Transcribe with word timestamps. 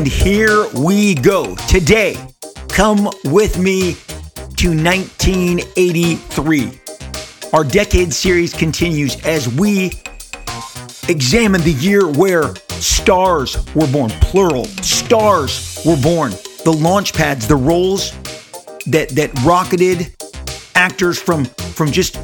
And 0.00 0.08
here 0.08 0.66
we 0.70 1.14
go. 1.14 1.54
Today, 1.68 2.16
come 2.70 3.10
with 3.26 3.58
me 3.58 3.96
to 4.56 4.70
1983. 4.70 6.80
Our 7.52 7.64
decade 7.64 8.14
series 8.14 8.54
continues 8.54 9.22
as 9.26 9.46
we 9.46 9.92
examine 11.06 11.60
the 11.60 11.72
year 11.72 12.10
where 12.10 12.54
stars 12.70 13.58
were 13.74 13.88
born, 13.88 14.08
plural, 14.22 14.64
stars 14.64 15.82
were 15.84 16.00
born. 16.00 16.30
The 16.64 16.72
launch 16.72 17.12
pads, 17.12 17.46
the 17.46 17.56
roles 17.56 18.12
that 18.86 19.10
that 19.10 19.30
rocketed 19.44 20.16
actors 20.76 21.20
from 21.20 21.44
from 21.44 21.92
just 21.92 22.16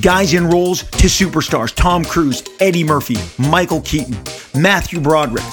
guys 0.00 0.32
in 0.32 0.48
roles 0.48 0.84
to 0.84 1.08
superstars. 1.08 1.74
Tom 1.74 2.06
Cruise, 2.06 2.42
Eddie 2.58 2.84
Murphy, 2.84 3.18
Michael 3.36 3.82
Keaton, 3.82 4.16
Matthew 4.54 4.98
Broderick. 4.98 5.44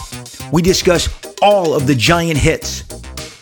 We 0.53 0.61
discuss 0.61 1.18
all 1.41 1.73
of 1.73 1.88
the 1.88 1.95
giant 1.95 2.38
hits 2.38 2.81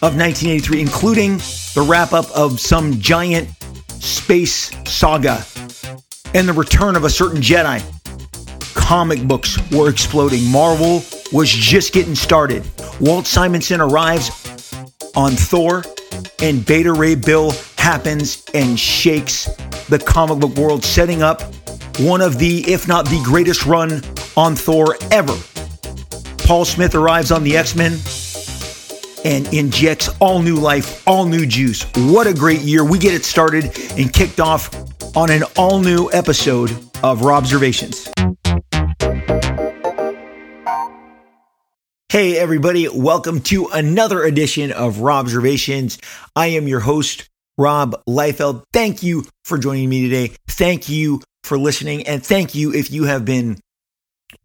of 0.01 0.15
1983, 0.15 0.81
including 0.81 1.37
the 1.73 1.85
wrap 1.87 2.13
up 2.13 2.29
of 2.31 2.59
some 2.59 2.99
giant 2.99 3.49
space 3.89 4.71
saga 4.85 5.43
and 6.33 6.47
the 6.47 6.53
return 6.53 6.95
of 6.95 7.03
a 7.03 7.09
certain 7.09 7.41
Jedi. 7.41 7.81
Comic 8.75 9.27
books 9.27 9.57
were 9.71 9.89
exploding. 9.89 10.43
Marvel 10.49 11.03
was 11.33 11.49
just 11.49 11.93
getting 11.93 12.15
started. 12.15 12.63
Walt 12.99 13.25
Simonson 13.25 13.81
arrives 13.81 14.29
on 15.15 15.31
Thor, 15.31 15.83
and 16.41 16.65
Beta 16.65 16.93
Ray 16.93 17.15
Bill 17.15 17.51
happens 17.77 18.43
and 18.53 18.79
shakes 18.79 19.45
the 19.89 19.97
comic 19.97 20.39
book 20.39 20.55
world, 20.55 20.83
setting 20.83 21.21
up 21.23 21.41
one 21.99 22.21
of 22.21 22.37
the, 22.37 22.71
if 22.71 22.87
not 22.87 23.05
the 23.05 23.21
greatest 23.23 23.65
run 23.65 24.01
on 24.35 24.55
Thor 24.55 24.95
ever. 25.11 25.35
Paul 26.47 26.63
Smith 26.63 26.95
arrives 26.95 27.29
on 27.33 27.43
the 27.43 27.57
X 27.57 27.75
Men 27.75 27.99
and 29.25 29.53
injects 29.53 30.07
all 30.21 30.41
new 30.41 30.55
life, 30.55 31.05
all 31.05 31.25
new 31.25 31.45
juice. 31.45 31.83
What 31.97 32.25
a 32.25 32.33
great 32.33 32.61
year. 32.61 32.85
We 32.85 32.99
get 32.99 33.13
it 33.13 33.25
started 33.25 33.65
and 33.97 34.13
kicked 34.13 34.39
off 34.39 34.73
on 35.17 35.29
an 35.29 35.43
all 35.57 35.81
new 35.81 36.09
episode 36.13 36.71
of 37.03 37.23
Rob 37.23 37.43
Observations. 37.43 38.07
Hey, 42.07 42.37
everybody, 42.37 42.87
welcome 42.87 43.41
to 43.41 43.67
another 43.73 44.23
edition 44.23 44.71
of 44.71 45.01
Rob 45.01 45.25
Observations. 45.25 45.97
I 46.33 46.47
am 46.47 46.65
your 46.69 46.79
host, 46.79 47.29
Rob 47.57 47.93
Liefeld. 48.07 48.63
Thank 48.71 49.03
you 49.03 49.25
for 49.43 49.57
joining 49.57 49.89
me 49.89 50.03
today. 50.03 50.33
Thank 50.47 50.87
you 50.87 51.21
for 51.43 51.57
listening. 51.57 52.07
And 52.07 52.25
thank 52.25 52.55
you 52.55 52.73
if 52.73 52.89
you 52.89 53.03
have 53.03 53.25
been 53.25 53.59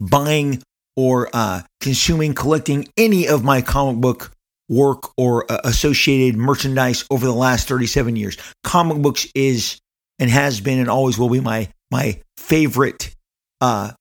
buying 0.01 0.65
or 0.97 1.29
uh, 1.33 1.63
consuming, 1.81 2.35
collecting 2.35 2.89
any 2.97 3.29
of 3.29 3.45
my 3.45 3.63
comic 3.63 4.01
book 4.01 4.33
work 4.69 5.11
or 5.17 5.51
uh, 5.51 5.59
associated 5.65 6.37
merchandise 6.39 7.05
over 7.11 7.27
the 7.27 7.33
last 7.33 7.69
37 7.69 8.17
years. 8.17 8.37
Comic 8.65 8.99
books 8.99 9.27
is 9.35 9.81
and 10.19 10.31
has 10.31 10.61
been 10.61 10.79
and 10.79 10.89
always 10.89 11.19
will 11.19 11.29
be 11.29 11.41
my 11.41 11.69
my 11.91 12.21
favorite 12.37 13.15
uh, 13.61 13.93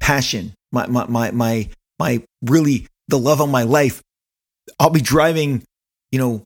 passion, 0.00 0.54
my 0.72 0.86
my 0.86 1.06
my 1.06 1.30
my 1.32 1.68
my 1.98 2.22
really 2.42 2.86
the 3.08 3.18
love 3.18 3.40
of 3.40 3.48
my 3.48 3.62
life. 3.62 4.02
I'll 4.78 4.90
be 4.90 5.00
driving, 5.00 5.64
you 6.12 6.18
know, 6.18 6.44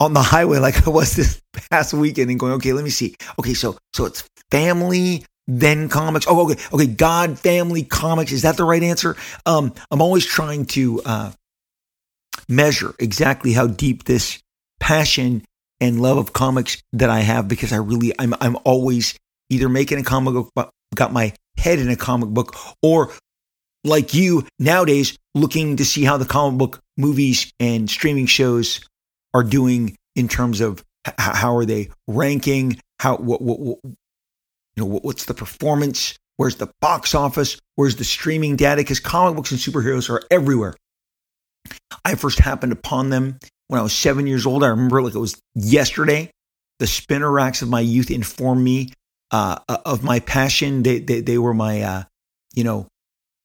on 0.00 0.12
the 0.12 0.22
highway 0.22 0.58
like 0.58 0.86
I 0.86 0.90
was 0.90 1.16
this 1.16 1.40
past 1.70 1.94
weekend 1.94 2.30
and 2.30 2.38
going, 2.38 2.52
okay, 2.54 2.72
let 2.72 2.84
me 2.84 2.90
see. 2.90 3.16
Okay, 3.38 3.54
so 3.54 3.78
so 3.92 4.04
it's 4.04 4.24
family, 4.50 5.24
then 5.46 5.88
comics. 5.88 6.26
Oh, 6.28 6.50
okay, 6.50 6.60
okay, 6.72 6.86
God, 6.86 7.38
family, 7.38 7.82
comics. 7.82 8.32
Is 8.32 8.42
that 8.42 8.56
the 8.56 8.64
right 8.64 8.82
answer? 8.82 9.16
Um, 9.44 9.72
I'm 9.90 10.02
always 10.02 10.26
trying 10.26 10.66
to 10.66 11.02
uh, 11.04 11.32
measure 12.48 12.94
exactly 12.98 13.52
how 13.52 13.66
deep 13.66 14.04
this 14.04 14.42
passion 14.80 15.44
and 15.80 16.00
love 16.00 16.16
of 16.16 16.32
comics 16.32 16.82
that 16.92 17.10
I 17.10 17.20
have 17.20 17.48
because 17.48 17.72
I 17.72 17.76
really 17.76 18.12
I'm 18.18 18.34
I'm 18.40 18.56
always 18.64 19.16
either 19.50 19.68
making 19.68 19.98
a 19.98 20.02
comic 20.02 20.34
book, 20.54 20.70
got 20.94 21.12
my 21.12 21.32
head 21.58 21.78
in 21.78 21.90
a 21.90 21.96
comic 21.96 22.30
book, 22.30 22.56
or 22.82 23.12
like 23.84 24.14
you 24.14 24.46
nowadays 24.58 25.16
looking 25.34 25.76
to 25.76 25.84
see 25.84 26.04
how 26.04 26.16
the 26.16 26.24
comic 26.24 26.58
book 26.58 26.80
movies 26.96 27.52
and 27.60 27.88
streaming 27.88 28.26
shows 28.26 28.80
are 29.34 29.44
doing 29.44 29.96
in 30.16 30.28
terms 30.28 30.60
of 30.60 30.82
how 31.18 31.56
are 31.56 31.64
they 31.64 31.88
ranking 32.08 32.80
how 32.98 33.16
what, 33.16 33.42
what, 33.42 33.60
what 33.60 33.78
you 34.76 34.82
know 34.82 34.86
what, 34.86 35.04
what's 35.04 35.24
the 35.24 35.34
performance? 35.34 36.18
Where's 36.36 36.56
the 36.56 36.70
box 36.80 37.14
office? 37.14 37.58
Where's 37.76 37.96
the 37.96 38.04
streaming 38.04 38.56
data? 38.56 38.82
Because 38.82 39.00
comic 39.00 39.36
books 39.36 39.50
and 39.50 39.60
superheroes 39.60 40.10
are 40.10 40.22
everywhere. 40.30 40.74
I 42.04 42.14
first 42.14 42.38
happened 42.38 42.72
upon 42.72 43.10
them 43.10 43.38
when 43.68 43.80
i 43.80 43.82
was 43.82 43.92
seven 43.92 44.26
years 44.26 44.46
old. 44.46 44.62
I 44.62 44.68
remember 44.68 45.02
like 45.02 45.14
it 45.14 45.18
was 45.18 45.40
yesterday. 45.54 46.30
The 46.78 46.86
spinner 46.86 47.30
racks 47.30 47.62
of 47.62 47.68
my 47.68 47.80
youth 47.80 48.10
informed 48.10 48.62
me 48.62 48.92
uh, 49.30 49.58
of 49.68 50.04
my 50.04 50.20
passion. 50.20 50.82
They, 50.82 50.98
they, 50.98 51.20
they 51.20 51.38
were 51.38 51.54
my 51.54 51.80
uh, 51.80 52.02
you 52.54 52.64
know 52.64 52.86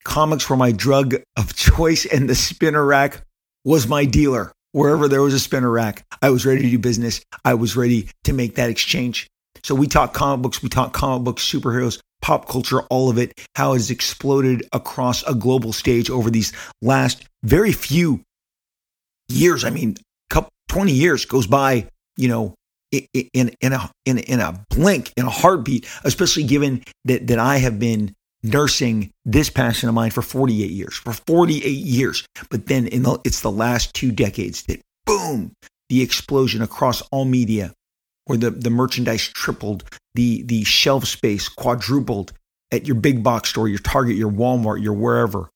comics 0.04 0.48
were 0.50 0.56
my 0.56 0.72
drug 0.72 1.14
of 1.36 1.54
choice 1.54 2.06
and 2.06 2.28
the 2.28 2.34
spinner 2.34 2.84
rack 2.84 3.22
was 3.64 3.86
my 3.86 4.04
dealer. 4.04 4.52
Wherever 4.72 5.06
there 5.06 5.22
was 5.22 5.34
a 5.34 5.38
spinner 5.38 5.70
rack, 5.70 6.04
I 6.22 6.30
was 6.30 6.46
ready 6.46 6.62
to 6.62 6.70
do 6.70 6.78
business. 6.78 7.20
I 7.44 7.54
was 7.54 7.76
ready 7.76 8.08
to 8.24 8.32
make 8.32 8.54
that 8.54 8.70
exchange. 8.70 9.28
So 9.64 9.74
we 9.74 9.86
talk 9.86 10.12
comic 10.12 10.42
books, 10.42 10.62
we 10.62 10.68
talk 10.68 10.92
comic 10.92 11.24
books, 11.24 11.48
superheroes, 11.48 12.00
pop 12.20 12.48
culture, 12.48 12.82
all 12.82 13.10
of 13.10 13.18
it, 13.18 13.32
how 13.54 13.74
it's 13.74 13.90
exploded 13.90 14.66
across 14.72 15.22
a 15.24 15.34
global 15.34 15.72
stage 15.72 16.10
over 16.10 16.30
these 16.30 16.52
last 16.80 17.24
very 17.42 17.72
few 17.72 18.22
years. 19.28 19.64
I 19.64 19.70
mean, 19.70 19.96
couple, 20.30 20.50
20 20.68 20.92
years 20.92 21.24
goes 21.24 21.46
by, 21.46 21.86
you 22.16 22.28
know, 22.28 22.54
in, 22.92 23.50
in, 23.60 23.72
a, 23.72 23.90
in, 24.04 24.18
in 24.18 24.40
a 24.40 24.64
blink, 24.70 25.12
in 25.16 25.26
a 25.26 25.30
heartbeat, 25.30 25.88
especially 26.04 26.44
given 26.44 26.82
that, 27.04 27.26
that 27.28 27.38
I 27.38 27.56
have 27.58 27.78
been 27.78 28.14
nursing 28.42 29.10
this 29.24 29.48
passion 29.48 29.88
of 29.88 29.94
mine 29.94 30.10
for 30.10 30.22
48 30.22 30.70
years, 30.70 30.94
for 30.94 31.12
48 31.12 31.66
years. 31.66 32.26
But 32.50 32.66
then 32.66 32.86
in 32.86 33.02
the, 33.04 33.18
it's 33.24 33.40
the 33.40 33.50
last 33.50 33.94
two 33.94 34.12
decades 34.12 34.64
that 34.64 34.80
boom, 35.06 35.52
the 35.88 36.02
explosion 36.02 36.62
across 36.62 37.02
all 37.10 37.24
media 37.24 37.72
where 38.26 38.38
the, 38.38 38.50
the 38.50 38.70
merchandise 38.70 39.26
tripled, 39.28 39.84
the, 40.14 40.42
the 40.42 40.64
shelf 40.64 41.06
space 41.06 41.48
quadrupled 41.48 42.32
at 42.70 42.86
your 42.86 42.96
big 42.96 43.22
box 43.22 43.50
store, 43.50 43.68
your 43.68 43.78
Target, 43.78 44.16
your 44.16 44.30
Walmart, 44.30 44.82
your 44.82 44.94
wherever. 44.94 45.48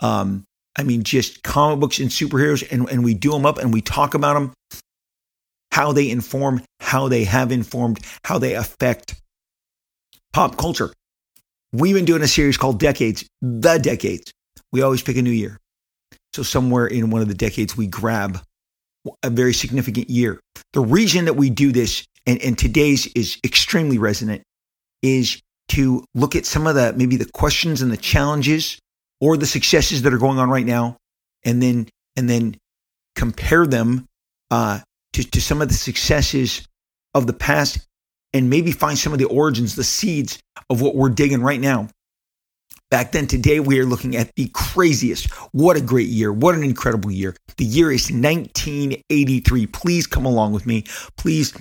Um, 0.00 0.44
I 0.76 0.82
mean, 0.82 1.02
just 1.02 1.42
comic 1.42 1.80
books 1.80 1.98
and 1.98 2.10
superheroes, 2.10 2.66
and, 2.70 2.88
and 2.88 3.04
we 3.04 3.14
do 3.14 3.32
them 3.32 3.44
up 3.44 3.58
and 3.58 3.72
we 3.72 3.80
talk 3.80 4.14
about 4.14 4.34
them, 4.34 4.52
how 5.72 5.92
they 5.92 6.10
inform, 6.10 6.62
how 6.78 7.08
they 7.08 7.24
have 7.24 7.52
informed, 7.52 8.00
how 8.24 8.38
they 8.38 8.54
affect 8.54 9.20
pop 10.32 10.56
culture. 10.56 10.92
We've 11.72 11.94
been 11.94 12.04
doing 12.04 12.22
a 12.22 12.28
series 12.28 12.56
called 12.56 12.80
Decades, 12.80 13.24
The 13.42 13.78
Decades. 13.78 14.32
We 14.72 14.82
always 14.82 15.02
pick 15.02 15.16
a 15.16 15.22
new 15.22 15.30
year. 15.30 15.58
So, 16.32 16.42
somewhere 16.42 16.86
in 16.86 17.10
one 17.10 17.22
of 17.22 17.28
the 17.28 17.34
decades, 17.34 17.76
we 17.76 17.86
grab 17.86 18.40
a 19.22 19.30
very 19.30 19.52
significant 19.52 20.10
year. 20.10 20.40
The 20.72 20.80
reason 20.80 21.24
that 21.24 21.34
we 21.34 21.50
do 21.50 21.72
this, 21.72 22.06
and, 22.26 22.40
and 22.42 22.58
today's 22.58 23.06
is 23.08 23.38
extremely 23.44 23.98
resonant, 23.98 24.42
is 25.02 25.40
to 25.68 26.04
look 26.14 26.34
at 26.36 26.46
some 26.46 26.66
of 26.66 26.74
the 26.74 26.92
maybe 26.96 27.16
the 27.16 27.30
questions 27.32 27.82
and 27.82 27.92
the 27.92 27.96
challenges 27.96 28.78
or 29.20 29.36
the 29.36 29.46
successes 29.46 30.02
that 30.02 30.12
are 30.12 30.18
going 30.18 30.38
on 30.38 30.50
right 30.50 30.66
now, 30.66 30.96
and 31.44 31.62
then 31.62 31.88
and 32.16 32.28
then 32.28 32.56
compare 33.14 33.66
them 33.66 34.06
uh, 34.50 34.80
to, 35.12 35.30
to 35.30 35.40
some 35.40 35.62
of 35.62 35.68
the 35.68 35.74
successes 35.74 36.66
of 37.14 37.26
the 37.26 37.32
past 37.32 37.86
and 38.32 38.48
maybe 38.48 38.72
find 38.72 38.98
some 38.98 39.12
of 39.12 39.18
the 39.18 39.24
origins, 39.26 39.74
the 39.74 39.84
seeds 39.84 40.38
of 40.68 40.80
what 40.80 40.94
we're 40.94 41.08
digging 41.08 41.42
right 41.42 41.60
now. 41.60 41.88
Back 42.90 43.12
then, 43.12 43.28
today, 43.28 43.60
we 43.60 43.78
are 43.78 43.84
looking 43.84 44.16
at 44.16 44.34
the 44.34 44.50
craziest. 44.52 45.32
What 45.52 45.76
a 45.76 45.80
great 45.80 46.08
year. 46.08 46.32
What 46.32 46.56
an 46.56 46.64
incredible 46.64 47.12
year. 47.12 47.36
The 47.56 47.64
year 47.64 47.92
is 47.92 48.10
1983. 48.10 49.66
Please 49.68 50.06
come 50.08 50.26
along 50.26 50.52
with 50.52 50.66
me. 50.66 50.84
Please 51.16 51.54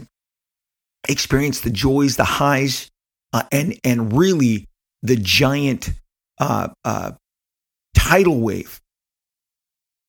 experience 1.07 1.61
the 1.61 1.69
joys, 1.69 2.15
the 2.15 2.23
highs, 2.23 2.89
uh, 3.33 3.43
and, 3.51 3.79
and 3.83 4.17
really 4.17 4.67
the 5.01 5.15
giant 5.15 5.91
uh, 6.39 6.69
uh, 6.83 7.11
tidal 7.93 8.39
wave 8.39 8.79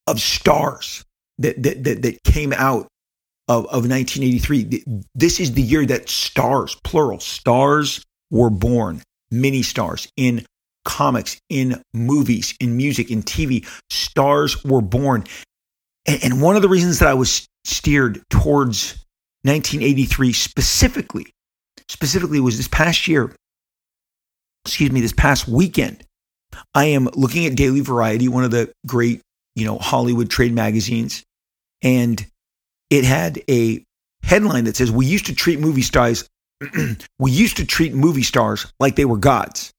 of 0.07 0.21
stars 0.21 1.05
that, 1.39 1.63
that, 1.63 1.85
that, 1.85 2.03
that 2.03 2.23
came 2.25 2.53
out 2.53 2.89
of, 3.49 3.67
of 3.67 3.89
1983. 3.89 4.85
This 5.15 5.41
is 5.41 5.53
the 5.53 5.63
year 5.63 5.87
that 5.87 6.09
stars, 6.09 6.77
plural, 6.85 7.21
stars 7.21 8.05
were 8.31 8.51
born, 8.51 9.03
many 9.31 9.63
stars 9.63 10.09
in 10.17 10.45
comics, 10.85 11.41
in 11.49 11.83
movies, 11.93 12.55
in 12.61 12.77
music, 12.77 13.11
in 13.11 13.23
TV. 13.23 13.67
Stars 13.91 14.65
were 14.65 14.81
born. 14.81 15.25
And, 16.07 16.25
and 16.25 16.43
one 16.43 16.57
of 16.57 16.63
the 16.63 16.69
reasons 16.69 16.99
that 17.01 17.09
I 17.09 17.15
was 17.15 17.47
steered 17.65 18.23
towards 18.31 19.05
1983 19.43 20.33
specifically, 20.33 21.27
specifically 21.89 22.41
was 22.41 22.57
this 22.57 22.69
past 22.69 23.09
year, 23.09 23.35
excuse 24.65 24.91
me, 24.93 25.01
this 25.01 25.13
past 25.13 25.49
weekend. 25.49 26.05
I 26.75 26.87
am 26.87 27.09
looking 27.15 27.47
at 27.47 27.57
Daily 27.57 27.81
Variety, 27.81 28.29
one 28.29 28.45
of 28.45 28.51
the 28.51 28.73
great 28.87 29.23
you 29.55 29.65
know, 29.65 29.79
Hollywood 29.79 30.31
trade 30.31 30.53
magazines. 30.53 31.25
And 31.83 32.25
it 32.89 33.05
had 33.05 33.43
a 33.49 33.85
headline 34.23 34.65
that 34.65 34.77
says, 34.77 34.91
We 34.91 35.07
used 35.07 35.27
to 35.27 35.35
treat 35.35 35.61
movie 35.61 35.83
stars, 35.83 36.29
we 37.19 37.31
used 37.31 37.57
to 37.59 37.67
treat 37.67 37.95
movie 37.95 38.23
stars 38.23 38.73
like 38.79 38.97
they 38.97 39.05
were 39.05 39.17
gods. 39.17 39.73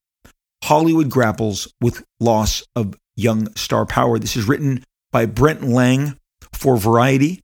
Hollywood 0.64 1.10
grapples 1.10 1.72
with 1.80 2.04
loss 2.20 2.62
of 2.76 2.94
young 3.16 3.54
star 3.56 3.84
power. 3.84 4.18
This 4.18 4.36
is 4.36 4.46
written 4.46 4.84
by 5.10 5.26
Brent 5.26 5.62
Lang 5.64 6.16
for 6.52 6.76
Variety 6.76 7.40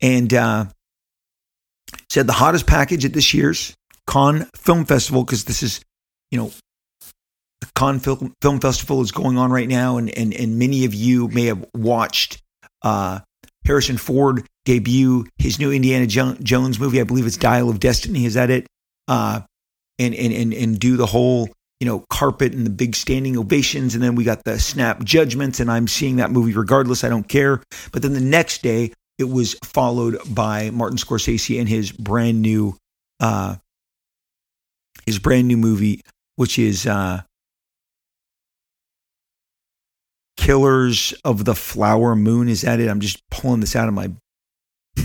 and 0.00 0.32
uh, 0.32 0.66
said 2.10 2.26
the 2.26 2.32
hottest 2.32 2.66
package 2.66 3.04
at 3.04 3.12
this 3.12 3.34
year's 3.34 3.74
Cannes 4.06 4.48
Film 4.54 4.84
Festival, 4.84 5.24
because 5.24 5.44
this 5.44 5.62
is, 5.62 5.80
you 6.30 6.38
know, 6.38 6.50
the 7.60 7.68
Cannes 7.74 8.00
Film, 8.00 8.34
Film 8.42 8.60
Festival 8.60 9.00
is 9.00 9.12
going 9.12 9.38
on 9.38 9.50
right 9.50 9.68
now, 9.68 9.96
and, 9.96 10.10
and, 10.16 10.34
and 10.34 10.58
many 10.58 10.84
of 10.84 10.94
you 10.94 11.28
may 11.28 11.46
have 11.46 11.64
watched 11.74 12.42
uh, 12.82 13.20
Harrison 13.64 13.96
Ford 13.96 14.46
debut 14.64 15.26
his 15.38 15.58
new 15.58 15.72
Indiana 15.72 16.06
Jones 16.06 16.78
movie. 16.78 17.00
I 17.00 17.04
believe 17.04 17.26
it's 17.26 17.36
Dial 17.36 17.70
of 17.70 17.80
Destiny. 17.80 18.24
Is 18.24 18.34
that 18.34 18.50
it? 18.50 18.66
Uh, 19.08 19.40
and, 19.98 20.14
and, 20.14 20.32
and, 20.32 20.52
and 20.52 20.78
do 20.78 20.96
the 20.96 21.06
whole 21.06 21.48
you 21.80 21.86
know, 21.86 22.04
carpet 22.08 22.54
and 22.54 22.64
the 22.64 22.70
big 22.70 22.94
standing 22.96 23.36
ovations. 23.36 23.94
And 23.94 24.02
then 24.02 24.14
we 24.14 24.24
got 24.24 24.44
the 24.44 24.58
snap 24.58 25.04
judgments, 25.04 25.60
and 25.60 25.70
I'm 25.70 25.88
seeing 25.88 26.16
that 26.16 26.30
movie 26.30 26.54
regardless. 26.54 27.04
I 27.04 27.08
don't 27.08 27.28
care. 27.28 27.62
But 27.92 28.00
then 28.02 28.14
the 28.14 28.20
next 28.20 28.62
day, 28.62 28.92
it 29.18 29.24
was 29.24 29.54
followed 29.64 30.18
by 30.28 30.70
Martin 30.70 30.98
Scorsese 30.98 31.58
and 31.58 31.68
his 31.68 31.92
brand 31.92 32.42
new, 32.42 32.76
uh, 33.20 33.56
his 35.06 35.18
brand 35.18 35.48
new 35.48 35.56
movie, 35.56 36.00
which 36.36 36.58
is 36.58 36.86
uh, 36.86 37.22
Killers 40.36 41.14
of 41.24 41.44
the 41.44 41.54
Flower 41.54 42.16
Moon. 42.16 42.48
Is 42.48 42.62
that 42.62 42.80
it? 42.80 42.88
I'm 42.88 43.00
just 43.00 43.22
pulling 43.30 43.60
this 43.60 43.76
out 43.76 43.88
of 43.88 43.94
my 43.94 44.10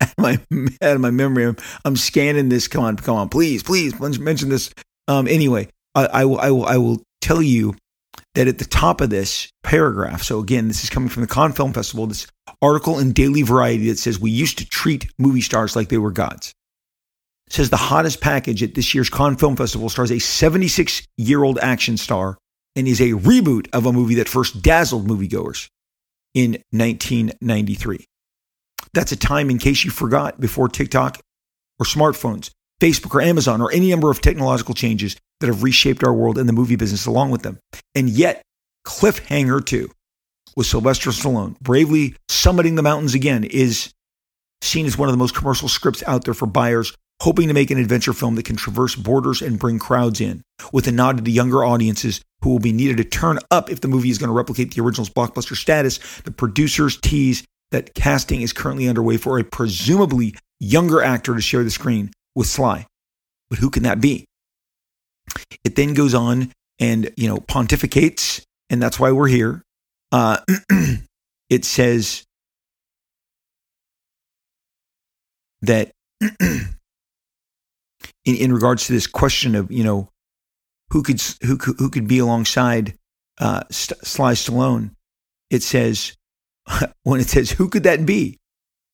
out 0.00 0.10
of 0.10 0.18
my 0.18 0.38
out 0.82 0.96
of 0.96 1.00
my 1.00 1.10
memory. 1.10 1.44
I'm, 1.44 1.56
I'm 1.84 1.96
scanning 1.96 2.48
this. 2.48 2.66
Come 2.66 2.84
on, 2.84 2.96
come 2.96 3.16
on, 3.16 3.28
please, 3.28 3.62
please 3.62 3.98
mention 3.98 4.48
this. 4.48 4.72
Um, 5.06 5.26
anyway, 5.28 5.68
I, 5.94 6.06
I, 6.06 6.24
will, 6.24 6.38
I, 6.38 6.50
will, 6.50 6.66
I 6.66 6.76
will 6.78 7.02
tell 7.20 7.42
you 7.42 7.74
that 8.40 8.48
at 8.48 8.56
the 8.56 8.64
top 8.64 9.02
of 9.02 9.10
this 9.10 9.52
paragraph, 9.62 10.22
so 10.22 10.38
again, 10.38 10.66
this 10.66 10.82
is 10.82 10.88
coming 10.88 11.10
from 11.10 11.20
the 11.20 11.28
Cannes 11.28 11.52
Film 11.52 11.74
Festival, 11.74 12.06
this 12.06 12.26
article 12.62 12.98
in 12.98 13.12
Daily 13.12 13.42
Variety 13.42 13.90
that 13.90 13.98
says 13.98 14.18
we 14.18 14.30
used 14.30 14.56
to 14.56 14.66
treat 14.66 15.12
movie 15.18 15.42
stars 15.42 15.76
like 15.76 15.90
they 15.90 15.98
were 15.98 16.10
gods. 16.10 16.54
It 17.48 17.52
says 17.52 17.68
the 17.68 17.76
hottest 17.76 18.22
package 18.22 18.62
at 18.62 18.74
this 18.74 18.94
year's 18.94 19.10
Cannes 19.10 19.36
Film 19.36 19.56
Festival 19.56 19.90
stars 19.90 20.10
a 20.10 20.18
76 20.18 21.06
year 21.18 21.44
old 21.44 21.58
action 21.58 21.98
star 21.98 22.38
and 22.74 22.88
is 22.88 23.02
a 23.02 23.10
reboot 23.10 23.68
of 23.74 23.84
a 23.84 23.92
movie 23.92 24.14
that 24.14 24.26
first 24.26 24.62
dazzled 24.62 25.06
moviegoers 25.06 25.68
in 26.32 26.52
1993. 26.70 28.06
That's 28.94 29.12
a 29.12 29.16
time, 29.16 29.50
in 29.50 29.58
case 29.58 29.84
you 29.84 29.90
forgot, 29.90 30.40
before 30.40 30.70
TikTok 30.70 31.20
or 31.78 31.84
smartphones, 31.84 32.52
Facebook 32.80 33.14
or 33.14 33.20
Amazon, 33.20 33.60
or 33.60 33.70
any 33.70 33.90
number 33.90 34.10
of 34.10 34.22
technological 34.22 34.72
changes 34.72 35.18
that 35.40 35.48
have 35.48 35.62
reshaped 35.62 36.04
our 36.04 36.12
world 36.12 36.38
and 36.38 36.48
the 36.48 36.52
movie 36.52 36.76
business 36.76 37.06
along 37.06 37.30
with 37.30 37.42
them. 37.42 37.58
And 37.94 38.08
yet, 38.08 38.42
Cliffhanger 38.86 39.64
2 39.64 39.90
with 40.56 40.66
Sylvester 40.66 41.10
Stallone 41.10 41.58
bravely 41.60 42.14
summiting 42.28 42.76
the 42.76 42.82
mountains 42.82 43.14
again 43.14 43.44
is 43.44 43.92
seen 44.62 44.86
as 44.86 44.98
one 44.98 45.08
of 45.08 45.12
the 45.12 45.18
most 45.18 45.34
commercial 45.34 45.68
scripts 45.68 46.02
out 46.06 46.24
there 46.24 46.34
for 46.34 46.46
buyers 46.46 46.94
hoping 47.20 47.48
to 47.48 47.54
make 47.54 47.70
an 47.70 47.78
adventure 47.78 48.12
film 48.12 48.34
that 48.34 48.46
can 48.46 48.56
traverse 48.56 48.96
borders 48.96 49.42
and 49.42 49.58
bring 49.58 49.78
crowds 49.78 50.20
in, 50.20 50.42
with 50.72 50.86
a 50.88 50.92
nod 50.92 51.18
to 51.18 51.22
the 51.22 51.30
younger 51.30 51.62
audiences 51.64 52.20
who 52.42 52.50
will 52.50 52.58
be 52.58 52.72
needed 52.72 52.96
to 52.96 53.04
turn 53.04 53.38
up 53.50 53.70
if 53.70 53.80
the 53.80 53.88
movie 53.88 54.10
is 54.10 54.18
going 54.18 54.28
to 54.28 54.34
replicate 54.34 54.74
the 54.74 54.82
original's 54.82 55.10
blockbuster 55.10 55.54
status. 55.54 55.98
The 56.24 56.30
producers 56.30 56.98
tease 56.98 57.44
that 57.70 57.94
casting 57.94 58.40
is 58.40 58.52
currently 58.52 58.88
underway 58.88 59.18
for 59.18 59.38
a 59.38 59.44
presumably 59.44 60.34
younger 60.58 61.02
actor 61.02 61.34
to 61.34 61.40
share 61.42 61.62
the 61.62 61.70
screen 61.70 62.10
with 62.34 62.46
Sly. 62.46 62.86
But 63.50 63.58
who 63.58 63.68
can 63.68 63.82
that 63.82 64.00
be? 64.00 64.24
It 65.64 65.76
then 65.76 65.94
goes 65.94 66.14
on 66.14 66.52
and, 66.78 67.10
you 67.16 67.28
know, 67.28 67.38
pontificates, 67.38 68.44
and 68.70 68.82
that's 68.82 68.98
why 68.98 69.12
we're 69.12 69.28
here. 69.28 69.62
Uh, 70.12 70.38
it 71.50 71.64
says 71.64 72.24
that 75.62 75.92
in, 76.20 76.68
in 78.24 78.52
regards 78.52 78.86
to 78.86 78.92
this 78.92 79.06
question 79.06 79.54
of, 79.54 79.70
you 79.70 79.84
know, 79.84 80.08
who 80.90 81.02
could 81.02 81.20
who 81.42 81.56
could, 81.56 81.76
who 81.78 81.90
could 81.90 82.08
be 82.08 82.18
alongside 82.18 82.94
uh, 83.38 83.62
Sly 83.70 84.32
Stallone, 84.32 84.90
it 85.50 85.62
says 85.62 86.16
when 87.02 87.20
it 87.20 87.28
says 87.28 87.50
who 87.50 87.68
could 87.68 87.84
that 87.84 88.04
be, 88.04 88.38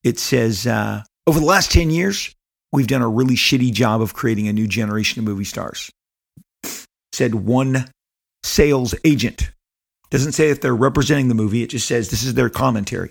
it 0.05 0.19
says 0.19 0.67
uh, 0.67 1.03
over 1.27 1.41
the 1.41 1.47
last 1.47 1.73
ten 1.73 1.91
years 1.91 2.35
we've 2.73 2.87
done 2.87 3.03
a 3.03 3.09
really 3.09 3.37
shitty 3.37 3.73
job 3.73 4.03
of 4.03 4.13
creating 4.13 4.49
a 4.49 4.53
new 4.53 4.67
generation 4.67 5.21
of 5.21 5.25
movie 5.25 5.45
stars 5.45 5.91
said 7.17 7.35
one 7.35 7.89
sales 8.43 8.95
agent. 9.05 9.51
Doesn't 10.11 10.33
say 10.33 10.51
if 10.51 10.61
they're 10.61 10.77
representing 10.77 11.29
the 11.29 11.35
movie. 11.35 11.63
It 11.63 11.71
just 11.71 11.89
says 11.89 12.11
this 12.11 12.23
is 12.23 12.35
their 12.35 12.51
commentary. 12.51 13.11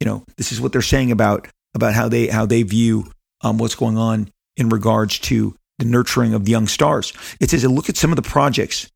You 0.00 0.06
know, 0.06 0.24
this 0.36 0.52
is 0.52 0.60
what 0.60 0.72
they're 0.72 0.82
saying 0.82 1.10
about 1.10 1.48
about 1.74 1.94
how 1.94 2.08
they 2.08 2.28
how 2.28 2.46
they 2.46 2.62
view 2.62 3.10
um, 3.42 3.58
what's 3.58 3.74
going 3.74 3.98
on 3.98 4.30
in 4.56 4.68
regards 4.68 5.18
to 5.18 5.56
the 5.78 5.84
nurturing 5.84 6.34
of 6.34 6.44
the 6.44 6.50
young 6.50 6.66
stars. 6.66 7.12
It 7.40 7.50
says, 7.50 7.64
look 7.64 7.88
at 7.88 7.96
some 7.96 8.10
of 8.10 8.16
the 8.16 8.22
projects 8.22 8.90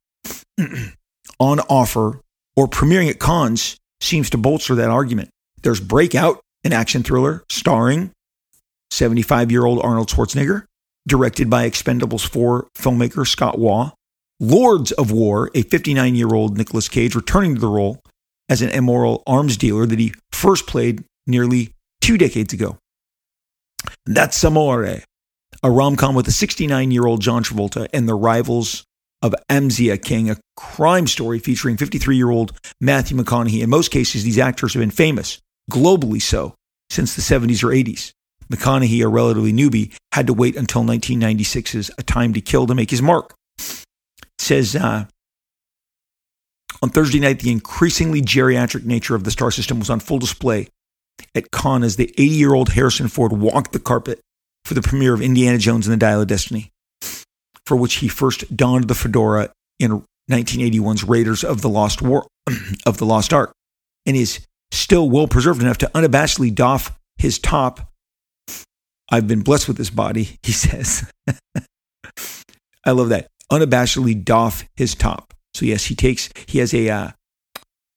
on 1.41 1.61
offer 1.61 2.21
or 2.57 2.69
premiering 2.69 3.11
at 3.11 3.21
Cannes 3.21 3.77
seems 4.01 4.31
to 4.31 4.39
bolster 4.39 4.75
that 4.77 4.91
argument. 4.91 5.31
There's 5.62 5.81
Breakout, 5.81 6.41
an 6.65 6.73
action 6.73 7.03
thriller 7.03 7.45
starring 7.51 8.12
75 8.91 9.51
year 9.51 9.65
old 9.65 9.81
Arnold 9.85 10.09
Schwarzenegger, 10.09 10.65
directed 11.07 11.51
by 11.51 11.69
Expendables 11.69 12.27
4 12.27 12.69
filmmaker 12.77 13.27
Scott 13.27 13.59
Waugh. 13.59 13.93
Lords 14.42 14.90
of 14.92 15.12
War, 15.12 15.50
a 15.54 15.62
59 15.62 16.14
year 16.14 16.34
old 16.34 16.56
Nicolas 16.56 16.88
Cage 16.88 17.14
returning 17.14 17.54
to 17.54 17.60
the 17.60 17.69
role 17.69 18.02
as 18.48 18.62
an 18.62 18.70
immoral 18.70 19.22
arms 19.26 19.58
dealer 19.58 19.84
that 19.84 19.98
he 19.98 20.14
first 20.32 20.66
played 20.66 21.04
nearly 21.26 21.75
two 22.00 22.16
decades 22.16 22.54
ago. 22.54 22.78
That's 24.06 24.42
Amore, 24.42 25.02
a 25.62 25.70
rom 25.70 25.96
com 25.96 26.14
with 26.14 26.26
a 26.26 26.32
69 26.32 26.90
year 26.90 27.06
old 27.06 27.20
John 27.20 27.44
Travolta 27.44 27.87
and 27.92 28.09
the 28.09 28.14
rivals 28.14 28.85
of 29.23 29.35
Amziah 29.50 30.02
King, 30.02 30.30
a 30.30 30.38
crime 30.56 31.06
story 31.06 31.38
featuring 31.38 31.76
53 31.76 32.16
year 32.16 32.30
old 32.30 32.59
Matthew 32.80 33.18
McConaughey. 33.18 33.61
In 33.61 33.68
most 33.68 33.90
cases, 33.90 34.25
these 34.25 34.38
actors 34.38 34.73
have 34.73 34.80
been 34.80 34.90
famous, 34.90 35.38
globally 35.70 36.20
so, 36.20 36.54
since 36.88 37.14
the 37.14 37.20
70s 37.20 37.62
or 37.62 37.68
80s. 37.68 38.12
McConaughey, 38.50 39.04
a 39.04 39.09
relatively 39.09 39.52
newbie, 39.52 39.94
had 40.12 40.26
to 40.26 40.32
wait 40.32 40.56
until 40.56 40.82
1996's 40.82 41.90
A 41.99 42.02
Time 42.02 42.32
to 42.32 42.40
Kill 42.40 42.66
to 42.66 42.75
make 42.75 42.90
his 42.90 43.02
mark 43.02 43.35
says 44.40 44.75
uh, 44.75 45.04
on 46.82 46.88
Thursday 46.88 47.20
night, 47.20 47.40
the 47.40 47.50
increasingly 47.50 48.23
geriatric 48.23 48.85
nature 48.85 49.14
of 49.14 49.25
the 49.25 49.30
star 49.30 49.50
system 49.50 49.78
was 49.78 49.90
on 49.90 50.00
full 50.00 50.18
display 50.18 50.68
at 51.35 51.50
Cannes 51.50 51.85
as 51.85 51.97
the 51.97 52.11
80 52.16 52.25
year 52.25 52.54
old 52.54 52.70
Harrison 52.70 53.09
Ford 53.09 53.32
walked 53.32 53.73
the 53.73 53.78
carpet 53.78 54.20
for 54.64 54.75
the 54.75 54.82
premiere 54.82 55.14
of 55.14 55.20
Indiana 55.20 55.59
Jones 55.59 55.87
and 55.87 55.92
the 55.92 55.99
Dial 55.99 56.23
of 56.23 56.28
Destiny, 56.28 56.70
for 57.66 57.76
which 57.76 57.97
he 57.97 58.09
first 58.09 58.56
donned 58.56 58.88
the 58.88 58.94
fedora 58.94 59.52
in 59.78 60.04
1981's 60.30 61.04
Raiders 61.04 61.44
of 61.44 61.61
the 61.61 61.68
Lost 61.68 62.00
War 62.00 62.26
of 62.87 62.99
the 62.99 63.06
Lost 63.06 63.32
Ark, 63.32 63.52
and 64.06 64.16
is 64.16 64.47
still 64.70 65.11
well 65.11 65.28
preserved 65.28 65.61
enough 65.61 65.78
to 65.78 65.90
unabashedly 65.94 66.54
doff 66.54 66.97
his 67.18 67.38
top. 67.38 67.90
I've 69.11 69.26
been 69.26 69.42
blessed 69.42 69.68
with 69.68 69.76
this 69.76 69.90
body, 69.90 70.38
he 70.42 70.52
says. 70.52 71.11
I 72.87 72.92
love 72.92 73.11
that 73.11 73.28
unabashedly 73.50 74.25
doff 74.25 74.64
his 74.76 74.95
top. 74.95 75.35
So 75.54 75.66
yes, 75.66 75.85
he 75.85 75.95
takes 75.95 76.30
he 76.47 76.59
has 76.59 76.73
a 76.73 76.88
uh, 76.88 77.11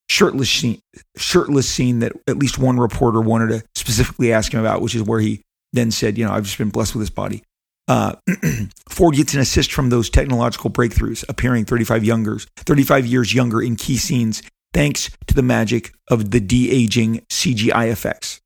shirtless 0.10 0.50
scene, 0.50 0.80
shirtless 1.18 1.70
scene 1.70 2.00
that 2.00 2.14
at 2.28 2.38
least 2.38 2.58
one 2.58 2.80
reporter 2.80 3.22
wanted 3.22 3.50
to 3.50 3.64
specifically 3.76 4.34
ask 4.34 4.54
him 4.54 4.60
about, 4.60 4.82
which 4.82 4.96
is 4.96 5.04
where 5.04 5.20
he 5.20 5.42
then 5.72 5.92
said, 5.92 6.18
you 6.18 6.26
know, 6.26 6.32
I've 6.32 6.44
just 6.44 6.58
been 6.58 6.70
blessed 6.70 6.96
with 6.96 7.02
this 7.02 7.10
body. 7.10 7.44
Uh, 7.88 8.16
Ford 8.90 9.16
gets 9.16 9.34
an 9.34 9.42
assist 9.42 9.74
from 9.74 9.90
those 9.90 10.10
technological 10.10 10.70
breakthroughs, 10.70 11.26
appearing 11.28 11.66
35 11.66 12.04
younger, 12.04 12.40
35 12.58 13.06
years 13.06 13.34
younger 13.34 13.62
in 13.62 13.76
key 13.76 13.98
scenes, 13.98 14.42
thanks 14.74 15.10
to 15.28 15.34
the 15.34 15.42
magic 15.44 15.94
of 16.10 16.32
the 16.32 16.40
de 16.40 16.72
aging 16.72 17.26
CGI 17.30 17.92
effects. 17.92 18.40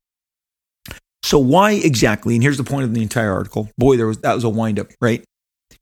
So 1.22 1.38
why 1.38 1.72
exactly? 1.72 2.34
And 2.34 2.42
here's 2.42 2.56
the 2.56 2.64
point 2.64 2.84
of 2.84 2.94
the 2.94 3.02
entire 3.02 3.32
article. 3.32 3.68
Boy, 3.76 3.96
there 3.96 4.06
was 4.06 4.18
that 4.18 4.34
was 4.34 4.44
a 4.44 4.48
windup, 4.48 4.88
right? 5.00 5.22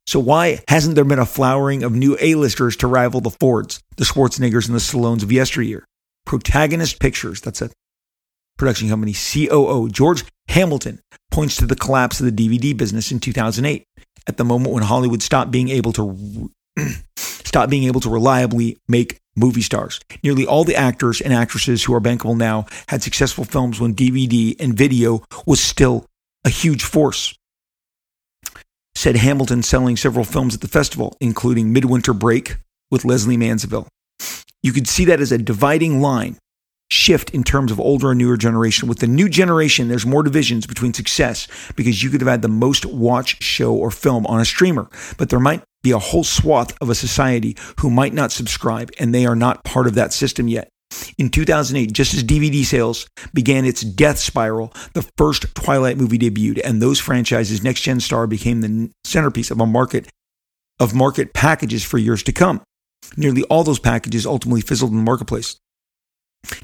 So 0.06 0.20
why 0.20 0.60
hasn't 0.68 0.94
there 0.94 1.04
been 1.04 1.18
a 1.18 1.26
flowering 1.26 1.82
of 1.82 1.92
new 1.92 2.16
A-listers 2.20 2.76
to 2.76 2.86
rival 2.86 3.20
the 3.20 3.30
Fords, 3.30 3.80
the 3.96 4.04
Schwarzeneggers, 4.04 4.66
and 4.66 4.74
the 4.74 4.80
Stallones 4.80 5.24
of 5.24 5.32
yesteryear? 5.32 5.84
Protagonist 6.24 7.00
Pictures, 7.00 7.40
that's 7.40 7.60
a 7.60 7.70
production 8.56 8.88
company, 8.88 9.12
COO 9.12 9.88
George 9.88 10.24
Hamilton 10.48 11.00
points 11.30 11.56
to 11.56 11.66
the 11.66 11.76
collapse 11.76 12.20
of 12.20 12.26
the 12.26 12.48
DVD 12.48 12.76
business 12.76 13.10
in 13.10 13.18
2008, 13.18 13.84
at 14.28 14.36
the 14.36 14.44
moment 14.44 14.72
when 14.72 14.82
Hollywood 14.84 15.22
stopped 15.22 15.50
being 15.50 15.68
able 15.68 15.92
to 15.92 16.50
stop 17.16 17.68
being 17.68 17.84
able 17.84 18.00
to 18.00 18.10
reliably 18.10 18.78
make 18.88 19.18
movie 19.36 19.62
stars. 19.62 20.00
Nearly 20.22 20.46
all 20.46 20.64
the 20.64 20.76
actors 20.76 21.20
and 21.20 21.32
actresses 21.32 21.84
who 21.84 21.94
are 21.94 22.00
bankable 22.00 22.36
now 22.36 22.66
had 22.88 23.02
successful 23.02 23.44
films 23.44 23.80
when 23.80 23.94
DVD 23.94 24.54
and 24.60 24.74
video 24.74 25.22
was 25.46 25.60
still 25.60 26.06
a 26.44 26.48
huge 26.48 26.84
force. 26.84 27.36
Said 28.96 29.16
Hamilton 29.16 29.62
selling 29.62 29.94
several 29.94 30.24
films 30.24 30.54
at 30.54 30.62
the 30.62 30.68
festival, 30.68 31.18
including 31.20 31.70
Midwinter 31.70 32.14
Break 32.14 32.56
with 32.90 33.04
Lesley 33.04 33.36
Manville. 33.36 33.86
You 34.62 34.72
could 34.72 34.88
see 34.88 35.04
that 35.04 35.20
as 35.20 35.30
a 35.30 35.36
dividing 35.36 36.00
line 36.00 36.38
shift 36.90 37.28
in 37.30 37.44
terms 37.44 37.70
of 37.70 37.78
older 37.78 38.12
and 38.12 38.18
newer 38.18 38.38
generation. 38.38 38.88
With 38.88 39.00
the 39.00 39.06
new 39.06 39.28
generation, 39.28 39.88
there's 39.88 40.06
more 40.06 40.22
divisions 40.22 40.66
between 40.66 40.94
success 40.94 41.46
because 41.76 42.02
you 42.02 42.08
could 42.08 42.22
have 42.22 42.30
had 42.30 42.40
the 42.40 42.48
most 42.48 42.86
watched 42.86 43.42
show 43.42 43.74
or 43.74 43.90
film 43.90 44.26
on 44.28 44.40
a 44.40 44.46
streamer, 44.46 44.88
but 45.18 45.28
there 45.28 45.40
might 45.40 45.62
be 45.82 45.90
a 45.90 45.98
whole 45.98 46.24
swath 46.24 46.74
of 46.80 46.88
a 46.88 46.94
society 46.94 47.54
who 47.80 47.90
might 47.90 48.14
not 48.14 48.32
subscribe 48.32 48.90
and 48.98 49.14
they 49.14 49.26
are 49.26 49.36
not 49.36 49.62
part 49.62 49.86
of 49.86 49.94
that 49.96 50.14
system 50.14 50.48
yet. 50.48 50.70
In 51.18 51.30
2008, 51.30 51.92
just 51.92 52.14
as 52.14 52.22
DVD 52.22 52.64
sales 52.64 53.08
began 53.32 53.64
its 53.64 53.82
death 53.82 54.18
spiral, 54.18 54.72
the 54.92 55.08
first 55.16 55.54
Twilight 55.54 55.96
movie 55.96 56.18
debuted, 56.18 56.60
and 56.64 56.80
those 56.80 57.00
franchises, 57.00 57.62
Next 57.62 57.80
Gen 57.80 58.00
Star, 58.00 58.26
became 58.26 58.60
the 58.60 58.90
centerpiece 59.04 59.50
of 59.50 59.60
a 59.60 59.66
market 59.66 60.08
of 60.78 60.94
market 60.94 61.32
packages 61.32 61.82
for 61.82 61.98
years 61.98 62.22
to 62.24 62.32
come. 62.32 62.62
Nearly 63.16 63.44
all 63.44 63.64
those 63.64 63.78
packages 63.78 64.26
ultimately 64.26 64.60
fizzled 64.60 64.90
in 64.90 64.98
the 64.98 65.02
marketplace. 65.02 65.56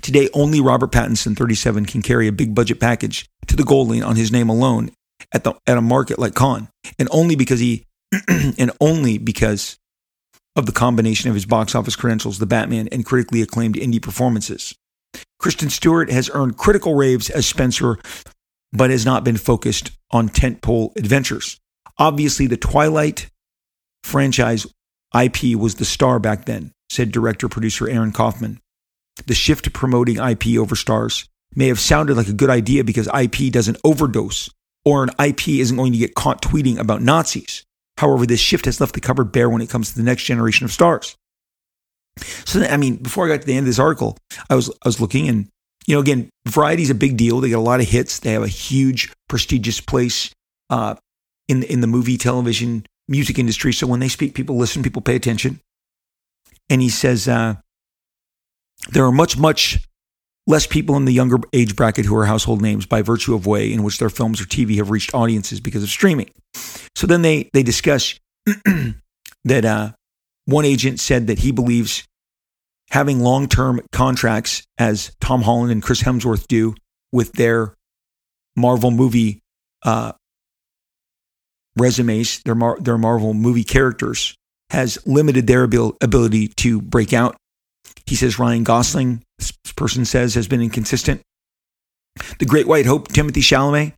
Today, 0.01 0.29
only 0.35 0.61
Robert 0.61 0.93
Pattinson, 0.93 1.37
37, 1.37 1.87
can 1.87 2.03
carry 2.03 2.29
a 2.29 2.33
big 2.33 2.55
budget 2.55 2.79
package 2.79 3.27
to 3.47 3.57
the 3.57 3.65
gold 3.65 3.89
Lane 3.89 4.03
on 4.03 4.17
his 4.17 4.31
name 4.31 4.49
alone 4.49 4.91
at, 5.33 5.45
the, 5.45 5.55
at 5.67 5.79
a 5.79 5.83
market 5.83 6.19
like 6.19 6.35
Cannes, 6.35 6.69
and 6.99 7.09
only 7.11 7.37
because 7.37 7.61
he, 7.61 7.87
and 8.29 8.71
only 8.81 9.19
because 9.19 9.79
of 10.57 10.67
the 10.67 10.73
combination 10.73 11.29
of 11.29 11.35
his 11.35 11.47
box 11.47 11.75
office 11.75 11.97
credentials, 11.97 12.39
The 12.39 12.47
Batman, 12.47 12.89
and 12.93 13.05
critically 13.05 13.43
acclaimed 13.43 13.77
indie 13.77 14.03
performances. 14.03 14.75
Kristen 15.39 15.71
Stewart 15.71 16.11
has 16.11 16.31
earned 16.33 16.57
critical 16.57 16.95
raves 16.95 17.31
as 17.31 17.47
Spencer, 17.47 17.99
but 18.73 18.91
has 18.91 19.05
not 19.05 19.25
been 19.25 19.37
focused 19.37 19.91
on 20.11 20.29
tentpole 20.29 20.97
adventures. 20.97 21.59
Obviously, 21.99 22.47
the 22.47 22.57
Twilight 22.57 23.29
franchise 24.05 24.67
IP 25.15 25.57
was 25.57 25.77
the 25.77 25.85
star 25.85 26.19
back 26.19 26.45
then, 26.45 26.73
said 26.91 27.13
director 27.13 27.49
producer 27.49 27.89
Aaron 27.89 28.13
Kaufman. 28.13 28.61
The 29.27 29.35
shift 29.35 29.65
to 29.65 29.71
promoting 29.71 30.17
IP 30.17 30.59
over 30.59 30.75
stars 30.75 31.29
may 31.55 31.69
have 31.69 31.81
sounded 31.81 32.17
like 32.17 32.29
a 32.29 32.33
good 32.33 32.51
idea 32.51 32.85
because 32.85 33.09
IP 33.09 33.53
doesn't 33.53 33.79
overdose 33.85 34.51
or 34.85 35.03
an 35.05 35.11
IP 35.23 35.49
isn't 35.49 35.77
going 35.77 35.93
to 35.93 35.99
get 35.99 36.15
caught 36.15 36.43
tweeting 36.43 36.79
about 36.79 37.03
Nazis. 37.03 37.65
However, 37.99 38.27
this 38.27 38.41
shift 38.41 38.65
has 38.65 38.81
left 38.81 38.95
the 38.95 39.01
cupboard 39.01 39.33
bare 39.33 39.49
when 39.49 39.63
it 39.63 39.71
comes 39.71 39.91
to 39.91 39.97
the 39.97 40.03
next 40.03 40.25
generation 40.25 40.65
of 40.65 40.73
stars. 40.73 41.17
So, 42.45 42.63
I 42.63 42.77
mean, 42.77 42.97
before 42.97 43.25
I 43.25 43.29
got 43.29 43.41
to 43.43 43.47
the 43.47 43.55
end 43.55 43.65
of 43.65 43.67
this 43.67 43.79
article, 43.79 44.17
I 44.51 44.55
was 44.55 44.71
I 44.71 44.89
was 44.89 45.01
looking, 45.01 45.29
and 45.29 45.49
you 45.87 45.95
know, 45.95 46.01
again, 46.01 46.31
Variety 46.47 46.83
is 46.83 46.91
a 46.91 46.95
big 46.95 47.17
deal. 47.17 47.41
They 47.41 47.49
get 47.49 47.59
a 47.59 47.61
lot 47.61 47.81
of 47.81 47.89
hits. 47.89 48.19
They 48.19 48.33
have 48.33 48.43
a 48.43 48.49
huge, 48.49 49.13
prestigious 49.29 49.81
place 49.81 50.31
uh, 50.71 50.97
in 51.49 51.63
in 51.65 51.81
the 51.81 51.87
movie, 51.87 52.17
television, 52.19 52.85
music 53.09 53.39
industry. 53.39 53.73
So 53.73 53.87
when 53.87 54.01
they 54.01 54.09
speak, 54.09 54.35
people 54.35 54.57
listen, 54.57 54.83
people 54.83 55.03
pay 55.03 55.17
attention. 55.17 55.61
And 56.69 56.81
he 56.81 56.89
says 56.89 57.29
uh, 57.29 57.57
there 58.91 59.05
are 59.05 59.13
much, 59.13 59.39
much 59.39 59.79
less 60.47 60.67
people 60.67 60.97
in 60.97 61.05
the 61.05 61.13
younger 61.13 61.39
age 61.53 61.77
bracket 61.77 62.05
who 62.05 62.17
are 62.17 62.27
household 62.27 62.61
names 62.61 62.87
by 62.87 63.03
virtue 63.03 63.35
of 63.35 63.47
way 63.47 63.73
in 63.73 63.83
which 63.83 63.99
their 63.99 64.11
films 64.11 64.41
or 64.41 64.45
TV 64.45 64.77
have 64.77 64.91
reached 64.91 65.15
audiences 65.15 65.61
because 65.61 65.83
of 65.83 65.89
streaming. 65.89 66.31
So 66.95 67.07
then 67.07 67.23
they 67.23 67.49
they 67.53 67.63
discuss 67.63 68.19
that 69.45 69.65
uh, 69.65 69.93
one 70.47 70.65
agent 70.65 71.01
said 71.01 71.29
that 71.29 71.39
he 71.41 71.53
believes 71.53 72.07
having 72.91 73.21
long 73.21 73.49
term 73.49 73.81
contracts, 73.91 74.63
as 74.79 75.15
Tom 75.21 75.43
Holland 75.43 75.73
and 75.73 75.83
Chris 75.83 76.03
Hemsworth 76.03 76.47
do 76.47 76.75
with 77.11 77.33
their 77.33 77.75
Marvel 78.57 78.91
movie 78.91 79.41
uh, 79.85 80.13
resumes, 81.77 82.41
their 82.45 82.55
Mar- 82.55 82.79
their 82.81 82.99
Marvel 82.99 83.35
movie 83.35 83.65
characters, 83.65 84.35
has 84.71 84.99
limited 85.07 85.47
their 85.47 85.65
abil- 85.65 85.97
ability 86.01 86.49
to 86.49 86.81
break 86.81 87.13
out. 87.13 87.37
He 88.07 88.15
says 88.15 88.39
Ryan 88.39 88.65
Gosling, 88.65 89.23
this 89.39 89.53
person 89.77 90.05
says, 90.05 90.35
has 90.35 90.49
been 90.49 90.63
inconsistent. 90.63 91.23
The 92.39 92.47
Great 92.47 92.67
White 92.67 92.87
Hope, 92.87 93.09
Timothy 93.09 93.41
Chalamet, 93.41 93.95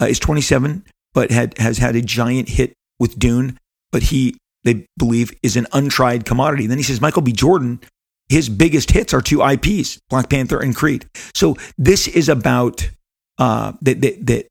uh, 0.00 0.06
is 0.06 0.18
27, 0.18 0.84
but 1.12 1.30
had 1.30 1.56
has 1.58 1.78
had 1.78 1.94
a 1.94 2.02
giant 2.02 2.48
hit 2.48 2.72
with 2.98 3.18
Dune, 3.18 3.58
but 3.92 4.04
he 4.04 4.36
they 4.64 4.86
believe 4.96 5.32
is 5.42 5.56
an 5.56 5.66
untried 5.72 6.24
commodity. 6.24 6.66
Then 6.66 6.78
he 6.78 6.84
says 6.84 7.00
Michael 7.00 7.22
B. 7.22 7.32
Jordan, 7.32 7.80
his 8.28 8.48
biggest 8.48 8.90
hits 8.90 9.12
are 9.12 9.20
two 9.20 9.42
IPs, 9.42 10.00
Black 10.08 10.30
Panther 10.30 10.58
and 10.58 10.74
Creed. 10.74 11.06
So 11.34 11.56
this 11.76 12.08
is 12.08 12.28
about 12.28 12.90
uh, 13.38 13.72
that, 13.82 14.00
that 14.00 14.26
that 14.26 14.46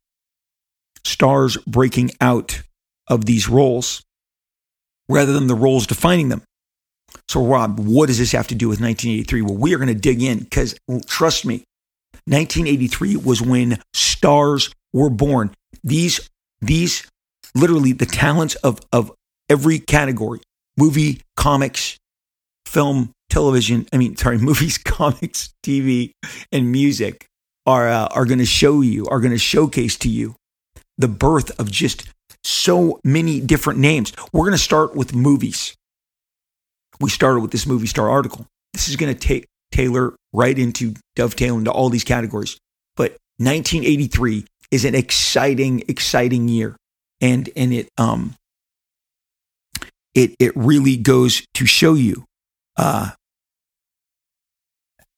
stars 1.03 1.57
breaking 1.67 2.11
out 2.21 2.61
of 3.07 3.25
these 3.25 3.49
roles 3.49 4.03
rather 5.09 5.33
than 5.33 5.47
the 5.47 5.55
roles 5.55 5.87
defining 5.87 6.29
them. 6.29 6.43
So, 7.27 7.46
Rob, 7.46 7.79
what 7.79 8.08
does 8.08 8.17
this 8.17 8.32
have 8.32 8.48
to 8.48 8.55
do 8.55 8.67
with 8.67 8.82
1983? 8.82 9.41
Well, 9.41 9.55
we 9.55 9.74
are 9.74 9.77
going 9.77 9.88
to 9.88 9.93
dig 9.93 10.22
in 10.22 10.39
because 10.39 10.75
trust 11.05 11.46
me, 11.46 11.63
1983 12.25 13.17
was 13.17 13.41
when 13.41 13.79
stars 13.93 14.72
were 14.93 15.10
born. 15.10 15.51
These, 15.84 16.29
these 16.62 17.05
literally 17.55 17.93
the 17.93 18.05
talents 18.05 18.55
of, 18.55 18.79
of 18.91 19.12
every 19.50 19.79
category 19.79 20.41
movie, 20.77 21.22
comics, 21.36 21.98
film, 22.65 23.12
television. 23.29 23.88
I 23.91 23.98
mean, 23.98 24.15
sorry, 24.15 24.38
movies, 24.39 24.77
comics, 24.77 25.53
TV, 25.63 26.12
and 26.51 26.72
music 26.72 27.25
are, 27.65 27.89
uh, 27.89 28.08
are 28.08 28.25
going 28.25 28.39
to 28.39 28.46
show 28.46 28.82
you, 28.82 29.08
are 29.08 29.20
going 29.20 29.32
to 29.32 29.38
showcase 29.38 29.98
to 29.98 30.10
you 30.10 30.36
the 30.98 31.08
birth 31.08 31.58
of 31.60 31.72
just 31.72 32.08
so 32.43 33.00
many 33.03 33.39
different 33.39 33.79
names. 33.79 34.13
We're 34.32 34.41
going 34.41 34.51
to 34.51 34.58
start 34.58 34.96
with 34.96 35.15
movies. 35.15 35.75
We 37.03 37.10
started 37.10 37.41
with 37.41 37.51
this 37.51 37.65
movie 37.67 37.88
star 37.88 38.10
article. 38.10 38.48
This 38.72 38.88
is 38.88 38.95
going 38.95 39.13
to 39.13 39.19
take 39.19 39.45
tailor 39.74 40.15
right 40.31 40.57
into 40.57 40.93
dovetail 41.17 41.57
into 41.57 41.69
all 41.69 41.89
these 41.89 42.05
categories. 42.05 42.57
But 42.95 43.17
1983 43.39 44.45
is 44.72 44.86
an 44.86 44.95
exciting, 44.95 45.83
exciting 45.89 46.48
year, 46.48 46.77
and 47.19 47.50
and 47.57 47.74
it 47.74 47.89
um 47.98 48.36
it 50.15 50.33
it 50.39 50.55
really 50.55 50.95
goes 50.95 51.45
to 51.55 51.65
show 51.65 51.93
you 51.93 52.24
uh 52.77 53.12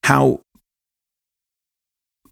how 0.03 0.41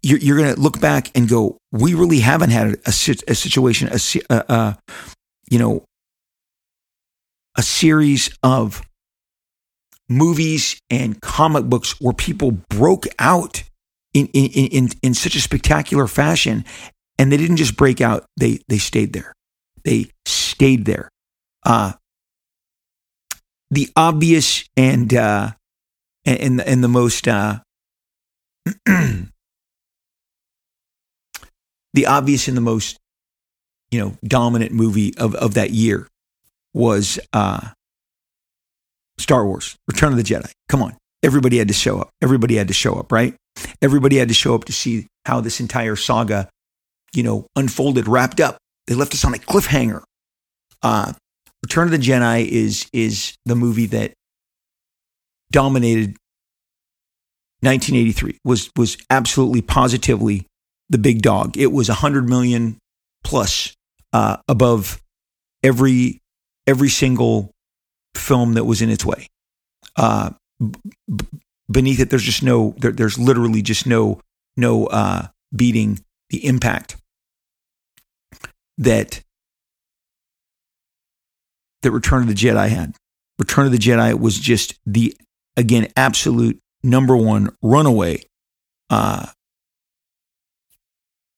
you're, 0.02 0.18
you're 0.18 0.36
going 0.36 0.52
to 0.52 0.60
look 0.60 0.80
back 0.80 1.12
and 1.14 1.28
go, 1.28 1.58
we 1.70 1.94
really 1.94 2.18
haven't 2.18 2.50
had 2.50 2.74
a, 2.74 2.76
a 2.86 2.92
situation, 2.92 3.88
a, 3.88 3.98
a, 4.28 4.44
a, 4.52 4.78
you 5.48 5.60
know, 5.60 5.84
a 7.56 7.62
series 7.62 8.36
of 8.42 8.82
movies 10.08 10.78
and 10.90 11.20
comic 11.20 11.64
books 11.64 12.00
where 12.00 12.12
people 12.12 12.52
broke 12.68 13.06
out 13.18 13.62
in, 14.12 14.26
in, 14.28 14.68
in, 14.68 14.88
in 15.02 15.14
such 15.14 15.34
a 15.34 15.40
spectacular 15.40 16.06
fashion. 16.06 16.64
And 17.18 17.30
they 17.30 17.36
didn't 17.36 17.56
just 17.56 17.76
break 17.76 18.00
out, 18.00 18.24
they, 18.38 18.60
they 18.68 18.78
stayed 18.78 19.12
there. 19.12 19.32
They 19.84 20.10
stayed 20.26 20.84
there. 20.84 21.08
Uh, 21.64 21.92
the 23.70 23.88
obvious 23.96 24.64
and, 24.76 25.12
uh, 25.14 25.52
and, 26.24 26.60
and 26.60 26.84
the 26.84 26.88
most, 26.88 27.28
uh, 27.28 27.60
the 28.86 29.26
obvious 32.06 32.48
and 32.48 32.56
the 32.56 32.62
most, 32.62 32.98
you 33.90 34.00
know, 34.00 34.16
dominant 34.24 34.72
movie 34.72 35.16
of, 35.16 35.34
of 35.36 35.54
that 35.54 35.70
year 35.70 36.08
was 36.72 37.18
uh, 37.32 37.68
Star 39.18 39.46
Wars, 39.46 39.76
Return 39.88 40.12
of 40.12 40.18
the 40.18 40.24
Jedi. 40.24 40.50
Come 40.68 40.82
on. 40.82 40.96
Everybody 41.22 41.58
had 41.58 41.68
to 41.68 41.74
show 41.74 42.00
up. 42.00 42.10
Everybody 42.22 42.56
had 42.56 42.68
to 42.68 42.74
show 42.74 42.94
up, 42.94 43.10
right? 43.10 43.34
Everybody 43.80 44.18
had 44.18 44.28
to 44.28 44.34
show 44.34 44.54
up 44.54 44.64
to 44.64 44.72
see 44.72 45.06
how 45.24 45.40
this 45.40 45.60
entire 45.60 45.96
saga, 45.96 46.48
you 47.14 47.22
know, 47.22 47.46
unfolded, 47.56 48.08
wrapped 48.08 48.40
up. 48.40 48.58
They 48.86 48.94
left 48.94 49.14
us 49.14 49.24
on 49.24 49.34
a 49.34 49.38
cliffhanger. 49.38 50.02
Uh, 50.82 51.12
Return 51.62 51.86
of 51.86 51.92
the 51.92 51.98
Jedi 51.98 52.46
is 52.46 52.86
is 52.92 53.34
the 53.46 53.54
movie 53.54 53.86
that 53.86 54.12
dominated 55.50 56.16
1983. 57.60 58.38
Was 58.44 58.70
was 58.76 58.98
absolutely 59.08 59.62
positively 59.62 60.46
the 60.90 60.98
big 60.98 61.22
dog. 61.22 61.56
It 61.56 61.72
was 61.72 61.88
100 61.88 62.28
million 62.28 62.76
plus 63.22 63.74
uh, 64.12 64.36
above 64.46 65.00
every 65.62 66.20
every 66.66 66.90
single 66.90 67.50
film 68.14 68.54
that 68.54 68.64
was 68.64 68.82
in 68.82 68.90
its 68.90 69.04
way. 69.04 69.28
Uh, 69.96 70.30
b- 70.58 71.26
beneath 71.70 72.00
it, 72.00 72.10
there's 72.10 72.22
just 72.22 72.42
no 72.42 72.74
there, 72.78 72.92
there's 72.92 73.18
literally 73.18 73.62
just 73.62 73.86
no 73.86 74.20
no 74.56 74.86
uh, 74.86 75.28
beating 75.54 76.00
the 76.30 76.46
impact 76.46 76.96
that 78.78 79.22
that 81.82 81.90
Return 81.90 82.22
of 82.22 82.28
the 82.28 82.34
Jedi 82.34 82.68
had. 82.68 82.94
Return 83.38 83.66
of 83.66 83.72
the 83.72 83.78
Jedi 83.78 84.18
was 84.18 84.38
just 84.38 84.74
the 84.86 85.14
again, 85.56 85.88
absolute 85.96 86.60
number 86.82 87.16
one 87.16 87.54
runaway, 87.62 88.22
uh, 88.90 89.26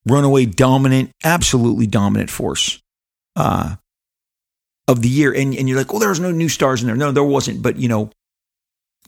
runaway 0.07 0.47
dominant, 0.47 1.11
absolutely 1.25 1.87
dominant 1.87 2.31
force 2.31 2.81
uh, 3.35 3.77
of 4.89 5.03
the 5.03 5.09
year. 5.09 5.33
And, 5.33 5.55
and 5.55 5.69
you're 5.69 5.79
like, 5.79 5.93
well, 5.93 6.01
there 6.01 6.09
was 6.09 6.21
no 6.21 6.31
new 6.31 6.49
stars 6.49 6.83
in 6.83 6.87
there. 6.87 6.97
No, 6.97 7.13
there 7.13 7.25
wasn't. 7.25 7.63
But, 7.63 7.77
you 7.77 7.89
know, 7.89 8.11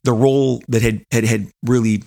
the 0.05 0.13
role 0.13 0.63
that 0.69 0.83
had, 0.83 1.05
had, 1.11 1.25
had 1.25 1.49
really, 1.65 2.03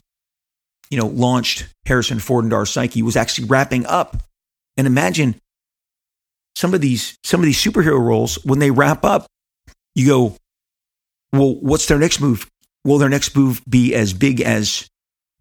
you 0.89 0.97
know, 0.97 1.07
launched 1.07 1.67
Harrison 1.85 2.19
Ford 2.19 2.43
and 2.43 2.51
Dark 2.51 2.67
Psyche 2.67 3.01
was 3.01 3.15
actually 3.15 3.47
wrapping 3.47 3.85
up. 3.85 4.17
And 4.77 4.87
imagine 4.87 5.35
some 6.55 6.73
of 6.73 6.81
these, 6.81 7.17
some 7.23 7.39
of 7.39 7.45
these 7.45 7.61
superhero 7.61 7.99
roles, 7.99 8.35
when 8.45 8.59
they 8.59 8.71
wrap 8.71 9.03
up, 9.03 9.27
you 9.95 10.07
go, 10.07 10.35
well, 11.33 11.55
what's 11.55 11.87
their 11.87 11.99
next 11.99 12.19
move? 12.19 12.49
Will 12.83 12.97
their 12.97 13.09
next 13.09 13.35
move 13.35 13.61
be 13.69 13.93
as 13.93 14.13
big 14.13 14.41
as 14.41 14.89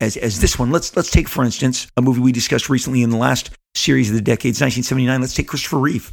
as 0.00 0.16
as 0.16 0.40
this 0.40 0.58
one? 0.58 0.70
Let's 0.70 0.94
let's 0.96 1.10
take 1.10 1.28
for 1.28 1.44
instance 1.44 1.86
a 1.96 2.02
movie 2.02 2.20
we 2.20 2.32
discussed 2.32 2.68
recently 2.68 3.02
in 3.02 3.10
the 3.10 3.16
last 3.16 3.50
series 3.74 4.10
of 4.10 4.14
the 4.14 4.22
decades, 4.22 4.60
1979. 4.60 5.20
Let's 5.20 5.34
take 5.34 5.48
Christopher 5.48 5.78
Reeve. 5.78 6.12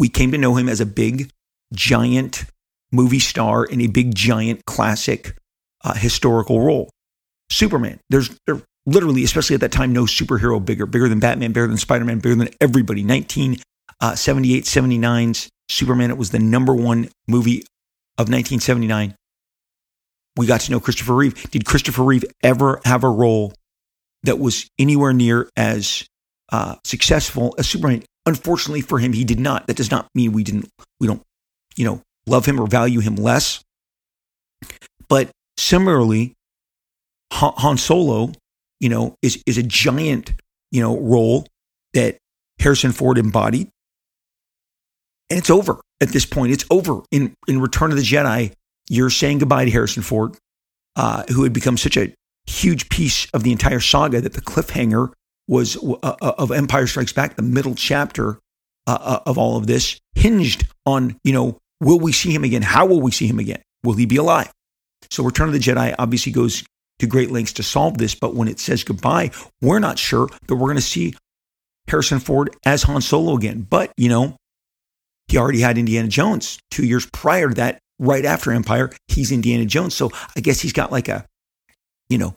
We 0.00 0.08
came 0.08 0.32
to 0.32 0.38
know 0.38 0.56
him 0.56 0.68
as 0.68 0.80
a 0.80 0.86
big, 0.86 1.30
giant 1.74 2.46
movie 2.90 3.20
star 3.20 3.64
in 3.66 3.82
a 3.82 3.86
big, 3.86 4.14
giant 4.14 4.64
classic 4.64 5.36
uh, 5.84 5.92
historical 5.92 6.60
role. 6.60 6.88
Superman. 7.50 8.00
There's 8.08 8.30
there 8.46 8.62
literally, 8.86 9.24
especially 9.24 9.54
at 9.54 9.60
that 9.60 9.72
time, 9.72 9.92
no 9.92 10.04
superhero 10.04 10.64
bigger, 10.64 10.86
bigger 10.86 11.06
than 11.06 11.20
Batman, 11.20 11.52
bigger 11.52 11.66
than 11.66 11.76
Spider 11.76 12.06
Man, 12.06 12.18
bigger 12.18 12.34
than 12.34 12.48
everybody. 12.62 13.02
1978, 13.02 13.60
uh, 14.00 14.64
79's 14.64 15.50
Superman. 15.68 16.10
It 16.10 16.16
was 16.16 16.30
the 16.30 16.38
number 16.38 16.74
one 16.74 17.10
movie 17.28 17.58
of 18.16 18.30
1979. 18.30 19.14
We 20.36 20.46
got 20.46 20.62
to 20.62 20.70
know 20.70 20.80
Christopher 20.80 21.14
Reeve. 21.14 21.50
Did 21.50 21.66
Christopher 21.66 22.04
Reeve 22.04 22.24
ever 22.42 22.80
have 22.86 23.04
a 23.04 23.10
role 23.10 23.52
that 24.22 24.38
was 24.38 24.66
anywhere 24.78 25.12
near 25.12 25.50
as 25.56 26.06
uh, 26.50 26.76
successful 26.84 27.54
as 27.58 27.68
Superman? 27.68 28.02
Unfortunately 28.30 28.80
for 28.80 29.00
him, 29.00 29.12
he 29.12 29.24
did 29.24 29.40
not. 29.40 29.66
That 29.66 29.76
does 29.76 29.90
not 29.90 30.06
mean 30.14 30.30
we 30.30 30.44
didn't, 30.44 30.68
we 31.00 31.08
don't, 31.08 31.20
you 31.74 31.84
know, 31.84 32.00
love 32.28 32.46
him 32.46 32.60
or 32.60 32.66
value 32.68 33.00
him 33.00 33.16
less. 33.16 33.64
But 35.08 35.30
similarly, 35.58 36.34
Han 37.32 37.76
Solo, 37.76 38.30
you 38.78 38.88
know, 38.88 39.16
is 39.20 39.42
is 39.46 39.58
a 39.58 39.64
giant, 39.64 40.34
you 40.70 40.80
know, 40.80 40.96
role 40.96 41.44
that 41.92 42.18
Harrison 42.60 42.92
Ford 42.92 43.18
embodied. 43.18 43.68
And 45.28 45.36
it's 45.36 45.50
over 45.50 45.80
at 46.00 46.10
this 46.10 46.24
point. 46.24 46.52
It's 46.52 46.64
over 46.70 47.02
in, 47.10 47.34
in 47.48 47.60
Return 47.60 47.90
of 47.90 47.96
the 47.96 48.04
Jedi. 48.04 48.52
You're 48.88 49.10
saying 49.10 49.38
goodbye 49.38 49.64
to 49.64 49.70
Harrison 49.72 50.04
Ford, 50.04 50.36
uh, 50.94 51.24
who 51.30 51.42
had 51.42 51.52
become 51.52 51.76
such 51.76 51.96
a 51.96 52.14
huge 52.46 52.88
piece 52.90 53.26
of 53.34 53.42
the 53.42 53.50
entire 53.50 53.80
saga 53.80 54.20
that 54.20 54.34
the 54.34 54.40
cliffhanger 54.40 55.12
was 55.48 55.76
uh, 55.76 55.96
uh 56.02 56.32
of 56.38 56.52
Empire 56.52 56.86
Strikes 56.86 57.12
Back, 57.12 57.36
the 57.36 57.42
middle 57.42 57.74
chapter 57.74 58.38
uh, 58.86 58.98
uh, 59.00 59.20
of 59.26 59.38
all 59.38 59.56
of 59.56 59.66
this, 59.66 60.00
hinged 60.14 60.66
on, 60.86 61.16
you 61.24 61.32
know, 61.32 61.58
will 61.80 61.98
we 61.98 62.12
see 62.12 62.34
him 62.34 62.44
again? 62.44 62.62
How 62.62 62.86
will 62.86 63.00
we 63.00 63.10
see 63.10 63.26
him 63.26 63.38
again? 63.38 63.62
Will 63.84 63.94
he 63.94 64.06
be 64.06 64.16
alive? 64.16 64.52
So 65.10 65.24
Return 65.24 65.48
of 65.48 65.54
the 65.54 65.58
Jedi 65.58 65.94
obviously 65.98 66.32
goes 66.32 66.64
to 66.98 67.06
great 67.06 67.30
lengths 67.30 67.54
to 67.54 67.62
solve 67.62 67.98
this, 67.98 68.14
but 68.14 68.34
when 68.34 68.48
it 68.48 68.60
says 68.60 68.84
goodbye, 68.84 69.30
we're 69.60 69.78
not 69.78 69.98
sure 69.98 70.28
that 70.46 70.54
we're 70.54 70.66
going 70.66 70.76
to 70.76 70.82
see 70.82 71.14
Harrison 71.88 72.20
Ford 72.20 72.54
as 72.64 72.82
Han 72.84 73.00
Solo 73.00 73.36
again. 73.36 73.62
But, 73.62 73.92
you 73.96 74.08
know, 74.08 74.36
he 75.28 75.38
already 75.38 75.60
had 75.60 75.78
Indiana 75.78 76.08
Jones 76.08 76.58
two 76.70 76.84
years 76.84 77.06
prior 77.06 77.48
to 77.48 77.54
that, 77.54 77.78
right 77.98 78.24
after 78.24 78.52
Empire. 78.52 78.90
He's 79.08 79.32
Indiana 79.32 79.64
Jones. 79.64 79.94
So 79.94 80.10
I 80.36 80.40
guess 80.40 80.60
he's 80.60 80.72
got 80.72 80.90
like 80.92 81.08
a, 81.08 81.24
you 82.08 82.18
know, 82.18 82.34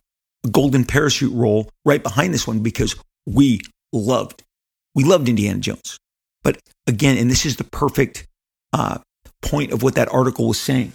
golden 0.52 0.86
parachute 0.86 1.34
role 1.34 1.70
right 1.86 2.02
behind 2.02 2.34
this 2.34 2.48
one 2.48 2.60
because 2.60 2.96
we 3.26 3.62
loved, 3.92 4.44
we 4.96 5.04
loved 5.04 5.30
Indiana 5.30 5.60
Jones. 5.60 5.98
But 6.44 6.60
again, 6.88 7.18
and 7.18 7.30
this 7.30 7.46
is 7.46 7.56
the 7.56 7.64
perfect 7.64 8.28
uh, 8.74 9.00
point 9.42 9.72
of 9.72 9.84
what 9.84 9.96
that 9.96 10.12
article 10.12 10.48
was 10.48 10.60
saying. 10.60 10.92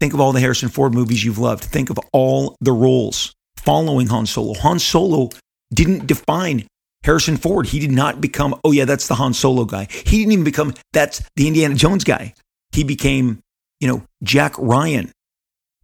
Think 0.00 0.14
of 0.14 0.20
all 0.20 0.32
the 0.32 0.40
Harrison 0.40 0.68
Ford 0.68 0.94
movies 0.94 1.24
you've 1.24 1.38
loved. 1.38 1.62
Think 1.64 1.90
of 1.90 1.98
all 2.12 2.56
the 2.60 2.72
roles 2.72 3.32
following 3.56 4.06
Han 4.08 4.26
Solo. 4.26 4.54
Han 4.54 4.78
Solo 4.78 5.28
didn't 5.72 6.06
define 6.06 6.66
Harrison 7.04 7.36
Ford, 7.36 7.66
he 7.66 7.78
did 7.78 7.90
not 7.90 8.20
become, 8.20 8.58
oh 8.62 8.72
yeah, 8.72 8.84
that's 8.84 9.08
the 9.08 9.14
Han 9.14 9.32
Solo 9.32 9.64
guy. 9.64 9.86
He 9.90 10.18
didn't 10.18 10.32
even 10.32 10.44
become, 10.44 10.74
that's 10.92 11.22
the 11.36 11.48
Indiana 11.48 11.74
Jones 11.74 12.04
guy. 12.04 12.34
He 12.72 12.84
became, 12.84 13.40
you 13.80 13.88
know, 13.88 14.02
Jack 14.22 14.54
Ryan, 14.58 15.10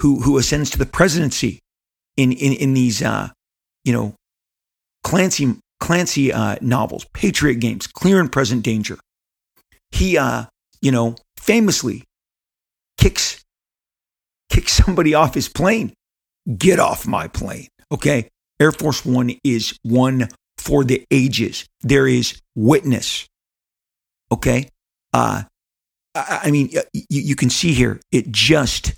who 0.03 0.21
who 0.21 0.37
ascends 0.37 0.71
to 0.71 0.79
the 0.79 0.87
presidency 0.87 1.61
in 2.17 2.33
in 2.33 2.53
in 2.53 2.75
these, 2.75 3.03
uh, 3.03 3.29
you 3.85 3.93
know, 3.93 4.15
Clancy 5.05 5.57
Clancy 5.81 6.33
uh, 6.33 6.57
novels, 6.61 7.07
Patriot 7.13 7.57
games, 7.57 7.87
Clear 7.87 8.21
and 8.21 8.31
Present 8.31 8.63
Danger. 8.63 8.99
He, 9.91 10.19
uh, 10.19 10.45
you 10.81 10.91
know, 10.91 11.17
famously 11.37 12.05
kicks 12.99 13.45
kicks 14.49 14.73
somebody 14.73 15.15
off 15.15 15.35
his 15.35 15.49
plane. 15.49 15.93
Get 16.57 16.79
off 16.79 17.07
my 17.07 17.29
plane. 17.29 17.69
Okay. 17.93 18.29
Air 18.59 18.73
Force 18.73 19.05
One 19.05 19.33
is 19.45 19.79
one 19.83 20.29
for 20.59 20.85
the 20.85 21.05
ages. 21.11 21.67
There 21.83 22.07
is 22.07 22.41
witness. 22.55 23.27
Okay. 24.33 24.69
Uh, 25.13 25.43
I, 26.15 26.41
I 26.45 26.51
mean, 26.51 26.71
you, 26.93 27.05
you 27.09 27.37
can 27.37 27.51
see 27.51 27.73
here, 27.73 28.01
it 28.11 28.31
just 28.31 28.95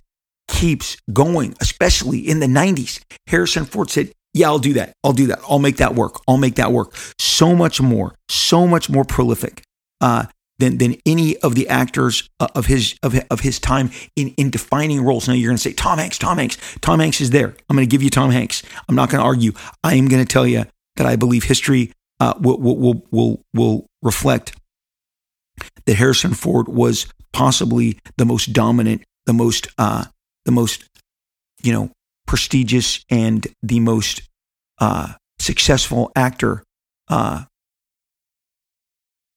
keeps 0.58 0.96
going, 1.12 1.54
especially 1.60 2.18
in 2.18 2.40
the 2.40 2.46
90s. 2.46 3.00
Harrison 3.26 3.64
Ford 3.64 3.90
said, 3.90 4.12
yeah, 4.34 4.46
I'll 4.46 4.58
do 4.58 4.74
that. 4.74 4.92
I'll 5.04 5.12
do 5.12 5.28
that. 5.28 5.40
I'll 5.48 5.58
make 5.58 5.76
that 5.78 5.94
work. 5.94 6.20
I'll 6.26 6.36
make 6.36 6.56
that 6.56 6.72
work. 6.72 6.94
So 7.18 7.54
much 7.54 7.80
more, 7.80 8.14
so 8.28 8.66
much 8.66 8.90
more 8.90 9.04
prolific 9.04 9.62
uh, 10.00 10.26
than 10.58 10.78
than 10.78 10.96
any 11.06 11.36
of 11.38 11.54
the 11.54 11.68
actors 11.68 12.28
uh, 12.40 12.48
of 12.54 12.66
his 12.66 12.96
of, 13.02 13.18
of 13.30 13.40
his 13.40 13.58
time 13.58 13.90
in 14.16 14.34
in 14.36 14.50
defining 14.50 15.02
roles. 15.02 15.28
Now 15.28 15.34
you're 15.34 15.48
going 15.48 15.56
to 15.56 15.62
say 15.62 15.72
Tom 15.72 15.98
Hanks, 15.98 16.18
Tom 16.18 16.38
Hanks, 16.38 16.58
Tom 16.80 17.00
Hanks 17.00 17.20
is 17.20 17.30
there. 17.30 17.54
I'm 17.68 17.76
going 17.76 17.88
to 17.88 17.90
give 17.90 18.02
you 18.02 18.10
Tom 18.10 18.30
Hanks. 18.30 18.62
I'm 18.88 18.94
not 18.94 19.10
going 19.10 19.20
to 19.20 19.24
argue. 19.24 19.52
I 19.82 19.94
am 19.94 20.08
going 20.08 20.24
to 20.24 20.30
tell 20.30 20.46
you 20.46 20.64
that 20.96 21.06
I 21.06 21.16
believe 21.16 21.44
history 21.44 21.92
uh, 22.20 22.34
will, 22.40 22.58
will, 22.58 23.02
will, 23.10 23.44
will 23.54 23.86
reflect 24.02 24.56
that 25.86 25.94
Harrison 25.94 26.34
Ford 26.34 26.68
was 26.68 27.06
possibly 27.32 27.98
the 28.16 28.24
most 28.24 28.52
dominant, 28.52 29.02
the 29.26 29.32
most, 29.32 29.68
uh, 29.78 30.04
the 30.48 30.52
most, 30.52 30.82
you 31.62 31.72
know, 31.72 31.90
prestigious 32.26 33.04
and 33.10 33.46
the 33.62 33.80
most 33.80 34.22
uh, 34.78 35.12
successful 35.38 36.10
actor 36.16 36.64
uh, 37.08 37.44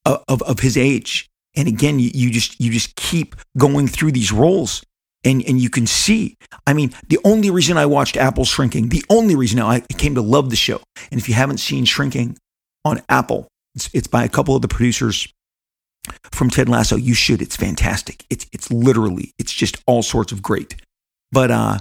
of 0.06 0.42
of 0.42 0.60
his 0.60 0.78
age. 0.78 1.28
And 1.54 1.68
again, 1.68 1.98
you, 1.98 2.10
you 2.14 2.30
just 2.30 2.58
you 2.58 2.72
just 2.72 2.96
keep 2.96 3.36
going 3.58 3.88
through 3.88 4.12
these 4.12 4.32
roles 4.32 4.82
and 5.22 5.44
and 5.46 5.60
you 5.60 5.68
can 5.68 5.86
see. 5.86 6.38
I 6.66 6.72
mean 6.72 6.94
the 7.08 7.18
only 7.24 7.50
reason 7.50 7.76
i 7.76 7.84
watched 7.86 8.16
apple 8.16 8.44
shrinking 8.44 8.88
the 8.88 9.04
only 9.10 9.34
reason 9.36 9.60
i 9.60 9.80
came 9.98 10.14
to 10.14 10.22
love 10.22 10.48
the 10.50 10.56
show 10.56 10.80
and 11.10 11.20
if 11.20 11.28
you 11.28 11.34
haven't 11.34 11.58
seen 11.58 11.84
shrinking 11.84 12.38
on 12.84 13.02
apple 13.08 13.48
it's, 13.74 13.90
it's 13.92 14.06
by 14.06 14.24
a 14.24 14.28
couple 14.28 14.54
of 14.54 14.62
the 14.62 14.68
producers 14.68 15.28
from 16.32 16.50
ted 16.50 16.68
lasso 16.68 16.96
you 16.96 17.14
should. 17.14 17.42
It's 17.42 17.56
fantastic. 17.56 18.24
It's 18.30 18.46
it's 18.52 18.70
literally 18.70 19.32
it's 19.38 19.52
just 19.52 19.82
all 19.86 20.02
sorts 20.02 20.32
of 20.32 20.42
great 20.42 20.76
but 21.32 21.50
uh 21.50 21.78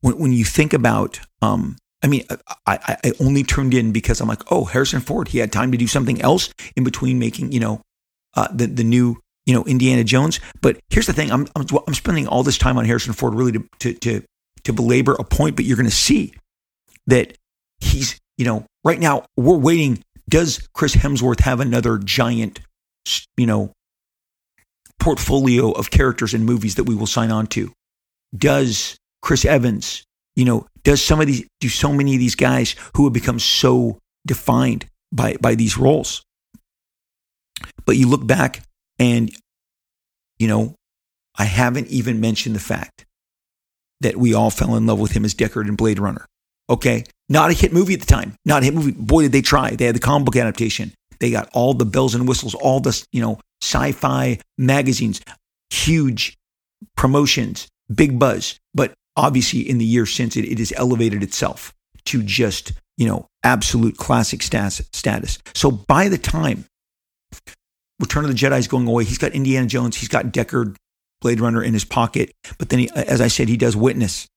when, 0.00 0.18
when 0.18 0.32
you 0.32 0.44
think 0.44 0.72
about 0.72 1.20
um 1.42 1.76
I 2.00 2.06
mean, 2.06 2.24
I, 2.64 2.96
I 3.04 3.12
only 3.18 3.42
turned 3.42 3.74
in 3.74 3.90
because 3.90 4.20
I'm 4.20 4.28
like, 4.28 4.52
oh, 4.52 4.64
Harrison 4.64 5.00
Ford. 5.00 5.26
He 5.26 5.38
had 5.38 5.50
time 5.50 5.72
to 5.72 5.78
do 5.78 5.88
something 5.88 6.22
else 6.22 6.48
in 6.76 6.84
between 6.84 7.18
making, 7.18 7.50
you 7.50 7.58
know, 7.58 7.82
uh, 8.36 8.46
the 8.52 8.66
the 8.66 8.84
new 8.84 9.18
you 9.48 9.54
know, 9.54 9.64
Indiana 9.64 10.04
Jones. 10.04 10.40
But 10.60 10.78
here's 10.90 11.06
the 11.06 11.14
thing: 11.14 11.32
I'm 11.32 11.48
I'm, 11.56 11.66
I'm 11.86 11.94
spending 11.94 12.28
all 12.28 12.42
this 12.42 12.58
time 12.58 12.76
on 12.76 12.84
Harrison 12.84 13.14
Ford 13.14 13.34
really 13.34 13.52
to 13.52 13.64
to 13.78 13.94
to, 13.94 14.22
to 14.64 14.72
belabor 14.74 15.14
a 15.14 15.24
point, 15.24 15.56
but 15.56 15.64
you're 15.64 15.76
going 15.76 15.88
to 15.88 15.90
see 15.90 16.34
that 17.06 17.34
he's 17.80 18.18
you 18.36 18.44
know 18.44 18.66
right 18.84 19.00
now 19.00 19.24
we're 19.36 19.56
waiting. 19.56 20.04
Does 20.28 20.68
Chris 20.74 20.94
Hemsworth 20.94 21.40
have 21.40 21.60
another 21.60 21.96
giant, 21.96 22.60
you 23.38 23.46
know, 23.46 23.72
portfolio 25.00 25.70
of 25.70 25.90
characters 25.90 26.34
and 26.34 26.44
movies 26.44 26.74
that 26.74 26.84
we 26.84 26.94
will 26.94 27.06
sign 27.06 27.30
on 27.30 27.46
to? 27.48 27.72
Does 28.36 28.96
Chris 29.22 29.44
Evans, 29.44 30.04
you 30.36 30.44
know, 30.44 30.66
does 30.84 31.02
some 31.02 31.20
of 31.20 31.26
these 31.26 31.46
do 31.60 31.68
so 31.68 31.92
many 31.92 32.14
of 32.14 32.20
these 32.20 32.34
guys 32.34 32.74
who 32.94 33.04
have 33.04 33.12
become 33.12 33.38
so 33.38 33.98
defined 34.26 34.86
by 35.12 35.36
by 35.40 35.54
these 35.54 35.76
roles? 35.78 36.22
But 37.84 37.96
you 37.96 38.08
look 38.08 38.26
back 38.26 38.62
and, 38.98 39.34
you 40.38 40.46
know, 40.46 40.74
I 41.36 41.44
haven't 41.44 41.88
even 41.88 42.20
mentioned 42.20 42.54
the 42.54 42.60
fact 42.60 43.04
that 44.00 44.16
we 44.16 44.34
all 44.34 44.50
fell 44.50 44.76
in 44.76 44.86
love 44.86 45.00
with 45.00 45.12
him 45.12 45.24
as 45.24 45.34
Deckard 45.34 45.68
in 45.68 45.76
Blade 45.76 45.98
Runner. 45.98 46.26
Okay. 46.70 47.04
Not 47.28 47.50
a 47.50 47.54
hit 47.54 47.72
movie 47.72 47.94
at 47.94 48.00
the 48.00 48.06
time. 48.06 48.34
Not 48.44 48.62
a 48.62 48.66
hit 48.66 48.74
movie. 48.74 48.92
Boy, 48.92 49.22
did 49.22 49.32
they 49.32 49.42
try. 49.42 49.70
They 49.70 49.86
had 49.86 49.94
the 49.94 50.00
comic 50.00 50.26
book 50.26 50.36
adaptation. 50.36 50.92
They 51.20 51.30
got 51.30 51.48
all 51.52 51.74
the 51.74 51.84
bells 51.84 52.14
and 52.14 52.28
whistles, 52.28 52.54
all 52.54 52.80
the, 52.80 53.04
you 53.12 53.20
know, 53.20 53.40
sci 53.62 53.92
fi 53.92 54.38
magazines, 54.56 55.20
huge 55.70 56.36
promotions, 56.96 57.66
big 57.92 58.18
buzz. 58.18 58.58
But 58.74 58.94
obviously 59.16 59.60
in 59.60 59.78
the 59.78 59.84
years 59.84 60.12
since 60.12 60.36
it, 60.36 60.44
it 60.44 60.58
has 60.58 60.72
elevated 60.76 61.22
itself 61.22 61.74
to 62.06 62.22
just, 62.22 62.72
you 62.96 63.06
know, 63.06 63.26
absolute 63.42 63.96
classic 63.96 64.42
status. 64.42 65.38
So 65.54 65.70
by 65.70 66.08
the 66.08 66.18
time 66.18 66.64
Return 68.00 68.24
of 68.24 68.30
the 68.30 68.36
Jedi 68.36 68.58
is 68.58 68.68
going 68.68 68.86
away, 68.86 69.04
he's 69.04 69.18
got 69.18 69.32
Indiana 69.32 69.66
Jones, 69.66 69.96
he's 69.96 70.08
got 70.08 70.26
Deckard 70.26 70.76
Blade 71.20 71.40
Runner 71.40 71.62
in 71.62 71.72
his 71.72 71.84
pocket. 71.84 72.32
But 72.58 72.68
then, 72.68 72.80
he, 72.80 72.90
as 72.90 73.20
I 73.20 73.28
said, 73.28 73.48
he 73.48 73.56
does 73.56 73.76
Witness. 73.76 74.28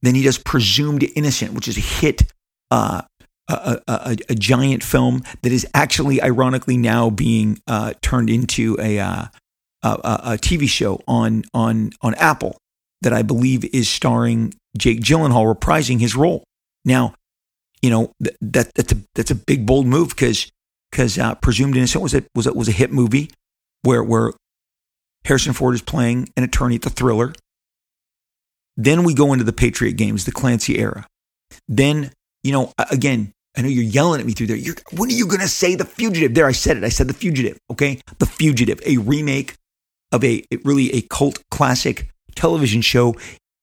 Then 0.00 0.14
he 0.14 0.22
does 0.22 0.38
Presumed 0.38 1.06
Innocent, 1.14 1.52
which 1.52 1.68
is 1.68 1.76
a 1.76 1.80
hit, 1.80 2.22
uh, 2.70 3.02
a, 3.48 3.80
a, 3.86 4.16
a, 4.30 4.34
giant 4.34 4.82
film 4.82 5.22
that 5.42 5.52
is 5.52 5.66
actually, 5.74 6.22
ironically, 6.22 6.76
now 6.76 7.10
being 7.10 7.60
uh, 7.66 7.92
turned 8.00 8.30
into 8.30 8.76
a, 8.80 8.98
uh, 8.98 9.26
a, 9.82 10.20
a 10.24 10.38
TV 10.38 10.68
show 10.68 11.00
on 11.06 11.44
on 11.52 11.90
on 12.00 12.14
Apple 12.14 12.56
that 13.02 13.12
I 13.12 13.22
believe 13.22 13.64
is 13.74 13.88
starring 13.88 14.54
Jake 14.76 15.00
Gyllenhaal 15.00 15.52
reprising 15.52 16.00
his 16.00 16.14
role. 16.14 16.44
Now, 16.84 17.14
you 17.80 17.90
know 17.90 18.12
th- 18.22 18.36
that 18.40 18.74
that's 18.74 18.92
a 18.92 18.96
that's 19.14 19.30
a 19.30 19.34
big 19.34 19.66
bold 19.66 19.86
move 19.86 20.10
because 20.10 20.50
because 20.90 21.18
uh, 21.18 21.34
Presumed 21.36 21.76
Innocent 21.76 22.02
was 22.02 22.14
a 22.14 22.24
was 22.34 22.46
a, 22.46 22.52
was 22.52 22.68
a 22.68 22.72
hit 22.72 22.92
movie 22.92 23.30
where 23.82 24.02
where 24.02 24.32
Harrison 25.24 25.52
Ford 25.52 25.74
is 25.74 25.82
playing 25.82 26.28
an 26.36 26.44
attorney 26.44 26.76
at 26.76 26.82
the 26.82 26.90
thriller. 26.90 27.32
Then 28.76 29.04
we 29.04 29.14
go 29.14 29.32
into 29.32 29.44
the 29.44 29.52
Patriot 29.52 29.92
games, 29.92 30.24
the 30.24 30.32
Clancy 30.32 30.78
era. 30.78 31.06
Then, 31.68 32.10
you 32.42 32.52
know, 32.52 32.72
again, 32.90 33.32
I 33.56 33.62
know 33.62 33.68
you're 33.68 33.84
yelling 33.84 34.20
at 34.20 34.26
me 34.26 34.32
through 34.32 34.46
there. 34.46 34.56
You're, 34.56 34.76
when 34.92 35.10
are 35.10 35.12
you 35.12 35.26
going 35.26 35.40
to 35.40 35.48
say 35.48 35.74
The 35.74 35.84
Fugitive? 35.84 36.34
There, 36.34 36.46
I 36.46 36.52
said 36.52 36.78
it. 36.78 36.84
I 36.84 36.88
said 36.88 37.06
The 37.06 37.14
Fugitive, 37.14 37.58
okay? 37.70 38.00
The 38.18 38.26
Fugitive, 38.26 38.80
a 38.86 38.96
remake 38.96 39.56
of 40.12 40.22
a 40.22 40.44
really 40.64 40.92
a 40.92 41.02
cult 41.02 41.42
classic 41.50 42.08
television 42.34 42.80
show. 42.82 43.16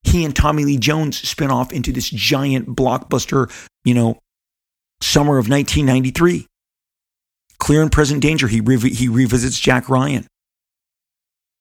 He 0.03 0.25
and 0.25 0.35
Tommy 0.35 0.65
Lee 0.65 0.77
Jones 0.77 1.17
spin 1.17 1.51
off 1.51 1.71
into 1.71 1.91
this 1.91 2.09
giant 2.09 2.75
blockbuster, 2.75 3.51
you 3.83 3.93
know, 3.93 4.19
summer 5.01 5.38
of 5.38 5.49
1993. 5.49 6.47
Clear 7.59 7.81
and 7.81 7.91
Present 7.91 8.21
Danger, 8.21 8.47
he, 8.47 8.62
he 8.89 9.09
revisits 9.09 9.59
Jack 9.59 9.89
Ryan. 9.89 10.25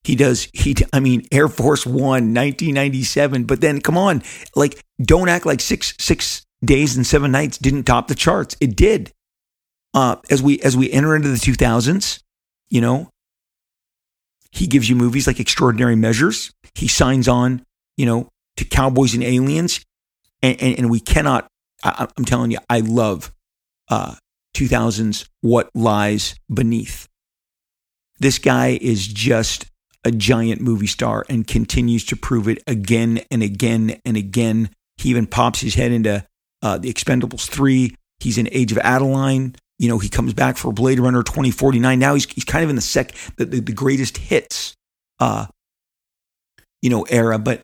He 0.04 0.14
does, 0.14 0.48
he, 0.54 0.76
I 0.92 1.00
mean, 1.00 1.26
Air 1.32 1.48
Force 1.48 1.84
One, 1.84 2.32
1997. 2.32 3.44
But 3.44 3.60
then, 3.60 3.80
come 3.80 3.98
on, 3.98 4.22
like, 4.54 4.80
don't 5.02 5.28
act 5.28 5.44
like 5.44 5.60
six, 5.60 5.94
six 5.98 6.42
days 6.64 6.96
and 6.96 7.06
seven 7.06 7.32
nights 7.32 7.58
didn't 7.58 7.84
top 7.84 8.08
the 8.08 8.14
charts. 8.14 8.56
It 8.60 8.76
did. 8.76 9.12
Uh, 9.92 10.16
as 10.30 10.40
we, 10.40 10.60
as 10.60 10.76
we 10.76 10.90
enter 10.92 11.16
into 11.16 11.28
the 11.28 11.36
2000s, 11.36 12.20
you 12.70 12.80
know, 12.80 13.10
he 14.52 14.66
gives 14.66 14.88
you 14.88 14.96
movies 14.96 15.26
like 15.26 15.40
Extraordinary 15.40 15.96
Measures. 15.96 16.52
He 16.74 16.88
signs 16.88 17.28
on, 17.28 17.62
you 17.96 18.06
know, 18.06 18.28
to 18.56 18.64
Cowboys 18.64 19.14
and 19.14 19.22
Aliens. 19.22 19.84
And, 20.42 20.60
and, 20.60 20.78
and 20.78 20.90
we 20.90 21.00
cannot, 21.00 21.48
I, 21.82 22.08
am 22.16 22.24
telling 22.24 22.50
you, 22.50 22.58
I 22.68 22.80
love 22.80 23.32
uh, 23.88 24.14
2000s 24.54 25.28
What 25.40 25.70
Lies 25.74 26.34
Beneath. 26.52 27.08
This 28.20 28.38
guy 28.38 28.78
is 28.80 29.06
just 29.06 29.66
a 30.04 30.10
giant 30.10 30.60
movie 30.60 30.86
star 30.86 31.24
and 31.28 31.46
continues 31.46 32.04
to 32.06 32.16
prove 32.16 32.48
it 32.48 32.62
again 32.66 33.20
and 33.30 33.42
again 33.42 34.00
and 34.04 34.16
again. 34.16 34.70
He 34.96 35.10
even 35.10 35.26
pops 35.26 35.60
his 35.60 35.74
head 35.74 35.92
into 35.92 36.24
uh, 36.62 36.78
The 36.78 36.92
Expendables 36.92 37.48
3. 37.48 37.94
He's 38.18 38.38
in 38.38 38.48
Age 38.50 38.72
of 38.72 38.78
Adaline. 38.78 39.54
You 39.78 39.88
know, 39.88 39.98
he 39.98 40.08
comes 40.08 40.34
back 40.34 40.56
for 40.56 40.72
Blade 40.72 40.98
Runner 40.98 41.22
2049. 41.22 41.98
Now 41.98 42.14
he's, 42.14 42.30
he's 42.30 42.44
kind 42.44 42.64
of 42.64 42.70
in 42.70 42.76
the 42.76 42.82
sec, 42.82 43.12
the, 43.36 43.44
the, 43.44 43.60
the 43.60 43.72
greatest 43.72 44.16
hits, 44.16 44.74
uh, 45.20 45.46
you 46.82 46.90
know, 46.90 47.02
era. 47.04 47.38
But 47.38 47.62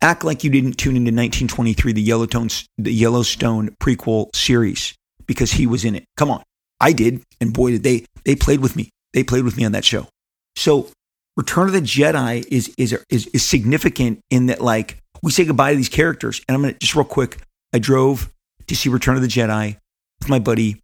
act 0.00 0.24
like 0.24 0.44
you 0.44 0.50
didn't 0.50 0.74
tune 0.74 0.96
into 0.96 1.10
1923, 1.10 1.92
the 1.92 2.02
Yellowstone, 2.02 2.48
the 2.78 2.92
Yellowstone 2.92 3.76
prequel 3.80 4.34
series 4.34 4.94
because 5.26 5.52
he 5.52 5.66
was 5.66 5.84
in 5.84 5.94
it. 5.94 6.04
Come 6.16 6.30
on. 6.30 6.42
I 6.80 6.92
did. 6.92 7.22
And 7.40 7.52
boy, 7.52 7.72
did 7.72 7.82
they, 7.82 8.06
they 8.24 8.34
played 8.34 8.60
with 8.60 8.74
me. 8.74 8.90
They 9.12 9.22
played 9.22 9.44
with 9.44 9.56
me 9.56 9.64
on 9.64 9.72
that 9.72 9.84
show. 9.84 10.08
So 10.56 10.88
Return 11.36 11.68
of 11.68 11.72
the 11.72 11.80
Jedi 11.80 12.44
is, 12.50 12.74
is, 12.76 12.98
is, 13.08 13.26
is 13.28 13.42
significant 13.42 14.20
in 14.30 14.46
that, 14.46 14.60
like, 14.60 14.98
we 15.22 15.30
say 15.30 15.44
goodbye 15.44 15.70
to 15.70 15.76
these 15.76 15.88
characters. 15.88 16.40
And 16.48 16.56
I'm 16.56 16.62
to 16.62 16.78
just 16.78 16.94
real 16.94 17.04
quick. 17.04 17.38
I 17.72 17.78
drove 17.78 18.30
to 18.66 18.76
see 18.76 18.88
Return 18.88 19.16
of 19.16 19.22
the 19.22 19.28
Jedi 19.28 19.76
with 20.20 20.28
my 20.28 20.38
buddy, 20.38 20.81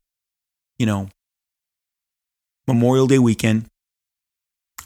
you 0.79 0.87
know, 0.87 1.09
Memorial 2.67 3.07
Day 3.07 3.19
weekend, 3.19 3.63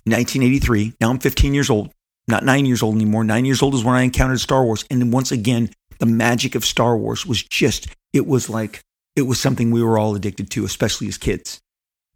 1983. 0.04 0.94
Now 1.00 1.10
I'm 1.10 1.18
15 1.18 1.54
years 1.54 1.70
old, 1.70 1.90
not 2.28 2.44
nine 2.44 2.66
years 2.66 2.82
old 2.82 2.94
anymore. 2.94 3.24
Nine 3.24 3.44
years 3.44 3.62
old 3.62 3.74
is 3.74 3.84
when 3.84 3.94
I 3.94 4.02
encountered 4.02 4.40
Star 4.40 4.64
Wars. 4.64 4.84
And 4.90 5.00
then 5.00 5.10
once 5.10 5.32
again, 5.32 5.70
the 5.98 6.06
magic 6.06 6.54
of 6.54 6.64
Star 6.64 6.96
Wars 6.96 7.26
was 7.26 7.42
just, 7.42 7.88
it 8.12 8.26
was 8.26 8.48
like 8.48 8.80
it 9.16 9.22
was 9.22 9.40
something 9.40 9.70
we 9.70 9.82
were 9.82 9.98
all 9.98 10.14
addicted 10.14 10.50
to, 10.50 10.64
especially 10.64 11.08
as 11.08 11.18
kids. 11.18 11.60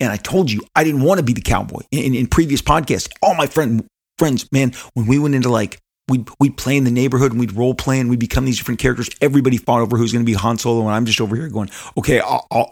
And 0.00 0.10
I 0.10 0.16
told 0.16 0.50
you 0.50 0.62
I 0.74 0.84
didn't 0.84 1.02
want 1.02 1.18
to 1.18 1.24
be 1.24 1.32
the 1.32 1.40
cowboy 1.40 1.80
in, 1.90 2.04
in, 2.04 2.14
in 2.14 2.26
previous 2.26 2.62
podcasts. 2.62 3.08
All 3.22 3.34
my 3.34 3.46
friend 3.46 3.84
friends, 4.18 4.50
man, 4.50 4.72
when 4.94 5.06
we 5.06 5.18
went 5.18 5.34
into 5.34 5.48
like 5.48 5.78
we'd 6.08 6.28
we'd 6.38 6.56
play 6.56 6.76
in 6.76 6.84
the 6.84 6.90
neighborhood 6.90 7.32
and 7.32 7.40
we'd 7.40 7.52
role 7.52 7.74
play 7.74 8.00
and 8.00 8.10
we'd 8.10 8.18
become 8.18 8.44
these 8.44 8.58
different 8.58 8.80
characters. 8.80 9.08
Everybody 9.20 9.56
fought 9.56 9.80
over 9.80 9.96
who's 9.96 10.12
going 10.12 10.24
to 10.24 10.30
be 10.30 10.34
Han 10.34 10.58
Solo, 10.58 10.82
and 10.82 10.90
I'm 10.90 11.06
just 11.06 11.20
over 11.20 11.36
here 11.36 11.48
going, 11.48 11.70
okay, 11.96 12.20
i 12.20 12.66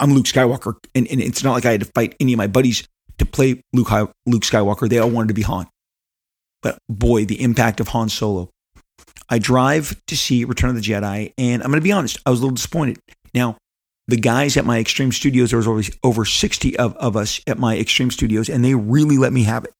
am 0.00 0.14
Luke 0.14 0.26
Skywalker, 0.26 0.74
and, 0.94 1.06
and 1.08 1.20
it's 1.20 1.42
not 1.42 1.52
like 1.52 1.64
I 1.64 1.72
had 1.72 1.80
to 1.80 1.90
fight 1.94 2.14
any 2.20 2.32
of 2.32 2.38
my 2.38 2.46
buddies 2.46 2.86
to 3.18 3.26
play 3.26 3.62
Luke 3.72 3.90
Luke 4.26 4.42
Skywalker. 4.42 4.88
They 4.88 4.98
all 4.98 5.10
wanted 5.10 5.28
to 5.28 5.34
be 5.34 5.42
Han. 5.42 5.66
But 6.62 6.78
boy, 6.88 7.24
the 7.24 7.40
impact 7.40 7.80
of 7.80 7.88
Han 7.88 8.08
Solo. 8.08 8.50
I 9.28 9.38
drive 9.38 10.00
to 10.06 10.16
see 10.16 10.44
Return 10.44 10.70
of 10.70 10.76
the 10.76 10.82
Jedi, 10.82 11.32
and 11.36 11.62
I'm 11.62 11.68
going 11.68 11.80
to 11.80 11.84
be 11.84 11.92
honest, 11.92 12.18
I 12.24 12.30
was 12.30 12.40
a 12.40 12.42
little 12.42 12.54
disappointed. 12.54 12.98
Now, 13.34 13.56
the 14.06 14.16
guys 14.16 14.56
at 14.56 14.64
my 14.64 14.78
Extreme 14.78 15.12
Studios, 15.12 15.50
there 15.50 15.58
was 15.58 15.66
always 15.66 15.90
over 16.02 16.24
60 16.24 16.78
of, 16.78 16.96
of 16.96 17.16
us 17.16 17.40
at 17.46 17.58
my 17.58 17.76
Extreme 17.76 18.10
Studios, 18.10 18.48
and 18.48 18.64
they 18.64 18.74
really 18.74 19.18
let 19.18 19.32
me 19.32 19.44
have 19.44 19.64
it. 19.64 19.72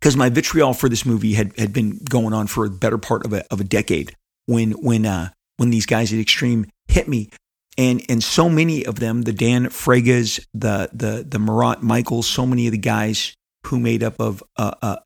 Because 0.00 0.16
my 0.16 0.28
vitriol 0.28 0.74
for 0.74 0.88
this 0.88 1.04
movie 1.04 1.34
had, 1.34 1.58
had 1.58 1.72
been 1.72 1.98
going 2.08 2.32
on 2.32 2.46
for 2.46 2.64
a 2.64 2.70
better 2.70 2.98
part 2.98 3.24
of 3.26 3.32
a, 3.32 3.44
of 3.52 3.60
a 3.60 3.64
decade 3.64 4.14
when, 4.46 4.72
when, 4.72 5.06
uh, 5.06 5.30
when 5.56 5.70
these 5.70 5.86
guys 5.86 6.12
at 6.12 6.20
Extreme 6.20 6.66
hit 6.86 7.08
me. 7.08 7.30
And, 7.76 8.02
and 8.08 8.22
so 8.22 8.48
many 8.48 8.86
of 8.86 9.00
them, 9.00 9.22
the 9.22 9.32
Dan 9.32 9.66
Fragas, 9.66 10.44
the, 10.54 10.88
the, 10.92 11.26
the 11.28 11.38
Marat 11.38 11.80
Mychaels, 11.80 12.24
so 12.24 12.46
many 12.46 12.66
of 12.66 12.72
the 12.72 12.78
guys 12.78 13.34
who 13.66 13.80
made 13.80 14.02
up 14.02 14.20
of 14.20 14.42
uh, 14.56 14.74
uh, 14.80 14.96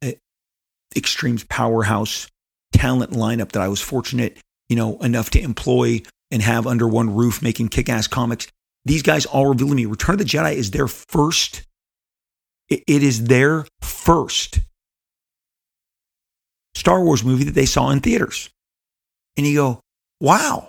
Extreme's 0.94 1.44
powerhouse 1.44 2.28
talent 2.72 3.12
lineup 3.12 3.52
that 3.52 3.62
I 3.62 3.68
was 3.68 3.80
fortunate, 3.80 4.38
you 4.68 4.76
know, 4.76 4.98
enough 4.98 5.30
to 5.30 5.40
employ 5.40 6.02
and 6.30 6.42
have 6.42 6.66
under 6.66 6.86
one 6.86 7.14
roof 7.14 7.40
making 7.40 7.68
kick 7.68 7.88
ass 7.88 8.06
comics. 8.06 8.48
These 8.84 9.02
guys 9.02 9.26
all 9.26 9.46
reveal 9.46 9.68
to 9.68 9.74
me 9.74 9.86
Return 9.86 10.14
of 10.14 10.18
the 10.18 10.24
Jedi 10.24 10.54
is 10.54 10.70
their 10.70 10.88
first, 10.88 11.62
it 12.68 12.82
is 12.86 13.24
their 13.24 13.66
first 13.80 14.60
Star 16.74 17.02
Wars 17.02 17.24
movie 17.24 17.44
that 17.44 17.54
they 17.54 17.66
saw 17.66 17.90
in 17.90 18.00
theaters. 18.00 18.50
And 19.36 19.46
you 19.46 19.56
go, 19.56 19.80
wow, 20.20 20.68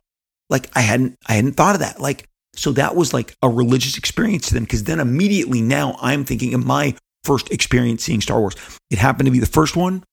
like 0.49 0.69
I 0.75 0.81
hadn't, 0.81 1.15
I 1.27 1.33
hadn't 1.33 1.53
thought 1.53 1.75
of 1.75 1.81
that. 1.81 1.99
Like, 1.99 2.25
so 2.55 2.71
that 2.73 2.95
was 2.95 3.13
like 3.13 3.35
a 3.41 3.49
religious 3.49 3.97
experience 3.97 4.47
to 4.47 4.53
them. 4.53 4.65
Cause 4.65 4.83
then 4.83 4.99
immediately 4.99 5.61
now 5.61 5.97
I'm 6.01 6.25
thinking 6.25 6.53
of 6.53 6.65
my 6.65 6.95
first 7.23 7.51
experience 7.51 8.03
seeing 8.03 8.21
Star 8.21 8.39
Wars. 8.39 8.55
It 8.89 8.97
happened 8.97 9.27
to 9.27 9.31
be 9.31 9.39
the 9.39 9.45
first 9.45 9.75
one, 9.75 10.03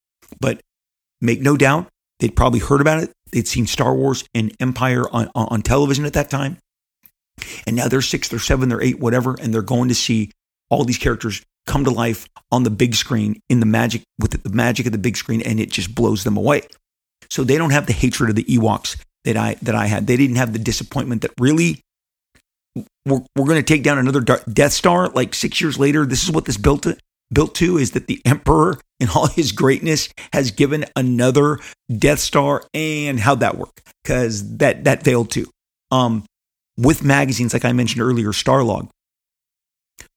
but 0.41 0.61
make 1.21 1.41
no 1.41 1.57
doubt 1.57 1.89
they'd 2.21 2.37
probably 2.37 2.61
heard 2.61 2.81
about 2.81 3.03
it. 3.03 3.13
They'd 3.33 3.49
seen 3.49 3.67
Star 3.67 3.95
Wars 3.95 4.25
and 4.35 4.55
Empire 4.61 5.09
on, 5.11 5.31
on 5.35 5.63
television 5.63 6.05
at 6.05 6.13
that 6.13 6.31
time. 6.31 6.59
And 7.67 7.77
now 7.77 7.89
they're 7.89 8.03
six, 8.03 8.29
they're 8.29 8.39
seven, 8.39 8.69
they're 8.69 8.83
eight, 8.83 8.99
whatever, 8.99 9.37
and 9.41 9.53
they're 9.53 9.63
going 9.63 9.89
to 9.89 9.95
see 9.95 10.31
all 10.71 10.85
these 10.85 10.99
characters 10.99 11.43
come 11.67 11.85
to 11.85 11.91
life 11.91 12.29
on 12.51 12.63
the 12.63 12.71
big 12.71 12.95
screen 12.95 13.41
in 13.49 13.61
the 13.61 13.67
magic 13.67 14.03
with 14.19 14.43
the 14.43 14.51
magic 14.51 14.87
of 14.87 14.93
the 14.93 14.99
big 14.99 15.17
screen, 15.17 15.43
and 15.43 15.61
it 15.61 15.71
just 15.71 15.95
blows 15.95 16.25
them 16.25 16.37
away. 16.37 16.63
So 17.29 17.45
they 17.45 17.59
don't 17.59 17.71
have 17.71 17.87
the 17.87 17.93
hatred 17.93 18.31
of 18.31 18.37
the 18.37 18.45
Ewoks 18.45 18.97
that 19.27 19.37
I 19.37 19.57
that 19.63 19.75
I 19.75 19.87
had. 19.87 20.07
They 20.07 20.17
didn't 20.17 20.37
have 20.37 20.53
the 20.53 20.59
disappointment 20.59 21.23
that 21.23 21.33
really 21.39 21.83
we're, 23.05 23.21
we're 23.37 23.47
going 23.47 23.61
to 23.61 23.63
take 23.63 23.83
down 23.83 23.99
another 23.99 24.21
Death 24.21 24.73
Star 24.73 25.09
like 25.09 25.35
six 25.35 25.61
years 25.61 25.79
later. 25.79 26.07
This 26.07 26.25
is 26.25 26.31
what 26.31 26.45
this 26.45 26.57
built 26.57 26.85
to, 26.85 26.97
built 27.33 27.55
to 27.57 27.77
is 27.77 27.91
that 27.93 28.07
the 28.07 28.23
Emperor 28.25 28.79
in 29.01 29.09
all 29.09 29.27
his 29.27 29.53
greatness 29.53 30.09
has 30.33 30.51
given 30.51 30.85
another 30.95 31.59
Death 31.95 32.21
Star. 32.21 32.63
And 32.73 33.21
how'd 33.21 33.41
that 33.41 33.59
work? 33.59 33.83
Because 34.03 34.57
that 34.59 34.85
that 34.85 35.03
failed 35.03 35.31
too. 35.31 35.51
Um, 35.91 36.25
with 36.79 37.03
magazines, 37.03 37.53
like 37.53 37.65
I 37.65 37.73
mentioned 37.73 38.03
earlier, 38.03 38.29
Starlog, 38.29 38.89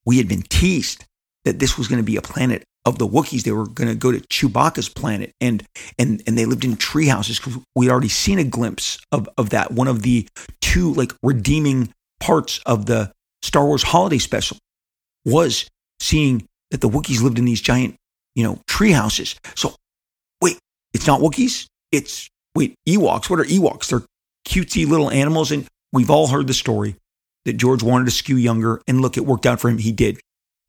we 0.05 0.17
had 0.17 0.27
been 0.27 0.43
teased 0.43 1.05
that 1.45 1.59
this 1.59 1.77
was 1.77 1.87
going 1.87 1.99
to 1.99 2.05
be 2.05 2.17
a 2.17 2.21
planet 2.21 2.63
of 2.85 2.97
the 2.97 3.07
Wookiees. 3.07 3.43
They 3.43 3.51
were 3.51 3.67
going 3.67 3.89
to 3.89 3.95
go 3.95 4.11
to 4.11 4.19
Chewbacca's 4.19 4.89
planet, 4.89 5.33
and 5.39 5.63
and 5.97 6.21
and 6.25 6.37
they 6.37 6.45
lived 6.45 6.65
in 6.65 6.75
tree 6.75 7.07
houses 7.07 7.39
we'd 7.75 7.89
already 7.89 8.09
seen 8.09 8.39
a 8.39 8.43
glimpse 8.43 8.99
of 9.11 9.29
of 9.37 9.49
that. 9.51 9.71
One 9.71 9.87
of 9.87 10.01
the 10.01 10.27
two 10.61 10.93
like 10.93 11.13
redeeming 11.23 11.93
parts 12.19 12.59
of 12.65 12.85
the 12.85 13.11
Star 13.41 13.65
Wars 13.65 13.83
Holiday 13.83 14.17
Special 14.17 14.57
was 15.25 15.67
seeing 15.99 16.45
that 16.71 16.81
the 16.81 16.89
Wookiees 16.89 17.21
lived 17.21 17.39
in 17.39 17.45
these 17.45 17.61
giant 17.61 17.95
you 18.39 18.43
know, 18.43 18.59
tree 18.67 18.91
houses. 18.91 19.35
So 19.55 19.75
wait, 20.41 20.57
it's 20.93 21.07
not 21.07 21.19
Wookiees. 21.19 21.65
It's 21.91 22.29
wait, 22.55 22.75
Ewoks. 22.87 23.29
What 23.29 23.39
are 23.39 23.43
Ewoks? 23.43 23.89
They're 23.89 24.03
cutesy 24.47 24.87
little 24.87 25.11
animals. 25.11 25.51
And 25.51 25.67
we've 25.91 26.09
all 26.09 26.27
heard 26.27 26.47
the 26.47 26.53
story 26.53 26.95
that 27.43 27.57
George 27.57 27.83
wanted 27.83 28.05
to 28.05 28.11
skew 28.11 28.37
younger. 28.37 28.81
And 28.87 29.01
look, 29.01 29.17
it 29.17 29.25
worked 29.25 29.45
out 29.45 29.59
for 29.59 29.69
him. 29.69 29.77
He 29.77 29.91
did. 29.91 30.19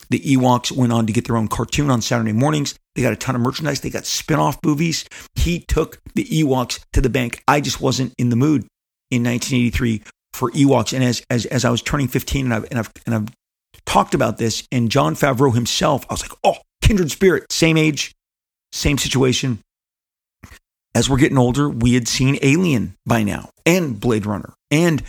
The 0.09 0.21
Ewoks 0.21 0.73
went 0.73 0.93
on 0.93 1.07
to 1.07 1.13
get 1.13 1.27
their 1.27 1.37
own 1.37 1.49
cartoon 1.49 1.91
on 1.91 2.03
Saturday 2.03 2.33
mornings. 2.33 2.75
They 2.95 3.03
got 3.03 3.13
a 3.13 3.17
ton 3.17 3.37
of 3.37 3.43
merchandise. 3.43 3.81
They 3.81 3.91
got 3.91 4.07
spin 4.07 4.39
off 4.39 4.59
movies. 4.65 5.05
He 5.35 5.61
took 5.61 6.01
the 6.15 6.25
Ewoks 6.25 6.81
to 6.93 7.01
the 7.01 7.11
bank. 7.11 7.43
I 7.47 7.61
just 7.61 7.81
wasn't 7.81 8.15
in 8.19 8.31
the 8.31 8.37
mood 8.37 8.63
in 9.11 9.23
1983 9.23 10.03
for 10.33 10.51
Ewoks. 10.53 10.93
And 10.93 11.05
as, 11.05 11.23
as, 11.31 11.47
as 11.47 11.65
I 11.65 11.71
was 11.71 11.83
turning 11.83 12.09
15 12.09 12.47
and 12.47 12.55
I've, 12.55 12.65
and 12.71 12.79
I've, 12.79 12.93
and 13.07 13.15
I've 13.15 13.29
talked 13.87 14.15
about 14.15 14.39
this, 14.39 14.67
and 14.73 14.91
Jon 14.91 15.15
Favreau 15.15 15.55
himself, 15.55 16.05
I 16.09 16.15
was 16.15 16.23
like, 16.23 16.39
oh, 16.43 16.57
kindred 16.83 17.11
spirit, 17.11 17.51
same 17.53 17.77
age, 17.77 18.13
same 18.73 18.99
situation. 18.99 19.61
As 20.95 21.09
we're 21.09 21.19
getting 21.19 21.39
older, 21.39 21.69
we 21.69 21.95
had 21.95 22.09
seen 22.09 22.39
Alien 22.43 22.95
by 23.07 23.23
now 23.23 23.51
and 23.65 23.99
Blade 23.99 24.27
Runner, 24.27 24.55
and 24.73 25.03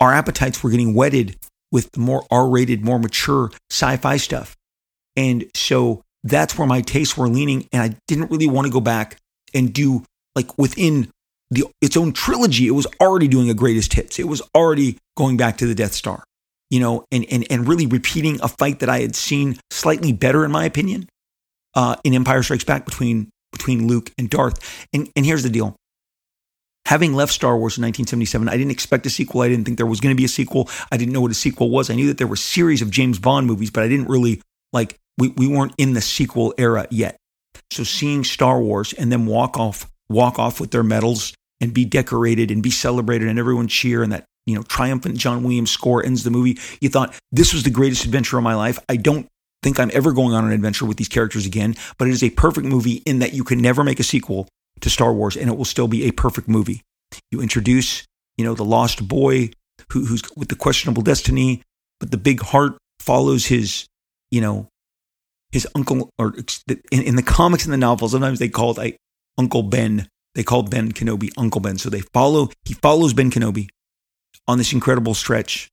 our 0.00 0.12
appetites 0.12 0.62
were 0.62 0.70
getting 0.70 0.94
whetted 0.94 1.36
with 1.72 1.90
the 1.92 2.00
more 2.00 2.24
R 2.30 2.48
rated, 2.48 2.84
more 2.84 2.98
mature 2.98 3.50
sci 3.70 3.96
fi 3.96 4.16
stuff. 4.18 4.56
And 5.16 5.46
so 5.54 6.02
that's 6.22 6.56
where 6.56 6.68
my 6.68 6.82
tastes 6.82 7.16
were 7.16 7.28
leaning. 7.28 7.68
And 7.72 7.82
I 7.82 7.96
didn't 8.06 8.30
really 8.30 8.46
want 8.46 8.66
to 8.66 8.72
go 8.72 8.80
back 8.80 9.16
and 9.52 9.72
do 9.72 10.04
like 10.36 10.56
within 10.56 11.10
the, 11.50 11.64
its 11.80 11.96
own 11.96 12.12
trilogy. 12.12 12.66
It 12.66 12.72
was 12.72 12.86
already 13.00 13.28
doing 13.28 13.50
a 13.50 13.54
greatest 13.54 13.94
hits. 13.94 14.18
It 14.18 14.28
was 14.28 14.42
already 14.54 14.98
going 15.16 15.36
back 15.36 15.58
to 15.58 15.66
the 15.66 15.74
Death 15.74 15.92
Star, 15.92 16.24
you 16.70 16.80
know, 16.80 17.04
and, 17.10 17.26
and, 17.30 17.46
and 17.50 17.66
really 17.68 17.86
repeating 17.86 18.40
a 18.42 18.48
fight 18.48 18.80
that 18.80 18.88
I 18.88 19.00
had 19.00 19.16
seen 19.16 19.58
slightly 19.70 20.12
better, 20.12 20.44
in 20.44 20.50
my 20.50 20.64
opinion, 20.64 21.08
uh, 21.74 21.96
in 22.04 22.14
Empire 22.14 22.42
Strikes 22.42 22.64
Back 22.64 22.84
between, 22.84 23.28
between 23.50 23.86
Luke 23.86 24.10
and 24.16 24.30
Darth. 24.30 24.86
And, 24.94 25.10
and 25.16 25.26
here's 25.26 25.42
the 25.42 25.50
deal 25.50 25.76
having 26.86 27.14
left 27.14 27.32
Star 27.32 27.56
Wars 27.56 27.78
in 27.78 27.82
1977, 27.82 28.48
I 28.48 28.56
didn't 28.56 28.70
expect 28.70 29.06
a 29.06 29.10
sequel. 29.10 29.42
I 29.42 29.48
didn't 29.48 29.64
think 29.64 29.76
there 29.76 29.86
was 29.86 30.00
going 30.00 30.14
to 30.14 30.18
be 30.18 30.24
a 30.24 30.28
sequel. 30.28 30.68
I 30.90 30.96
didn't 30.96 31.12
know 31.12 31.20
what 31.20 31.30
a 31.30 31.34
sequel 31.34 31.70
was. 31.70 31.90
I 31.90 31.94
knew 31.94 32.08
that 32.08 32.18
there 32.18 32.26
were 32.26 32.36
series 32.36 32.82
of 32.82 32.90
James 32.90 33.18
Bond 33.18 33.46
movies, 33.46 33.70
but 33.70 33.82
I 33.82 33.88
didn't 33.88 34.08
really 34.08 34.40
like 34.72 34.98
we, 35.18 35.28
we 35.28 35.46
weren't 35.46 35.74
in 35.78 35.94
the 35.94 36.00
sequel 36.00 36.54
era 36.58 36.86
yet. 36.90 37.16
So 37.70 37.84
seeing 37.84 38.24
Star 38.24 38.60
Wars 38.60 38.92
and 38.92 39.10
then 39.12 39.26
walk 39.26 39.58
off 39.58 39.90
walk 40.08 40.38
off 40.38 40.60
with 40.60 40.70
their 40.70 40.82
medals 40.82 41.32
and 41.60 41.72
be 41.72 41.84
decorated 41.84 42.50
and 42.50 42.62
be 42.62 42.70
celebrated 42.70 43.28
and 43.28 43.38
everyone 43.38 43.68
cheer 43.68 44.02
and 44.02 44.12
that 44.12 44.24
you 44.46 44.54
know 44.54 44.62
triumphant 44.62 45.16
John 45.16 45.42
Williams 45.42 45.70
score 45.70 46.04
ends 46.04 46.24
the 46.24 46.30
movie. 46.30 46.58
You 46.80 46.88
thought 46.88 47.14
this 47.30 47.52
was 47.52 47.62
the 47.62 47.70
greatest 47.70 48.04
adventure 48.04 48.36
of 48.36 48.44
my 48.44 48.54
life. 48.54 48.78
I 48.88 48.96
don't 48.96 49.26
think 49.62 49.78
I'm 49.78 49.90
ever 49.94 50.12
going 50.12 50.34
on 50.34 50.44
an 50.44 50.52
adventure 50.52 50.84
with 50.84 50.96
these 50.96 51.08
characters 51.08 51.46
again, 51.46 51.76
but 51.96 52.08
it 52.08 52.10
is 52.10 52.22
a 52.22 52.30
perfect 52.30 52.66
movie 52.66 53.02
in 53.06 53.20
that 53.20 53.32
you 53.32 53.44
can 53.44 53.60
never 53.60 53.84
make 53.84 54.00
a 54.00 54.04
sequel 54.04 54.48
to 54.82 54.90
Star 54.90 55.12
Wars 55.12 55.36
and 55.36 55.48
it 55.48 55.56
will 55.56 55.64
still 55.64 55.88
be 55.88 56.04
a 56.04 56.12
perfect 56.12 56.48
movie. 56.48 56.82
You 57.30 57.40
introduce, 57.40 58.04
you 58.36 58.44
know, 58.44 58.54
the 58.54 58.64
lost 58.64 59.06
boy 59.08 59.50
who, 59.90 60.04
who's 60.04 60.22
with 60.36 60.48
the 60.48 60.56
questionable 60.56 61.02
destiny, 61.02 61.62
but 62.00 62.10
the 62.10 62.16
big 62.16 62.40
heart 62.40 62.76
follows 63.00 63.46
his, 63.46 63.86
you 64.30 64.40
know, 64.40 64.68
his 65.50 65.66
uncle, 65.74 66.10
or 66.18 66.34
in, 66.90 67.02
in 67.02 67.16
the 67.16 67.22
comics 67.22 67.64
and 67.64 67.72
the 67.72 67.78
novels, 67.78 68.12
sometimes 68.12 68.38
they 68.38 68.48
called 68.48 68.78
I, 68.78 68.96
Uncle 69.38 69.62
Ben. 69.62 70.08
They 70.34 70.42
called 70.42 70.70
Ben 70.70 70.92
Kenobi 70.92 71.30
Uncle 71.36 71.60
Ben. 71.60 71.76
So 71.76 71.90
they 71.90 72.00
follow, 72.00 72.50
he 72.64 72.74
follows 72.74 73.12
Ben 73.12 73.30
Kenobi 73.30 73.68
on 74.48 74.56
this 74.56 74.72
incredible 74.72 75.14
stretch 75.14 75.68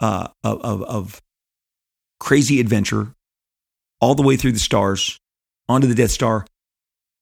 uh, 0.00 0.28
of, 0.44 0.60
of, 0.60 0.82
of 0.82 1.22
crazy 2.20 2.60
adventure 2.60 3.12
all 4.00 4.14
the 4.14 4.22
way 4.22 4.36
through 4.36 4.52
the 4.52 4.58
stars 4.58 5.18
onto 5.68 5.88
the 5.88 5.94
Death 5.94 6.12
Star 6.12 6.46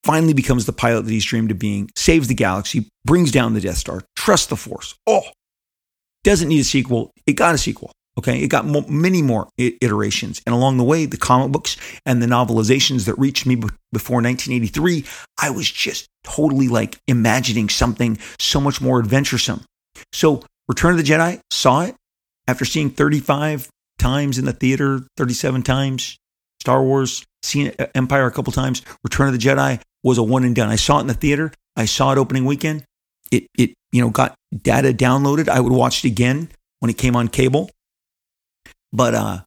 finally 0.05 0.35
becomes 0.35 0.67
the 0.67 0.73
pilot 0.73 1.03
that 1.03 1.11
he's 1.11 1.25
dreamed 1.25 1.51
of 1.51 1.59
being, 1.59 1.91
saves 1.97 2.29
the 2.29 2.35
galaxy, 2.35 2.89
brings 3.05 3.31
down 3.31 3.55
the 3.55 3.61
Death 3.61 3.79
Star, 3.79 4.03
trusts 4.17 4.47
the 4.47 4.57
Force. 4.57 4.95
Oh, 5.07 5.23
doesn't 6.23 6.49
need 6.49 6.61
a 6.61 6.65
sequel. 6.65 7.11
It 7.27 7.35
got 7.35 7.55
a 7.55 7.59
sequel. 7.59 7.93
Okay. 8.17 8.39
It 8.43 8.49
got 8.49 8.67
mo- 8.67 8.87
many 8.89 9.23
more 9.23 9.49
iterations. 9.59 10.41
And 10.47 10.55
along 10.55 10.77
the 10.77 10.85
way, 10.85 11.05
the 11.05 11.17
comic 11.17 11.51
books 11.53 11.77
and 12.07 12.23
the 12.23 12.27
novelizations 12.27 13.07
that 13.07 13.19
reached 13.19 13.45
me 13.45 13.57
b- 13.57 13.69
before 13.93 14.23
1983, 14.23 15.05
I 15.41 15.51
was 15.51 15.71
just 15.71 16.07
totally 16.23 16.69
like 16.69 16.99
imagining 17.09 17.69
something 17.69 18.19
so 18.39 18.61
much 18.61 18.81
more 18.81 18.99
adventuresome. 19.01 19.65
So, 20.13 20.43
Return 20.69 20.93
of 20.93 20.99
the 20.99 21.13
Jedi, 21.13 21.41
saw 21.51 21.83
it 21.83 21.95
after 22.49 22.65
seeing 22.65 22.89
35 22.89 23.69
times 23.99 24.39
in 24.39 24.45
the 24.45 24.53
theater, 24.53 25.07
37 25.17 25.63
times. 25.63 26.17
Star 26.61 26.83
Wars, 26.83 27.27
seen 27.43 27.73
Empire 27.95 28.27
a 28.27 28.33
couple 28.33 28.53
times. 28.53 28.81
Return 29.03 29.27
of 29.27 29.35
the 29.35 29.39
Jedi, 29.39 29.81
was 30.05 30.19
a 30.19 30.23
one 30.23 30.45
and 30.45 30.55
done. 30.55 30.69
I 30.69 30.77
saw 30.77 30.99
it 30.99 31.01
in 31.01 31.07
the 31.09 31.15
theater. 31.15 31.53
I 31.75 31.87
saw 31.87 32.13
it 32.13 32.19
opening 32.19 32.45
weekend. 32.45 32.85
It 33.33 33.47
it 33.59 33.75
you 33.91 34.01
know 34.01 34.11
got 34.11 34.37
data 34.55 34.93
downloaded. 34.93 35.49
I 35.49 35.59
would 35.59 35.73
watch 35.73 36.05
it 36.05 36.09
again 36.09 36.51
when 36.79 36.91
it 36.91 36.99
came 36.99 37.17
on 37.17 37.27
cable. 37.27 37.71
But 38.93 39.15
uh, 39.15 39.41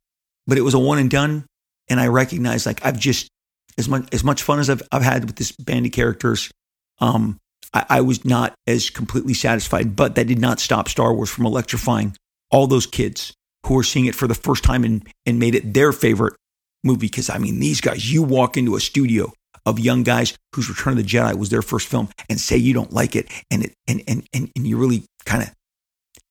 but 0.48 0.58
it 0.58 0.62
was 0.62 0.74
a 0.74 0.80
one 0.80 0.98
and 0.98 1.10
done, 1.10 1.46
and 1.88 2.00
I 2.00 2.08
recognized 2.08 2.66
like 2.66 2.86
I've 2.86 3.00
just 3.00 3.30
as 3.78 3.88
much 3.88 4.14
as 4.14 4.24
much 4.24 4.44
fun 4.44 4.60
as 4.60 4.70
I've 4.70 4.82
I've 4.92 5.04
had 5.04 5.26
with 5.26 5.36
this 5.38 5.52
band 5.52 5.86
of 5.86 5.92
characters. 5.92 6.52
Um, 7.00 7.38
I, 7.74 7.86
I 7.90 8.02
was 8.02 8.26
not 8.26 8.56
as 8.66 8.90
completely 8.90 9.36
satisfied, 9.36 9.96
but 9.96 10.16
that 10.16 10.28
did 10.28 10.40
not 10.40 10.60
stop 10.60 10.90
Star 10.90 11.14
Wars 11.14 11.30
from 11.30 11.46
electrifying 11.46 12.16
all 12.50 12.66
those 12.66 12.88
kids 12.88 13.34
who 13.66 13.76
were 13.76 13.84
seeing 13.84 14.06
it 14.06 14.16
for 14.16 14.28
the 14.28 14.36
first 14.36 14.64
time 14.64 14.84
and 14.84 15.08
and 15.26 15.40
made 15.40 15.56
it 15.56 15.74
their 15.74 15.92
favorite 15.92 16.34
movie. 16.84 17.08
Because 17.08 17.30
I 17.30 17.38
mean, 17.38 17.60
these 17.60 17.80
guys, 17.80 18.12
you 18.12 18.24
walk 18.24 18.58
into 18.58 18.76
a 18.76 18.80
studio 18.80 19.32
of 19.68 19.80
young 19.80 20.02
guys 20.02 20.34
whose 20.56 20.70
Return 20.70 20.94
of 20.94 20.98
the 20.98 21.04
Jedi 21.04 21.38
was 21.38 21.50
their 21.50 21.62
first 21.62 21.88
film 21.88 22.08
and 22.30 22.40
say 22.40 22.56
you 22.56 22.74
don't 22.74 22.94
like 22.94 23.16
it 23.16 23.30
and 23.52 23.66
it 23.66 23.74
and 23.88 24.02
and 24.08 24.28
and, 24.34 24.50
and 24.56 24.66
you 24.66 24.78
really 24.78 25.04
kind 25.26 25.44
of 25.44 25.52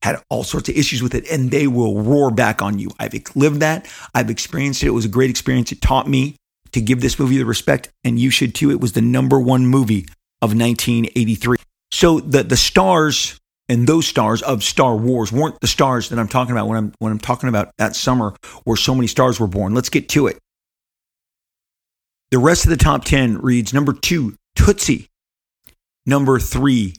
had 0.03 0.22
all 0.31 0.42
sorts 0.42 0.68
of 0.68 0.77
issues 0.77 1.03
with 1.03 1.14
it 1.14 1.31
and 1.31 1.51
they 1.51 1.66
will 1.66 2.01
roar 2.01 2.31
back 2.31 2.62
on 2.62 2.79
you. 2.79 2.90
I've 2.99 3.12
lived 3.35 3.61
that. 3.61 3.87
I've 4.14 4.31
experienced 4.31 4.83
it. 4.83 4.87
It 4.87 4.90
was 4.90 5.05
a 5.05 5.09
great 5.09 5.31
experience. 5.31 5.70
It 5.70 5.83
taught 5.83 6.09
me 6.09 6.37
to 6.72 6.81
give 6.81 7.01
this 7.01 7.18
movie 7.18 7.37
the 7.37 7.44
respect 7.44 7.90
and 8.05 8.18
you 8.18 8.31
should 8.31 8.55
too. 8.55 8.70
It 8.70 8.81
was 8.81 8.92
the 8.92 9.03
number 9.03 9.38
1 9.38 9.66
movie 9.66 10.07
of 10.40 10.55
1983. 10.57 11.59
So 11.90 12.20
the 12.20 12.42
the 12.42 12.57
stars 12.57 13.38
and 13.68 13.87
those 13.87 14.07
stars 14.07 14.42
of 14.42 14.62
Star 14.62 14.96
Wars 14.96 15.31
weren't 15.31 15.61
the 15.61 15.66
stars 15.66 16.09
that 16.09 16.18
I'm 16.18 16.29
talking 16.29 16.53
about 16.53 16.68
when 16.68 16.79
I'm 16.79 16.92
when 17.01 17.12
I'm 17.12 17.18
talking 17.18 17.49
about 17.51 17.72
that 17.77 17.94
summer 17.96 18.35
where 18.64 18.77
so 18.77 18.94
many 18.94 19.09
stars 19.09 19.38
were 19.38 19.46
born. 19.46 19.75
Let's 19.75 19.90
get 19.90 20.09
to 20.11 20.27
it. 20.27 20.38
The 22.37 22.42
rest 22.42 22.64
of 22.64 22.70
the 22.70 22.77
top 22.77 23.03
10 23.03 23.38
reads 23.38 23.72
number 23.72 23.94
two, 23.94 24.37
Tootsie. 24.57 25.09
Number 26.05 26.38
three, 26.38 26.92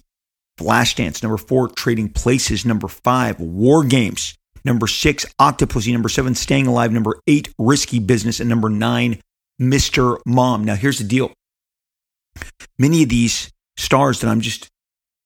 Flashdance. 0.60 1.22
Number 1.22 1.38
four, 1.38 1.68
Trading 1.68 2.10
Places. 2.10 2.66
Number 2.66 2.88
five, 2.88 3.40
War 3.40 3.84
Games. 3.84 4.36
Number 4.66 4.88
six, 4.88 5.28
Octopussy. 5.40 5.94
Number 5.94 6.10
seven, 6.10 6.34
Staying 6.34 6.66
Alive. 6.66 6.92
Number 6.92 7.20
eight, 7.28 7.54
Risky 7.60 8.00
Business. 8.00 8.40
And 8.40 8.50
number 8.50 8.68
nine, 8.68 9.22
Mr. 9.62 10.18
Mom. 10.26 10.64
Now, 10.64 10.74
here's 10.74 10.98
the 10.98 11.04
deal. 11.04 11.32
Many 12.80 13.04
of 13.04 13.10
these 13.10 13.54
stars 13.78 14.22
that 14.22 14.30
I'm 14.30 14.42
just, 14.42 14.68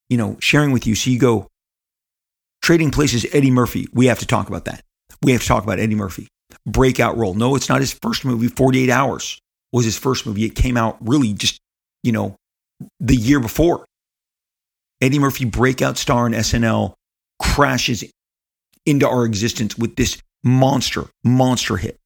you 0.09 0.17
know, 0.17 0.35
sharing 0.41 0.73
with 0.73 0.85
you. 0.85 0.93
So 0.93 1.09
you 1.09 1.19
go, 1.19 1.47
Trading 2.61 2.91
Places, 2.91 3.25
Eddie 3.31 3.49
Murphy. 3.49 3.87
We 3.93 4.07
have 4.07 4.19
to 4.19 4.27
talk 4.27 4.49
about 4.49 4.65
that. 4.65 4.83
We 5.23 5.31
have 5.31 5.39
to 5.39 5.47
talk 5.47 5.63
about 5.63 5.79
Eddie 5.79 5.95
Murphy. 5.95 6.27
Breakout 6.65 7.15
role. 7.15 7.33
No, 7.33 7.55
it's 7.55 7.69
not 7.69 7.79
his 7.79 7.93
first 7.93 8.25
movie, 8.25 8.49
48 8.49 8.89
Hours 8.89 9.41
was 9.71 9.85
his 9.85 9.97
first 9.97 10.25
movie. 10.25 10.45
It 10.45 10.55
came 10.55 10.77
out 10.77 10.97
really 11.01 11.33
just, 11.33 11.59
you 12.03 12.11
know, 12.11 12.35
the 12.99 13.15
year 13.15 13.39
before. 13.39 13.85
Eddie 14.99 15.19
Murphy, 15.19 15.45
breakout 15.45 15.97
star 15.97 16.27
in 16.27 16.33
SNL, 16.33 16.93
crashes 17.39 18.03
into 18.85 19.07
our 19.07 19.25
existence 19.25 19.77
with 19.77 19.95
this 19.95 20.21
monster, 20.43 21.05
monster 21.23 21.77
hit. 21.77 21.97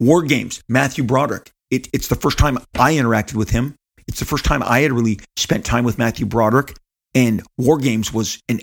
War 0.00 0.22
Games, 0.22 0.62
Matthew 0.68 1.04
Broderick. 1.04 1.50
It, 1.70 1.88
it's 1.92 2.08
the 2.08 2.14
first 2.14 2.38
time 2.38 2.58
I 2.74 2.94
interacted 2.94 3.34
with 3.34 3.50
him. 3.50 3.74
It's 4.06 4.18
the 4.18 4.24
first 4.24 4.44
time 4.44 4.62
I 4.62 4.80
had 4.80 4.92
really 4.92 5.20
spent 5.36 5.64
time 5.64 5.84
with 5.84 5.98
Matthew 5.98 6.26
Broderick. 6.26 6.76
And 7.14 7.42
War 7.56 7.78
Games 7.78 8.12
was 8.12 8.38
an 8.48 8.60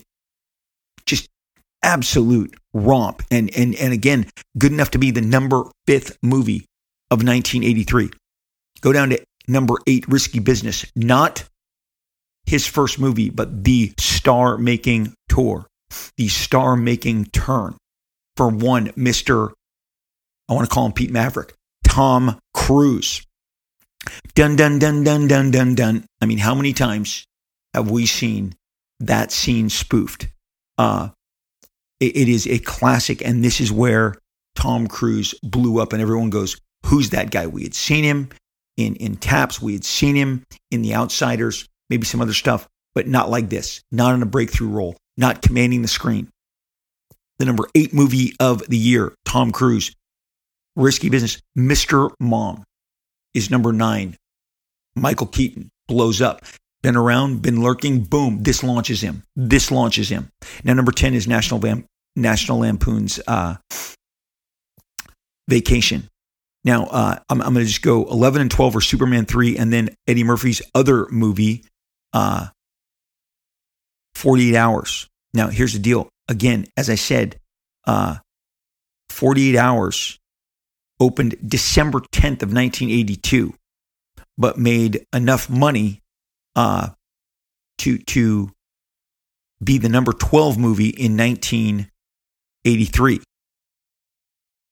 just 1.05 1.27
absolute 1.83 2.55
romp. 2.73 3.23
And, 3.31 3.49
and, 3.55 3.75
and 3.75 3.93
again, 3.93 4.27
good 4.57 4.71
enough 4.71 4.91
to 4.91 4.99
be 4.99 5.11
the 5.11 5.21
number 5.21 5.63
fifth 5.87 6.17
movie 6.21 6.65
of 7.11 7.17
1983. 7.23 8.09
Go 8.81 8.93
down 8.93 9.09
to 9.11 9.23
number 9.47 9.75
eight, 9.85 10.07
Risky 10.07 10.39
Business. 10.39 10.85
Not 10.95 11.43
his 12.45 12.65
first 12.65 12.99
movie, 12.99 13.29
but 13.29 13.63
the 13.63 13.93
star 13.99 14.57
making 14.57 15.13
tour, 15.29 15.67
the 16.17 16.27
star 16.27 16.75
making 16.75 17.25
turn 17.25 17.75
for 18.35 18.47
one, 18.47 18.87
Mr. 18.89 19.51
I 20.49 20.53
want 20.53 20.67
to 20.67 20.73
call 20.73 20.85
him 20.85 20.93
Pete 20.93 21.11
Maverick, 21.11 21.53
Tom 21.83 22.39
Cruise. 22.53 23.25
Dun, 24.33 24.55
dun, 24.55 24.79
dun, 24.79 25.03
dun, 25.03 25.27
dun, 25.27 25.51
dun, 25.51 25.75
dun. 25.75 26.05
I 26.19 26.25
mean, 26.25 26.39
how 26.39 26.55
many 26.55 26.73
times 26.73 27.25
have 27.73 27.91
we 27.91 28.05
seen 28.05 28.55
that 28.99 29.31
scene 29.31 29.69
spoofed? 29.69 30.27
Uh, 30.77 31.09
it, 31.99 32.15
it 32.17 32.29
is 32.29 32.47
a 32.47 32.59
classic, 32.59 33.23
and 33.23 33.43
this 33.43 33.61
is 33.61 33.71
where 33.71 34.15
Tom 34.55 34.87
Cruise 34.87 35.35
blew 35.43 35.79
up, 35.79 35.93
and 35.93 36.01
everyone 36.01 36.31
goes, 36.31 36.59
who's 36.85 37.11
that 37.11 37.31
guy? 37.31 37.47
We 37.47 37.63
had 37.63 37.75
seen 37.75 38.03
him 38.03 38.29
in 38.77 38.95
in 38.95 39.15
Taps. 39.15 39.61
We 39.61 39.73
had 39.73 39.85
seen 39.85 40.15
him 40.15 40.45
in 40.69 40.81
The 40.81 40.95
Outsiders, 40.95 41.67
maybe 41.89 42.05
some 42.05 42.21
other 42.21 42.33
stuff, 42.33 42.67
but 42.93 43.07
not 43.07 43.29
like 43.29 43.49
this. 43.49 43.81
Not 43.91 44.15
in 44.15 44.21
a 44.21 44.27
breakthrough 44.27 44.69
role. 44.69 44.95
Not 45.17 45.41
commanding 45.41 45.81
the 45.81 45.87
screen. 45.87 46.29
The 47.39 47.45
number 47.45 47.67
eight 47.75 47.93
movie 47.93 48.33
of 48.39 48.67
the 48.67 48.77
year, 48.77 49.13
Tom 49.25 49.51
Cruise, 49.51 49.95
Risky 50.75 51.09
Business, 51.09 51.41
Mr. 51.57 52.11
Mom 52.19 52.63
is 53.33 53.49
number 53.49 53.73
nine. 53.73 54.15
Michael 54.95 55.27
Keaton 55.27 55.69
blows 55.87 56.21
up. 56.21 56.43
Been 56.81 56.95
around, 56.95 57.41
been 57.41 57.61
lurking, 57.61 58.03
boom, 58.03 58.41
this 58.41 58.63
launches 58.63 59.01
him. 59.01 59.23
This 59.35 59.69
launches 59.69 60.09
him. 60.09 60.29
Now, 60.63 60.73
number 60.73 60.91
10 60.91 61.13
is 61.13 61.27
National, 61.27 61.61
National 62.15 62.59
Lampoon's 62.59 63.19
uh, 63.27 63.55
Vacation. 65.47 66.09
Now, 66.63 66.85
uh, 66.85 67.19
I'm, 67.29 67.41
I'm 67.41 67.53
going 67.53 67.65
to 67.65 67.71
just 67.71 67.81
go 67.81 68.05
11 68.05 68.41
and 68.41 68.51
12 68.51 68.75
are 68.75 68.81
Superman 68.81 69.25
3, 69.25 69.57
and 69.57 69.73
then 69.73 69.89
Eddie 70.07 70.23
Murphy's 70.23 70.61
other 70.75 71.07
movie, 71.09 71.65
uh, 72.13 72.47
48 74.15 74.55
Hours. 74.55 75.07
Now, 75.33 75.47
here's 75.47 75.73
the 75.73 75.79
deal. 75.79 76.09
Again, 76.27 76.65
as 76.77 76.89
I 76.89 76.95
said, 76.95 77.37
uh, 77.85 78.17
48 79.09 79.57
Hours 79.57 80.19
opened 80.99 81.35
December 81.45 81.99
10th 81.99 82.43
of 82.43 82.53
1982, 82.53 83.53
but 84.37 84.57
made 84.57 85.05
enough 85.13 85.49
money 85.49 86.01
uh, 86.55 86.89
to 87.79 87.97
to 87.97 88.51
be 89.63 89.77
the 89.77 89.89
number 89.89 90.13
12 90.13 90.57
movie 90.57 90.89
in 90.89 91.17
1983. 91.17 93.21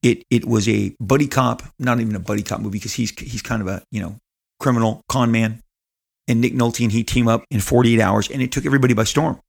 It 0.02 0.24
it 0.30 0.46
was 0.46 0.68
a 0.70 0.96
buddy 1.00 1.28
cop, 1.28 1.64
not 1.78 2.00
even 2.00 2.16
a 2.16 2.20
buddy 2.20 2.44
cop 2.44 2.62
movie 2.62 2.78
because 2.78 2.94
he's 2.94 3.12
he's 3.20 3.42
kind 3.42 3.62
of 3.62 3.68
a, 3.68 3.84
you 3.92 4.02
know, 4.02 4.18
criminal 4.60 5.02
con 5.10 5.32
man. 5.32 5.62
And 6.28 6.42
Nick 6.42 6.54
Nolte 6.54 6.84
and 6.84 6.92
he 6.92 7.04
team 7.04 7.28
up 7.28 7.44
in 7.50 7.60
48 7.60 8.00
hours 8.00 8.30
and 8.30 8.42
it 8.42 8.52
took 8.52 8.66
everybody 8.66 8.94
by 8.94 9.04
storm. 9.04 9.40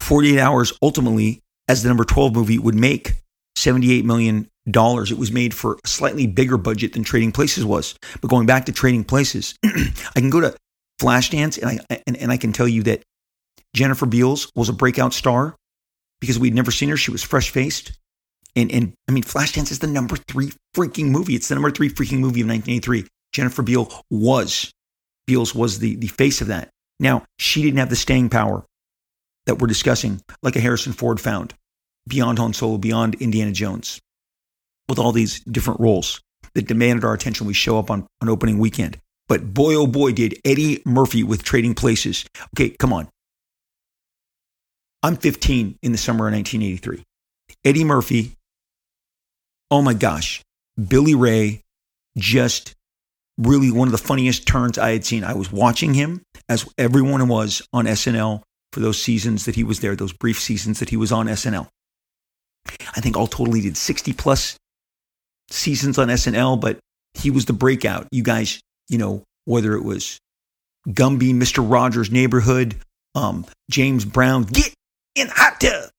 48 0.00 0.40
hours 0.40 0.72
ultimately 0.82 1.40
as 1.68 1.82
the 1.82 1.88
number 1.88 2.04
12 2.04 2.34
movie 2.34 2.58
would 2.58 2.74
make 2.74 3.14
78 3.56 4.04
million 4.04 4.48
dollars. 4.68 5.10
It 5.10 5.18
was 5.18 5.30
made 5.30 5.54
for 5.54 5.78
a 5.84 5.88
slightly 5.88 6.26
bigger 6.26 6.56
budget 6.56 6.92
than 6.94 7.04
Trading 7.04 7.32
Places 7.32 7.64
was. 7.64 7.94
But 8.20 8.28
going 8.28 8.46
back 8.46 8.66
to 8.66 8.72
Trading 8.72 9.04
Places, 9.04 9.54
I 9.64 9.92
can 10.16 10.30
go 10.30 10.40
to 10.40 10.56
Flashdance 11.00 11.58
and 11.58 11.80
I 11.88 12.00
and, 12.06 12.16
and 12.16 12.32
I 12.32 12.36
can 12.36 12.52
tell 12.52 12.68
you 12.68 12.82
that 12.84 13.02
Jennifer 13.74 14.06
Beals 14.06 14.50
was 14.54 14.68
a 14.68 14.72
breakout 14.72 15.14
star 15.14 15.56
because 16.20 16.38
we'd 16.38 16.54
never 16.54 16.70
seen 16.70 16.88
her. 16.88 16.96
She 16.96 17.10
was 17.10 17.22
fresh 17.22 17.50
faced. 17.50 17.92
And 18.56 18.70
and 18.72 18.94
I 19.08 19.12
mean 19.12 19.22
Flashdance 19.22 19.70
is 19.70 19.78
the 19.78 19.86
number 19.86 20.16
three 20.16 20.52
freaking 20.74 21.10
movie. 21.10 21.34
It's 21.34 21.48
the 21.48 21.54
number 21.54 21.70
three 21.70 21.88
freaking 21.88 22.18
movie 22.18 22.40
of 22.40 22.48
1983. 22.48 23.06
Jennifer 23.32 23.62
Beals 23.62 24.02
was 24.10 24.72
Beals 25.26 25.54
was 25.54 25.78
the 25.78 25.96
the 25.96 26.08
face 26.08 26.40
of 26.40 26.48
that. 26.48 26.70
Now 26.98 27.24
she 27.38 27.62
didn't 27.62 27.78
have 27.78 27.90
the 27.90 27.96
staying 27.96 28.28
power 28.28 28.64
that 29.46 29.58
we're 29.58 29.66
discussing, 29.66 30.20
like 30.42 30.56
a 30.56 30.60
Harrison 30.60 30.92
Ford 30.92 31.20
found 31.20 31.54
beyond 32.06 32.38
Han 32.38 32.52
Solo, 32.52 32.78
beyond 32.78 33.14
Indiana 33.16 33.52
Jones 33.52 34.00
with 34.88 34.98
all 34.98 35.12
these 35.12 35.40
different 35.40 35.80
roles 35.80 36.20
that 36.54 36.66
demanded 36.66 37.04
our 37.04 37.14
attention. 37.14 37.46
We 37.46 37.54
show 37.54 37.78
up 37.78 37.90
on, 37.90 38.06
on 38.20 38.28
opening 38.28 38.58
weekend. 38.58 38.98
But 39.28 39.54
boy, 39.54 39.74
oh 39.76 39.86
boy, 39.86 40.12
did 40.12 40.38
Eddie 40.44 40.82
Murphy 40.84 41.22
with 41.22 41.42
Trading 41.42 41.74
Places. 41.74 42.24
Okay, 42.54 42.70
come 42.70 42.92
on. 42.92 43.08
I'm 45.02 45.16
15 45.16 45.78
in 45.82 45.92
the 45.92 45.98
summer 45.98 46.26
of 46.26 46.34
1983. 46.34 47.04
Eddie 47.64 47.84
Murphy, 47.84 48.32
oh 49.70 49.82
my 49.82 49.94
gosh, 49.94 50.42
Billy 50.88 51.14
Ray, 51.14 51.62
just 52.16 52.74
really 53.38 53.70
one 53.70 53.88
of 53.88 53.92
the 53.92 53.98
funniest 53.98 54.46
turns 54.46 54.78
I 54.78 54.92
had 54.92 55.04
seen. 55.04 55.24
I 55.24 55.34
was 55.34 55.50
watching 55.50 55.94
him 55.94 56.22
as 56.48 56.68
everyone 56.76 57.26
was 57.28 57.62
on 57.72 57.86
SNL 57.86 58.42
for 58.72 58.80
those 58.80 59.00
seasons 59.00 59.46
that 59.46 59.54
he 59.54 59.64
was 59.64 59.80
there, 59.80 59.96
those 59.96 60.12
brief 60.12 60.40
seasons 60.40 60.80
that 60.80 60.90
he 60.90 60.96
was 60.96 61.12
on 61.12 61.26
SNL. 61.26 61.68
I 62.66 63.00
think 63.00 63.16
all 63.16 63.26
total 63.26 63.54
he 63.54 63.62
did 63.62 63.76
60 63.76 64.12
plus 64.12 64.56
seasons 65.50 65.98
on 65.98 66.08
SNL, 66.08 66.60
but 66.60 66.78
he 67.14 67.30
was 67.30 67.46
the 67.46 67.52
breakout. 67.52 68.06
You 68.12 68.22
guys, 68.22 68.60
you 68.88 68.98
know, 68.98 69.24
whether 69.44 69.74
it 69.74 69.82
was 69.82 70.18
Gumby, 70.88 71.34
Mr. 71.34 71.68
Rogers' 71.68 72.10
Neighborhood, 72.10 72.76
um, 73.14 73.46
James 73.70 74.04
Brown, 74.04 74.44
get 74.44 74.72
in 75.14 75.28
hot 75.28 75.60
tub, 75.60 75.90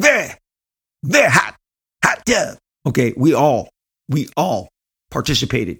very, 0.00 0.30
very 1.02 1.30
hot, 1.30 1.56
hot 2.02 2.24
tub. 2.24 2.56
Okay, 2.86 3.14
we 3.16 3.34
all, 3.34 3.68
we 4.08 4.28
all 4.36 4.68
participated 5.10 5.78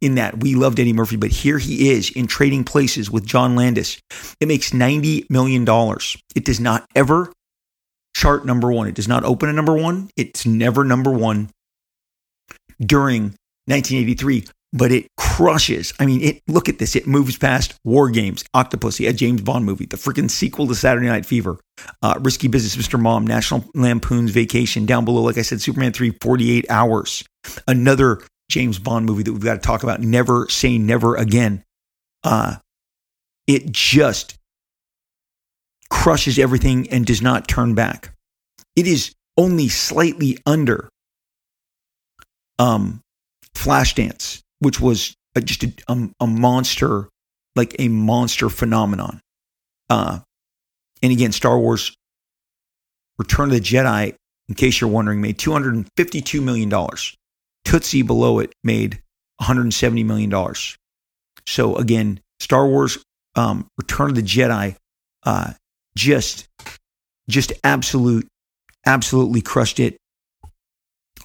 in 0.00 0.16
that. 0.16 0.40
We 0.40 0.54
loved 0.54 0.80
Eddie 0.80 0.92
Murphy, 0.92 1.16
but 1.16 1.30
here 1.30 1.58
he 1.58 1.90
is 1.90 2.10
in 2.10 2.26
Trading 2.26 2.64
Places 2.64 3.10
with 3.10 3.24
John 3.24 3.54
Landis. 3.54 4.00
It 4.40 4.48
makes 4.48 4.70
$90 4.70 5.30
million. 5.30 5.62
It 6.34 6.44
does 6.44 6.60
not 6.60 6.84
ever 6.94 7.32
chart 8.14 8.44
number 8.44 8.70
one. 8.70 8.88
It 8.88 8.94
does 8.94 9.08
not 9.08 9.24
open 9.24 9.48
at 9.48 9.54
number 9.54 9.74
one. 9.74 10.10
It's 10.16 10.44
never 10.44 10.84
number 10.84 11.10
one 11.10 11.50
during 12.80 13.36
1983, 13.66 14.44
but 14.72 14.90
it 14.90 15.06
crushes. 15.16 15.92
I 15.98 16.06
mean, 16.06 16.22
it 16.22 16.42
look 16.48 16.68
at 16.68 16.78
this. 16.78 16.96
It 16.96 17.06
moves 17.06 17.36
past 17.36 17.74
War 17.84 18.10
Games, 18.10 18.44
Octopussy, 18.54 19.08
a 19.08 19.12
James 19.12 19.42
Bond 19.42 19.64
movie, 19.64 19.86
the 19.86 19.96
freaking 19.96 20.30
sequel 20.30 20.66
to 20.68 20.74
Saturday 20.74 21.06
Night 21.06 21.26
Fever, 21.26 21.58
uh, 22.02 22.18
Risky 22.20 22.48
Business, 22.48 22.76
Mr. 22.76 22.98
Mom, 22.98 23.26
National 23.26 23.64
Lampoon's 23.74 24.30
Vacation. 24.30 24.86
Down 24.86 25.04
below, 25.04 25.22
like 25.22 25.38
I 25.38 25.42
said, 25.42 25.60
Superman 25.60 25.92
3, 25.92 26.16
48 26.20 26.66
Hours. 26.70 27.24
Another 27.68 28.20
James 28.50 28.78
Bond 28.78 29.06
movie 29.06 29.22
that 29.22 29.32
we've 29.32 29.42
got 29.42 29.54
to 29.54 29.60
talk 29.60 29.82
about. 29.82 30.00
Never 30.00 30.48
Say 30.48 30.78
Never 30.78 31.16
Again. 31.16 31.64
Uh, 32.24 32.56
it 33.46 33.72
just 33.72 34.36
crushes 35.90 36.38
everything 36.38 36.90
and 36.90 37.04
does 37.04 37.20
not 37.20 37.48
turn 37.48 37.74
back. 37.74 38.14
It 38.76 38.86
is 38.86 39.14
only 39.36 39.68
slightly 39.68 40.38
under 40.46 40.88
um, 42.58 43.00
Flashdance, 43.54 44.40
which 44.62 44.80
was 44.80 45.14
a, 45.34 45.40
just 45.40 45.64
a, 45.64 45.72
a, 45.88 46.08
a, 46.20 46.26
monster, 46.26 47.08
like 47.56 47.74
a 47.78 47.88
monster 47.88 48.48
phenomenon. 48.48 49.20
Uh, 49.90 50.20
and 51.02 51.12
again, 51.12 51.32
Star 51.32 51.58
Wars 51.58 51.96
Return 53.18 53.50
of 53.50 53.54
the 53.54 53.60
Jedi, 53.60 54.14
in 54.48 54.54
case 54.54 54.80
you're 54.80 54.90
wondering, 54.90 55.20
made 55.20 55.38
$252 55.38 56.42
million. 56.42 56.70
Tootsie 57.64 58.02
below 58.02 58.38
it 58.38 58.52
made 58.64 59.00
$170 59.40 60.04
million. 60.04 60.54
So 61.46 61.76
again, 61.76 62.20
Star 62.40 62.66
Wars 62.66 62.98
um, 63.34 63.66
Return 63.78 64.10
of 64.10 64.16
the 64.16 64.22
Jedi 64.22 64.76
uh, 65.24 65.52
just 65.96 66.48
just 67.28 67.52
absolute 67.64 68.26
absolutely 68.84 69.40
crushed 69.40 69.78
it 69.78 69.96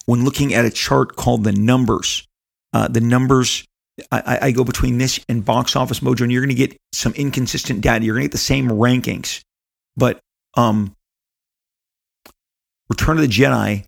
when 0.05 0.23
looking 0.23 0.53
at 0.53 0.65
a 0.65 0.69
chart 0.69 1.15
called 1.15 1.43
the 1.43 1.51
numbers. 1.51 2.26
Uh, 2.77 2.87
the 2.87 3.01
numbers, 3.01 3.65
I, 4.11 4.37
I, 4.43 4.51
go 4.51 4.63
between 4.63 4.99
this 4.99 5.19
and 5.27 5.43
Box 5.43 5.75
Office 5.75 6.01
Mojo, 6.01 6.21
and 6.21 6.31
you're 6.31 6.43
going 6.43 6.55
to 6.55 6.67
get 6.67 6.77
some 6.93 7.11
inconsistent 7.13 7.81
data. 7.81 8.05
You're 8.05 8.13
going 8.13 8.21
to 8.21 8.27
get 8.27 8.33
the 8.33 8.37
same 8.37 8.69
rankings, 8.69 9.41
but 9.95 10.19
um, 10.55 10.95
Return 12.87 13.17
of 13.17 13.23
the 13.23 13.27
Jedi 13.27 13.85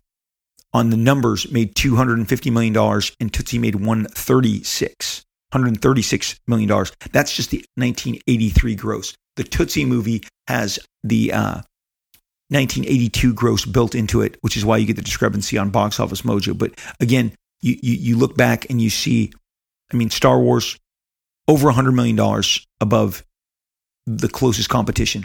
on 0.72 0.90
the 0.90 0.96
numbers 0.96 1.52
made 1.52 1.76
$250 1.76 2.52
million 2.52 2.76
and 3.20 3.32
Tootsie 3.32 3.60
made 3.60 3.76
136 3.76 5.24
$136 5.52 6.40
million. 6.48 6.68
That's 7.12 7.34
just 7.34 7.50
the 7.50 7.64
1983 7.76 8.74
gross. 8.74 9.14
The 9.36 9.44
Tootsie 9.44 9.84
movie 9.84 10.22
has 10.48 10.80
the 11.04 11.32
uh, 11.32 11.62
1982 12.48 13.34
gross 13.34 13.64
built 13.64 13.94
into 13.94 14.22
it, 14.22 14.36
which 14.40 14.56
is 14.56 14.64
why 14.64 14.78
you 14.78 14.86
get 14.86 14.96
the 14.96 15.02
discrepancy 15.02 15.58
on 15.58 15.70
Box 15.70 16.00
Office 16.00 16.22
Mojo. 16.22 16.58
But 16.58 16.72
again, 16.98 17.32
you, 17.62 17.76
you, 17.82 17.94
you 17.94 18.16
look 18.16 18.36
back 18.36 18.68
and 18.70 18.80
you 18.80 18.90
see, 18.90 19.32
I 19.92 19.96
mean, 19.96 20.10
Star 20.10 20.38
Wars 20.38 20.78
over 21.48 21.70
$100 21.70 21.94
million 21.94 22.18
above 22.80 23.24
the 24.06 24.28
closest 24.28 24.68
competition. 24.68 25.24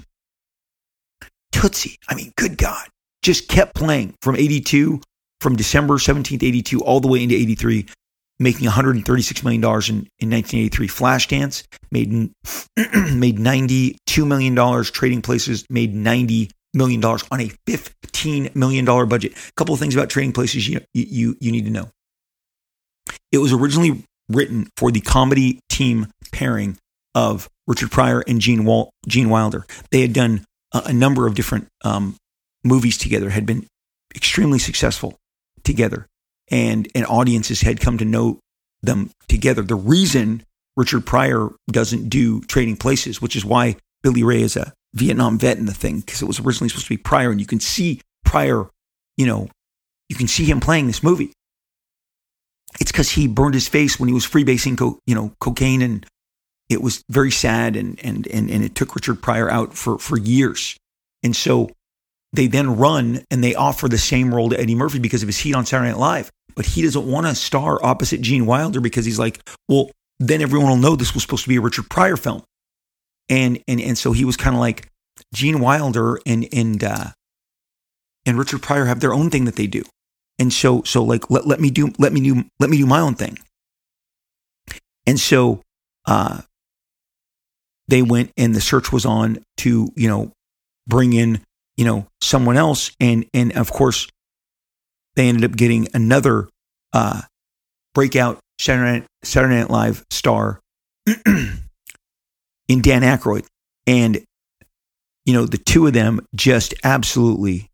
Tootsie, 1.51 1.97
I 2.09 2.15
mean, 2.15 2.33
good 2.35 2.57
God, 2.57 2.87
just 3.21 3.47
kept 3.47 3.75
playing 3.75 4.15
from 4.21 4.35
82, 4.35 5.01
from 5.39 5.55
December 5.55 5.95
17th, 5.95 6.43
82, 6.43 6.81
all 6.81 6.99
the 6.99 7.07
way 7.07 7.23
into 7.23 7.35
83, 7.35 7.85
making 8.39 8.67
$136 8.67 9.43
million 9.43 9.63
in, 9.63 10.07
in 10.19 10.29
1983. 10.29 10.87
Flashdance 10.87 11.63
made, 11.91 12.11
made 13.15 13.37
$92 13.37 14.27
million. 14.27 14.83
Trading 14.83 15.21
Places 15.21 15.65
made 15.69 15.93
90 15.93 16.49
million 16.73 16.99
dollars 16.99 17.23
on 17.31 17.39
a 17.39 17.49
$15 17.67 18.53
million 18.55 18.85
budget. 18.85 19.31
A 19.31 19.51
couple 19.55 19.73
of 19.73 19.79
things 19.79 19.95
about 19.95 20.09
trading 20.09 20.33
places 20.33 20.67
you, 20.67 20.81
you, 20.93 21.35
you 21.39 21.51
need 21.51 21.65
to 21.65 21.71
know. 21.71 21.89
It 23.35 23.39
was 23.39 23.53
originally 23.53 24.03
written 24.29 24.69
for 24.77 24.91
the 24.91 25.01
comedy 25.01 25.59
team 25.69 26.07
pairing 26.31 26.77
of 27.13 27.49
Richard 27.67 27.91
Pryor 27.91 28.23
and 28.27 28.39
Gene, 28.39 28.63
Wal- 28.63 28.89
Gene 29.07 29.29
Wilder. 29.29 29.65
They 29.91 30.01
had 30.01 30.13
done 30.13 30.45
a, 30.73 30.83
a 30.85 30.93
number 30.93 31.27
of 31.27 31.35
different 31.35 31.67
um, 31.83 32.15
movies 32.63 32.97
together, 32.97 33.29
had 33.29 33.45
been 33.45 33.67
extremely 34.15 34.57
successful 34.57 35.15
together, 35.63 36.07
and, 36.49 36.87
and 36.95 37.05
audiences 37.07 37.61
had 37.61 37.81
come 37.81 37.97
to 37.97 38.05
know 38.05 38.39
them 38.81 39.11
together. 39.27 39.63
The 39.63 39.75
reason 39.75 40.43
Richard 40.77 41.05
Pryor 41.05 41.49
doesn't 41.69 42.09
do 42.09 42.41
Trading 42.41 42.77
Places, 42.77 43.21
which 43.21 43.35
is 43.35 43.43
why 43.43 43.75
Billy 44.01 44.23
Ray 44.23 44.41
is 44.41 44.55
a 44.55 44.73
Vietnam 44.93 45.37
vet 45.37 45.57
in 45.57 45.65
the 45.65 45.73
thing, 45.73 45.99
because 45.99 46.21
it 46.21 46.25
was 46.25 46.39
originally 46.39 46.69
supposed 46.69 46.87
to 46.87 46.93
be 46.93 46.97
Pryor, 46.97 47.31
and 47.31 47.41
you 47.41 47.47
can 47.47 47.59
see 47.59 47.99
Pryor, 48.23 48.69
you 49.17 49.25
know, 49.25 49.49
you 50.07 50.15
can 50.15 50.27
see 50.27 50.45
him 50.45 50.59
playing 50.59 50.87
this 50.87 51.03
movie. 51.03 51.33
It's 52.79 52.91
because 52.91 53.11
he 53.11 53.27
burned 53.27 53.53
his 53.53 53.67
face 53.67 53.99
when 53.99 54.07
he 54.07 54.13
was 54.13 54.25
freebasing, 54.25 54.77
co- 54.77 54.99
you 55.05 55.15
know, 55.15 55.33
cocaine, 55.39 55.81
and 55.81 56.05
it 56.69 56.81
was 56.81 57.03
very 57.09 57.31
sad, 57.31 57.75
and 57.75 57.99
and 58.03 58.27
and 58.27 58.49
and 58.49 58.63
it 58.63 58.75
took 58.75 58.95
Richard 58.95 59.21
Pryor 59.21 59.49
out 59.49 59.73
for 59.73 59.97
for 59.97 60.17
years, 60.17 60.77
and 61.23 61.35
so 61.35 61.69
they 62.33 62.47
then 62.47 62.77
run 62.77 63.23
and 63.31 63.43
they 63.43 63.55
offer 63.55 63.87
the 63.87 63.97
same 63.97 64.33
role 64.33 64.49
to 64.49 64.59
Eddie 64.59 64.75
Murphy 64.75 64.99
because 64.99 65.23
of 65.23 65.27
his 65.27 65.37
heat 65.37 65.55
on 65.55 65.65
Saturday 65.65 65.91
Night 65.91 65.99
Live, 65.99 66.31
but 66.55 66.65
he 66.65 66.81
doesn't 66.81 67.09
want 67.09 67.25
to 67.25 67.35
star 67.35 67.83
opposite 67.83 68.21
Gene 68.21 68.45
Wilder 68.45 68.81
because 68.81 69.05
he's 69.05 69.19
like, 69.19 69.39
well, 69.69 69.89
then 70.19 70.41
everyone 70.41 70.69
will 70.69 70.77
know 70.77 70.95
this 70.95 71.13
was 71.13 71.23
supposed 71.23 71.43
to 71.43 71.49
be 71.49 71.55
a 71.55 71.61
Richard 71.61 71.89
Pryor 71.89 72.17
film, 72.17 72.43
and 73.29 73.61
and 73.67 73.79
and 73.79 73.97
so 73.97 74.11
he 74.11 74.25
was 74.25 74.37
kind 74.37 74.55
of 74.55 74.59
like 74.59 74.89
Gene 75.33 75.59
Wilder 75.59 76.19
and 76.25 76.47
and 76.51 76.83
uh, 76.83 77.11
and 78.25 78.37
Richard 78.37 78.61
Pryor 78.61 78.85
have 78.85 78.99
their 78.99 79.13
own 79.13 79.29
thing 79.29 79.45
that 79.45 79.55
they 79.55 79.67
do. 79.67 79.83
And 80.37 80.51
so, 80.51 80.83
so 80.83 81.03
like, 81.03 81.29
let, 81.29 81.47
let 81.47 81.59
me 81.59 81.69
do, 81.69 81.93
let 81.97 82.11
me 82.11 82.21
do, 82.21 82.43
let 82.59 82.69
me 82.69 82.77
do 82.77 82.85
my 82.85 82.99
own 82.99 83.15
thing. 83.15 83.37
And 85.07 85.19
so, 85.19 85.61
uh, 86.05 86.41
they 87.87 88.01
went 88.01 88.31
and 88.35 88.55
the 88.55 88.61
search 88.61 88.91
was 88.91 89.05
on 89.05 89.43
to, 89.57 89.89
you 89.95 90.07
know, 90.07 90.31
bring 90.87 91.13
in, 91.13 91.41
you 91.77 91.85
know, 91.85 92.07
someone 92.21 92.57
else. 92.57 92.91
And, 92.99 93.25
and 93.33 93.53
of 93.53 93.71
course, 93.71 94.07
they 95.15 95.29
ended 95.29 95.49
up 95.49 95.55
getting 95.55 95.87
another, 95.93 96.49
uh, 96.93 97.21
breakout 97.93 98.39
Saturday 98.59 98.99
Night, 98.99 99.07
Saturday 99.23 99.55
Night 99.55 99.69
Live 99.69 100.05
star 100.09 100.59
in 101.07 102.81
Dan 102.81 103.01
Aykroyd. 103.01 103.45
And, 103.87 104.23
you 105.25 105.33
know, 105.33 105.45
the 105.45 105.57
two 105.57 105.87
of 105.87 105.93
them 105.93 106.25
just 106.35 106.73
absolutely 106.83 107.69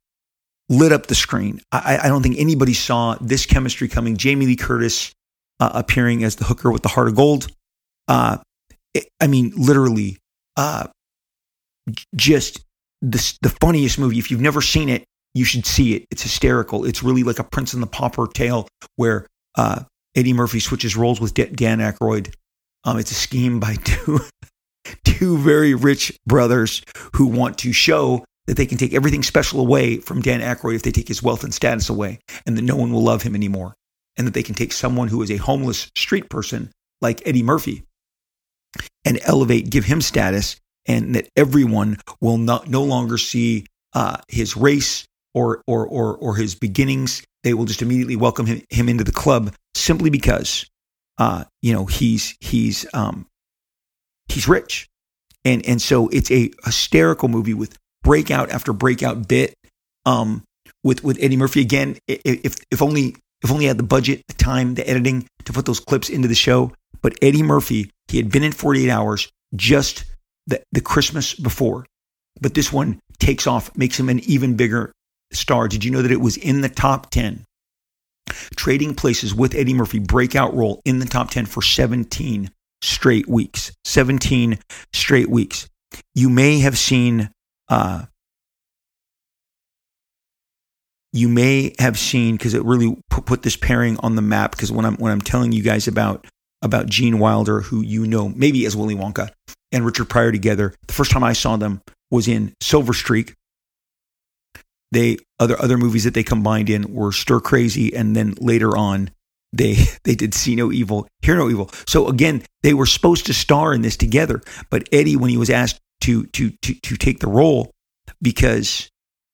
lit 0.72 0.92
up 0.94 1.08
the 1.08 1.16
screen. 1.16 1.62
I, 1.72 2.00
I 2.04 2.08
don't 2.08 2.24
think 2.24 2.38
anybody 2.40 2.74
saw 2.74 3.18
this 3.20 3.46
chemistry 3.46 3.88
coming. 3.88 4.16
Jamie 4.16 4.46
Lee 4.46 4.56
Curtis 4.56 5.12
uh, 5.60 5.72
appearing 5.74 6.24
as 6.24 6.38
the 6.38 6.46
hooker 6.46 6.72
with 6.72 6.82
the 6.82 6.90
heart 6.90 7.10
of 7.10 7.16
gold. 7.16 7.48
Uh, 8.08 8.38
it, 8.94 9.08
I 9.20 9.28
mean, 9.28 9.52
literally, 9.56 10.18
uh, 10.56 10.88
just 12.16 12.64
the, 13.02 13.38
the 13.42 13.50
funniest 13.62 14.00
movie. 14.00 14.18
If 14.18 14.32
you've 14.32 14.42
never 14.42 14.62
seen 14.62 14.88
it, 14.88 15.04
you 15.34 15.44
should 15.44 15.66
see 15.66 15.96
it. 15.96 16.06
It's 16.10 16.24
hysterical. 16.24 16.86
It's 16.86 17.04
really 17.04 17.24
like 17.24 17.40
a 17.40 17.44
Prince 17.44 17.74
and 17.74 17.84
the 17.84 17.88
Pauper 17.88 18.28
tale 18.28 18.68
where 18.96 19.28
uh, 19.56 19.84
Eddie 20.16 20.34
Murphy 20.34 20.60
switches 20.60 20.96
roles 20.96 21.20
with 21.20 21.34
Dan 21.34 21.80
Aykroyd. 21.80 22.34
Um, 22.86 22.98
it's 22.98 23.12
a 23.12 23.16
scheme 23.16 23.60
by 23.60 23.76
two 23.84 24.20
two 25.04 25.38
very 25.38 25.74
rich 25.74 26.18
brothers 26.26 26.82
who 27.16 27.28
want 27.28 27.58
to 27.60 27.72
show 27.72 28.26
that 28.48 28.58
they 28.58 28.66
can 28.66 28.78
take 28.78 28.94
everything 28.94 29.24
special 29.24 29.60
away 29.60 29.98
from 29.98 30.22
Dan 30.22 30.42
Aykroyd 30.42 30.76
if 30.76 30.84
they 30.84 30.92
take 30.92 31.08
his 31.08 31.24
wealth 31.24 31.44
and 31.44 31.54
status 31.54 31.90
away, 31.90 32.20
and 32.46 32.58
that 32.58 32.64
no 32.64 32.76
one 32.76 32.92
will 32.92 33.04
love 33.04 33.22
him 33.22 33.36
anymore. 33.36 33.76
And 34.18 34.28
that 34.28 34.34
they 34.34 34.44
can 34.44 34.56
take 34.56 34.74
someone 34.74 35.08
who 35.08 35.22
is 35.22 35.32
a 35.32 35.38
homeless 35.38 35.90
street 35.96 36.30
person 36.30 36.70
like 37.00 37.26
Eddie 37.26 37.44
Murphy 37.44 37.84
and 39.06 39.20
elevate, 39.24 39.70
give 39.70 39.86
him 39.86 40.02
status, 40.02 40.58
and 40.86 41.16
that 41.16 41.30
everyone 41.36 41.98
will 42.20 42.38
not, 42.38 42.68
no 42.68 42.84
longer 42.84 43.18
see 43.18 43.66
uh, 43.94 44.18
his 44.28 44.58
race 44.58 45.06
or, 45.34 45.62
or, 45.66 45.88
or, 45.88 46.18
or 46.18 46.36
his 46.36 46.56
beginnings. 46.56 47.24
They 47.44 47.54
will 47.54 47.66
just 47.66 47.82
immediately 47.82 48.16
welcome 48.16 48.46
him, 48.46 48.62
him 48.70 48.90
into 48.90 49.04
the 49.04 49.12
club 49.12 49.54
simply 49.76 50.10
because, 50.10 50.66
uh, 51.18 51.46
you 51.62 51.74
know, 51.74 51.86
he's, 51.86 52.36
he's, 52.42 52.86
um, 52.94 53.28
he's 54.28 54.48
rich. 54.48 54.88
And, 55.46 55.66
and 55.66 55.82
so 55.82 56.10
it's 56.10 56.30
a 56.32 56.52
hysterical 56.66 57.30
movie 57.30 57.54
with 57.54 57.78
breakout 58.04 58.52
after 58.52 58.74
breakout 58.74 59.28
bit 59.28 59.56
um, 60.06 60.44
with 60.84 61.04
with 61.04 61.18
Eddie 61.22 61.38
Murphy 61.38 61.62
again. 61.62 61.98
If 62.08 62.56
if 62.72 62.82
only 62.82 63.16
if 63.44 63.52
only 63.52 63.66
had 63.66 63.78
the 63.78 63.84
budget, 63.84 64.24
the 64.28 64.34
time, 64.36 64.76
the 64.76 64.88
editing 64.88 65.28
to 65.46 65.54
put 65.54 65.66
those 65.66 65.80
clips 65.80 66.10
into 66.10 66.28
the 66.28 66.36
show. 66.36 66.74
But 67.02 67.16
Eddie 67.22 67.44
Murphy, 67.44 67.92
he 68.08 68.18
had 68.18 68.32
been 68.32 68.44
in 68.44 68.52
48 68.52 68.90
hours 68.90 69.32
just 69.56 70.06
the, 70.48 70.62
the 70.72 70.82
Christmas 70.82 71.34
before. 71.34 71.86
But 72.40 72.54
this 72.54 72.72
one 72.72 73.00
takes 73.20 73.48
off, 73.48 73.76
makes 73.76 74.00
him 74.00 74.10
an 74.10 74.20
even 74.20 74.56
bigger 74.56 74.92
star. 75.34 75.68
Did 75.68 75.84
you 75.84 75.92
know 75.92 76.02
that 76.02 76.12
it 76.12 76.22
was 76.22 76.38
in 76.38 76.62
the 76.62 76.70
top 76.70 77.10
10? 77.10 77.46
Trading 78.56 78.96
Places 78.96 79.34
with 79.34 79.56
Eddie 79.56 79.74
Murphy 79.74 80.00
breakout 80.00 80.54
role 80.54 80.82
in 80.86 81.00
the 81.00 81.06
top 81.06 81.32
10 81.32 81.48
for 81.48 81.62
17 81.62 82.52
straight 82.82 83.28
weeks. 83.28 83.72
17 83.86 84.60
straight 84.94 85.30
weeks. 85.30 85.68
You 86.16 86.30
may 86.30 86.60
have 86.60 86.78
seen 86.78 87.30
uh, 87.72 88.04
you 91.14 91.30
may 91.30 91.74
have 91.80 91.98
seen 91.98 92.36
because 92.36 92.54
it 92.54 92.64
really 92.64 92.98
put, 93.10 93.42
this 93.42 93.56
pairing 93.56 93.98
on 94.00 94.16
the 94.16 94.22
map. 94.22 94.52
Because 94.52 94.72
when 94.72 94.86
I'm 94.86 94.96
when 94.98 95.12
I'm 95.12 95.22
telling 95.22 95.52
you 95.52 95.64
guys 95.64 95.88
about 95.88 96.28
about 96.62 96.88
Gene 96.88 97.18
Wilder, 97.18 97.62
who 97.62 97.82
you 97.82 98.06
know 98.06 98.30
maybe 98.30 98.66
as 98.66 98.76
Willy 98.76 98.96
Wonka, 98.96 99.30
and 99.72 99.86
Richard 99.86 100.10
Pryor 100.10 100.32
together, 100.32 100.76
the 100.86 100.94
first 100.94 101.12
time 101.12 101.24
I 101.24 101.34
saw 101.34 101.56
them 101.56 101.82
was 102.12 102.28
in 102.28 102.54
Silver 102.62 102.94
Streak. 102.94 103.34
They 104.92 105.18
other 105.40 105.60
other 105.60 105.78
movies 105.78 106.04
that 106.04 106.14
they 106.14 106.24
combined 106.24 106.70
in 106.70 106.94
were 106.94 107.14
Stir 107.14 107.40
Crazy, 107.40 107.96
and 107.96 108.16
then 108.16 108.36
later 108.40 108.76
on 108.76 109.12
they 109.54 109.78
they 110.04 110.16
did 110.16 110.34
See 110.34 110.56
No 110.56 110.74
Evil, 110.74 111.08
Hear 111.22 111.38
No 111.38 111.50
Evil. 111.50 111.72
So 111.88 112.10
again, 112.10 112.44
they 112.64 112.74
were 112.74 112.86
supposed 112.86 113.28
to 113.28 113.34
star 113.34 113.74
in 113.74 113.82
this 113.82 113.96
together, 113.96 114.42
but 114.70 114.90
Eddie, 114.92 115.16
when 115.16 115.30
he 115.30 115.38
was 115.38 115.50
asked 115.50 115.80
to 116.02 116.26
to 116.28 116.52
to 116.62 116.74
to 116.74 116.96
take 116.98 117.20
the 117.20 117.28
role 117.28 117.72
because 118.22 118.90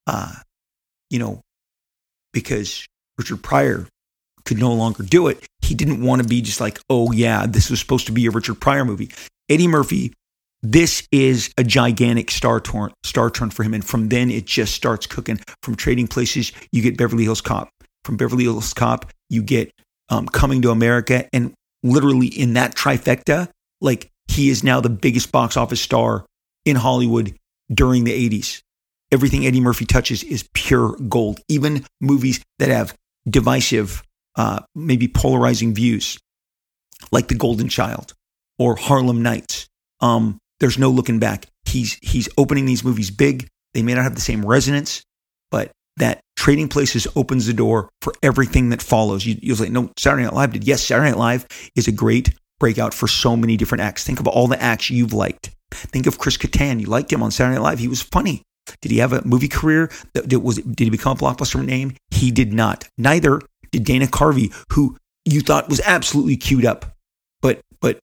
uh 0.05 0.33
you 1.09 1.19
know 1.19 1.41
because 2.33 2.85
Richard 3.17 3.41
Pryor 3.41 3.87
could 4.45 4.59
no 4.59 4.73
longer 4.73 5.03
do 5.03 5.27
it. 5.27 5.45
He 5.61 5.75
didn't 5.75 6.01
want 6.01 6.21
to 6.21 6.27
be 6.27 6.41
just 6.41 6.61
like, 6.61 6.79
"Oh 6.89 7.11
yeah, 7.11 7.45
this 7.47 7.69
was 7.69 7.79
supposed 7.79 8.05
to 8.07 8.11
be 8.11 8.25
a 8.27 8.31
Richard 8.31 8.61
Pryor 8.61 8.85
movie." 8.85 9.11
Eddie 9.49 9.67
Murphy 9.67 10.13
this 10.63 11.07
is 11.11 11.51
a 11.57 11.63
gigantic 11.63 12.31
star 12.31 12.59
turn, 12.59 12.91
star 13.03 13.29
turn 13.29 13.49
for 13.51 13.63
him. 13.63 13.73
And 13.73 13.85
from 13.85 14.09
then 14.09 14.31
it 14.31 14.45
just 14.45 14.73
starts 14.73 15.05
cooking. 15.05 15.39
From 15.61 15.75
trading 15.75 16.07
places, 16.07 16.51
you 16.71 16.81
get 16.81 16.97
Beverly 16.97 17.23
Hills 17.23 17.41
Cop. 17.41 17.69
From 18.03 18.17
Beverly 18.17 18.43
Hills 18.45 18.73
Cop, 18.73 19.11
you 19.29 19.43
get 19.43 19.71
um, 20.09 20.27
Coming 20.27 20.61
to 20.63 20.71
America. 20.71 21.27
And 21.31 21.53
literally 21.83 22.27
in 22.27 22.53
that 22.53 22.75
trifecta, 22.75 23.49
like 23.81 24.09
he 24.27 24.49
is 24.49 24.63
now 24.63 24.81
the 24.81 24.89
biggest 24.89 25.31
box 25.31 25.57
office 25.57 25.81
star 25.81 26.25
in 26.67 26.75
Hollywood 26.75 27.35
during 27.73 28.03
the 28.03 28.29
80s. 28.29 28.61
Everything 29.11 29.45
Eddie 29.45 29.61
Murphy 29.61 29.85
touches 29.85 30.23
is 30.23 30.47
pure 30.53 30.95
gold. 31.07 31.39
Even 31.47 31.85
movies 32.01 32.43
that 32.59 32.69
have 32.69 32.93
divisive, 33.29 34.03
uh, 34.35 34.59
maybe 34.75 35.07
polarizing 35.07 35.73
views, 35.73 36.19
like 37.11 37.27
The 37.27 37.35
Golden 37.35 37.69
Child 37.69 38.13
or 38.59 38.75
Harlem 38.75 39.21
Nights. 39.21 39.67
Um, 40.01 40.39
there's 40.59 40.77
no 40.77 40.89
looking 40.89 41.19
back. 41.19 41.45
He's 41.65 41.97
he's 42.01 42.27
opening 42.37 42.65
these 42.65 42.83
movies 42.83 43.11
big. 43.11 43.47
They 43.73 43.81
may 43.81 43.93
not 43.93 44.03
have 44.03 44.15
the 44.15 44.21
same 44.21 44.45
resonance, 44.45 45.03
but 45.51 45.71
that 45.97 46.19
Trading 46.35 46.67
Places 46.67 47.07
opens 47.15 47.45
the 47.45 47.53
door 47.53 47.89
for 48.01 48.13
everything 48.23 48.69
that 48.69 48.81
follows. 48.81 49.25
You, 49.25 49.37
you'll 49.41 49.57
say, 49.57 49.69
no, 49.69 49.91
Saturday 49.97 50.23
Night 50.23 50.33
Live 50.33 50.53
did. 50.53 50.63
Yes, 50.63 50.83
Saturday 50.83 51.11
Night 51.11 51.17
Live 51.17 51.47
is 51.75 51.87
a 51.87 51.91
great 51.91 52.33
breakout 52.59 52.93
for 52.93 53.07
so 53.07 53.35
many 53.35 53.57
different 53.57 53.83
acts. 53.83 54.03
Think 54.03 54.19
of 54.19 54.27
all 54.27 54.47
the 54.47 54.61
acts 54.61 54.89
you've 54.89 55.13
liked. 55.13 55.51
Think 55.71 56.07
of 56.07 56.17
Chris 56.17 56.37
Kattan. 56.37 56.79
You 56.79 56.87
liked 56.87 57.11
him 57.11 57.23
on 57.23 57.31
Saturday 57.31 57.55
Night 57.55 57.63
Live. 57.63 57.79
He 57.79 57.87
was 57.87 58.01
funny. 58.01 58.43
Did 58.81 58.91
he 58.91 58.97
have 58.97 59.13
a 59.13 59.25
movie 59.25 59.47
career? 59.47 59.89
That, 60.13 60.41
was 60.41 60.57
did 60.57 60.85
he 60.85 60.89
become 60.89 61.17
a 61.17 61.19
blockbuster 61.19 61.63
name? 61.63 61.95
He 62.11 62.31
did 62.31 62.53
not. 62.53 62.87
Neither 62.97 63.41
did 63.71 63.85
Dana 63.85 64.07
Carvey, 64.07 64.53
who 64.73 64.97
you 65.25 65.41
thought 65.41 65.69
was 65.69 65.81
absolutely 65.85 66.37
queued 66.37 66.65
up. 66.65 66.85
But 67.41 67.61
but 67.81 67.99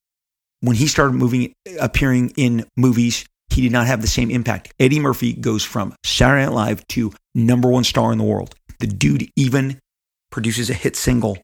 when 0.61 0.77
he 0.77 0.87
started 0.87 1.15
moving 1.15 1.53
appearing 1.81 2.33
in 2.37 2.67
movies, 2.77 3.25
he 3.51 3.62
did 3.62 3.73
not 3.73 3.87
have 3.87 4.01
the 4.01 4.09
same 4.09 4.31
impact. 4.31 4.73
Eddie 4.81 5.01
Murphy 5.01 5.33
goes 5.33 5.65
from 5.65 5.95
Saturday 6.05 6.45
Night 6.45 6.53
Live 6.53 6.89
to 6.89 7.12
number 7.35 7.69
one 7.69 7.85
star 7.85 8.12
in 8.12 8.19
the 8.19 8.25
world. 8.25 8.55
The 8.81 8.87
dude 8.87 9.29
even 9.37 9.79
produces 10.31 10.71
a 10.71 10.75
hit 10.75 10.97
single 10.97 11.39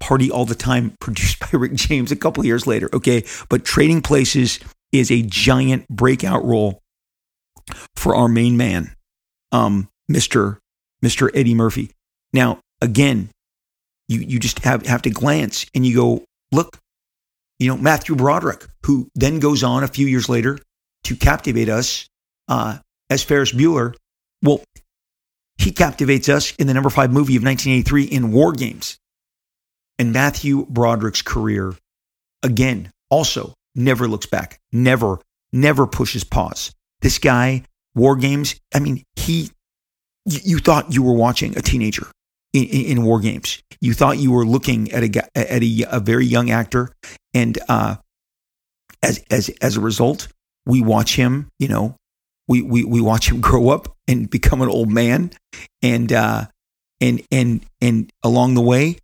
Party 0.00 0.30
All 0.30 0.44
the 0.44 0.54
Time, 0.54 0.94
produced 1.00 1.38
by 1.38 1.48
Rick 1.52 1.74
James 1.74 2.10
a 2.10 2.16
couple 2.16 2.44
years 2.44 2.66
later. 2.66 2.90
Okay. 2.92 3.24
But 3.48 3.64
Trading 3.64 4.02
Places 4.02 4.58
is 4.92 5.10
a 5.10 5.22
giant 5.22 5.88
breakout 5.88 6.44
role 6.44 6.80
for 7.96 8.14
our 8.14 8.28
main 8.28 8.56
man, 8.56 8.94
um, 9.50 9.88
Mr. 10.10 10.58
Mr. 11.04 11.30
Eddie 11.34 11.54
Murphy. 11.54 11.90
Now, 12.32 12.60
again, 12.80 13.30
you, 14.08 14.20
you 14.20 14.38
just 14.38 14.60
have, 14.60 14.86
have 14.86 15.02
to 15.02 15.10
glance 15.10 15.66
and 15.74 15.84
you 15.86 15.96
go, 15.96 16.24
look, 16.50 16.78
you 17.58 17.68
know, 17.68 17.76
Matthew 17.76 18.14
Broderick, 18.14 18.66
who 18.84 19.08
then 19.14 19.38
goes 19.38 19.62
on 19.62 19.84
a 19.84 19.88
few 19.88 20.06
years 20.06 20.28
later 20.28 20.58
to 21.04 21.16
captivate 21.16 21.68
us 21.68 22.08
uh, 22.48 22.78
as 23.10 23.22
Ferris 23.22 23.52
Bueller. 23.52 23.94
Well, 24.42 24.62
he 25.58 25.70
captivates 25.70 26.28
us 26.28 26.54
in 26.56 26.66
the 26.66 26.74
number 26.74 26.90
five 26.90 27.12
movie 27.12 27.36
of 27.36 27.44
1983 27.44 28.04
in 28.04 28.32
War 28.32 28.52
Games. 28.52 28.98
And 29.98 30.12
Matthew 30.12 30.66
Broderick's 30.66 31.22
career, 31.22 31.74
again, 32.42 32.90
also 33.10 33.54
never 33.74 34.08
looks 34.08 34.26
back, 34.26 34.58
never, 34.72 35.18
never 35.52 35.86
pushes 35.86 36.24
pause. 36.24 36.72
This 37.00 37.18
guy, 37.18 37.64
War 37.94 38.16
Games, 38.16 38.54
I 38.74 38.80
mean, 38.80 39.02
he, 39.16 39.50
you, 40.24 40.58
thought 40.58 40.92
you 40.92 41.02
were 41.02 41.14
watching 41.14 41.56
a 41.56 41.62
teenager 41.62 42.06
in, 42.52 42.64
in, 42.64 42.84
in, 42.84 43.04
War 43.04 43.20
Games. 43.20 43.62
You 43.80 43.92
thought 43.92 44.18
you 44.18 44.30
were 44.30 44.46
looking 44.46 44.92
at 44.92 45.02
a, 45.02 45.38
at 45.38 45.62
a, 45.62 45.84
a 45.90 46.00
very 46.00 46.26
young 46.26 46.50
actor. 46.50 46.90
And 47.34 47.58
uh, 47.68 47.96
as, 49.02 49.22
as, 49.30 49.50
as 49.60 49.76
a 49.76 49.80
result, 49.80 50.28
we 50.64 50.80
watch 50.80 51.16
him, 51.16 51.48
you 51.58 51.68
know, 51.68 51.96
we, 52.48 52.62
we, 52.62 52.84
we 52.84 53.00
watch 53.00 53.30
him 53.30 53.40
grow 53.42 53.70
up 53.70 53.94
and 54.06 54.30
become 54.30 54.62
an 54.62 54.68
old 54.68 54.90
man. 54.90 55.32
And, 55.82 56.12
uh, 56.12 56.46
and, 57.00 57.22
and, 57.32 57.66
and 57.80 58.10
along 58.22 58.54
the 58.54 58.60
way, 58.60 58.98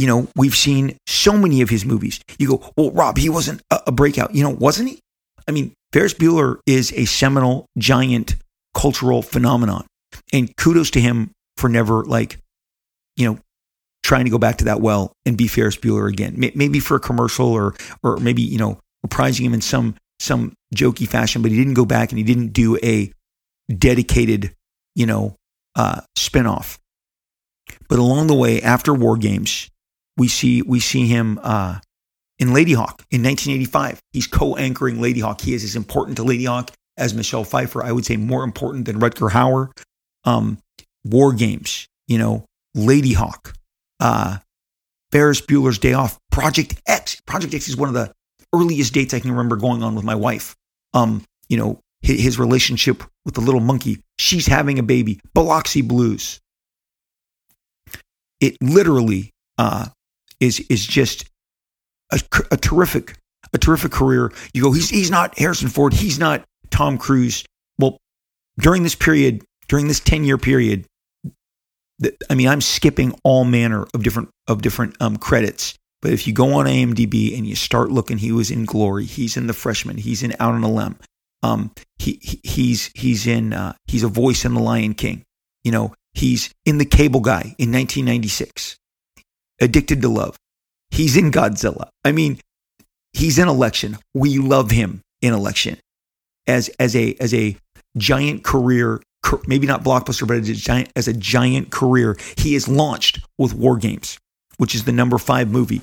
you 0.00 0.06
know, 0.06 0.28
we've 0.34 0.56
seen 0.56 0.96
so 1.06 1.34
many 1.34 1.60
of 1.60 1.68
his 1.68 1.84
movies. 1.84 2.20
You 2.38 2.48
go, 2.48 2.72
well, 2.74 2.90
Rob, 2.90 3.18
he 3.18 3.28
wasn't 3.28 3.60
a, 3.70 3.80
a 3.88 3.92
breakout. 3.92 4.34
You 4.34 4.42
know, 4.42 4.50
wasn't 4.50 4.88
he? 4.88 5.00
I 5.46 5.52
mean, 5.52 5.74
Ferris 5.92 6.14
Bueller 6.14 6.58
is 6.66 6.92
a 6.94 7.04
seminal, 7.04 7.66
giant 7.76 8.36
cultural 8.72 9.20
phenomenon. 9.20 9.86
And 10.32 10.56
kudos 10.56 10.90
to 10.92 11.00
him 11.00 11.32
for 11.58 11.68
never, 11.68 12.02
like, 12.04 12.38
you 13.16 13.30
know, 13.30 13.38
trying 14.02 14.24
to 14.24 14.30
go 14.30 14.38
back 14.38 14.56
to 14.58 14.64
that 14.64 14.80
well 14.80 15.12
and 15.26 15.36
be 15.36 15.48
Ferris 15.48 15.76
Bueller 15.76 16.08
again. 16.08 16.34
Maybe 16.36 16.80
for 16.80 16.96
a 16.96 17.00
commercial 17.00 17.48
or, 17.48 17.74
or 18.02 18.16
maybe, 18.16 18.42
you 18.42 18.58
know, 18.58 18.80
reprising 19.06 19.42
him 19.42 19.52
in 19.52 19.60
some, 19.60 19.96
some 20.18 20.54
jokey 20.74 21.06
fashion, 21.06 21.42
but 21.42 21.50
he 21.50 21.58
didn't 21.58 21.74
go 21.74 21.84
back 21.84 22.10
and 22.10 22.18
he 22.18 22.24
didn't 22.24 22.54
do 22.54 22.78
a 22.82 23.12
dedicated, 23.70 24.54
you 24.94 25.04
know, 25.04 25.36
uh, 25.76 26.00
spinoff. 26.16 26.78
But 27.88 27.98
along 27.98 28.28
the 28.28 28.34
way, 28.34 28.62
after 28.62 28.94
War 28.94 29.16
Games, 29.16 29.68
we 30.20 30.28
see 30.28 30.60
we 30.60 30.80
see 30.80 31.06
him 31.06 31.40
uh, 31.42 31.80
in 32.38 32.48
Ladyhawke 32.48 33.00
in 33.10 33.22
1985. 33.22 34.02
He's 34.12 34.26
co-anchoring 34.26 34.98
Ladyhawke. 34.98 35.40
He 35.40 35.54
is 35.54 35.64
as 35.64 35.76
important 35.76 36.18
to 36.18 36.24
Ladyhawke 36.24 36.68
as 36.98 37.14
Michelle 37.14 37.42
Pfeiffer. 37.42 37.82
I 37.82 37.90
would 37.90 38.04
say 38.04 38.18
more 38.18 38.44
important 38.44 38.84
than 38.84 39.00
Rutger 39.00 39.30
Hauer. 39.30 39.70
Um, 40.24 40.58
War 41.04 41.32
Games, 41.32 41.86
you 42.06 42.18
know, 42.18 42.44
Ladyhawke, 42.76 43.54
uh, 43.98 44.36
Ferris 45.10 45.40
Bueller's 45.40 45.78
Day 45.78 45.94
Off, 45.94 46.18
Project 46.30 46.78
X. 46.86 47.18
Project 47.22 47.54
X 47.54 47.68
is 47.68 47.76
one 47.78 47.88
of 47.88 47.94
the 47.94 48.12
earliest 48.54 48.92
dates 48.92 49.14
I 49.14 49.20
can 49.20 49.30
remember 49.30 49.56
going 49.56 49.82
on 49.82 49.94
with 49.94 50.04
my 50.04 50.14
wife. 50.14 50.54
Um, 50.92 51.24
you 51.48 51.56
know, 51.56 51.80
his, 52.02 52.20
his 52.20 52.38
relationship 52.38 53.02
with 53.24 53.36
the 53.36 53.40
little 53.40 53.62
monkey. 53.62 54.02
She's 54.18 54.46
having 54.46 54.78
a 54.78 54.82
baby. 54.82 55.18
Biloxi 55.32 55.80
Blues. 55.80 56.40
It 58.38 58.58
literally 58.60 59.30
uh, 59.56 59.86
is 60.40 60.60
is 60.68 60.86
just 60.86 61.24
a, 62.12 62.20
a 62.50 62.56
terrific 62.56 63.16
a 63.52 63.58
terrific 63.58 63.92
career. 63.92 64.32
You 64.52 64.62
go, 64.62 64.72
he's 64.72 64.90
he's 64.90 65.10
not 65.10 65.38
Harrison 65.38 65.68
Ford, 65.68 65.92
he's 65.92 66.18
not 66.18 66.44
Tom 66.70 66.98
Cruise. 66.98 67.44
Well, 67.78 67.98
during 68.58 68.82
this 68.82 68.94
period, 68.94 69.44
during 69.68 69.88
this 69.88 70.00
ten 70.00 70.24
year 70.24 70.38
period, 70.38 70.86
I 72.28 72.34
mean, 72.34 72.48
I'm 72.48 72.60
skipping 72.60 73.18
all 73.24 73.44
manner 73.44 73.86
of 73.94 74.02
different 74.02 74.30
of 74.48 74.62
different 74.62 74.96
um, 75.00 75.16
credits. 75.16 75.74
But 76.02 76.12
if 76.12 76.26
you 76.26 76.32
go 76.32 76.54
on 76.54 76.66
IMDb 76.66 77.36
and 77.36 77.46
you 77.46 77.54
start 77.54 77.90
looking, 77.90 78.16
he 78.16 78.32
was 78.32 78.50
in 78.50 78.64
Glory. 78.64 79.04
He's 79.04 79.36
in 79.36 79.46
The 79.46 79.52
Freshman. 79.52 79.98
He's 79.98 80.22
in 80.22 80.34
Out 80.40 80.54
on 80.54 80.64
a 80.64 80.70
Limb. 80.70 80.98
Um, 81.42 81.72
he, 81.98 82.18
he 82.22 82.40
he's 82.42 82.90
he's 82.94 83.26
in 83.26 83.52
uh, 83.52 83.74
he's 83.86 84.02
a 84.02 84.08
voice 84.08 84.44
in 84.44 84.54
The 84.54 84.60
Lion 84.60 84.94
King. 84.94 85.24
You 85.62 85.72
know, 85.72 85.94
he's 86.14 86.50
in 86.64 86.78
The 86.78 86.86
Cable 86.86 87.20
Guy 87.20 87.54
in 87.58 87.70
1996. 87.72 88.76
Addicted 89.60 90.02
to 90.02 90.08
Love. 90.08 90.36
He's 90.90 91.16
in 91.16 91.30
Godzilla. 91.30 91.88
I 92.04 92.12
mean, 92.12 92.40
he's 93.12 93.38
in 93.38 93.48
Election. 93.48 93.98
We 94.14 94.38
love 94.38 94.70
him 94.70 95.02
in 95.22 95.32
Election 95.32 95.78
as 96.46 96.68
as 96.80 96.96
a 96.96 97.14
as 97.20 97.32
a 97.34 97.56
giant 97.96 98.44
career, 98.44 99.02
maybe 99.46 99.66
not 99.66 99.84
blockbuster, 99.84 100.26
but 100.26 100.38
as 100.38 100.48
a 100.48 100.54
giant 100.54 100.90
as 100.96 101.08
a 101.08 101.12
giant 101.12 101.70
career. 101.70 102.16
He 102.36 102.54
is 102.54 102.68
launched 102.68 103.20
with 103.38 103.54
War 103.54 103.76
Games, 103.76 104.18
which 104.56 104.74
is 104.74 104.84
the 104.84 104.92
number 104.92 105.18
five 105.18 105.50
movie 105.50 105.82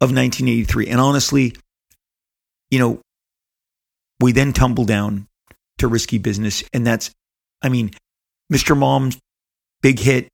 of 0.00 0.12
1983. 0.12 0.88
And 0.88 1.00
honestly, 1.00 1.54
you 2.70 2.78
know, 2.78 3.00
we 4.20 4.32
then 4.32 4.52
tumble 4.52 4.84
down 4.84 5.26
to 5.78 5.88
Risky 5.88 6.18
Business, 6.18 6.62
and 6.72 6.86
that's, 6.86 7.10
I 7.62 7.68
mean, 7.68 7.90
Mr. 8.52 8.76
Mom's 8.76 9.18
big 9.82 9.98
hit 9.98 10.28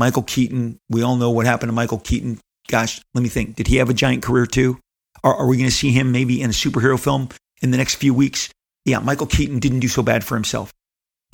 Michael 0.00 0.22
Keaton, 0.22 0.80
we 0.88 1.02
all 1.02 1.16
know 1.16 1.30
what 1.30 1.44
happened 1.44 1.68
to 1.68 1.74
Michael 1.74 1.98
Keaton. 1.98 2.40
Gosh, 2.68 3.02
let 3.12 3.20
me 3.20 3.28
think. 3.28 3.54
Did 3.54 3.66
he 3.66 3.76
have 3.76 3.90
a 3.90 3.94
giant 3.94 4.22
career 4.22 4.46
too? 4.46 4.78
Are, 5.22 5.34
are 5.34 5.46
we 5.46 5.58
going 5.58 5.68
to 5.68 5.76
see 5.76 5.92
him 5.92 6.10
maybe 6.10 6.40
in 6.40 6.48
a 6.48 6.54
superhero 6.54 6.98
film 6.98 7.28
in 7.60 7.70
the 7.70 7.76
next 7.76 7.96
few 7.96 8.14
weeks? 8.14 8.48
Yeah, 8.86 9.00
Michael 9.00 9.26
Keaton 9.26 9.58
didn't 9.58 9.80
do 9.80 9.88
so 9.88 10.02
bad 10.02 10.24
for 10.24 10.36
himself. 10.36 10.72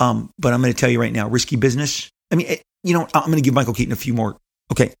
Um, 0.01 0.31
but 0.37 0.51
I'm 0.51 0.61
going 0.61 0.73
to 0.73 0.77
tell 0.77 0.89
you 0.89 0.99
right 0.99 1.13
now, 1.13 1.29
risky 1.29 1.55
business. 1.55 2.09
I 2.29 2.35
mean, 2.35 2.47
eh, 2.47 2.57
you 2.83 2.93
know, 2.93 3.07
I'm 3.13 3.27
going 3.27 3.37
to 3.37 3.41
give 3.41 3.53
Michael 3.53 3.73
Keaton 3.73 3.93
a 3.93 3.95
few 3.95 4.13
more. 4.13 4.35
Okay. 4.69 4.93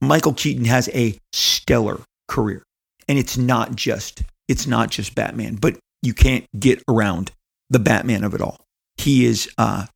Michael 0.00 0.34
Keaton 0.34 0.64
has 0.64 0.88
a 0.88 1.16
stellar 1.32 2.00
career 2.26 2.64
and 3.06 3.16
it's 3.16 3.38
not 3.38 3.76
just, 3.76 4.24
it's 4.48 4.66
not 4.66 4.90
just 4.90 5.14
Batman, 5.14 5.54
but 5.54 5.78
you 6.02 6.12
can't 6.12 6.46
get 6.58 6.82
around 6.88 7.30
the 7.70 7.78
Batman 7.78 8.24
of 8.24 8.34
it 8.34 8.40
all. 8.40 8.58
He 8.96 9.24
is 9.24 9.48
uh, 9.56 9.86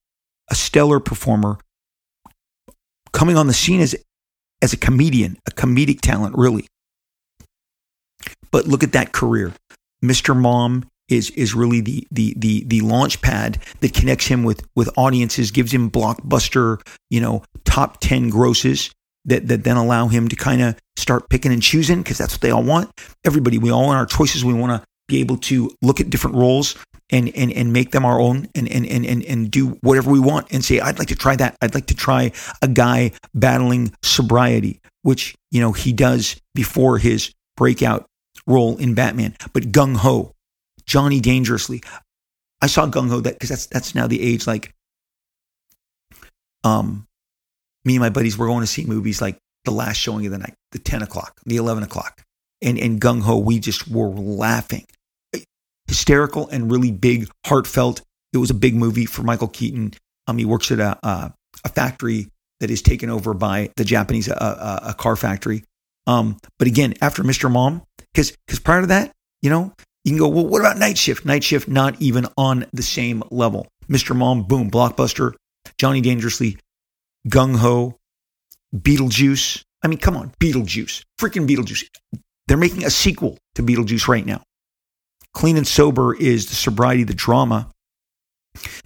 a 0.49 0.55
stellar 0.55 1.01
performer 1.01 1.59
coming 3.12 3.36
on 3.36 3.46
the 3.46 3.52
scene 3.52 3.80
as 3.80 3.96
as 4.61 4.72
a 4.72 4.76
comedian, 4.76 5.38
a 5.46 5.50
comedic 5.50 6.00
talent, 6.00 6.36
really. 6.36 6.66
But 8.50 8.66
look 8.66 8.82
at 8.82 8.92
that 8.92 9.12
career. 9.12 9.52
Mr. 10.02 10.36
Mom 10.36 10.88
is 11.09 11.30
is 11.30 11.54
really 11.54 11.80
the 11.80 12.06
the 12.11 12.34
the 12.36 12.64
the 12.64 12.80
launch 12.82 13.20
pad 13.22 13.59
that 13.80 13.94
connects 13.94 14.26
him 14.26 14.44
with 14.44 14.66
with 14.74 14.90
audiences, 14.96 15.50
gives 15.50 15.72
him 15.72 15.90
blockbuster, 15.90 16.80
you 17.11 17.20
know, 17.20 17.42
top 17.64 18.00
10 18.00 18.30
grosses 18.30 18.90
that 19.24 19.48
that 19.48 19.64
then 19.64 19.76
allow 19.76 20.09
him 20.09 20.28
to 20.28 20.36
kind 20.36 20.62
of 20.62 20.76
start 20.96 21.28
picking 21.28 21.52
and 21.52 21.62
choosing 21.62 22.02
because 22.02 22.18
that's 22.18 22.34
what 22.34 22.40
they 22.40 22.50
all 22.50 22.62
want. 22.62 22.90
Everybody, 23.24 23.59
we 23.59 23.70
all 23.70 23.86
want 23.86 23.98
our 23.98 24.06
choices. 24.06 24.44
We 24.44 24.54
want 24.54 24.72
to 24.72 24.86
be 25.06 25.20
able 25.20 25.38
to 25.38 25.70
look 25.80 26.00
at 26.00 26.11
different 26.11 26.36
roles 26.36 26.76
and 27.11 27.30
and 27.34 27.52
and 27.52 27.72
make 27.72 27.90
them 27.92 28.04
our 28.04 28.20
own 28.20 28.48
and 28.54 28.68
and 28.70 28.86
and 28.86 29.06
and, 29.06 29.24
and 29.24 29.50
do 29.50 29.68
whatever 29.80 30.11
we 30.11 30.20
want 30.20 30.46
and 30.52 30.64
say 30.64 30.80
I'd 30.80 30.98
like 30.98 31.09
to 31.09 31.16
try 31.16 31.36
that. 31.36 31.56
I'd 31.61 31.74
like 31.74 31.86
to 31.86 31.94
try 31.94 32.32
a 32.62 32.68
guy 32.68 33.12
battling 33.34 33.92
sobriety, 34.02 34.80
which 35.02 35.34
you 35.50 35.61
know 35.61 35.72
he 35.72 35.92
does 35.92 36.40
before 36.54 36.98
his 36.98 37.34
breakout 37.56 38.06
role 38.46 38.76
in 38.76 38.94
Batman. 38.94 39.36
But 39.52 39.72
gung 39.72 39.96
ho, 39.96 40.34
Johnny 40.86 41.20
Dangerously. 41.20 41.82
I 42.61 42.66
saw 42.66 42.86
gung 42.86 43.09
ho 43.09 43.20
that 43.20 43.34
because 43.34 43.50
that's 43.50 43.66
that's 43.66 43.94
now 43.94 44.06
the 44.06 44.20
age 44.20 44.46
like 44.46 44.74
um 46.64 47.06
me 47.84 47.94
and 47.94 48.00
my 48.00 48.11
buddies 48.11 48.36
were 48.36 48.46
going 48.46 48.61
to 48.61 48.66
see 48.66 48.84
movies 48.84 49.22
like 49.22 49.38
the 49.64 49.70
last 49.70 49.96
showing 49.96 50.26
of 50.26 50.32
the 50.32 50.38
night, 50.38 50.54
the 50.72 50.78
10 50.78 51.02
o'clock, 51.02 51.40
the 51.46 51.56
11 51.56 51.82
o'clock. 51.82 52.22
And, 52.61 52.78
and 52.78 53.00
gung 53.00 53.22
ho, 53.22 53.38
we 53.38 53.61
just 53.61 53.88
were 53.88 54.09
laughing 54.09 54.86
hysterical 55.89 56.49
and 56.49 56.70
really 56.70 56.93
big, 56.93 57.28
heartfelt. 57.47 58.03
It 58.32 58.39
was 58.39 58.51
a 58.51 58.55
big 58.55 58.74
movie 58.74 59.07
for 59.07 59.22
Michael 59.22 59.49
Keaton. 59.49 59.95
Um, 60.26 60.39
he 60.39 60.45
works 60.45 60.70
at 60.70 60.78
a, 60.78 60.99
a 61.64 61.68
factory 61.68 62.28
that 62.61 62.70
is 62.70 62.82
taken 62.82 63.11
over 63.11 63.34
by 63.34 63.70
the 63.76 63.84
Japanese, 63.84 64.28
uh, 64.28 64.34
uh, 64.34 64.91
a 64.91 64.95
car 64.95 65.16
factory. 65.16 65.64
Um, 66.07 66.39
but 66.59 66.68
again, 66.68 66.95
after 67.01 67.22
Mr. 67.22 67.51
Mom, 67.51 67.82
because 68.12 68.36
because 68.47 68.61
prior 68.61 68.82
to 68.82 68.86
that, 68.89 69.12
you 69.43 69.51
know, 69.51 69.72
you 70.05 70.12
can 70.12 70.18
go, 70.18 70.28
well, 70.28 70.47
what 70.47 70.61
about 70.61 70.78
Night 70.78 70.99
Shift? 70.99 71.24
Night 71.24 71.45
Shift, 71.45 71.68
not 71.68 72.01
even 72.01 72.26
on 72.36 72.66
the 72.72 72.82
same 72.82 73.22
level. 73.30 73.66
Mr. 73.89 74.14
Mom, 74.14 74.45
boom, 74.45 74.70
blockbuster. 74.70 75.34
Johnny 75.78 76.01
Dangerously, 76.01 76.59
Gung 77.28 77.57
Ho, 77.57 77.97
Beetlejuice. 78.74 79.62
I 79.82 79.89
mean, 79.89 79.99
come 79.99 80.16
on, 80.16 80.32
Beetlejuice, 80.41 81.05
freaking 81.20 81.47
Beetlejuice. 81.47 81.84
They're 82.49 82.57
making 82.57 82.84
a 82.84 82.91
sequel 82.91 83.39
to 83.55 83.62
Beetlejuice 83.62 84.09
right 84.09 84.24
now. 84.24 84.43
Clean 85.39 85.57
and 85.57 85.68
Sober 85.68 86.16
is 86.16 86.47
the 86.47 86.57
sobriety, 86.57 87.05
the 87.05 87.14
drama 87.14 87.70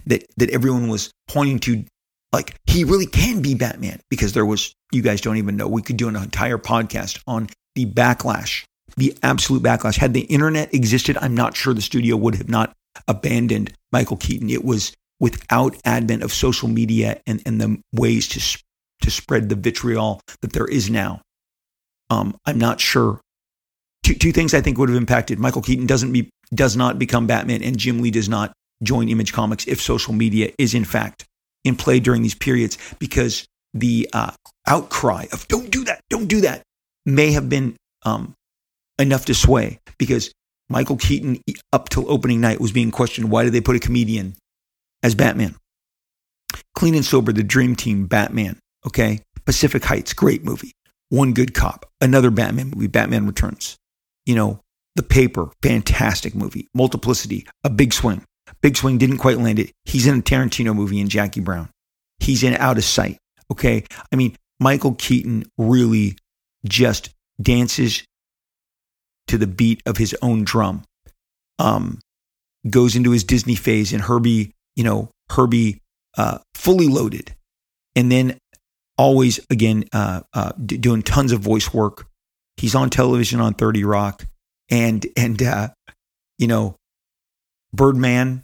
that 0.05 0.23
that 0.37 0.51
everyone 0.51 0.87
was 0.87 1.11
pointing 1.27 1.57
to. 1.61 1.83
Like 2.31 2.55
he 2.67 2.83
really 2.83 3.07
can 3.07 3.41
be 3.41 3.55
Batman 3.55 3.99
because 4.11 4.33
there 4.33 4.45
was 4.45 4.71
you 4.91 5.01
guys 5.01 5.19
don't 5.19 5.37
even 5.37 5.57
know. 5.57 5.67
We 5.67 5.81
could 5.81 5.97
do 5.97 6.07
an 6.07 6.15
entire 6.15 6.59
podcast 6.59 7.19
on 7.25 7.49
the 7.73 7.87
backlash, 7.87 8.65
the 8.97 9.17
absolute 9.23 9.63
backlash. 9.63 9.97
Had 9.97 10.13
the 10.13 10.21
internet 10.21 10.71
existed, 10.75 11.17
I'm 11.19 11.33
not 11.33 11.57
sure 11.57 11.73
the 11.73 11.81
studio 11.81 12.15
would 12.17 12.35
have 12.35 12.49
not 12.49 12.71
abandoned 13.07 13.73
Michael 13.91 14.17
Keaton. 14.17 14.51
It 14.51 14.63
was 14.63 14.93
without 15.19 15.75
advent 15.85 16.21
of 16.21 16.31
social 16.31 16.67
media 16.67 17.19
and, 17.25 17.41
and 17.47 17.59
the 17.59 17.81
ways 17.93 18.27
to 18.27 18.63
to 19.01 19.09
spread 19.09 19.49
the 19.49 19.55
vitriol 19.55 20.21
that 20.41 20.53
there 20.53 20.67
is 20.67 20.87
now. 20.87 21.21
Um, 22.11 22.37
I'm 22.45 22.59
not 22.59 22.79
sure. 22.79 23.21
Two, 24.03 24.15
two 24.15 24.31
things 24.31 24.53
I 24.53 24.61
think 24.61 24.77
would 24.77 24.89
have 24.89 24.97
impacted 24.97 25.39
Michael 25.39 25.61
Keaton 25.61 25.85
doesn't 25.85 26.11
be 26.11 26.29
does 26.53 26.75
not 26.75 26.99
become 26.99 27.25
Batman 27.25 27.63
and 27.63 27.77
Jim 27.77 28.01
Lee 28.01 28.11
does 28.11 28.29
not 28.29 28.53
join 28.83 29.09
Image 29.09 29.33
Comics 29.33 29.65
if 29.65 29.81
social 29.81 30.13
media 30.13 30.51
is 30.59 30.73
in 30.73 30.83
fact 30.83 31.25
in 31.63 31.75
play 31.75 31.99
during 31.99 32.21
these 32.21 32.35
periods 32.35 32.77
because 32.99 33.45
the 33.73 34.09
uh, 34.13 34.31
outcry 34.67 35.25
of 35.31 35.47
"Don't 35.47 35.71
do 35.71 35.85
that, 35.85 36.01
don't 36.09 36.27
do 36.27 36.41
that" 36.41 36.61
may 37.05 37.31
have 37.31 37.49
been 37.49 37.75
um, 38.03 38.33
enough 38.99 39.25
to 39.25 39.33
sway 39.33 39.79
because 39.97 40.31
Michael 40.69 40.97
Keaton, 40.97 41.41
up 41.71 41.89
till 41.89 42.09
opening 42.11 42.41
night, 42.41 42.61
was 42.61 42.71
being 42.71 42.91
questioned 42.91 43.29
why 43.29 43.43
did 43.43 43.53
they 43.53 43.61
put 43.61 43.75
a 43.75 43.79
comedian 43.79 44.35
as 45.01 45.15
Batman? 45.15 45.55
Clean 46.75 46.95
and 46.95 47.05
Sober, 47.05 47.31
The 47.31 47.43
Dream 47.43 47.75
Team, 47.75 48.05
Batman. 48.05 48.59
Okay, 48.85 49.21
Pacific 49.45 49.83
Heights, 49.85 50.13
great 50.13 50.43
movie. 50.43 50.71
One 51.09 51.33
Good 51.33 51.53
Cop, 51.53 51.89
another 52.01 52.31
Batman 52.31 52.71
movie, 52.71 52.87
Batman 52.87 53.27
Returns. 53.27 53.77
You 54.25 54.35
know, 54.35 54.59
The 54.95 55.03
Paper, 55.03 55.49
fantastic 55.61 56.35
movie. 56.35 56.67
Multiplicity, 56.73 57.47
a 57.63 57.69
big 57.69 57.93
swing. 57.93 58.23
Big 58.61 58.77
swing 58.77 58.97
didn't 58.97 59.17
quite 59.17 59.37
land 59.37 59.59
it. 59.59 59.71
He's 59.85 60.07
in 60.07 60.19
a 60.19 60.21
Tarantino 60.21 60.75
movie 60.75 60.99
in 60.99 61.09
Jackie 61.09 61.41
Brown. 61.41 61.69
He's 62.19 62.43
in 62.43 62.55
Out 62.55 62.77
of 62.77 62.83
Sight. 62.83 63.17
Okay. 63.51 63.83
I 64.11 64.15
mean, 64.15 64.35
Michael 64.59 64.95
Keaton 64.95 65.45
really 65.57 66.17
just 66.65 67.09
dances 67.41 68.03
to 69.27 69.37
the 69.37 69.47
beat 69.47 69.81
of 69.85 69.97
his 69.97 70.15
own 70.21 70.43
drum. 70.43 70.83
Um, 71.59 71.99
goes 72.69 72.95
into 72.95 73.11
his 73.11 73.23
Disney 73.23 73.55
phase 73.55 73.93
and 73.93 74.01
Herbie, 74.01 74.51
you 74.75 74.83
know, 74.83 75.11
Herbie 75.29 75.81
uh, 76.17 76.39
fully 76.53 76.87
loaded. 76.87 77.35
And 77.95 78.11
then 78.11 78.37
always, 78.97 79.39
again, 79.49 79.85
uh, 79.93 80.21
uh, 80.33 80.51
d- 80.63 80.77
doing 80.77 81.01
tons 81.01 81.31
of 81.31 81.41
voice 81.41 81.73
work. 81.73 82.07
He's 82.63 82.75
on 82.75 82.89
television 82.89 83.41
on 83.41 83.55
30 83.55 83.83
Rock. 83.83 84.25
And, 84.71 85.05
and 85.17 85.43
uh, 85.43 85.67
you 86.37 86.47
know, 86.47 86.77
Birdman 87.73 88.43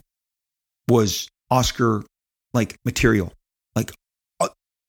was 0.88 1.30
Oscar 1.50 2.04
like 2.52 2.76
material, 2.84 3.32
like, 3.74 3.92
uh, 4.38 4.48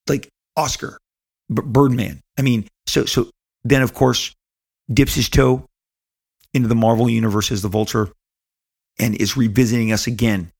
like 0.09 0.27
Oscar, 0.57 0.97
B- 1.47 1.61
Birdman. 1.65 2.19
I 2.37 2.41
mean, 2.41 2.67
so, 2.87 3.05
so 3.05 3.29
then 3.63 3.81
of 3.83 3.93
course 3.93 4.33
dips 4.91 5.15
his 5.15 5.29
toe 5.29 5.65
into 6.53 6.67
the 6.67 6.75
Marvel 6.75 7.09
universe 7.09 7.53
as 7.53 7.61
the 7.61 7.69
Vulture 7.69 8.09
and 8.99 9.15
is 9.15 9.37
revisiting 9.37 9.93
us 9.93 10.07
again. 10.07 10.51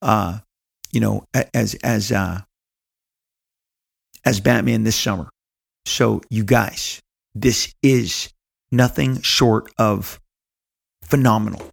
Uh, 0.00 0.38
you 0.92 1.00
know, 1.00 1.24
as 1.52 1.74
as 1.82 2.12
uh, 2.12 2.42
as 4.24 4.38
Batman 4.38 4.84
this 4.84 4.94
summer. 4.94 5.28
So 5.84 6.20
you 6.30 6.44
guys, 6.44 7.00
this 7.34 7.74
is 7.82 8.32
nothing 8.70 9.20
short 9.22 9.70
of 9.78 10.20
phenomenal. 11.02 11.70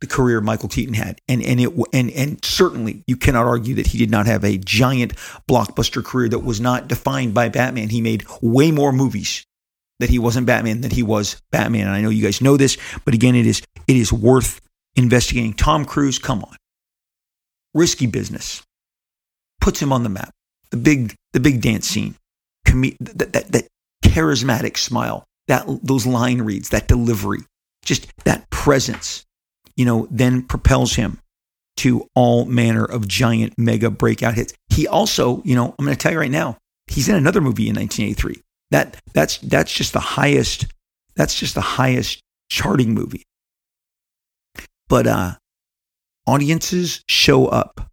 The 0.00 0.06
career 0.06 0.42
Michael 0.42 0.68
Keaton 0.68 0.94
had, 0.94 1.20
and 1.26 1.42
and 1.42 1.58
it 1.58 1.72
and 1.94 2.10
and 2.10 2.44
certainly 2.44 3.02
you 3.06 3.16
cannot 3.16 3.46
argue 3.46 3.74
that 3.76 3.86
he 3.86 3.98
did 3.98 4.10
not 4.10 4.26
have 4.26 4.44
a 4.44 4.58
giant 4.58 5.14
blockbuster 5.48 6.04
career 6.04 6.28
that 6.28 6.40
was 6.40 6.60
not 6.60 6.86
defined 6.86 7.32
by 7.32 7.48
Batman. 7.48 7.88
He 7.88 8.02
made 8.02 8.26
way 8.42 8.70
more 8.70 8.92
movies 8.92 9.46
that 9.98 10.10
he 10.10 10.18
wasn't 10.18 10.46
Batman 10.46 10.82
than 10.82 10.90
he 10.90 11.02
was 11.02 11.40
Batman. 11.50 11.86
And 11.86 11.96
I 11.96 12.02
know 12.02 12.10
you 12.10 12.22
guys 12.22 12.42
know 12.42 12.58
this, 12.58 12.76
but 13.06 13.14
again, 13.14 13.34
it 13.34 13.46
is 13.46 13.62
it 13.88 13.96
is 13.96 14.12
worth 14.12 14.60
investigating. 14.96 15.54
Tom 15.54 15.86
Cruise, 15.86 16.18
come 16.18 16.42
on, 16.44 16.56
risky 17.72 18.06
business, 18.06 18.62
puts 19.62 19.80
him 19.80 19.94
on 19.94 20.02
the 20.02 20.10
map. 20.10 20.34
The 20.70 20.76
big 20.76 21.14
the 21.32 21.40
big 21.40 21.62
dance 21.62 21.86
scene, 21.88 22.16
Com- 22.66 22.96
that, 23.00 23.32
that 23.32 23.52
that 23.52 23.68
charismatic 24.10 24.76
smile, 24.76 25.24
that 25.48 25.66
those 25.82 26.06
line 26.06 26.42
reads, 26.42 26.70
that 26.70 26.88
delivery, 26.88 27.40
just 27.84 28.06
that 28.24 28.48
presence, 28.50 29.24
you 29.76 29.84
know, 29.84 30.08
then 30.10 30.42
propels 30.42 30.94
him 30.94 31.18
to 31.78 32.08
all 32.14 32.46
manner 32.46 32.84
of 32.84 33.06
giant 33.06 33.54
mega 33.58 33.90
breakout 33.90 34.34
hits. 34.34 34.54
He 34.70 34.88
also, 34.88 35.42
you 35.44 35.54
know, 35.54 35.74
I'm 35.78 35.84
going 35.84 35.96
to 35.96 36.02
tell 36.02 36.12
you 36.12 36.18
right 36.18 36.30
now, 36.30 36.56
he's 36.86 37.08
in 37.08 37.14
another 37.14 37.40
movie 37.40 37.68
in 37.68 37.76
1983 37.76 38.42
that 38.70 38.96
that's 39.12 39.38
that's 39.38 39.72
just 39.72 39.92
the 39.92 40.00
highest 40.00 40.66
that's 41.14 41.34
just 41.34 41.54
the 41.54 41.60
highest 41.60 42.20
charting 42.48 42.94
movie. 42.94 43.22
But 44.88 45.06
uh 45.06 45.34
audiences 46.26 47.02
show 47.08 47.46
up 47.46 47.90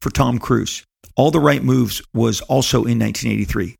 for 0.00 0.10
Tom 0.10 0.38
Cruise. 0.38 0.84
All 1.16 1.30
the 1.30 1.40
right 1.40 1.62
moves 1.62 2.02
was 2.14 2.40
also 2.42 2.84
in 2.84 2.98
1983. 2.98 3.76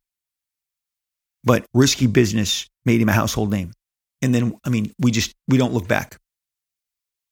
But 1.45 1.65
risky 1.75 2.07
business 2.07 2.69
made 2.85 3.01
him 3.01 3.09
a 3.09 3.13
household 3.13 3.51
name. 3.51 3.73
And 4.21 4.35
then 4.35 4.57
I 4.65 4.71
mean, 4.71 4.93
we 4.99 5.11
just 5.11 5.35
we 5.49 5.59
don't 5.59 5.73
look 5.73 5.89
back. 5.89 6.17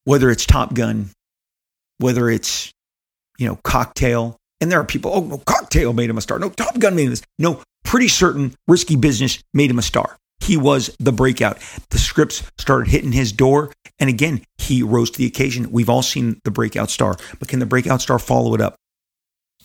Whether 0.03 0.29
it's 0.29 0.45
Top 0.45 0.73
Gun, 0.73 1.09
whether 1.99 2.29
it's 2.29 2.73
you 3.41 3.47
know, 3.47 3.57
cocktail, 3.63 4.37
and 4.61 4.71
there 4.71 4.79
are 4.79 4.85
people, 4.85 5.11
oh, 5.11 5.21
no, 5.21 5.37
Cocktail 5.39 5.93
made 5.93 6.11
him 6.11 6.17
a 6.19 6.21
star. 6.21 6.37
No, 6.37 6.49
Top 6.49 6.77
Gun 6.77 6.95
made 6.95 7.07
him 7.07 7.15
star. 7.15 7.27
No, 7.39 7.63
pretty 7.83 8.07
certain 8.07 8.53
Risky 8.67 8.95
Business 8.95 9.43
made 9.55 9.71
him 9.71 9.79
a 9.79 9.81
star. 9.81 10.15
He 10.39 10.57
was 10.57 10.95
the 10.99 11.11
breakout. 11.11 11.57
The 11.89 11.97
scripts 11.97 12.43
started 12.59 12.89
hitting 12.89 13.11
his 13.11 13.31
door. 13.31 13.73
And 13.99 14.09
again, 14.09 14.43
he 14.59 14.83
rose 14.83 15.09
to 15.11 15.17
the 15.17 15.25
occasion. 15.25 15.71
We've 15.71 15.89
all 15.89 16.03
seen 16.03 16.39
the 16.43 16.51
breakout 16.51 16.91
star, 16.91 17.15
but 17.39 17.47
can 17.47 17.59
the 17.59 17.65
breakout 17.65 18.01
star 18.01 18.19
follow 18.19 18.53
it 18.53 18.61
up? 18.61 18.75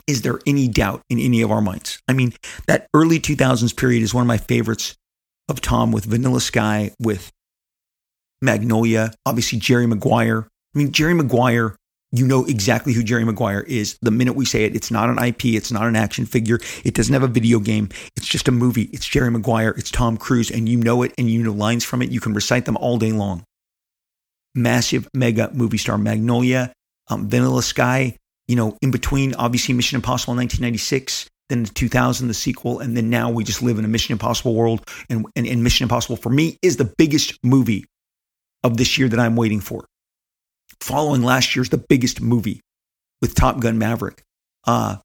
Is 0.07 0.23
there 0.23 0.39
any 0.47 0.69
doubt 0.69 1.03
in 1.11 1.19
any 1.19 1.43
of 1.43 1.51
our 1.51 1.61
minds? 1.61 2.01
I 2.07 2.13
mean, 2.13 2.33
that 2.67 2.87
early 2.95 3.19
2000s 3.19 3.77
period 3.77 4.03
is 4.03 4.15
one 4.15 4.23
of 4.23 4.29
my 4.29 4.39
favorites 4.39 4.97
of 5.49 5.61
Tom 5.61 5.93
with 5.93 6.05
Vanilla 6.05 6.41
Sky, 6.41 6.93
with 7.01 7.33
Magnolia, 8.41 9.13
obviously 9.25 9.59
Jerry 9.59 9.87
Maguire. 9.87 10.47
I 10.75 10.79
mean, 10.79 10.93
Jerry 10.93 11.15
Maguire 11.15 11.77
you 12.13 12.27
know 12.27 12.45
exactly 12.45 12.93
who 12.93 13.03
Jerry 13.03 13.25
Maguire 13.25 13.61
is 13.61 13.99
the 14.01 14.11
minute 14.11 14.35
we 14.35 14.45
say 14.45 14.65
it. 14.65 14.77
It's 14.77 14.91
not 14.91 15.11
an 15.11 15.19
IP, 15.19 15.47
it's 15.47 15.73
not 15.73 15.87
an 15.87 15.97
action 15.97 16.25
figure, 16.25 16.59
it 16.85 16.95
doesn't 16.95 17.13
have 17.13 17.23
a 17.23 17.29
video 17.29 17.59
game. 17.59 17.89
It's 18.17 18.27
just 18.27 18.49
a 18.49 18.53
movie. 18.53 18.89
It's 18.93 19.07
Jerry 19.07 19.31
Maguire, 19.31 19.71
it's 19.71 19.91
Tom 19.91 20.17
Cruise, 20.17 20.51
and 20.51 20.69
you 20.69 20.79
know 20.79 21.03
it 21.03 21.13
and 21.19 21.29
you 21.31 21.43
know 21.43 21.53
lines 21.53 21.85
from 21.85 22.03
it. 22.03 22.11
You 22.11 22.21
can 22.21 22.33
recite 22.33 22.65
them 22.65 22.77
all 22.77 22.99
day 22.99 23.13
long. 23.13 23.45
Massive 24.55 25.09
mega 25.15 25.51
movie 25.53 25.79
star 25.79 25.99
Magnolia, 25.99 26.73
um, 27.09 27.29
Vanilla 27.29 27.63
Sky, 27.63 28.17
you 28.49 28.57
know, 28.57 28.77
in 28.83 28.91
between, 28.91 29.35
obviously 29.35 29.75
Mission 29.75 29.97
Impossible 29.97 30.35
1996, 30.35 31.29
then 31.49 31.63
the 31.65 31.71
2000, 31.71 32.29
the 32.29 32.35
sequel, 32.35 32.81
and 32.81 32.97
then 32.97 33.09
now 33.09 33.31
we 33.31 33.45
just 33.45 33.63
live 33.63 33.79
in 33.79 33.85
a 33.85 33.89
Mission 33.89 34.13
Impossible 34.13 34.55
world. 34.55 34.83
And, 35.09 35.27
and, 35.37 35.47
and 35.47 35.63
Mission 35.63 35.85
Impossible 35.85 36.17
for 36.17 36.31
me 36.31 36.59
is 36.63 36.77
the 36.77 36.93
biggest 36.99 37.39
movie 37.45 37.85
of 38.65 38.77
this 38.77 38.99
year 38.99 39.09
that 39.09 39.21
I'm 39.21 39.37
waiting 39.37 39.61
for 39.61 39.87
following 40.81 41.23
last 41.23 41.57
year's 41.57 41.71
the 41.71 41.79
biggest 41.79 42.21
movie 42.21 42.61
with 43.21 43.35
Top 43.35 43.61
Gun 43.61 43.79
Maverick. 43.79 44.23
Uh, 44.65 44.97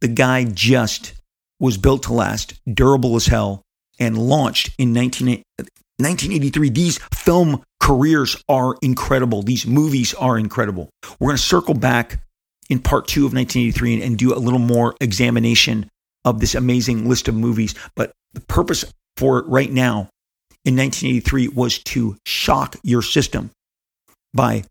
the 0.00 0.08
guy 0.08 0.44
just 0.44 1.14
was 1.58 1.76
built 1.78 2.04
to 2.04 2.12
last, 2.12 2.60
durable 2.72 3.16
as 3.16 3.26
hell, 3.26 3.62
and 3.98 4.18
launched 4.18 4.70
in 4.78 4.92
19, 4.92 5.42
1983. 5.98 6.68
These 6.68 6.98
film 7.14 7.62
careers 7.80 8.42
are 8.48 8.76
incredible. 8.82 9.42
These 9.42 9.66
movies 9.66 10.12
are 10.14 10.38
incredible. 10.38 10.90
We're 11.18 11.28
going 11.28 11.38
to 11.38 11.42
circle 11.42 11.74
back 11.74 12.20
in 12.68 12.80
part 12.80 13.08
two 13.08 13.26
of 13.26 13.32
1983 13.32 13.94
and, 13.94 14.02
and 14.02 14.18
do 14.18 14.34
a 14.34 14.38
little 14.38 14.58
more 14.58 14.94
examination 15.00 15.88
of 16.24 16.40
this 16.40 16.54
amazing 16.54 17.08
list 17.08 17.28
of 17.28 17.34
movies. 17.34 17.74
But 17.94 18.12
the 18.32 18.40
purpose 18.40 18.84
for 19.16 19.38
it 19.38 19.46
right 19.46 19.70
now 19.70 20.08
in 20.64 20.76
1983 20.76 21.48
was 21.48 21.78
to 21.84 22.16
shock 22.26 22.76
your 22.82 23.02
system 23.02 23.50
by 24.34 24.64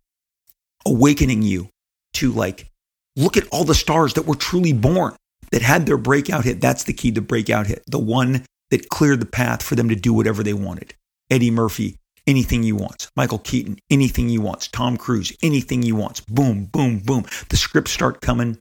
awakening 0.86 1.42
you 1.42 1.70
to 2.14 2.32
like 2.32 2.68
look 3.16 3.38
at 3.38 3.48
all 3.50 3.64
the 3.64 3.74
stars 3.74 4.14
that 4.14 4.26
were 4.26 4.36
truly 4.36 4.74
born 4.74 5.16
that 5.52 5.62
had 5.62 5.86
their 5.86 5.98
breakout 5.98 6.44
hit. 6.44 6.62
That's 6.62 6.84
the 6.84 6.94
key 6.94 7.12
to 7.14 7.22
breakout 7.22 7.68
hit. 7.68 7.84
The 7.88 8.00
one 8.00 8.46
that 8.72 8.90
cleared 8.90 9.22
the 9.22 9.26
path 9.26 9.64
for 9.64 9.76
them 9.76 9.90
to 9.90 9.96
do 9.96 10.14
whatever 10.14 10.44
they 10.44 10.54
wanted. 10.54 10.94
Eddie 11.30 11.52
Murphy, 11.52 11.98
anything 12.28 12.64
you 12.64 12.76
want. 12.76 13.10
Michael 13.16 13.40
Keaton, 13.40 13.78
anything 13.90 14.30
you 14.30 14.42
want. 14.42 14.72
Tom 14.72 14.98
Cruise, 14.98 15.36
anything 15.42 15.84
you 15.84 15.96
want. 15.96 16.26
Boom, 16.28 16.66
boom, 16.66 17.00
boom. 17.00 17.26
The 17.50 17.58
scripts 17.58 17.92
start 17.92 18.22
coming. 18.22 18.58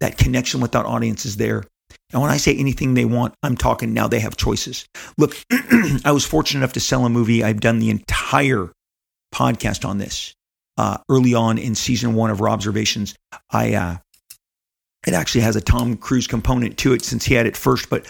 That 0.00 0.18
connection 0.18 0.60
with 0.60 0.72
that 0.72 0.86
audience 0.86 1.24
is 1.24 1.36
there. 1.36 1.64
And 2.12 2.20
when 2.20 2.30
I 2.30 2.36
say 2.36 2.56
anything 2.56 2.94
they 2.94 3.04
want, 3.04 3.34
I'm 3.42 3.56
talking 3.56 3.92
now 3.92 4.08
they 4.08 4.20
have 4.20 4.36
choices. 4.36 4.86
Look, 5.16 5.36
I 6.04 6.12
was 6.12 6.24
fortunate 6.24 6.60
enough 6.60 6.72
to 6.74 6.80
sell 6.80 7.04
a 7.04 7.10
movie. 7.10 7.44
I've 7.44 7.60
done 7.60 7.78
the 7.78 7.90
entire 7.90 8.70
podcast 9.32 9.88
on 9.88 9.98
this 9.98 10.34
uh, 10.80 10.96
early 11.10 11.34
on 11.34 11.58
in 11.58 11.74
season 11.74 12.14
one 12.14 12.30
of 12.30 12.40
Observations, 12.40 13.14
I 13.50 13.74
uh, 13.74 13.96
it 15.06 15.12
actually 15.12 15.42
has 15.42 15.54
a 15.54 15.60
Tom 15.60 15.96
Cruise 15.96 16.26
component 16.26 16.78
to 16.78 16.94
it 16.94 17.02
since 17.02 17.24
he 17.24 17.34
had 17.34 17.46
it 17.46 17.54
first, 17.54 17.90
but 17.90 18.06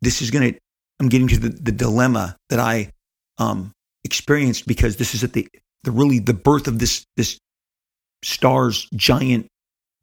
this 0.00 0.22
is 0.22 0.30
going 0.30 0.54
to. 0.54 0.58
I'm 1.00 1.08
getting 1.08 1.28
to 1.28 1.38
the, 1.38 1.50
the 1.50 1.70
dilemma 1.70 2.36
that 2.48 2.58
I 2.58 2.92
um, 3.38 3.72
experienced 4.04 4.66
because 4.66 4.96
this 4.96 5.14
is 5.14 5.24
at 5.24 5.32
the 5.32 5.48
the 5.84 5.90
really 5.90 6.18
the 6.18 6.34
birth 6.34 6.66
of 6.66 6.78
this 6.78 7.04
this 7.16 7.38
star's 8.22 8.88
giant 8.94 9.46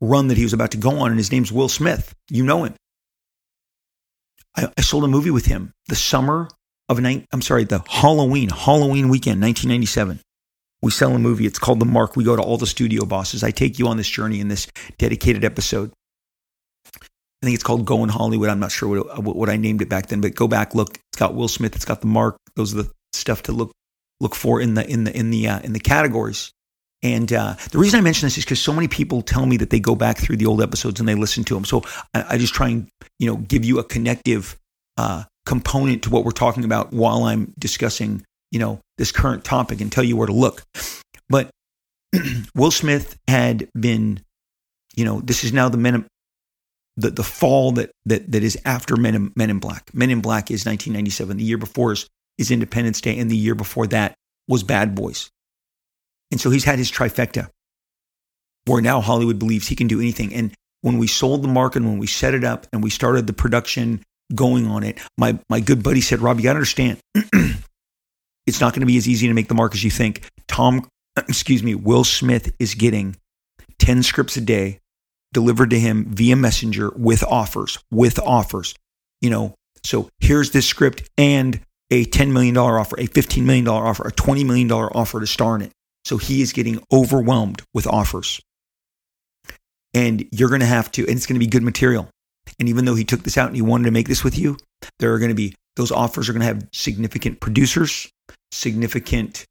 run 0.02 0.28
that 0.28 0.38
he 0.38 0.44
was 0.44 0.54
about 0.54 0.72
to 0.72 0.78
go 0.78 1.00
on, 1.00 1.12
and 1.12 1.20
his 1.20 1.32
name's 1.32 1.52
Will 1.52 1.70
Smith. 1.70 2.14
You 2.30 2.44
know 2.44 2.64
him. 2.64 2.76
I, 4.56 4.72
I 4.78 4.82
sold 4.82 5.04
a 5.04 5.08
movie 5.08 5.32
with 5.32 5.46
him 5.46 5.72
the 5.88 5.96
summer 5.96 6.50
of 6.90 7.00
nine. 7.00 7.26
I'm 7.32 7.42
sorry, 7.42 7.66
the 7.66 7.84
Halloween 7.88 8.50
Halloween 8.50 9.10
weekend, 9.10 9.42
1997. 9.42 10.20
We 10.82 10.92
sell 10.92 11.16
a 11.16 11.20
movie. 11.20 11.48
It's 11.48 11.58
called 11.58 11.80
The 11.80 11.86
Mark. 11.86 12.16
We 12.16 12.24
go 12.24 12.36
to 12.36 12.42
all 12.42 12.58
the 12.58 12.68
studio 12.68 13.06
bosses. 13.06 13.44
I 13.44 13.52
take 13.52 13.80
you 13.80 13.88
on 13.88 13.98
this 13.98 14.10
journey 14.10 14.40
in 14.40 14.50
this 14.50 14.68
dedicated 15.00 15.44
episode. 15.44 15.92
I 16.86 17.46
think 17.46 17.56
it's 17.56 17.64
called 17.64 17.86
Going 17.86 18.10
Hollywood. 18.10 18.50
I'm 18.50 18.60
not 18.60 18.72
sure 18.72 19.04
what, 19.04 19.24
what 19.24 19.50
I 19.50 19.58
named 19.58 19.82
it 19.82 19.90
back 19.90 20.08
then, 20.08 20.22
but 20.22 20.36
go 20.36 20.48
back, 20.48 20.76
look. 20.76 21.00
It's 21.12 21.20
got 21.20 21.34
Will 21.34 21.48
Smith. 21.48 21.76
It's 21.76 21.86
got 21.86 22.02
the 22.02 22.08
mark. 22.08 22.38
Those 22.56 22.74
are 22.74 22.84
the 22.84 22.92
stuff 23.16 23.44
to 23.44 23.52
look 23.52 23.72
look 24.20 24.36
for 24.36 24.62
in 24.62 24.76
the 24.76 24.90
in 24.90 25.04
the 25.04 25.18
in 25.18 25.32
the 25.32 25.48
uh, 25.48 25.60
in 25.60 25.74
the 25.74 25.80
categories. 25.80 26.52
And 27.04 27.32
uh, 27.32 27.56
the 27.72 27.78
reason 27.78 28.00
I 28.00 28.02
mention 28.02 28.26
this 28.26 28.38
is 28.38 28.46
because 28.46 28.62
so 28.62 28.74
many 28.74 28.88
people 28.88 29.22
tell 29.22 29.46
me 29.46 29.58
that 29.58 29.70
they 29.70 29.80
go 29.80 29.96
back 29.96 30.18
through 30.18 30.38
the 30.38 30.48
old 30.48 30.62
episodes 30.62 31.00
and 31.00 31.08
they 31.08 31.14
listen 31.14 31.44
to 31.46 31.54
them. 31.54 31.66
So 31.66 31.84
I, 32.14 32.26
I 32.32 32.38
just 32.38 32.54
try 32.54 32.70
and 32.70 32.88
you 33.20 33.28
know 33.28 33.38
give 33.38 33.66
you 33.66 33.80
a 33.80 33.84
connective 33.84 34.58
uh, 34.98 35.24
component 35.46 36.04
to 36.04 36.10
what 36.10 36.26
we're 36.26 36.32
talking 36.32 36.64
about 36.64 36.94
while 36.94 37.24
I'm 37.24 37.54
discussing 37.60 38.24
you 38.52 38.60
know 38.60 38.80
this 38.98 39.12
current 39.12 39.44
topic 39.44 39.82
and 39.82 39.92
tell 39.92 40.04
you 40.04 40.16
where 40.16 40.28
to 40.28 40.34
look. 40.34 40.64
But 41.30 41.50
Will 42.56 42.72
Smith 42.72 43.18
had 43.28 43.68
been, 43.80 44.22
you 44.96 45.06
know, 45.06 45.20
this 45.22 45.44
is 45.44 45.54
now 45.54 45.70
the 45.70 45.78
men 45.78 46.06
the, 46.98 47.12
the 47.12 47.24
fall 47.24 47.72
that, 47.74 47.92
that, 48.06 48.32
that 48.32 48.44
is 48.44 48.58
after 48.66 48.96
Men 48.96 49.16
in, 49.16 49.34
Men 49.36 49.50
in 49.50 49.60
Black. 49.60 49.94
Men 49.94 50.10
in 50.10 50.22
Black 50.22 50.50
is 50.50 50.66
1997. 50.66 51.38
The 51.38 51.44
year 51.44 51.58
before 51.58 51.92
is, 51.92 52.08
is 52.38 52.52
Independence 52.52 53.02
Day, 53.02 53.18
and 53.18 53.30
the 53.30 53.38
year 53.38 53.56
before 53.56 53.88
that 53.88 54.16
was 54.48 54.64
Bad 54.64 54.96
Boys. 54.96 55.30
And 56.32 56.40
so 56.40 56.50
he's 56.50 56.64
had 56.64 56.80
his 56.80 56.92
trifecta 56.92 57.50
where 58.66 58.82
now 58.82 59.00
Hollywood 59.00 59.40
believes 59.40 59.68
he 59.68 59.76
can 59.76 59.88
do 59.88 60.00
anything. 60.00 60.34
And 60.34 60.54
when 60.82 60.98
we 60.98 61.08
sold 61.08 61.44
the 61.44 61.48
market, 61.48 61.84
when 61.84 62.00
we 62.00 62.08
set 62.08 62.34
it 62.34 62.44
up 62.44 62.68
and 62.74 62.84
we 62.84 62.90
started 62.90 63.28
the 63.28 63.34
production 63.34 64.02
going 64.34 64.68
on 64.68 64.84
it, 64.84 65.00
my, 65.18 65.40
my 65.50 65.60
good 65.60 65.84
buddy 65.84 66.02
said, 66.02 66.20
Rob, 66.20 66.38
you 66.38 66.44
got 66.44 66.54
to 66.54 66.58
understand, 66.58 67.00
it's 68.46 68.60
not 68.60 68.74
going 68.74 68.82
to 68.82 68.88
be 68.88 68.98
as 68.98 69.08
easy 69.08 69.28
to 69.28 69.34
make 69.34 69.48
the 69.48 69.54
mark 69.54 69.74
as 69.74 69.84
you 69.84 69.92
think. 69.92 70.28
Tom, 70.48 70.88
excuse 71.18 71.64
me, 71.64 71.76
Will 71.76 72.04
Smith 72.04 72.54
is 72.60 72.74
getting 72.74 73.16
10 73.80 74.04
scripts 74.04 74.38
a 74.38 74.42
day 74.42 74.80
delivered 75.34 75.70
to 75.70 75.80
him 75.80 76.06
via 76.06 76.36
messenger 76.36 76.92
with 76.96 77.24
offers, 77.24 77.78
with 77.92 78.20
offers. 78.20 78.74
You 79.22 79.30
know, 79.30 79.56
so 79.84 80.10
here's 80.20 80.52
this 80.52 80.66
script 80.66 81.10
and 81.18 81.60
a 81.92 82.06
$10 82.06 82.32
million 82.32 82.58
offer, 82.58 82.96
a 83.00 83.08
$15 83.08 83.44
million 83.44 83.68
offer, 83.68 84.08
a 84.08 84.12
$20 84.12 84.46
million 84.46 84.72
offer 84.72 85.20
to 85.20 85.28
star 85.28 85.56
in 85.56 85.62
it. 85.64 85.72
So 86.04 86.18
he 86.18 86.42
is 86.42 86.54
getting 86.54 86.84
overwhelmed 86.92 87.62
with 87.74 87.88
offers. 87.88 88.42
And 89.94 90.28
you're 90.32 90.50
going 90.50 90.62
to 90.62 90.68
have 90.68 90.92
to, 90.94 91.02
and 91.04 91.12
it's 91.12 91.26
going 91.26 91.40
to 91.40 91.46
be 91.46 91.48
good 91.50 91.64
material. 91.64 92.10
And 92.60 92.70
even 92.70 92.86
though 92.86 92.96
he 92.96 93.04
took 93.04 93.24
this 93.24 93.38
out 93.38 93.48
and 93.48 93.56
he 93.56 93.62
wanted 93.62 93.86
to 93.86 93.92
make 93.92 94.08
this 94.08 94.24
with 94.24 94.38
you, 94.38 94.58
there 95.00 95.14
are 95.14 95.20
going 95.20 95.30
to 95.30 95.36
be, 95.36 95.56
those 95.76 95.92
offers 95.92 96.30
are 96.30 96.34
going 96.34 96.42
to 96.42 96.48
have 96.48 96.68
significant 96.74 97.40
producers, 97.40 98.10
significant 98.52 99.46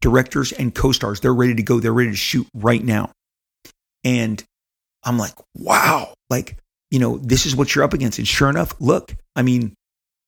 directors, 0.00 0.52
and 0.52 0.74
co 0.74 0.92
stars. 0.92 1.20
They're 1.20 1.34
ready 1.34 1.54
to 1.56 1.62
go. 1.62 1.80
They're 1.80 1.92
ready 1.92 2.10
to 2.10 2.16
shoot 2.16 2.46
right 2.54 2.82
now. 2.82 3.12
And 4.04 4.42
I'm 5.04 5.18
like, 5.18 5.34
wow, 5.54 6.14
like, 6.30 6.56
you 6.90 6.98
know, 6.98 7.18
this 7.18 7.44
is 7.46 7.54
what 7.54 7.74
you're 7.74 7.84
up 7.84 7.92
against. 7.92 8.18
And 8.18 8.26
sure 8.26 8.48
enough, 8.48 8.74
look, 8.80 9.14
I 9.36 9.42
mean, 9.42 9.74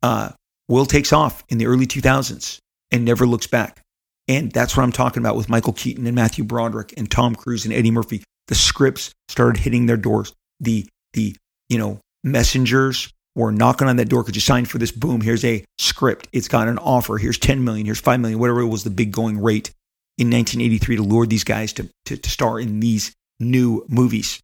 uh, 0.03 0.31
Will 0.71 0.87
takes 0.87 1.13
off 1.13 1.43
in 1.49 1.59
the 1.59 1.67
early 1.67 1.87
2000s 1.87 2.59
and 2.93 3.05
never 3.05 3.27
looks 3.27 3.49
back. 3.49 3.83
And 4.29 4.53
that's 4.53 4.77
what 4.77 4.85
I'm 4.85 4.93
talking 4.93 5.21
about 5.21 5.35
with 5.35 5.49
Michael 5.49 5.73
Keaton 5.73 6.07
and 6.07 6.15
Matthew 6.15 6.45
Broderick 6.45 6.95
and 6.97 7.11
Tom 7.11 7.35
Cruise 7.35 7.65
and 7.65 7.75
Eddie 7.75 7.91
Murphy. 7.91 8.23
The 8.47 8.55
scripts 8.55 9.13
started 9.29 9.61
hitting 9.61 9.87
their 9.87 9.97
doors. 9.97 10.33
The, 10.61 10.87
the, 11.13 11.37
you 11.69 11.77
know, 11.77 11.99
messengers 12.23 13.13
were 13.35 13.51
knocking 13.51 13.89
on 13.89 13.97
that 13.97 14.09
door. 14.09 14.23
Could 14.23 14.37
you 14.37 14.41
sign 14.41 14.65
for 14.65 14.79
this? 14.79 14.93
Boom. 14.93 15.21
Here's 15.21 15.45
a 15.45 15.65
script. 15.79 16.29
It's 16.33 16.47
got 16.47 16.69
an 16.69 16.79
offer. 16.79 17.19
Here's 17.19 17.39
10 17.39 17.65
million. 17.65 17.85
Here's 17.85 18.01
5 18.01 18.21
million, 18.21 18.39
whatever 18.39 18.65
was 18.65 18.85
the 18.85 18.91
big 18.91 19.11
going 19.11 19.43
rate 19.43 19.73
in 20.19 20.31
1983 20.31 20.97
to 20.97 21.03
lure 21.03 21.27
these 21.27 21.45
guys 21.45 21.73
to, 21.73 21.91
to, 22.05 22.17
to 22.17 22.31
star 22.31 22.61
in 22.61 22.79
these 22.79 23.13
new 23.41 23.85
movies. 23.89 24.41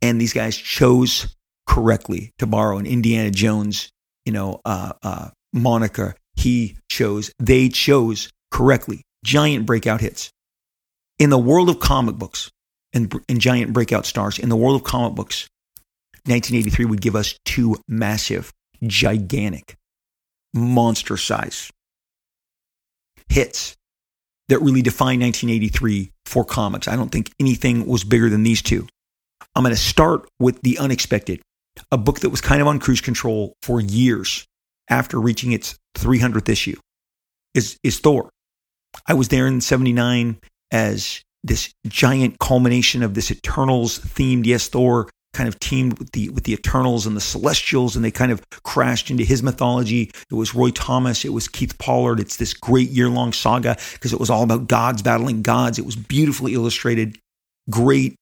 And 0.00 0.18
these 0.18 0.32
guys 0.32 0.56
chose 0.56 1.34
correctly 1.66 2.32
to 2.38 2.46
borrow 2.46 2.78
an 2.78 2.86
Indiana 2.86 3.30
Jones, 3.30 3.90
you 4.24 4.32
know, 4.32 4.60
uh, 4.64 4.92
uh, 5.02 5.30
moniker. 5.52 6.16
He 6.36 6.76
chose, 6.88 7.32
they 7.38 7.68
chose 7.68 8.30
correctly. 8.50 9.02
Giant 9.24 9.66
breakout 9.66 10.00
hits. 10.00 10.30
In 11.18 11.30
the 11.30 11.38
world 11.38 11.70
of 11.70 11.80
comic 11.80 12.16
books 12.16 12.50
and, 12.92 13.12
and 13.28 13.40
giant 13.40 13.72
breakout 13.72 14.06
stars, 14.06 14.38
in 14.38 14.48
the 14.48 14.56
world 14.56 14.76
of 14.76 14.84
comic 14.84 15.14
books, 15.14 15.48
1983 16.26 16.84
would 16.86 17.00
give 17.00 17.14
us 17.14 17.38
two 17.44 17.76
massive, 17.86 18.52
gigantic, 18.86 19.76
monster 20.52 21.16
size 21.16 21.70
hits 23.28 23.76
that 24.48 24.60
really 24.60 24.82
defined 24.82 25.22
1983 25.22 26.12
for 26.26 26.44
comics. 26.44 26.88
I 26.88 26.96
don't 26.96 27.10
think 27.10 27.30
anything 27.40 27.86
was 27.86 28.04
bigger 28.04 28.28
than 28.28 28.42
these 28.42 28.62
two. 28.62 28.86
I'm 29.54 29.62
going 29.62 29.74
to 29.74 29.80
start 29.80 30.28
with 30.38 30.60
The 30.62 30.78
Unexpected, 30.78 31.40
a 31.90 31.98
book 31.98 32.20
that 32.20 32.30
was 32.30 32.40
kind 32.40 32.60
of 32.60 32.68
on 32.68 32.78
cruise 32.78 33.00
control 33.00 33.54
for 33.62 33.80
years 33.80 34.46
after 34.88 35.20
reaching 35.20 35.52
its 35.52 35.78
300th 35.96 36.48
issue, 36.48 36.78
is, 37.54 37.78
is 37.82 37.98
Thor. 37.98 38.30
I 39.06 39.14
was 39.14 39.28
there 39.28 39.46
in 39.46 39.60
79 39.60 40.38
as 40.70 41.22
this 41.42 41.72
giant 41.86 42.38
culmination 42.38 43.02
of 43.02 43.14
this 43.14 43.30
Eternals 43.30 43.98
themed. 43.98 44.46
Yes, 44.46 44.68
Thor 44.68 45.08
kind 45.34 45.48
of 45.48 45.58
teamed 45.58 45.98
with 45.98 46.12
the 46.12 46.30
with 46.30 46.44
the 46.44 46.54
Eternals 46.54 47.06
and 47.06 47.16
the 47.16 47.20
Celestials, 47.20 47.96
and 47.96 48.04
they 48.04 48.10
kind 48.10 48.32
of 48.32 48.42
crashed 48.62 49.10
into 49.10 49.24
his 49.24 49.42
mythology. 49.42 50.10
It 50.30 50.34
was 50.34 50.54
Roy 50.54 50.70
Thomas, 50.70 51.24
it 51.24 51.32
was 51.32 51.48
Keith 51.48 51.76
Pollard. 51.78 52.20
It's 52.20 52.36
this 52.36 52.54
great 52.54 52.88
year 52.90 53.10
long 53.10 53.32
saga 53.32 53.76
because 53.92 54.12
it 54.12 54.20
was 54.20 54.30
all 54.30 54.42
about 54.42 54.68
gods 54.68 55.02
battling 55.02 55.42
gods. 55.42 55.78
It 55.78 55.84
was 55.84 55.96
beautifully 55.96 56.54
illustrated, 56.54 57.18
great, 57.68 58.14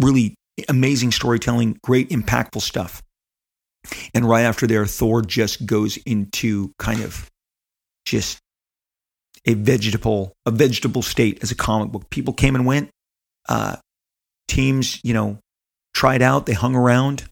really 0.00 0.34
amazing 0.68 1.12
storytelling, 1.12 1.78
great 1.82 2.10
impactful 2.10 2.62
stuff. 2.62 3.02
And 4.14 4.28
right 4.28 4.42
after 4.42 4.66
there, 4.66 4.84
Thor 4.86 5.22
just 5.22 5.64
goes 5.66 5.96
into 5.98 6.72
kind 6.78 7.02
of 7.02 7.30
just 8.04 8.38
a 9.46 9.54
vegetable, 9.54 10.34
a 10.44 10.50
vegetable 10.50 11.02
state 11.02 11.38
as 11.42 11.50
a 11.50 11.54
comic 11.54 11.90
book. 11.90 12.10
People 12.10 12.34
came 12.34 12.54
and 12.54 12.66
went. 12.66 12.90
Uh, 13.48 13.76
teams, 14.48 15.00
you 15.02 15.14
know, 15.14 15.38
tried 15.94 16.22
out, 16.22 16.46
they 16.46 16.52
hung 16.52 16.74
around, 16.74 17.24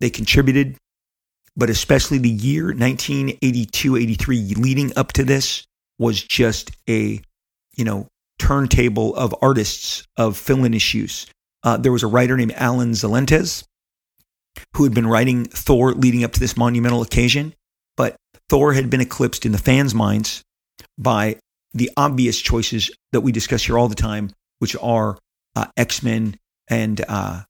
they 0.00 0.10
contributed. 0.10 0.76
But 1.56 1.70
especially 1.70 2.18
the 2.18 2.30
year 2.30 2.66
1982, 2.66 3.96
83 3.96 4.54
leading 4.56 4.96
up 4.96 5.12
to 5.12 5.24
this 5.24 5.64
was 5.98 6.22
just 6.22 6.72
a, 6.88 7.20
you 7.76 7.84
know, 7.84 8.08
turntable 8.38 9.14
of 9.14 9.34
artists 9.40 10.04
of 10.16 10.36
fill-in 10.36 10.74
issues. 10.74 11.26
Uh, 11.64 11.76
there 11.78 11.92
was 11.92 12.02
a 12.02 12.06
writer 12.06 12.36
named 12.36 12.52
Alan 12.52 12.92
Zelenetz 12.92 13.64
who 14.76 14.84
had 14.84 14.94
been 14.94 15.06
writing 15.06 15.46
Thor 15.46 15.92
leading 15.92 16.22
up 16.22 16.32
to 16.32 16.40
this 16.40 16.56
monumental 16.56 17.02
occasion, 17.02 17.54
but 17.96 18.16
Thor 18.48 18.74
had 18.74 18.90
been 18.90 19.00
eclipsed 19.00 19.44
in 19.44 19.52
the 19.52 19.58
fans' 19.58 19.94
minds 19.94 20.44
by 20.98 21.38
the 21.72 21.90
obvious 21.96 22.40
choices 22.40 22.90
that 23.12 23.22
we 23.22 23.32
discuss 23.32 23.64
here 23.64 23.78
all 23.78 23.88
the 23.88 23.94
time, 23.94 24.30
which 24.58 24.76
are 24.80 25.18
uh, 25.56 25.66
X 25.76 26.02
Men 26.02 26.36
and 26.68 27.04
uh, 27.08 27.42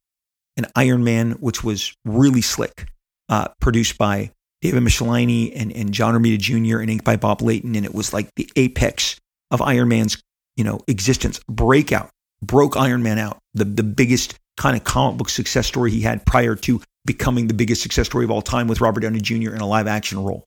an 0.56 0.66
Iron 0.76 1.04
Man, 1.04 1.32
which 1.32 1.62
was 1.62 1.94
really 2.04 2.40
slick, 2.40 2.86
uh, 3.28 3.48
produced 3.60 3.98
by 3.98 4.30
David 4.62 4.82
Michelinie 4.82 5.52
and, 5.54 5.72
and 5.72 5.92
John 5.92 6.14
Romita 6.14 6.38
Jr. 6.38 6.78
and 6.78 6.90
inked 6.90 7.04
by 7.04 7.16
Bob 7.16 7.42
Layton. 7.42 7.74
And 7.74 7.84
it 7.84 7.94
was 7.94 8.12
like 8.12 8.30
the 8.36 8.48
apex 8.56 9.20
of 9.50 9.60
Iron 9.60 9.88
Man's, 9.88 10.22
you 10.56 10.64
know, 10.64 10.80
existence. 10.88 11.40
Breakout, 11.48 12.10
broke 12.46 12.76
Iron 12.76 13.02
Man 13.02 13.18
out. 13.18 13.38
The, 13.54 13.64
the 13.64 13.82
biggest 13.82 14.38
kind 14.56 14.76
of 14.76 14.84
comic 14.84 15.18
book 15.18 15.28
success 15.28 15.66
story 15.66 15.90
he 15.90 16.00
had 16.00 16.24
prior 16.26 16.54
to 16.54 16.80
becoming 17.04 17.48
the 17.48 17.54
biggest 17.54 17.82
success 17.82 18.06
story 18.06 18.24
of 18.24 18.30
all 18.30 18.42
time 18.42 18.68
with 18.68 18.80
Robert 18.80 19.00
Downey 19.00 19.20
Jr. 19.20 19.54
in 19.54 19.60
a 19.60 19.66
live 19.66 19.86
action 19.86 20.22
role. 20.22 20.44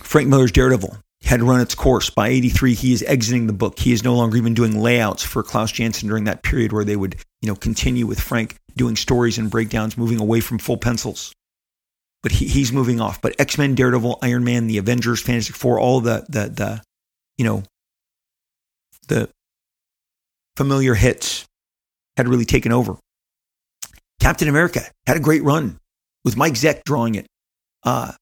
Frank 0.00 0.28
Miller's 0.28 0.52
Daredevil 0.52 0.98
had 1.24 1.42
run 1.42 1.60
its 1.60 1.74
course. 1.74 2.10
By 2.10 2.28
83, 2.28 2.74
he 2.74 2.92
is 2.92 3.02
exiting 3.04 3.46
the 3.46 3.52
book. 3.52 3.78
He 3.78 3.92
is 3.92 4.04
no 4.04 4.14
longer 4.14 4.36
even 4.36 4.54
doing 4.54 4.78
layouts 4.78 5.22
for 5.22 5.42
Klaus 5.42 5.72
Janson 5.72 6.08
during 6.08 6.24
that 6.24 6.42
period 6.42 6.72
where 6.72 6.84
they 6.84 6.96
would, 6.96 7.16
you 7.40 7.48
know, 7.48 7.56
continue 7.56 8.06
with 8.06 8.20
Frank 8.20 8.56
doing 8.76 8.96
stories 8.96 9.38
and 9.38 9.50
breakdowns, 9.50 9.96
moving 9.96 10.20
away 10.20 10.40
from 10.40 10.58
full 10.58 10.76
pencils. 10.76 11.32
But 12.22 12.32
he, 12.32 12.46
he's 12.46 12.72
moving 12.72 13.00
off. 13.00 13.20
But 13.20 13.38
X 13.38 13.56
Men, 13.56 13.74
Daredevil, 13.74 14.18
Iron 14.22 14.44
Man, 14.44 14.66
the 14.66 14.78
Avengers, 14.78 15.22
Fantastic 15.22 15.56
Four, 15.56 15.78
all 15.78 16.00
the 16.00 16.26
the 16.28 16.48
the, 16.48 16.82
you 17.38 17.44
know, 17.44 17.62
the 19.08 19.28
familiar 20.56 20.94
hits 20.94 21.44
had 22.16 22.28
really 22.28 22.44
taken 22.44 22.72
over. 22.72 22.96
Captain 24.20 24.48
America 24.48 24.80
had 25.06 25.16
a 25.16 25.20
great 25.20 25.42
run 25.42 25.78
with 26.24 26.36
Mike 26.36 26.54
Zeck 26.54 26.82
drawing 26.84 27.14
it. 27.14 27.26
Uh, 27.82 28.12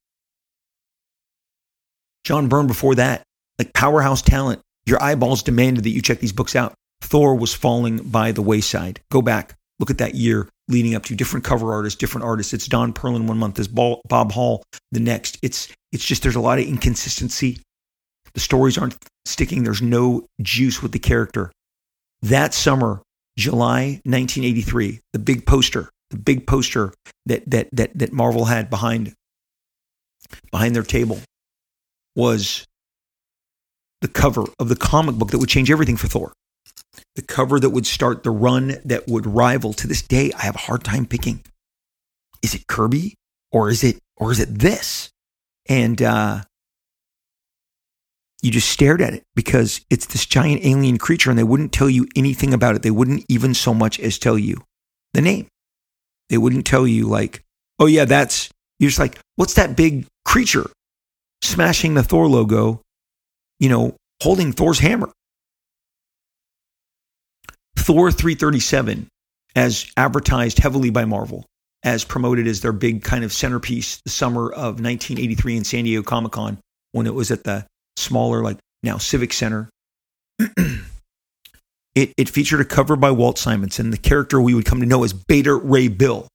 John 2.24 2.48
Byrne 2.48 2.66
before 2.66 2.94
that, 2.96 3.22
like 3.58 3.72
powerhouse 3.72 4.22
talent. 4.22 4.60
Your 4.86 5.02
eyeballs 5.02 5.42
demanded 5.42 5.84
that 5.84 5.90
you 5.90 6.02
check 6.02 6.18
these 6.18 6.32
books 6.32 6.56
out. 6.56 6.74
Thor 7.02 7.34
was 7.34 7.54
falling 7.54 7.98
by 7.98 8.32
the 8.32 8.42
wayside. 8.42 9.00
Go 9.10 9.22
back, 9.22 9.54
look 9.78 9.90
at 9.90 9.98
that 9.98 10.14
year 10.14 10.48
leading 10.68 10.94
up 10.94 11.04
to 11.04 11.14
different 11.14 11.44
cover 11.44 11.72
artists, 11.72 11.98
different 11.98 12.24
artists. 12.24 12.52
It's 12.52 12.66
Don 12.66 12.92
Perlin 12.92 13.26
one 13.26 13.38
month, 13.38 13.58
it's 13.58 13.68
Bob 13.68 14.32
Hall 14.32 14.62
the 14.92 15.00
next. 15.00 15.38
It's 15.42 15.68
it's 15.92 16.04
just 16.04 16.22
there's 16.22 16.36
a 16.36 16.40
lot 16.40 16.58
of 16.58 16.64
inconsistency. 16.64 17.58
The 18.34 18.40
stories 18.40 18.78
aren't 18.78 18.96
sticking. 19.26 19.62
There's 19.62 19.82
no 19.82 20.26
juice 20.40 20.82
with 20.82 20.92
the 20.92 20.98
character. 20.98 21.52
That 22.22 22.54
summer, 22.54 23.02
July 23.36 24.00
1983, 24.04 25.00
the 25.12 25.18
big 25.18 25.46
poster, 25.46 25.90
the 26.10 26.18
big 26.18 26.46
poster 26.46 26.92
that 27.26 27.48
that 27.50 27.68
that 27.72 27.98
that 27.98 28.12
Marvel 28.12 28.44
had 28.44 28.70
behind 28.70 29.14
behind 30.50 30.74
their 30.74 30.82
table 30.82 31.20
was 32.14 32.66
the 34.00 34.08
cover 34.08 34.44
of 34.58 34.68
the 34.68 34.76
comic 34.76 35.16
book 35.16 35.30
that 35.30 35.38
would 35.38 35.48
change 35.48 35.70
everything 35.70 35.96
for 35.96 36.08
Thor. 36.08 36.32
The 37.14 37.22
cover 37.22 37.58
that 37.58 37.70
would 37.70 37.86
start 37.86 38.22
the 38.22 38.30
run 38.30 38.76
that 38.84 39.08
would 39.08 39.26
rival 39.26 39.72
to 39.74 39.86
this 39.86 40.02
day. 40.02 40.32
I 40.32 40.42
have 40.42 40.56
a 40.56 40.58
hard 40.58 40.84
time 40.84 41.06
picking. 41.06 41.42
Is 42.42 42.54
it 42.54 42.66
Kirby 42.66 43.14
or 43.50 43.70
is 43.70 43.84
it 43.84 43.98
or 44.16 44.32
is 44.32 44.40
it 44.40 44.58
this? 44.58 45.10
And 45.68 46.02
uh, 46.02 46.42
you 48.42 48.50
just 48.50 48.68
stared 48.68 49.00
at 49.00 49.14
it 49.14 49.22
because 49.34 49.80
it's 49.88 50.06
this 50.06 50.26
giant 50.26 50.64
alien 50.64 50.98
creature 50.98 51.30
and 51.30 51.38
they 51.38 51.44
wouldn't 51.44 51.72
tell 51.72 51.88
you 51.88 52.08
anything 52.16 52.52
about 52.52 52.74
it. 52.74 52.82
They 52.82 52.90
wouldn't 52.90 53.24
even 53.28 53.54
so 53.54 53.72
much 53.72 54.00
as 54.00 54.18
tell 54.18 54.36
you 54.36 54.62
the 55.14 55.20
name. 55.20 55.46
They 56.28 56.38
wouldn't 56.38 56.66
tell 56.66 56.86
you, 56.86 57.06
like, 57.06 57.42
oh, 57.78 57.86
yeah, 57.86 58.04
that's, 58.04 58.50
you're 58.78 58.90
just 58.90 58.98
like, 58.98 59.18
what's 59.36 59.54
that 59.54 59.76
big 59.76 60.06
creature 60.24 60.68
smashing 61.42 61.94
the 61.94 62.02
Thor 62.02 62.26
logo, 62.26 62.80
you 63.60 63.68
know, 63.68 63.96
holding 64.22 64.52
Thor's 64.52 64.78
hammer? 64.78 65.12
Thor 67.76 68.10
337, 68.10 69.08
as 69.54 69.90
advertised 69.96 70.58
heavily 70.58 70.90
by 70.90 71.04
Marvel, 71.04 71.44
as 71.84 72.04
promoted 72.04 72.46
as 72.46 72.60
their 72.60 72.72
big 72.72 73.04
kind 73.04 73.24
of 73.24 73.32
centerpiece 73.32 74.00
the 74.04 74.10
summer 74.10 74.50
of 74.50 74.80
1983 74.80 75.56
in 75.56 75.64
San 75.64 75.84
Diego 75.84 76.02
Comic 76.02 76.32
Con 76.32 76.58
when 76.92 77.06
it 77.06 77.14
was 77.14 77.30
at 77.30 77.44
the 77.44 77.66
smaller, 77.96 78.42
like 78.42 78.58
now 78.82 78.98
Civic 78.98 79.32
Center. 79.32 79.68
it, 81.94 82.12
it 82.16 82.28
featured 82.28 82.60
a 82.60 82.64
cover 82.64 82.96
by 82.96 83.10
Walt 83.10 83.38
Simonson, 83.38 83.90
the 83.90 83.96
character 83.96 84.40
we 84.40 84.54
would 84.54 84.64
come 84.64 84.80
to 84.80 84.86
know 84.86 85.04
as 85.04 85.12
Beta 85.12 85.54
Ray 85.54 85.88
Bill. 85.88 86.26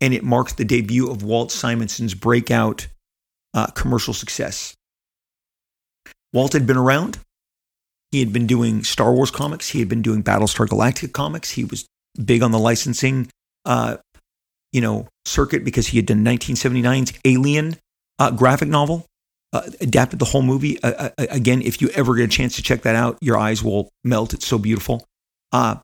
And 0.00 0.14
it 0.14 0.24
marked 0.24 0.56
the 0.56 0.64
debut 0.64 1.10
of 1.10 1.22
Walt 1.22 1.52
Simonson's 1.52 2.14
breakout 2.14 2.86
uh, 3.52 3.66
commercial 3.68 4.14
success. 4.14 4.74
Walt 6.32 6.52
had 6.52 6.66
been 6.66 6.76
around. 6.76 7.18
He 8.10 8.20
had 8.20 8.32
been 8.32 8.46
doing 8.46 8.82
Star 8.82 9.12
Wars 9.12 9.30
comics. 9.30 9.68
He 9.68 9.78
had 9.78 9.88
been 9.88 10.02
doing 10.02 10.22
Battlestar 10.22 10.66
Galactica 10.66 11.12
comics. 11.12 11.50
He 11.50 11.64
was 11.64 11.86
big 12.24 12.42
on 12.42 12.50
the 12.50 12.58
licensing, 12.58 13.28
uh, 13.64 13.98
you 14.72 14.80
know, 14.80 15.06
circuit 15.24 15.64
because 15.64 15.88
he 15.88 15.98
had 15.98 16.06
done 16.06 16.24
1979's 16.24 17.12
Alien 17.24 17.76
uh, 18.18 18.30
graphic 18.30 18.68
novel 18.68 19.06
uh, 19.52 19.62
adapted 19.80 20.18
the 20.18 20.24
whole 20.24 20.42
movie. 20.42 20.80
Uh, 20.82 21.10
uh, 21.18 21.26
again, 21.30 21.62
if 21.62 21.80
you 21.80 21.88
ever 21.90 22.14
get 22.14 22.24
a 22.24 22.28
chance 22.28 22.56
to 22.56 22.62
check 22.62 22.82
that 22.82 22.94
out, 22.94 23.18
your 23.20 23.36
eyes 23.36 23.62
will 23.62 23.90
melt. 24.04 24.32
It's 24.34 24.46
so 24.46 24.58
beautiful. 24.58 25.04
Uh, 25.52 25.76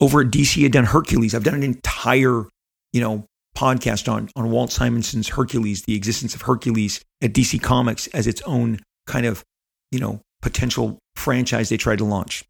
over 0.00 0.20
at 0.20 0.28
DC, 0.28 0.64
I've 0.64 0.72
done 0.72 0.84
Hercules. 0.84 1.34
I've 1.34 1.44
done 1.44 1.54
an 1.54 1.62
entire, 1.62 2.44
you 2.92 3.00
know, 3.00 3.24
podcast 3.56 4.12
on 4.12 4.28
on 4.36 4.50
Walt 4.50 4.70
Simonson's 4.70 5.28
Hercules, 5.28 5.82
the 5.82 5.96
existence 5.96 6.34
of 6.34 6.42
Hercules 6.42 7.00
at 7.22 7.32
DC 7.32 7.60
Comics 7.62 8.06
as 8.08 8.26
its 8.26 8.42
own 8.42 8.80
kind 9.06 9.26
of, 9.26 9.42
you 9.90 9.98
know, 9.98 10.20
potential 10.42 10.98
franchise 11.16 11.68
they 11.70 11.76
tried 11.76 11.98
to 11.98 12.04
launch. 12.04 12.44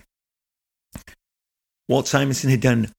Walt 1.88 2.08
Simonson 2.08 2.50
had 2.50 2.60
done 2.60 2.90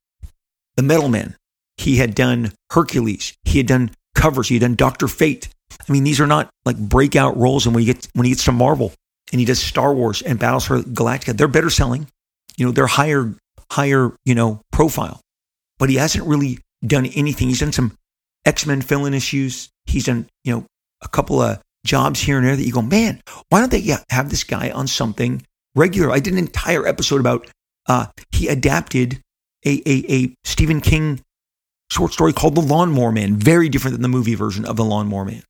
The 0.78 0.84
Metal 0.84 1.10
Man. 1.10 1.36
He 1.76 1.98
had 1.98 2.16
done 2.16 2.54
Hercules. 2.72 3.34
He 3.44 3.58
had 3.58 3.68
done 3.68 3.92
covers. 4.16 4.48
He 4.48 4.56
had 4.56 4.62
done 4.62 4.76
Doctor 4.76 5.08
Fate. 5.08 5.50
I 5.88 5.92
mean, 5.92 6.04
these 6.04 6.20
are 6.20 6.28
not 6.28 6.50
like 6.66 6.78
breakout 6.78 7.38
roles. 7.38 7.66
And 7.66 7.76
when 7.76 7.82
he 7.82 7.94
gets 7.94 8.08
when 8.14 8.26
he 8.26 8.32
gets 8.32 8.46
to 8.46 8.52
Marvel 8.52 8.94
and 9.32 9.40
he 9.40 9.46
does 9.46 9.60
Star 9.60 9.94
Wars 9.94 10.22
and 10.22 10.40
Battles 10.40 10.68
Battlestar 10.68 10.84
Galactica, 10.84 11.38
they're 11.38 11.48
better 11.48 11.70
selling. 11.70 12.08
You 12.58 12.66
know, 12.66 12.72
they're 12.72 12.88
higher 12.88 13.34
higher 13.72 14.12
you 14.26 14.36
know 14.36 14.62
profile. 14.72 15.22
But 15.80 15.90
he 15.90 15.96
hasn't 15.96 16.26
really 16.26 16.60
done 16.86 17.06
anything. 17.06 17.50
He's 17.50 17.60
done 17.60 17.72
some 17.72 17.96
X 18.46 18.66
Men 18.66 18.82
fill-in 18.82 19.14
issues. 19.14 19.70
He's 19.86 20.06
done 20.06 20.28
you 20.44 20.54
know 20.54 20.66
a 21.02 21.08
couple 21.08 21.42
of 21.42 21.60
jobs 21.86 22.20
here 22.20 22.38
and 22.38 22.46
there 22.46 22.56
that 22.56 22.64
you 22.64 22.74
go, 22.74 22.82
man, 22.82 23.22
why 23.50 23.60
don't 23.60 23.72
they 23.72 23.96
have 24.10 24.30
this 24.30 24.44
guy 24.44 24.70
on 24.72 24.88
something 24.88 25.44
regular? 25.76 26.12
I 26.12 26.20
did 26.20 26.34
an 26.34 26.40
entire 26.40 26.86
episode 26.86 27.20
about 27.20 27.50
uh, 27.88 28.08
he 28.32 28.48
adapted 28.48 29.22
a, 29.66 29.82
a, 29.86 30.14
a 30.14 30.36
Stephen 30.44 30.82
King 30.82 31.22
short 31.90 32.14
story 32.14 32.34
called 32.34 32.56
The 32.56 32.62
Lawnmower 32.62 33.12
Man, 33.12 33.36
very 33.36 33.70
different 33.70 33.94
than 33.94 34.02
the 34.02 34.08
movie 34.10 34.36
version 34.36 34.66
of 34.66 34.76
The 34.76 34.86
Lawnmower 34.86 35.26
Man. 35.26 35.44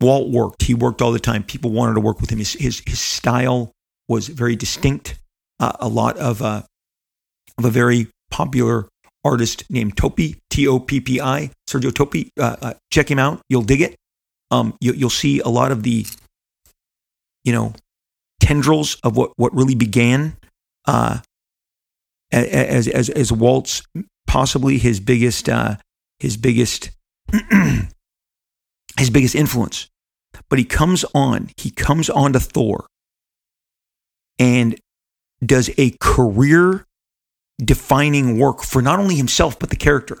Walt 0.00 0.30
worked. 0.30 0.62
He 0.62 0.74
worked 0.74 1.02
all 1.02 1.12
the 1.12 1.20
time. 1.20 1.42
People 1.42 1.70
wanted 1.70 1.94
to 1.94 2.00
work 2.00 2.20
with 2.20 2.30
him. 2.30 2.38
His 2.38 2.54
his, 2.54 2.82
his 2.86 2.98
style 2.98 3.72
was 4.08 4.28
very 4.28 4.56
distinct. 4.56 5.18
Uh, 5.58 5.72
a 5.80 5.88
lot 5.88 6.16
of 6.16 6.42
uh, 6.42 6.62
of 7.58 7.64
a 7.64 7.70
very 7.70 8.08
popular 8.30 8.88
artist 9.24 9.64
named 9.70 9.96
Toppi, 9.96 10.38
T 10.48 10.66
O 10.66 10.78
P 10.78 11.00
P 11.00 11.20
I 11.20 11.50
Sergio 11.68 11.90
Toppi. 11.90 12.30
Uh, 12.38 12.56
uh, 12.62 12.74
check 12.90 13.10
him 13.10 13.18
out. 13.18 13.40
You'll 13.48 13.62
dig 13.62 13.82
it. 13.82 13.96
Um, 14.50 14.74
you, 14.80 14.92
you'll 14.92 15.10
see 15.10 15.40
a 15.40 15.48
lot 15.48 15.70
of 15.70 15.82
the 15.82 16.06
you 17.44 17.52
know 17.52 17.74
tendrils 18.40 18.96
of 19.04 19.16
what 19.16 19.32
what 19.36 19.54
really 19.54 19.74
began 19.74 20.36
uh, 20.86 21.18
as 22.32 22.88
as 22.88 23.08
as 23.10 23.32
Walt's 23.32 23.82
possibly 24.26 24.78
his 24.78 25.00
biggest 25.00 25.48
uh, 25.48 25.76
his 26.18 26.36
biggest 26.36 26.90
his 29.00 29.10
biggest 29.10 29.34
influence. 29.34 29.88
But 30.48 30.58
he 30.58 30.64
comes 30.64 31.04
on, 31.14 31.50
he 31.56 31.70
comes 31.70 32.08
on 32.08 32.34
to 32.34 32.40
Thor 32.40 32.86
and 34.38 34.78
does 35.44 35.70
a 35.76 35.96
career 36.00 36.84
defining 37.62 38.38
work 38.38 38.62
for 38.62 38.80
not 38.80 38.98
only 38.98 39.16
himself, 39.16 39.58
but 39.58 39.70
the 39.70 39.76
character. 39.76 40.18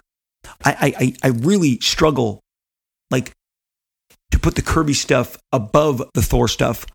I, 0.64 0.94
I, 0.98 1.14
I 1.22 1.28
really 1.28 1.78
struggle 1.80 2.40
like 3.10 3.32
to 4.30 4.38
put 4.38 4.54
the 4.54 4.62
Kirby 4.62 4.94
stuff 4.94 5.36
above 5.52 6.02
the 6.14 6.22
Thor 6.22 6.48
stuff. 6.48 6.86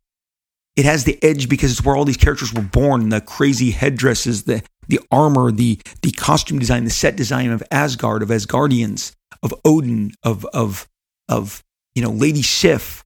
It 0.76 0.86
has 0.86 1.04
the 1.04 1.24
edge 1.24 1.48
because 1.48 1.72
it's 1.72 1.86
where 1.86 1.96
all 1.96 2.04
these 2.04 2.18
characters 2.18 2.52
were 2.52 2.62
born, 2.62 3.10
the 3.10 3.22
crazy 3.22 3.72
headdresses, 3.72 4.44
the 4.44 4.62
the 4.88 5.00
armor, 5.12 5.52
the 5.52 5.80
the 6.02 6.12
costume 6.12 6.60
design, 6.60 6.84
the 6.84 6.90
set 6.90 7.16
design 7.16 7.52
of 7.52 7.64
Asgard, 7.72 8.22
of 8.22 8.30
Asgardians, 8.30 9.14
of 9.42 9.54
Odin, 9.64 10.12
of 10.24 10.46
of 10.46 10.88
of 11.30 11.64
you 11.96 12.02
know 12.02 12.12
Lady 12.12 12.44
Sif, 12.44 13.04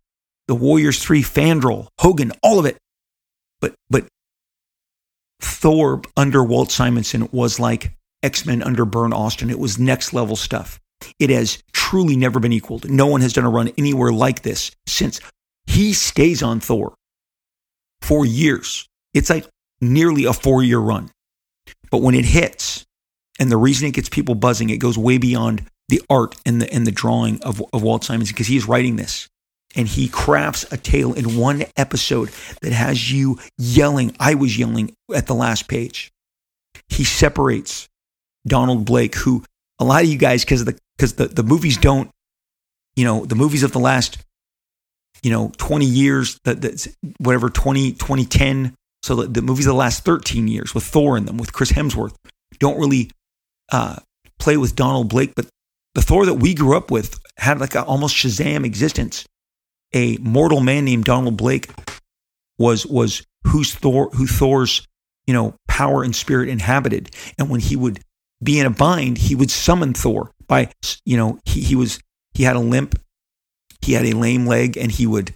the 0.48 0.56
Warriors 0.56 1.02
3, 1.02 1.22
Fandral, 1.22 1.88
Hogun, 2.00 2.32
all 2.44 2.60
of 2.60 2.66
it. 2.66 2.78
But 3.62 3.76
but 3.90 4.08
Thor 5.42 6.02
under 6.18 6.44
Walt 6.44 6.72
Simonson 6.72 7.30
was 7.32 7.60
like 7.60 7.94
X-Men 8.24 8.64
under 8.64 8.86
Byrne 8.86 9.14
Austin. 9.14 9.50
It 9.50 9.60
was 9.60 9.80
next 9.80 10.14
level 10.14 10.36
stuff. 10.36 10.80
It 11.18 11.30
has 11.30 11.64
truly 11.72 12.18
never 12.18 12.40
been 12.40 12.52
equaled. 12.52 12.90
No 12.90 13.08
one 13.08 13.22
has 13.22 13.34
done 13.34 13.46
a 13.46 13.50
run 13.50 13.72
anywhere 13.78 14.12
like 14.12 14.42
this 14.42 14.72
since 14.86 15.22
he 15.66 15.94
stays 15.94 16.44
on 16.44 16.60
Thor 16.60 16.94
for 18.02 18.26
years. 18.26 18.88
It's 19.14 19.30
like 19.30 19.48
nearly 19.80 20.26
a 20.26 20.34
four 20.34 20.64
year 20.64 20.80
run. 20.80 21.12
But 21.92 22.02
when 22.02 22.16
it 22.16 22.26
hits, 22.26 22.86
and 23.40 23.50
the 23.50 23.58
reason 23.58 23.88
it 23.88 23.94
gets 23.94 24.10
people 24.10 24.36
buzzing, 24.36 24.70
it 24.70 24.78
goes 24.78 24.98
way 24.98 25.18
beyond 25.18 25.66
the 25.90 26.02
art 26.10 26.36
and 26.46 26.62
the 26.62 26.74
and 26.74 26.88
the 26.88 26.92
drawing 26.92 27.42
of, 27.44 27.62
of 27.74 27.84
Walt 27.84 28.04
Simonson 28.04 28.34
because 28.34 28.48
he 28.48 28.56
is 28.56 28.68
writing 28.68 28.96
this 28.96 29.28
and 29.76 29.88
he 29.88 30.08
crafts 30.08 30.66
a 30.72 30.78
tale 30.78 31.14
in 31.14 31.38
one 31.38 31.64
episode 31.78 32.30
that 32.62 32.72
has 32.72 33.12
you 33.12 33.40
yelling. 33.58 34.16
I 34.20 34.36
was 34.36 34.58
yelling 34.58 34.94
at 35.14 35.28
the 35.28 35.36
last 35.36 35.68
page. 35.68 36.12
He 36.88 37.04
separates 37.04 37.88
Donald 38.48 38.86
Blake, 38.86 39.16
who 39.16 39.44
a 39.80 39.86
lot 39.86 40.04
of 40.04 40.10
you 40.10 40.18
guys, 40.18 40.44
because 40.44 40.66
the 40.66 40.78
because 40.98 41.14
the, 41.14 41.28
the 41.28 41.44
movies 41.44 41.78
don't, 41.78 42.10
you 42.96 43.06
know, 43.06 43.26
the 43.26 43.36
movies 43.36 43.64
of 43.64 43.72
the 43.72 43.80
last, 43.80 44.18
you 45.24 45.32
know, 45.32 45.52
20 45.58 45.86
years, 45.86 46.40
that 46.44 46.88
whatever, 47.20 47.50
20, 47.50 47.94
2010. 47.94 48.74
So 49.02 49.16
the, 49.16 49.28
the 49.28 49.42
movies 49.42 49.66
of 49.66 49.72
the 49.72 49.78
last 49.78 50.04
13 50.04 50.50
years 50.50 50.76
with 50.76 50.84
Thor 50.84 51.16
in 51.16 51.26
them, 51.26 51.38
with 51.38 51.54
Chris 51.54 51.72
Hemsworth, 51.72 52.16
don't 52.60 52.78
really 52.78 53.12
uh, 53.72 53.98
play 54.40 54.58
with 54.58 54.76
Donald 54.76 55.08
Blake, 55.08 55.36
but 55.36 55.48
the 55.96 56.02
Thor 56.02 56.26
that 56.26 56.36
we 56.36 56.54
grew 56.54 56.78
up 56.78 56.92
with 56.92 57.20
had 57.38 57.60
like 57.60 57.76
an 57.76 57.84
almost 57.84 58.16
Shazam 58.16 58.66
existence 58.66 59.26
a 59.94 60.18
mortal 60.18 60.60
man 60.60 60.86
named 60.86 61.06
Donald 61.06 61.38
Blake 61.38 61.70
was 62.58 62.86
was 62.86 63.24
whose 63.48 63.74
Thor 63.74 64.10
who 64.12 64.28
Thor's 64.28 64.88
you 65.26 65.34
know 65.34 65.56
power 65.68 66.04
and 66.04 66.16
spirit 66.16 66.50
inhabited, 66.50 67.12
and 67.38 67.50
when 67.50 67.60
he 67.60 67.76
would 67.76 68.00
be 68.44 68.60
in 68.60 68.66
a 68.66 68.70
bind, 68.70 69.18
he 69.18 69.36
would 69.36 69.52
summon 69.52 69.94
Thor 69.94 70.32
by 70.48 70.72
you 71.06 71.18
know 71.18 71.40
he 71.46 71.62
he 71.62 71.76
was 71.76 72.00
he 72.34 72.44
had 72.44 72.56
a 72.56 72.60
limp, 72.60 73.00
he 73.82 73.94
had 73.94 74.06
a 74.06 74.14
lame 74.14 74.46
leg, 74.46 74.78
and 74.78 74.92
he 74.92 75.08
would 75.08 75.34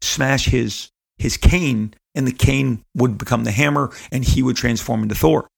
smash 0.00 0.46
his 0.46 0.90
his 1.18 1.36
cane, 1.36 1.94
and 2.14 2.26
the 2.26 2.32
cane 2.32 2.84
would 2.94 3.18
become 3.18 3.44
the 3.44 3.52
hammer, 3.52 3.90
and 4.10 4.24
he 4.24 4.42
would 4.42 4.56
transform 4.56 5.02
into 5.02 5.14
Thor. 5.14 5.48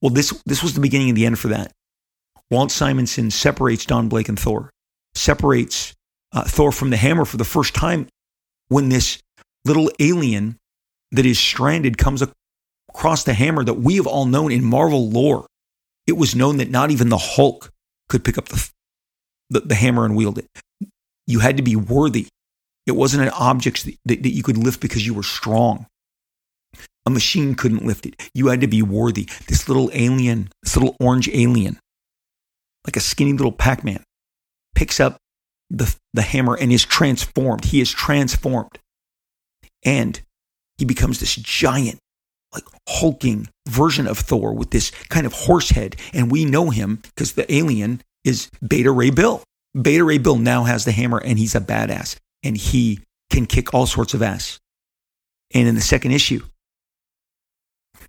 Well, 0.00 0.10
this 0.10 0.30
this 0.46 0.62
was 0.62 0.74
the 0.74 0.80
beginning 0.80 1.08
and 1.08 1.16
the 1.16 1.26
end 1.26 1.38
for 1.38 1.48
that. 1.48 1.72
Walt 2.52 2.70
Simonson 2.70 3.30
separates 3.30 3.86
Don 3.86 4.10
Blake 4.10 4.28
and 4.28 4.38
Thor, 4.38 4.68
separates 5.14 5.94
uh, 6.32 6.44
Thor 6.44 6.70
from 6.70 6.90
the 6.90 6.98
hammer 6.98 7.24
for 7.24 7.38
the 7.38 7.46
first 7.46 7.74
time 7.74 8.08
when 8.68 8.90
this 8.90 9.22
little 9.64 9.90
alien 9.98 10.58
that 11.12 11.24
is 11.24 11.38
stranded 11.38 11.96
comes 11.96 12.22
across 12.90 13.24
the 13.24 13.32
hammer 13.32 13.64
that 13.64 13.74
we 13.74 13.96
have 13.96 14.06
all 14.06 14.26
known 14.26 14.52
in 14.52 14.62
Marvel 14.62 15.08
lore 15.08 15.46
It 16.06 16.18
was 16.18 16.34
known 16.34 16.58
that 16.58 16.68
not 16.68 16.90
even 16.90 17.08
the 17.08 17.16
Hulk 17.16 17.70
could 18.10 18.22
pick 18.22 18.36
up 18.36 18.48
the, 18.48 18.70
the, 19.48 19.60
the 19.60 19.74
hammer 19.74 20.04
and 20.04 20.14
wield 20.14 20.36
it. 20.36 20.46
You 21.26 21.38
had 21.38 21.56
to 21.56 21.62
be 21.62 21.74
worthy. 21.74 22.26
It 22.86 22.92
wasn't 22.92 23.22
an 23.22 23.30
object 23.30 23.86
that, 23.86 23.96
that, 24.04 24.22
that 24.24 24.34
you 24.34 24.42
could 24.42 24.58
lift 24.58 24.82
because 24.82 25.06
you 25.06 25.14
were 25.14 25.22
strong. 25.22 25.86
A 27.06 27.10
machine 27.10 27.54
couldn't 27.54 27.86
lift 27.86 28.04
it. 28.04 28.30
You 28.34 28.48
had 28.48 28.60
to 28.60 28.66
be 28.66 28.82
worthy. 28.82 29.26
This 29.48 29.68
little 29.68 29.90
alien, 29.94 30.50
this 30.62 30.76
little 30.76 30.96
orange 31.00 31.30
alien, 31.32 31.78
like 32.84 32.96
a 32.96 33.00
skinny 33.00 33.32
little 33.32 33.52
Pac 33.52 33.84
Man, 33.84 34.02
picks 34.74 35.00
up 35.00 35.16
the, 35.70 35.94
the 36.12 36.22
hammer 36.22 36.56
and 36.56 36.72
is 36.72 36.84
transformed. 36.84 37.66
He 37.66 37.80
is 37.80 37.90
transformed. 37.90 38.78
And 39.84 40.20
he 40.78 40.84
becomes 40.84 41.20
this 41.20 41.34
giant, 41.36 41.98
like 42.52 42.64
hulking 42.88 43.48
version 43.68 44.06
of 44.06 44.18
Thor 44.18 44.52
with 44.52 44.70
this 44.70 44.90
kind 45.08 45.26
of 45.26 45.32
horse 45.32 45.70
head. 45.70 45.96
And 46.12 46.30
we 46.30 46.44
know 46.44 46.70
him 46.70 46.96
because 47.02 47.32
the 47.32 47.52
alien 47.52 48.02
is 48.24 48.50
Beta 48.66 48.90
Ray 48.90 49.10
Bill. 49.10 49.42
Beta 49.80 50.04
Ray 50.04 50.18
Bill 50.18 50.36
now 50.36 50.64
has 50.64 50.84
the 50.84 50.92
hammer 50.92 51.18
and 51.18 51.38
he's 51.38 51.54
a 51.54 51.60
badass 51.60 52.16
and 52.42 52.56
he 52.56 53.00
can 53.30 53.46
kick 53.46 53.72
all 53.72 53.86
sorts 53.86 54.14
of 54.14 54.22
ass. 54.22 54.58
And 55.54 55.66
in 55.66 55.74
the 55.74 55.80
second 55.80 56.12
issue, 56.12 56.42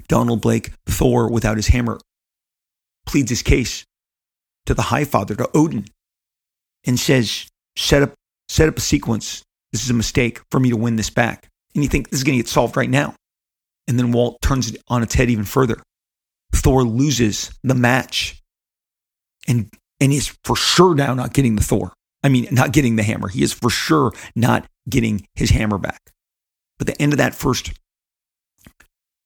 Donald 0.07 0.41
Blake, 0.41 0.71
Thor 0.85 1.29
without 1.29 1.57
his 1.57 1.67
hammer, 1.67 1.99
pleads 3.05 3.29
his 3.29 3.41
case 3.41 3.85
to 4.65 4.73
the 4.73 4.81
High 4.83 5.05
Father, 5.05 5.35
to 5.35 5.49
Odin, 5.53 5.85
and 6.85 6.99
says, 6.99 7.47
set 7.75 8.01
up, 8.01 8.13
set 8.49 8.69
up 8.69 8.77
a 8.77 8.81
sequence. 8.81 9.43
This 9.71 9.83
is 9.83 9.89
a 9.89 9.95
mistake 9.95 10.41
for 10.51 10.59
me 10.59 10.69
to 10.69 10.77
win 10.77 10.95
this 10.95 11.09
back. 11.09 11.49
And 11.73 11.83
you 11.83 11.89
think 11.89 12.09
this 12.09 12.19
is 12.19 12.23
going 12.23 12.37
to 12.37 12.43
get 12.43 12.49
solved 12.49 12.77
right 12.77 12.89
now. 12.89 13.15
And 13.87 13.97
then 13.97 14.11
Walt 14.11 14.41
turns 14.41 14.69
it 14.69 14.81
on 14.87 15.03
its 15.03 15.15
head 15.15 15.29
even 15.29 15.45
further. 15.45 15.81
Thor 16.53 16.83
loses 16.83 17.51
the 17.63 17.75
match 17.75 18.41
and, 19.47 19.69
and 19.99 20.13
is 20.13 20.37
for 20.43 20.55
sure 20.55 20.95
now 20.95 21.13
not 21.13 21.33
getting 21.33 21.55
the 21.55 21.63
Thor. 21.63 21.93
I 22.23 22.29
mean, 22.29 22.47
not 22.51 22.71
getting 22.71 22.95
the 22.95 23.03
hammer. 23.03 23.27
He 23.27 23.43
is 23.43 23.51
for 23.51 23.69
sure 23.69 24.13
not 24.35 24.65
getting 24.87 25.27
his 25.35 25.49
hammer 25.49 25.77
back. 25.77 25.99
But 26.77 26.87
the 26.87 27.01
end 27.01 27.11
of 27.11 27.17
that 27.17 27.35
first 27.35 27.73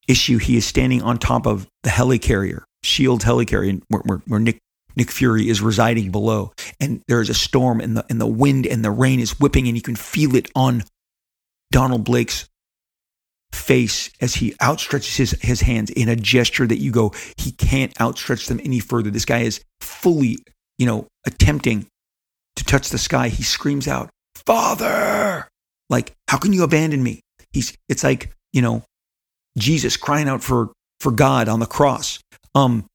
issue, 0.07 0.37
he 0.37 0.57
is 0.57 0.65
standing 0.65 1.01
on 1.01 1.17
top 1.17 1.45
of 1.45 1.67
the 1.83 1.89
helicarrier, 1.89 2.63
Shield 2.83 3.23
helicarrier, 3.23 3.81
where, 3.89 4.01
where, 4.05 4.17
where 4.25 4.39
Nick 4.39 4.59
Nick 4.97 5.11
Fury 5.11 5.47
is 5.47 5.61
residing 5.61 6.11
below, 6.11 6.51
and 6.79 7.01
there 7.07 7.21
is 7.21 7.29
a 7.29 7.33
storm, 7.33 7.79
and 7.79 7.95
the 7.95 8.05
and 8.09 8.19
the 8.19 8.27
wind 8.27 8.65
and 8.65 8.83
the 8.83 8.91
rain 8.91 9.19
is 9.19 9.39
whipping, 9.39 9.67
and 9.67 9.77
you 9.77 9.83
can 9.83 9.95
feel 9.95 10.35
it 10.35 10.49
on 10.55 10.83
Donald 11.71 12.03
Blake's 12.03 12.49
face 13.53 14.09
as 14.21 14.35
he 14.35 14.51
outstretches 14.53 15.17
his, 15.17 15.31
his 15.41 15.61
hands 15.61 15.89
in 15.91 16.09
a 16.09 16.15
gesture 16.15 16.67
that 16.67 16.79
you 16.79 16.91
go, 16.91 17.13
he 17.37 17.51
can't 17.51 17.99
outstretch 17.99 18.47
them 18.47 18.59
any 18.63 18.79
further. 18.79 19.09
This 19.09 19.25
guy 19.25 19.39
is 19.39 19.61
fully, 19.79 20.37
you 20.77 20.85
know, 20.85 21.07
attempting 21.25 21.87
to 22.55 22.63
touch 22.63 22.89
the 22.89 22.97
sky. 22.97 23.29
He 23.29 23.43
screams 23.43 23.87
out, 23.87 24.09
Father! 24.35 25.47
Like, 25.89 26.13
how 26.27 26.37
can 26.37 26.53
you 26.53 26.63
abandon 26.63 27.01
me? 27.01 27.21
He's 27.51 27.75
it's 27.87 28.03
like, 28.03 28.31
you 28.51 28.61
know, 28.61 28.83
Jesus 29.57 29.97
crying 29.97 30.27
out 30.27 30.43
for 30.43 30.71
for 30.99 31.11
God 31.11 31.47
on 31.47 31.59
the 31.59 31.65
cross. 31.65 32.19
Um, 32.55 32.85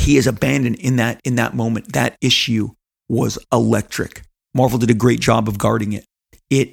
he 0.00 0.16
is 0.16 0.26
abandoned 0.26 0.76
in 0.76 0.96
that 0.96 1.20
in 1.24 1.36
that 1.36 1.54
moment. 1.54 1.92
That 1.92 2.16
issue 2.20 2.70
was 3.08 3.38
electric. 3.52 4.22
Marvel 4.54 4.78
did 4.78 4.90
a 4.90 4.94
great 4.94 5.20
job 5.20 5.48
of 5.48 5.58
guarding 5.58 5.92
it. 5.92 6.04
It 6.48 6.72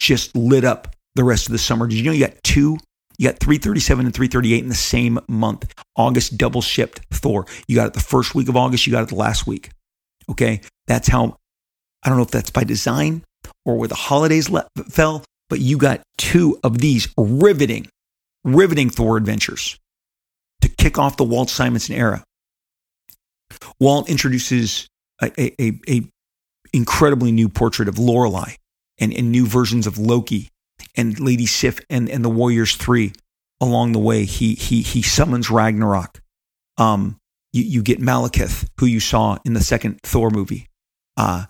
just 0.00 0.34
lit 0.36 0.64
up 0.64 0.94
the 1.14 1.24
rest 1.24 1.46
of 1.46 1.52
the 1.52 1.58
summer. 1.58 1.86
Did 1.86 1.98
you 1.98 2.04
know 2.04 2.12
you 2.12 2.26
got 2.26 2.42
two? 2.42 2.78
You 3.18 3.28
got 3.28 3.38
337 3.38 4.06
and 4.06 4.14
338 4.14 4.62
in 4.62 4.68
the 4.68 4.74
same 4.74 5.20
month. 5.28 5.72
August 5.94 6.36
double 6.36 6.62
shipped 6.62 7.00
Thor. 7.12 7.46
You 7.68 7.76
got 7.76 7.86
it 7.86 7.92
the 7.92 8.00
first 8.00 8.34
week 8.34 8.48
of 8.48 8.56
August, 8.56 8.86
you 8.86 8.92
got 8.92 9.04
it 9.04 9.08
the 9.08 9.14
last 9.14 9.46
week. 9.46 9.70
Okay? 10.28 10.60
That's 10.88 11.06
how 11.06 11.36
I 12.02 12.08
don't 12.08 12.18
know 12.18 12.24
if 12.24 12.30
that's 12.30 12.50
by 12.50 12.64
design 12.64 13.22
or 13.64 13.76
where 13.76 13.88
the 13.88 13.94
holidays 13.94 14.50
le- 14.50 14.66
fell, 14.90 15.22
but 15.48 15.60
you 15.60 15.78
got 15.78 16.02
two 16.18 16.58
of 16.64 16.78
these 16.78 17.08
riveting, 17.16 17.86
riveting 18.42 18.90
Thor 18.90 19.16
adventures 19.16 19.78
to 20.62 20.68
kick 20.68 20.98
off 20.98 21.16
the 21.16 21.24
Walt 21.24 21.50
Simonson 21.50 21.94
era. 21.94 22.24
Walt 23.80 24.08
introduces 24.08 24.88
a, 25.22 25.30
a, 25.40 25.80
a 25.88 26.02
incredibly 26.72 27.32
new 27.32 27.48
portrait 27.48 27.88
of 27.88 27.98
Lorelei 27.98 28.54
and, 28.98 29.12
and 29.12 29.30
new 29.30 29.46
versions 29.46 29.86
of 29.86 29.98
Loki 29.98 30.50
and 30.96 31.18
Lady 31.20 31.46
Sif 31.46 31.80
and, 31.90 32.08
and 32.08 32.24
the 32.24 32.30
Warriors 32.30 32.76
Three. 32.76 33.12
Along 33.60 33.92
the 33.92 34.00
way, 34.00 34.24
he 34.24 34.54
he 34.54 34.82
he 34.82 35.00
summons 35.00 35.48
Ragnarok. 35.48 36.20
Um, 36.76 37.18
you, 37.52 37.62
you 37.62 37.82
get 37.82 38.00
Malekith, 38.00 38.68
who 38.78 38.86
you 38.86 38.98
saw 38.98 39.38
in 39.44 39.54
the 39.54 39.62
second 39.62 40.00
Thor 40.02 40.28
movie. 40.28 40.68
Uh, 41.16 41.46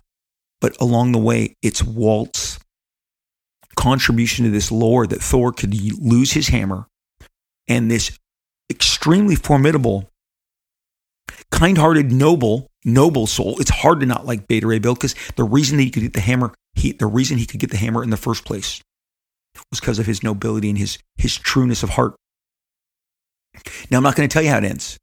but 0.61 0.77
along 0.81 1.13
the 1.13 1.19
way, 1.19 1.57
it's 1.63 1.83
Walt's 1.83 2.59
contribution 3.75 4.45
to 4.45 4.51
this 4.51 4.71
lore 4.71 5.07
that 5.07 5.23
Thor 5.23 5.53
could 5.53 5.75
lose 5.99 6.33
his 6.33 6.49
hammer 6.49 6.87
and 7.67 7.91
this 7.91 8.19
extremely 8.71 9.35
formidable 9.35 10.09
kind-hearted, 11.55 12.11
noble, 12.11 12.67
noble 12.85 13.29
soul. 13.29 13.61
It's 13.61 13.71
hard 13.71 14.01
to 14.01 14.07
not 14.07 14.27
like 14.27 14.49
Beta 14.49 14.67
Ray 14.67 14.81
Bill 14.81 14.95
because 14.95 15.15
the 15.37 15.45
reason 15.45 15.77
that 15.77 15.85
he 15.85 15.91
could 15.91 16.03
get 16.03 16.13
the 16.13 16.21
hammer, 16.21 16.53
he 16.75 16.93
the 16.93 17.07
reason 17.07 17.39
he 17.39 17.47
could 17.47 17.61
get 17.61 17.71
the 17.71 17.77
hammer 17.77 18.03
in 18.03 18.11
the 18.11 18.17
first 18.17 18.45
place 18.45 18.83
was 19.71 19.79
because 19.79 20.01
of 20.01 20.07
his 20.07 20.25
nobility 20.25 20.69
and 20.69 20.79
his 20.79 20.99
his 21.17 21.37
trueness 21.37 21.85
of 21.85 21.91
heart. 21.91 22.17
Now 23.89 23.99
I'm 23.99 24.03
not 24.03 24.17
going 24.17 24.29
to 24.29 24.33
tell 24.33 24.43
you 24.43 24.51
how 24.51 24.59
it 24.59 24.65
ends. 24.65 24.99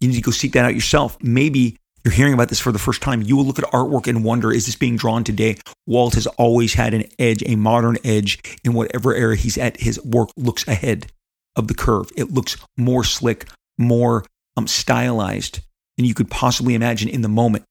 You 0.00 0.08
need 0.08 0.14
to 0.14 0.22
go 0.22 0.30
seek 0.30 0.52
that 0.52 0.64
out 0.64 0.74
yourself. 0.74 1.18
Maybe 1.22 1.76
you're 2.02 2.14
hearing 2.14 2.32
about 2.32 2.48
this 2.48 2.60
for 2.60 2.72
the 2.72 2.78
first 2.78 3.02
time. 3.02 3.20
You 3.20 3.36
will 3.36 3.44
look 3.44 3.58
at 3.58 3.66
artwork 3.66 4.06
and 4.06 4.24
wonder, 4.24 4.50
is 4.50 4.64
this 4.64 4.76
being 4.76 4.96
drawn 4.96 5.22
today? 5.22 5.58
Walt 5.86 6.14
has 6.14 6.26
always 6.38 6.72
had 6.72 6.94
an 6.94 7.04
edge, 7.18 7.42
a 7.44 7.56
modern 7.56 7.98
edge 8.04 8.58
in 8.64 8.72
whatever 8.72 9.14
era 9.14 9.36
he's 9.36 9.58
at. 9.58 9.78
His 9.80 10.02
work 10.02 10.30
looks 10.36 10.66
ahead 10.66 11.12
of 11.56 11.68
the 11.68 11.74
curve. 11.74 12.10
It 12.16 12.32
looks 12.32 12.56
more 12.78 13.04
slick, 13.04 13.48
more 13.76 14.24
um, 14.58 14.66
stylized 14.66 15.60
than 15.96 16.04
you 16.04 16.14
could 16.14 16.30
possibly 16.30 16.74
imagine 16.74 17.08
in 17.08 17.22
the 17.22 17.28
moment. 17.28 17.64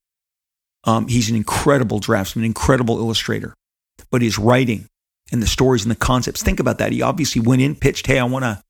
Um, 0.84 1.06
he's 1.06 1.28
an 1.28 1.36
incredible 1.36 1.98
draftsman, 1.98 2.44
incredible 2.44 2.98
illustrator, 2.98 3.54
but 4.10 4.22
his 4.22 4.38
writing 4.38 4.86
and 5.30 5.42
the 5.42 5.46
stories 5.46 5.82
and 5.82 5.90
the 5.90 5.96
concepts. 5.96 6.42
Think 6.42 6.60
about 6.60 6.78
that. 6.78 6.92
He 6.92 7.02
obviously 7.02 7.42
went 7.42 7.60
in, 7.60 7.74
pitched, 7.74 8.06
"Hey, 8.06 8.18
I 8.18 8.24
want 8.24 8.44
to, 8.44 8.62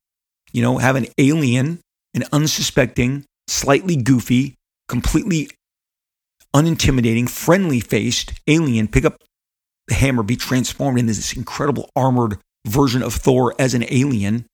you 0.53 0.63
know, 0.63 0.79
have 0.79 0.97
an 0.97 1.07
alien, 1.17 1.81
an 2.15 2.25
unsuspecting, 2.33 3.25
slightly 3.47 3.95
goofy, 3.95 4.57
completely 4.89 5.51
unintimidating, 6.55 7.29
friendly-faced 7.29 8.33
alien 8.47 8.89
pick 8.89 9.05
up 9.05 9.23
the 9.87 9.95
hammer, 9.95 10.23
be 10.23 10.37
transformed 10.37 10.99
into 10.99 11.13
this 11.13 11.35
incredible 11.35 11.89
armored 11.95 12.39
version 12.67 13.03
of 13.03 13.15
Thor 13.15 13.55
as 13.59 13.75
an 13.75 13.85
alien 13.89 14.47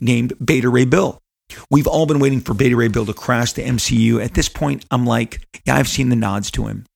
named 0.00 0.32
Beta 0.42 0.70
Ray 0.70 0.86
Bill." 0.86 1.20
We've 1.70 1.86
all 1.86 2.06
been 2.06 2.20
waiting 2.20 2.40
for 2.40 2.54
Beta 2.54 2.76
Ray 2.76 2.88
Bill 2.88 3.06
to 3.06 3.12
crash 3.12 3.52
the 3.52 3.62
MCU. 3.62 4.22
At 4.22 4.34
this 4.34 4.48
point, 4.48 4.84
I'm 4.90 5.06
like, 5.06 5.46
yeah, 5.64 5.76
I've 5.76 5.88
seen 5.88 6.08
the 6.08 6.16
nods 6.16 6.50
to 6.52 6.66
him. 6.66 6.86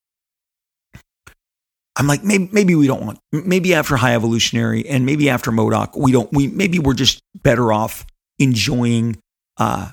I'm 1.96 2.08
like, 2.08 2.24
maybe, 2.24 2.48
maybe 2.52 2.74
we 2.74 2.86
don't 2.86 3.04
want, 3.04 3.20
maybe 3.32 3.72
after 3.72 3.96
High 3.96 4.14
Evolutionary 4.14 4.86
and 4.88 5.06
maybe 5.06 5.30
after 5.30 5.52
MODOK, 5.52 5.96
we 5.96 6.10
don't, 6.10 6.28
we, 6.32 6.48
maybe 6.48 6.80
we're 6.80 6.94
just 6.94 7.20
better 7.36 7.72
off 7.72 8.04
enjoying 8.40 9.16
uh, 9.58 9.90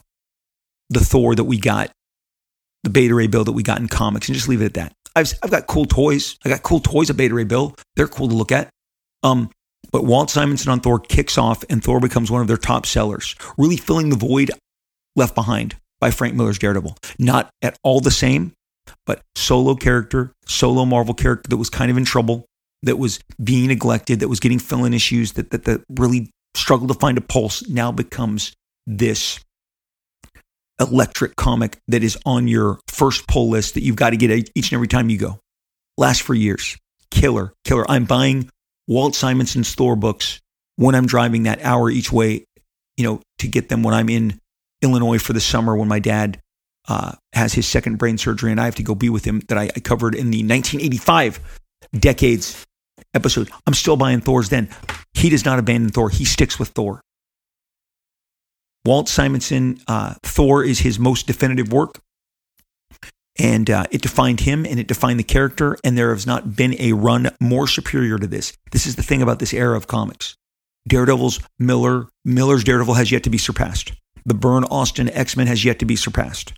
the 0.89 0.99
Thor 0.99 1.35
that 1.35 1.43
we 1.43 1.59
got, 1.59 1.91
the 2.83 2.89
Beta 2.89 3.13
Ray 3.13 3.27
Bill 3.27 3.43
that 3.43 3.51
we 3.51 3.61
got 3.61 3.79
in 3.79 3.87
comics 3.87 4.27
and 4.27 4.35
just 4.35 4.47
leave 4.47 4.61
it 4.61 4.65
at 4.65 4.73
that. 4.73 4.93
I've, 5.15 5.31
I've 5.43 5.51
got 5.51 5.67
cool 5.67 5.85
toys. 5.85 6.37
I 6.43 6.49
got 6.49 6.63
cool 6.63 6.79
toys 6.79 7.11
of 7.11 7.17
Beta 7.17 7.35
Ray 7.35 7.43
Bill. 7.43 7.75
They're 7.95 8.07
cool 8.07 8.29
to 8.29 8.35
look 8.35 8.51
at. 8.51 8.69
Um, 9.21 9.51
but 9.91 10.05
Walt 10.05 10.29
Simonson 10.29 10.71
on 10.71 10.79
Thor 10.79 10.99
kicks 10.99 11.37
off, 11.37 11.63
and 11.69 11.83
Thor 11.83 11.99
becomes 11.99 12.31
one 12.31 12.41
of 12.41 12.47
their 12.47 12.57
top 12.57 12.85
sellers, 12.85 13.35
really 13.57 13.77
filling 13.77 14.09
the 14.09 14.15
void 14.15 14.51
left 15.15 15.35
behind 15.35 15.75
by 15.99 16.11
Frank 16.11 16.35
Miller's 16.35 16.59
Daredevil. 16.59 16.97
Not 17.19 17.49
at 17.61 17.77
all 17.83 17.99
the 17.99 18.11
same, 18.11 18.53
but 19.05 19.21
solo 19.35 19.75
character, 19.75 20.33
solo 20.45 20.85
Marvel 20.85 21.13
character 21.13 21.49
that 21.49 21.57
was 21.57 21.69
kind 21.69 21.91
of 21.91 21.97
in 21.97 22.05
trouble, 22.05 22.45
that 22.83 22.97
was 22.97 23.19
being 23.43 23.67
neglected, 23.67 24.19
that 24.19 24.27
was 24.27 24.39
getting 24.39 24.59
fill-in 24.59 24.93
issues, 24.93 25.33
that 25.33 25.51
that, 25.51 25.65
that 25.65 25.83
really 25.89 26.29
struggled 26.55 26.89
to 26.89 26.95
find 26.95 27.17
a 27.17 27.21
pulse, 27.21 27.67
now 27.69 27.91
becomes 27.91 28.53
this 28.87 29.39
electric 30.79 31.35
comic 31.35 31.77
that 31.87 32.03
is 32.03 32.17
on 32.25 32.47
your 32.47 32.79
first 32.87 33.27
pull 33.27 33.49
list 33.49 33.75
that 33.75 33.83
you've 33.83 33.95
got 33.95 34.09
to 34.11 34.17
get 34.17 34.31
each 34.55 34.71
and 34.71 34.73
every 34.73 34.87
time 34.87 35.09
you 35.09 35.17
go. 35.17 35.39
Lasts 35.97 36.21
for 36.21 36.33
years. 36.33 36.77
Killer, 37.11 37.53
killer. 37.63 37.89
I'm 37.89 38.05
buying 38.05 38.49
Walt 38.91 39.15
Simonson's 39.15 39.73
Thor 39.73 39.95
books 39.95 40.41
when 40.75 40.95
I'm 40.95 41.05
driving 41.05 41.43
that 41.43 41.63
hour 41.63 41.89
each 41.89 42.11
way, 42.11 42.43
you 42.97 43.05
know, 43.05 43.21
to 43.39 43.47
get 43.47 43.69
them 43.69 43.83
when 43.83 43.93
I'm 43.93 44.09
in 44.09 44.37
Illinois 44.81 45.17
for 45.17 45.31
the 45.31 45.39
summer 45.39 45.77
when 45.77 45.87
my 45.87 45.99
dad 45.99 46.41
uh, 46.89 47.13
has 47.31 47.53
his 47.53 47.65
second 47.65 47.99
brain 47.99 48.17
surgery 48.17 48.51
and 48.51 48.59
I 48.59 48.65
have 48.65 48.75
to 48.75 48.83
go 48.83 48.93
be 48.93 49.07
with 49.07 49.23
him 49.23 49.39
that 49.47 49.57
I, 49.57 49.69
I 49.73 49.79
covered 49.79 50.13
in 50.13 50.29
the 50.29 50.39
1985 50.39 51.39
decades 51.93 52.65
episode. 53.13 53.49
I'm 53.65 53.73
still 53.73 53.95
buying 53.95 54.19
Thor's 54.19 54.49
then. 54.49 54.67
He 55.13 55.29
does 55.29 55.45
not 55.45 55.57
abandon 55.57 55.91
Thor. 55.91 56.09
He 56.09 56.25
sticks 56.25 56.59
with 56.59 56.69
Thor. 56.69 56.99
Walt 58.83 59.07
Simonson, 59.07 59.79
uh, 59.87 60.15
Thor 60.23 60.65
is 60.65 60.79
his 60.79 60.99
most 60.99 61.27
definitive 61.27 61.71
work. 61.71 61.97
And 63.39 63.69
uh, 63.69 63.85
it 63.91 64.01
defined 64.01 64.41
him 64.41 64.65
and 64.65 64.79
it 64.79 64.87
defined 64.87 65.19
the 65.19 65.23
character. 65.23 65.77
And 65.83 65.97
there 65.97 66.13
has 66.13 66.27
not 66.27 66.55
been 66.55 66.75
a 66.79 66.93
run 66.93 67.29
more 67.39 67.67
superior 67.67 68.17
to 68.17 68.27
this. 68.27 68.53
This 68.71 68.85
is 68.85 68.95
the 68.95 69.03
thing 69.03 69.21
about 69.21 69.39
this 69.39 69.53
era 69.53 69.77
of 69.77 69.87
comics. 69.87 70.35
Daredevil's 70.87 71.39
Miller, 71.59 72.07
Miller's 72.25 72.63
Daredevil 72.63 72.95
has 72.95 73.11
yet 73.11 73.23
to 73.23 73.29
be 73.29 73.37
surpassed. 73.37 73.93
The 74.25 74.33
Byrne 74.33 74.65
Austin 74.65 75.09
X 75.09 75.37
Men 75.37 75.47
has 75.47 75.63
yet 75.63 75.79
to 75.79 75.85
be 75.85 75.95
surpassed. 75.95 76.53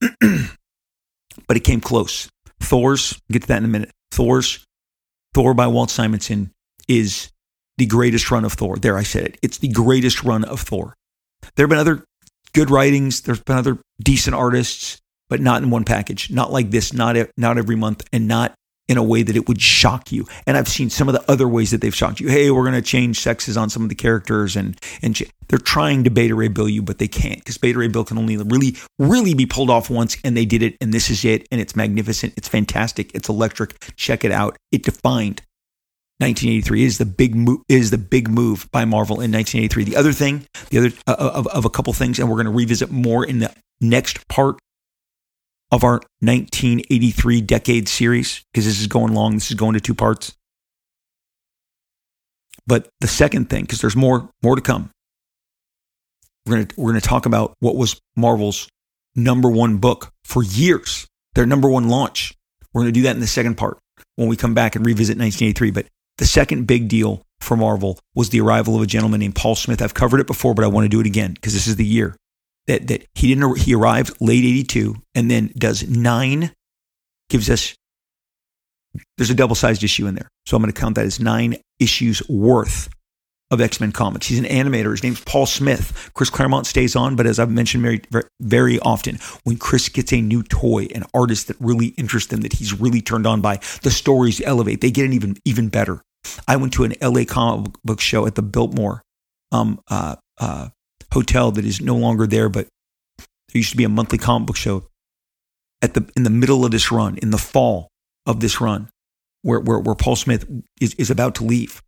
but 0.00 1.56
it 1.56 1.64
came 1.64 1.80
close. 1.80 2.28
Thor's, 2.60 3.20
get 3.30 3.42
to 3.42 3.48
that 3.48 3.58
in 3.58 3.64
a 3.64 3.68
minute. 3.68 3.90
Thor's, 4.10 4.64
Thor 5.34 5.54
by 5.54 5.66
Walt 5.66 5.90
Simonson 5.90 6.50
is 6.88 7.30
the 7.76 7.86
greatest 7.86 8.30
run 8.30 8.44
of 8.44 8.52
Thor. 8.54 8.76
There, 8.76 8.98
I 8.98 9.02
said 9.02 9.24
it. 9.24 9.38
It's 9.42 9.58
the 9.58 9.68
greatest 9.68 10.24
run 10.24 10.44
of 10.44 10.60
Thor. 10.60 10.94
There 11.54 11.64
have 11.64 11.70
been 11.70 11.78
other 11.78 12.04
good 12.52 12.70
writings. 12.70 13.22
There's 13.22 13.40
been 13.40 13.56
other 13.56 13.78
decent 14.02 14.34
artists, 14.34 15.00
but 15.28 15.40
not 15.40 15.62
in 15.62 15.70
one 15.70 15.84
package. 15.84 16.30
Not 16.30 16.52
like 16.52 16.70
this. 16.70 16.92
Not 16.92 17.16
not 17.36 17.58
every 17.58 17.76
month, 17.76 18.04
and 18.12 18.28
not 18.28 18.54
in 18.88 18.96
a 18.96 19.02
way 19.02 19.22
that 19.22 19.36
it 19.36 19.46
would 19.46 19.60
shock 19.60 20.10
you. 20.10 20.26
And 20.46 20.56
I've 20.56 20.68
seen 20.68 20.88
some 20.88 21.08
of 21.08 21.14
the 21.14 21.30
other 21.30 21.46
ways 21.46 21.70
that 21.70 21.82
they've 21.82 21.94
shocked 21.94 22.20
you. 22.20 22.28
Hey, 22.28 22.50
we're 22.50 22.62
going 22.62 22.74
to 22.74 22.82
change 22.82 23.20
sexes 23.20 23.56
on 23.56 23.68
some 23.68 23.82
of 23.82 23.90
the 23.90 23.94
characters, 23.94 24.56
and 24.56 24.78
and 25.02 25.20
they're 25.48 25.58
trying 25.58 26.04
to 26.04 26.10
Beta 26.10 26.34
Ray 26.34 26.48
Bill 26.48 26.68
you, 26.68 26.82
but 26.82 26.98
they 26.98 27.08
can't 27.08 27.38
because 27.38 27.58
Beta 27.58 27.78
Ray 27.78 27.88
Bill 27.88 28.04
can 28.04 28.18
only 28.18 28.36
really 28.36 28.76
really 28.98 29.34
be 29.34 29.46
pulled 29.46 29.70
off 29.70 29.90
once, 29.90 30.16
and 30.24 30.36
they 30.36 30.46
did 30.46 30.62
it, 30.62 30.76
and 30.80 30.92
this 30.92 31.10
is 31.10 31.24
it, 31.24 31.46
and 31.50 31.60
it's 31.60 31.76
magnificent, 31.76 32.32
it's 32.36 32.48
fantastic, 32.48 33.14
it's 33.14 33.28
electric. 33.28 33.78
Check 33.96 34.24
it 34.24 34.32
out. 34.32 34.56
It 34.72 34.82
defined 34.82 35.42
1983 36.20 36.84
is 36.84 36.98
the 36.98 37.06
big 37.06 37.36
move 37.36 37.60
is 37.68 37.90
the 37.90 37.98
big 37.98 38.28
move 38.28 38.68
by 38.72 38.84
Marvel 38.84 39.16
in 39.16 39.30
1983. 39.30 39.84
The 39.84 39.96
other 39.96 40.12
thing, 40.12 40.46
the 40.70 40.78
other 40.78 40.90
uh, 41.06 41.14
of, 41.18 41.46
of 41.48 41.64
a 41.64 41.70
couple 41.70 41.92
things, 41.92 42.18
and 42.18 42.28
we're 42.28 42.36
going 42.36 42.46
to 42.46 42.52
revisit 42.52 42.90
more 42.90 43.24
in 43.24 43.38
the 43.38 43.52
next 43.80 44.26
part 44.28 44.58
of 45.70 45.84
our 45.84 46.00
1983 46.20 47.40
decade 47.42 47.88
series 47.88 48.44
because 48.52 48.64
this 48.64 48.80
is 48.80 48.86
going 48.86 49.14
long. 49.14 49.34
This 49.34 49.50
is 49.50 49.56
going 49.56 49.74
to 49.74 49.80
two 49.80 49.94
parts. 49.94 50.34
But 52.66 52.88
the 53.00 53.08
second 53.08 53.48
thing, 53.48 53.62
because 53.62 53.80
there's 53.80 53.96
more 53.96 54.30
more 54.42 54.56
to 54.56 54.62
come, 54.62 54.90
we're 56.46 56.56
gonna 56.56 56.68
we're 56.76 56.90
gonna 56.90 57.00
talk 57.00 57.26
about 57.26 57.54
what 57.60 57.76
was 57.76 58.00
Marvel's 58.16 58.68
number 59.16 59.50
one 59.50 59.78
book 59.78 60.12
for 60.24 60.42
years, 60.42 61.06
their 61.34 61.46
number 61.46 61.68
one 61.68 61.88
launch. 61.88 62.34
We're 62.72 62.82
gonna 62.82 62.92
do 62.92 63.02
that 63.02 63.14
in 63.14 63.20
the 63.20 63.26
second 63.26 63.56
part 63.56 63.78
when 64.16 64.28
we 64.28 64.36
come 64.36 64.54
back 64.54 64.76
and 64.76 64.84
revisit 64.84 65.18
1983. 65.18 65.70
But 65.70 65.86
the 66.18 66.26
second 66.26 66.66
big 66.66 66.88
deal 66.88 67.22
for 67.40 67.56
Marvel 67.56 67.98
was 68.14 68.30
the 68.30 68.40
arrival 68.40 68.76
of 68.76 68.82
a 68.82 68.86
gentleman 68.86 69.20
named 69.20 69.36
Paul 69.36 69.54
Smith. 69.54 69.80
I've 69.80 69.94
covered 69.94 70.20
it 70.20 70.26
before, 70.26 70.54
but 70.54 70.64
I 70.64 70.68
want 70.68 70.84
to 70.84 70.90
do 70.90 71.00
it 71.00 71.06
again 71.06 71.32
because 71.32 71.54
this 71.54 71.66
is 71.66 71.76
the 71.76 71.86
year 71.86 72.16
that 72.68 72.86
that 72.86 73.04
he 73.14 73.26
didn't 73.26 73.58
he 73.58 73.74
arrived 73.74 74.12
late 74.20 74.44
82 74.44 74.94
and 75.14 75.30
then 75.30 75.52
does 75.58 75.88
9 75.88 76.52
gives 77.28 77.50
us 77.50 77.74
there's 79.16 79.30
a 79.30 79.34
double-sized 79.34 79.84
issue 79.84 80.06
in 80.06 80.14
there. 80.14 80.28
So 80.46 80.56
I'm 80.56 80.62
going 80.62 80.72
to 80.72 80.80
count 80.80 80.94
that 80.94 81.04
as 81.04 81.20
9 81.20 81.56
issues 81.78 82.26
worth 82.28 82.88
of 83.50 83.60
X-Men 83.60 83.92
comics. 83.92 84.26
He's 84.26 84.38
an 84.38 84.44
animator. 84.44 84.90
His 84.90 85.02
name's 85.02 85.22
Paul 85.24 85.46
Smith. 85.46 86.10
Chris 86.14 86.30
Claremont 86.30 86.66
stays 86.66 86.94
on, 86.94 87.16
but 87.16 87.26
as 87.26 87.38
I've 87.38 87.50
mentioned 87.50 87.82
very, 87.82 88.02
very 88.40 88.78
often, 88.80 89.18
when 89.44 89.56
Chris 89.56 89.88
gets 89.88 90.12
a 90.12 90.20
new 90.20 90.42
toy, 90.42 90.86
an 90.94 91.04
artist 91.14 91.48
that 91.48 91.56
really 91.60 91.88
interests 91.88 92.30
them, 92.30 92.42
that 92.42 92.54
he's 92.54 92.78
really 92.78 93.00
turned 93.00 93.26
on 93.26 93.40
by, 93.40 93.56
the 93.82 93.90
stories 93.90 94.40
elevate. 94.42 94.80
They 94.80 94.90
get 94.90 95.06
an 95.06 95.12
even 95.12 95.36
even 95.44 95.68
better. 95.68 96.02
I 96.46 96.56
went 96.56 96.74
to 96.74 96.84
an 96.84 96.94
LA 97.00 97.24
comic 97.24 97.72
book 97.84 98.00
show 98.00 98.26
at 98.26 98.34
the 98.34 98.42
Biltmore 98.42 99.02
um, 99.50 99.80
uh, 99.88 100.16
uh, 100.38 100.68
hotel 101.12 101.50
that 101.52 101.64
is 101.64 101.80
no 101.80 101.96
longer 101.96 102.26
there, 102.26 102.48
but 102.48 102.66
there 103.18 103.58
used 103.58 103.70
to 103.70 103.76
be 103.76 103.84
a 103.84 103.88
monthly 103.88 104.18
comic 104.18 104.46
book 104.46 104.56
show 104.56 104.84
at 105.80 105.94
the 105.94 106.10
in 106.16 106.24
the 106.24 106.30
middle 106.30 106.64
of 106.64 106.70
this 106.70 106.90
run, 106.90 107.16
in 107.18 107.30
the 107.30 107.38
fall 107.38 107.88
of 108.26 108.40
this 108.40 108.60
run, 108.60 108.88
where 109.42 109.60
where, 109.60 109.78
where 109.78 109.94
Paul 109.94 110.16
Smith 110.16 110.48
is, 110.80 110.94
is 110.94 111.10
about 111.10 111.34
to 111.36 111.44
leave. 111.44 111.82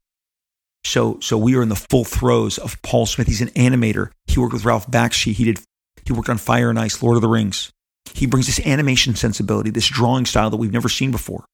So 0.85 1.19
so 1.21 1.37
we 1.37 1.55
are 1.57 1.63
in 1.63 1.69
the 1.69 1.77
full 1.77 2.05
throes 2.05 2.59
of 2.59 2.81
Paul 2.83 3.07
Smith. 3.07 3.27
He's 3.27 3.43
an 3.43 3.49
animator. 3.49 4.11
He 4.27 4.39
worked 4.39 4.55
with 4.55 4.65
Ralph 4.65 4.91
Bakshi. 4.91 5.33
He 5.33 5.45
did 5.45 5.61
he 6.05 6.13
worked 6.13 6.31
on 6.31 6.39
Fire 6.39 6.71
and 6.71 6.79
Ice, 6.79 7.03
Lord 7.03 7.17
of 7.17 7.23
the 7.23 7.29
Rings. 7.29 7.71
He 8.15 8.27
brings 8.27 8.47
this 8.47 8.65
animation 8.67 9.15
sensibility, 9.15 9.71
this 9.71 9.87
drawing 9.87 10.27
style 10.27 10.51
that 10.51 10.57
we've 10.57 10.73
never 10.73 10.89
seen 10.89 11.11
before. 11.11 11.45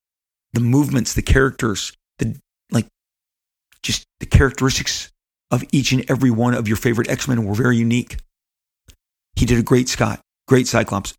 The 0.52 0.60
movements, 0.60 1.14
the 1.14 1.22
characters, 1.22 1.92
the 2.18 2.38
like 2.70 2.86
just 3.82 4.04
the 4.20 4.26
characteristics 4.26 5.10
of 5.50 5.64
each 5.72 5.92
and 5.92 6.08
every 6.10 6.30
one 6.30 6.54
of 6.54 6.68
your 6.68 6.76
favorite 6.76 7.08
X-Men 7.08 7.44
were 7.44 7.54
very 7.54 7.76
unique. 7.76 8.18
He 9.36 9.46
did 9.46 9.58
a 9.58 9.62
great 9.62 9.88
Scott, 9.88 10.20
great 10.48 10.66
Cyclops, 10.66 11.14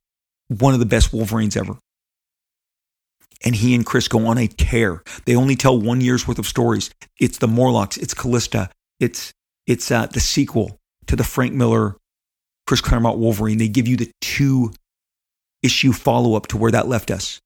one 0.48 0.74
of 0.74 0.80
the 0.80 0.86
best 0.86 1.14
Wolverines 1.14 1.56
ever. 1.56 1.78
And 3.46 3.56
he 3.56 3.76
and 3.76 3.86
Chris 3.86 4.08
go 4.08 4.26
on 4.26 4.38
a 4.38 4.48
tear. 4.48 5.04
They 5.26 5.36
only 5.36 5.56
tell 5.56 5.80
one 5.80 6.02
year's 6.02 6.28
worth 6.28 6.40
of 6.40 6.48
stories. 6.48 6.90
It's 7.20 7.38
the 7.38 7.48
Morlocks, 7.48 7.98
it's 7.98 8.14
Callisto, 8.14 8.68
it's 9.00 9.32
it's 9.68 9.92
uh, 9.92 10.08
the 10.08 10.20
sequel 10.20 10.80
to 11.06 11.16
the 11.16 11.24
Frank 11.24 11.54
Miller, 11.54 11.98
Chris 12.66 12.82
Claremont 12.82 13.20
Wolverine. 13.20 13.58
They 13.58 13.68
give 13.68 13.88
you 13.88 13.98
the 13.98 14.12
two 14.22 14.74
issue 15.62 15.92
follow 15.92 16.36
up 16.36 16.48
to 16.48 16.58
where 16.58 16.72
that 16.72 16.88
left 16.88 17.12
us. 17.12 17.40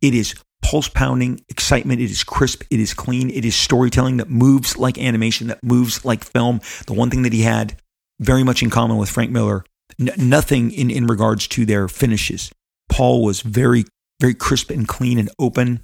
It 0.00 0.14
is 0.14 0.34
pulse 0.62 0.88
pounding 0.88 1.44
excitement. 1.48 2.00
It 2.00 2.10
is 2.10 2.24
crisp. 2.24 2.62
It 2.70 2.80
is 2.80 2.94
clean. 2.94 3.28
It 3.30 3.44
is 3.44 3.54
storytelling 3.54 4.16
that 4.18 4.30
moves 4.30 4.78
like 4.78 4.98
animation, 4.98 5.48
that 5.48 5.62
moves 5.62 6.04
like 6.04 6.24
film. 6.24 6.60
The 6.86 6.94
one 6.94 7.10
thing 7.10 7.22
that 7.22 7.32
he 7.32 7.42
had 7.42 7.78
very 8.20 8.44
much 8.44 8.62
in 8.62 8.70
common 8.70 8.96
with 8.96 9.10
Frank 9.10 9.30
Miller, 9.30 9.64
n- 10.00 10.12
nothing 10.16 10.70
in, 10.70 10.90
in 10.90 11.06
regards 11.06 11.48
to 11.48 11.66
their 11.66 11.88
finishes. 11.88 12.50
Paul 12.88 13.24
was 13.24 13.40
very, 13.40 13.84
very 14.20 14.34
crisp 14.34 14.70
and 14.70 14.86
clean 14.86 15.18
and 15.18 15.28
open, 15.38 15.82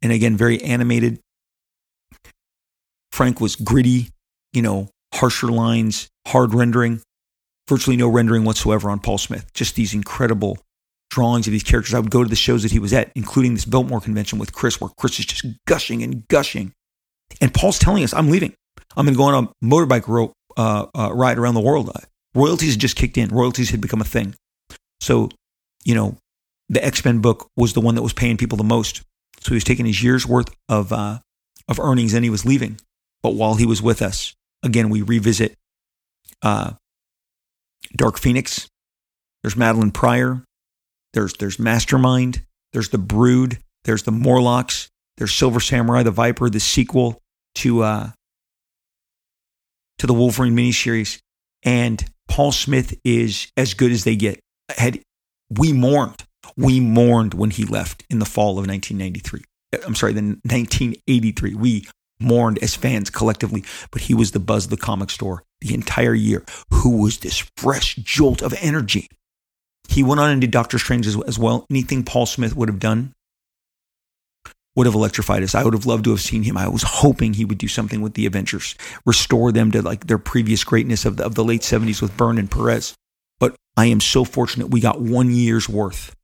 and 0.00 0.12
again, 0.12 0.36
very 0.36 0.62
animated. 0.62 1.18
Frank 3.10 3.40
was 3.40 3.56
gritty, 3.56 4.08
you 4.52 4.62
know, 4.62 4.88
harsher 5.14 5.48
lines, 5.48 6.08
hard 6.28 6.54
rendering, 6.54 7.02
virtually 7.68 7.96
no 7.96 8.08
rendering 8.08 8.44
whatsoever 8.44 8.90
on 8.90 9.00
Paul 9.00 9.18
Smith. 9.18 9.52
Just 9.52 9.74
these 9.74 9.92
incredible 9.94 10.58
drawings 11.12 11.46
of 11.46 11.52
these 11.52 11.62
characters. 11.62 11.94
I 11.94 12.00
would 12.00 12.10
go 12.10 12.22
to 12.22 12.28
the 12.28 12.34
shows 12.34 12.62
that 12.62 12.72
he 12.72 12.78
was 12.78 12.92
at, 12.92 13.12
including 13.14 13.54
this 13.54 13.66
Biltmore 13.66 14.00
convention 14.00 14.38
with 14.38 14.52
Chris, 14.52 14.80
where 14.80 14.90
Chris 14.96 15.18
is 15.18 15.26
just 15.26 15.46
gushing 15.66 16.02
and 16.02 16.26
gushing. 16.28 16.72
And 17.40 17.52
Paul's 17.52 17.78
telling 17.78 18.02
us, 18.02 18.14
I'm 18.14 18.30
leaving. 18.30 18.54
I'm 18.96 19.04
going 19.04 19.14
to 19.14 19.18
go 19.18 19.24
on 19.24 19.44
a 19.44 19.64
motorbike 19.64 20.08
ro- 20.08 20.32
uh, 20.56 20.86
uh, 20.94 21.12
ride 21.12 21.38
around 21.38 21.54
the 21.54 21.60
world. 21.60 21.90
Royalties 22.34 22.72
had 22.72 22.80
just 22.80 22.96
kicked 22.96 23.18
in. 23.18 23.28
Royalties 23.28 23.70
had 23.70 23.80
become 23.80 24.00
a 24.00 24.04
thing. 24.04 24.34
So, 25.00 25.28
you 25.84 25.94
know, 25.94 26.16
the 26.68 26.84
X 26.84 27.04
Men 27.04 27.20
book 27.20 27.48
was 27.56 27.74
the 27.74 27.80
one 27.80 27.94
that 27.96 28.02
was 28.02 28.14
paying 28.14 28.38
people 28.38 28.56
the 28.56 28.64
most. 28.64 29.02
So 29.40 29.48
he 29.50 29.54
was 29.54 29.64
taking 29.64 29.84
his 29.84 30.02
year's 30.02 30.26
worth 30.26 30.54
of 30.68 30.92
uh, 30.92 31.18
of 31.68 31.78
earnings 31.78 32.14
and 32.14 32.24
he 32.24 32.30
was 32.30 32.46
leaving. 32.46 32.78
But 33.22 33.34
while 33.34 33.56
he 33.56 33.66
was 33.66 33.82
with 33.82 34.00
us, 34.00 34.34
again, 34.62 34.88
we 34.88 35.02
revisit 35.02 35.56
uh, 36.42 36.72
Dark 37.96 38.18
Phoenix. 38.18 38.68
There's 39.42 39.54
Madelyne 39.56 39.92
Pryor. 39.92 40.44
There's 41.12 41.34
there's 41.34 41.58
Mastermind, 41.58 42.42
there's 42.72 42.88
the 42.88 42.98
Brood, 42.98 43.58
there's 43.84 44.04
the 44.04 44.12
Morlocks, 44.12 44.90
there's 45.16 45.34
Silver 45.34 45.60
Samurai, 45.60 46.02
the 46.02 46.10
Viper, 46.10 46.48
the 46.48 46.60
sequel 46.60 47.20
to 47.56 47.82
uh, 47.82 48.10
to 49.98 50.06
the 50.06 50.14
Wolverine 50.14 50.56
miniseries, 50.56 51.20
and 51.62 52.04
Paul 52.28 52.52
Smith 52.52 52.98
is 53.04 53.50
as 53.56 53.74
good 53.74 53.92
as 53.92 54.04
they 54.04 54.16
get. 54.16 54.40
Had 54.76 55.00
we 55.50 55.72
mourned, 55.72 56.24
we 56.56 56.80
mourned 56.80 57.34
when 57.34 57.50
he 57.50 57.64
left 57.64 58.04
in 58.08 58.18
the 58.18 58.24
fall 58.24 58.58
of 58.58 58.66
1993. 58.66 59.42
I'm 59.86 59.94
sorry, 59.94 60.12
the 60.12 60.22
1983. 60.22 61.54
We 61.54 61.86
mourned 62.20 62.58
as 62.62 62.74
fans 62.74 63.10
collectively, 63.10 63.64
but 63.90 64.02
he 64.02 64.14
was 64.14 64.30
the 64.30 64.38
buzz 64.38 64.64
of 64.64 64.70
the 64.70 64.76
comic 64.76 65.10
store 65.10 65.42
the 65.60 65.74
entire 65.74 66.14
year. 66.14 66.44
Who 66.70 67.02
was 67.02 67.18
this 67.18 67.48
fresh 67.56 67.96
jolt 67.96 68.42
of 68.42 68.54
energy? 68.60 69.08
He 69.88 70.02
went 70.02 70.20
on 70.20 70.30
and 70.30 70.40
did 70.40 70.50
Doctor 70.50 70.78
Strange 70.78 71.06
as, 71.06 71.20
as 71.22 71.38
well. 71.38 71.66
Anything 71.70 72.04
Paul 72.04 72.26
Smith 72.26 72.56
would 72.56 72.68
have 72.68 72.78
done 72.78 73.12
would 74.74 74.86
have 74.86 74.94
electrified 74.94 75.42
us. 75.42 75.54
I 75.54 75.64
would 75.64 75.74
have 75.74 75.86
loved 75.86 76.04
to 76.04 76.10
have 76.10 76.20
seen 76.20 76.42
him. 76.42 76.56
I 76.56 76.68
was 76.68 76.82
hoping 76.82 77.34
he 77.34 77.44
would 77.44 77.58
do 77.58 77.68
something 77.68 78.00
with 78.00 78.14
the 78.14 78.26
Avengers, 78.26 78.74
restore 79.04 79.52
them 79.52 79.70
to 79.72 79.82
like 79.82 80.06
their 80.06 80.18
previous 80.18 80.64
greatness 80.64 81.04
of 81.04 81.18
the, 81.18 81.24
of 81.24 81.34
the 81.34 81.44
late 81.44 81.60
70s 81.60 82.00
with 82.00 82.16
Byrne 82.16 82.38
and 82.38 82.50
Perez. 82.50 82.94
But 83.38 83.54
I 83.76 83.86
am 83.86 84.00
so 84.00 84.24
fortunate 84.24 84.70
we 84.70 84.80
got 84.80 85.00
one 85.00 85.30
year's 85.30 85.68
worth 85.68 86.16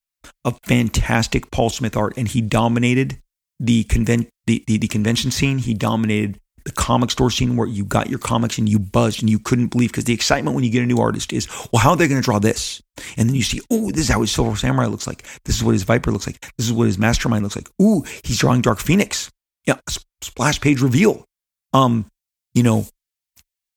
of 0.44 0.58
fantastic 0.64 1.50
Paul 1.50 1.70
Smith 1.70 1.96
art, 1.96 2.14
and 2.16 2.28
he 2.28 2.40
dominated 2.40 3.18
the, 3.60 3.84
conven- 3.84 4.28
the, 4.46 4.64
the, 4.66 4.78
the 4.78 4.88
convention 4.88 5.30
scene. 5.30 5.58
He 5.58 5.74
dominated 5.74 6.40
the 6.64 6.72
comic 6.72 7.10
store 7.10 7.30
scene 7.30 7.56
where 7.56 7.66
you 7.66 7.84
got 7.84 8.10
your 8.10 8.18
comics 8.18 8.58
and 8.58 8.68
you 8.68 8.78
buzzed 8.78 9.20
and 9.20 9.30
you 9.30 9.38
couldn't 9.38 9.68
believe 9.68 9.90
because 9.90 10.04
the 10.04 10.12
excitement 10.12 10.54
when 10.54 10.64
you 10.64 10.70
get 10.70 10.82
a 10.82 10.86
new 10.86 10.98
artist 10.98 11.32
is, 11.32 11.48
well, 11.72 11.80
how 11.80 11.90
are 11.90 11.96
they 11.96 12.08
going 12.08 12.20
to 12.20 12.24
draw 12.24 12.38
this? 12.38 12.82
And 13.16 13.28
then 13.28 13.36
you 13.36 13.42
see, 13.42 13.60
oh, 13.70 13.90
this 13.90 14.02
is 14.02 14.08
how 14.08 14.20
his 14.20 14.30
Silver 14.30 14.56
Samurai 14.56 14.86
looks 14.86 15.06
like. 15.06 15.24
This 15.44 15.56
is 15.56 15.64
what 15.64 15.72
his 15.72 15.82
Viper 15.82 16.10
looks 16.10 16.26
like. 16.26 16.40
This 16.56 16.66
is 16.66 16.72
what 16.72 16.86
his 16.86 16.98
Mastermind 16.98 17.42
looks 17.42 17.56
like. 17.56 17.68
Ooh, 17.80 18.04
he's 18.24 18.38
drawing 18.38 18.60
Dark 18.60 18.78
Phoenix. 18.78 19.30
Yeah, 19.66 19.78
splash 20.20 20.60
page 20.60 20.80
reveal. 20.80 21.24
Um, 21.72 22.06
you 22.54 22.62
know, 22.62 22.86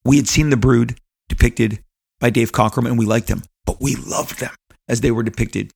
we 0.05 0.17
had 0.17 0.27
seen 0.27 0.49
the 0.49 0.57
Brood 0.57 0.97
depicted 1.29 1.83
by 2.19 2.29
Dave 2.29 2.51
Cockrum, 2.51 2.85
and 2.85 2.97
we 2.97 3.05
liked 3.05 3.27
them, 3.27 3.43
but 3.65 3.81
we 3.81 3.95
loved 3.95 4.39
them 4.39 4.53
as 4.87 5.01
they 5.01 5.11
were 5.11 5.23
depicted 5.23 5.71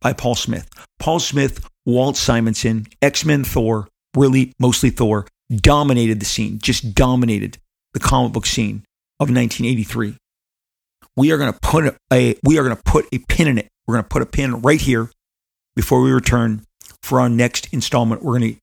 by 0.00 0.12
Paul 0.12 0.34
Smith. 0.34 0.68
Paul 0.98 1.20
Smith, 1.20 1.68
Walt 1.84 2.16
Simonson, 2.16 2.86
X 3.02 3.24
Men 3.24 3.44
Thor, 3.44 3.88
really 4.16 4.52
mostly 4.58 4.90
Thor, 4.90 5.26
dominated 5.54 6.20
the 6.20 6.26
scene, 6.26 6.58
just 6.58 6.94
dominated 6.94 7.58
the 7.92 8.00
comic 8.00 8.32
book 8.32 8.46
scene 8.46 8.84
of 9.20 9.30
1983. 9.30 10.16
We 11.16 11.32
are 11.32 11.38
going 11.38 11.52
to 11.52 11.58
put 11.60 11.96
a 12.12 12.36
we 12.42 12.58
are 12.58 12.62
going 12.62 12.76
to 12.76 12.82
put 12.82 13.06
a 13.12 13.18
pin 13.18 13.48
in 13.48 13.58
it. 13.58 13.68
We're 13.86 13.94
going 13.94 14.04
to 14.04 14.08
put 14.08 14.22
a 14.22 14.26
pin 14.26 14.60
right 14.62 14.80
here 14.80 15.10
before 15.74 16.00
we 16.00 16.10
return 16.12 16.64
for 17.02 17.20
our 17.20 17.28
next 17.28 17.72
installment. 17.72 18.22
We're 18.22 18.38
going 18.38 18.54
to 18.54 18.60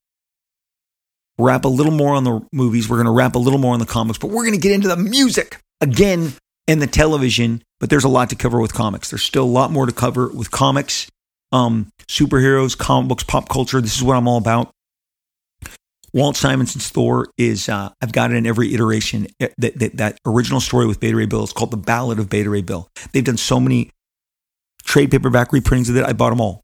wrap 1.40 1.66
a 1.66 1.70
little 1.70 1.92
more 1.92 2.14
on 2.14 2.24
the 2.24 2.46
movies. 2.52 2.90
We're 2.90 2.98
going 2.98 3.06
to 3.06 3.12
wrap 3.12 3.36
a 3.36 3.40
little 3.40 3.60
more 3.60 3.74
on 3.74 3.80
the 3.80 3.86
comics, 3.86 4.18
but 4.18 4.30
we're 4.30 4.44
going 4.44 4.56
to 4.56 4.60
get 4.62 4.72
into 4.72 4.88
the 4.88 4.98
music 4.98 5.60
again 5.82 6.34
and 6.68 6.82
the 6.82 6.88
television. 6.88 7.64
But 7.80 7.90
there's 7.90 8.04
a 8.04 8.10
lot 8.10 8.30
to 8.30 8.36
cover 8.36 8.60
with 8.60 8.74
comics. 8.74 9.10
There's 9.10 9.24
still 9.24 9.44
a 9.44 9.46
lot 9.46 9.72
more 9.72 9.86
to 9.86 9.92
cover 9.92 10.28
with 10.28 10.52
comics, 10.52 11.08
um, 11.52 11.90
superheroes, 12.08 12.78
comic 12.78 13.10
books, 13.10 13.24
pop 13.24 13.50
culture. 13.50 13.82
This 13.82 13.96
is 13.96 14.04
what 14.04 14.16
I'm 14.16 14.28
all 14.28 14.38
about. 14.38 14.72
Walt 16.14 16.36
Simonson's 16.36 16.90
Thor 16.90 17.28
is 17.38 17.68
uh, 17.70 17.90
I've 18.02 18.12
got 18.12 18.32
it 18.32 18.36
in 18.36 18.46
every 18.46 18.74
iteration. 18.74 19.28
Eh, 19.40 19.50
that, 19.58 19.80
that, 19.80 19.98
that 19.98 20.18
original 20.26 20.60
story 20.60 20.86
with 20.86 21.00
Beta 21.00 21.18
Ray 21.18 21.26
Bill 21.26 21.44
is 21.44 21.54
called 21.54 21.72
the 21.72 21.78
Ballad 21.78 22.20
of 22.20 22.30
Beta 22.30 22.50
Ray 22.50 22.62
Bill. 22.62 22.88
They've 23.12 23.24
done 23.24 23.38
so 23.38 23.60
many 23.60 23.90
trade 24.84 25.10
paperback 25.10 25.50
reprintings 25.50 25.90
of 25.90 25.98
it. 25.98 26.06
I 26.06 26.14
bought 26.14 26.30
them 26.30 26.42
all. 26.42 26.62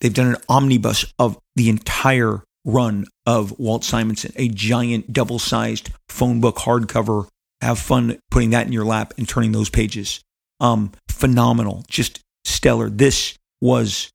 They've 0.00 0.12
done 0.12 0.34
an 0.34 0.36
omnibus 0.48 1.12
of 1.18 1.38
the 1.54 1.68
entire 1.68 2.42
run 2.64 3.06
of 3.26 3.58
Walt 3.58 3.84
Simonson, 3.84 4.32
a 4.36 4.48
giant 4.48 5.12
double-sized 5.12 5.90
phone 6.08 6.40
book 6.40 6.56
hardcover. 6.56 7.28
Have 7.60 7.78
fun 7.78 8.18
putting 8.30 8.50
that 8.50 8.66
in 8.66 8.72
your 8.72 8.84
lap 8.84 9.14
and 9.16 9.28
turning 9.28 9.52
those 9.52 9.70
pages. 9.70 10.20
Um, 10.60 10.92
phenomenal, 11.08 11.84
just 11.88 12.20
stellar. 12.44 12.90
This 12.90 13.38
was 13.60 14.10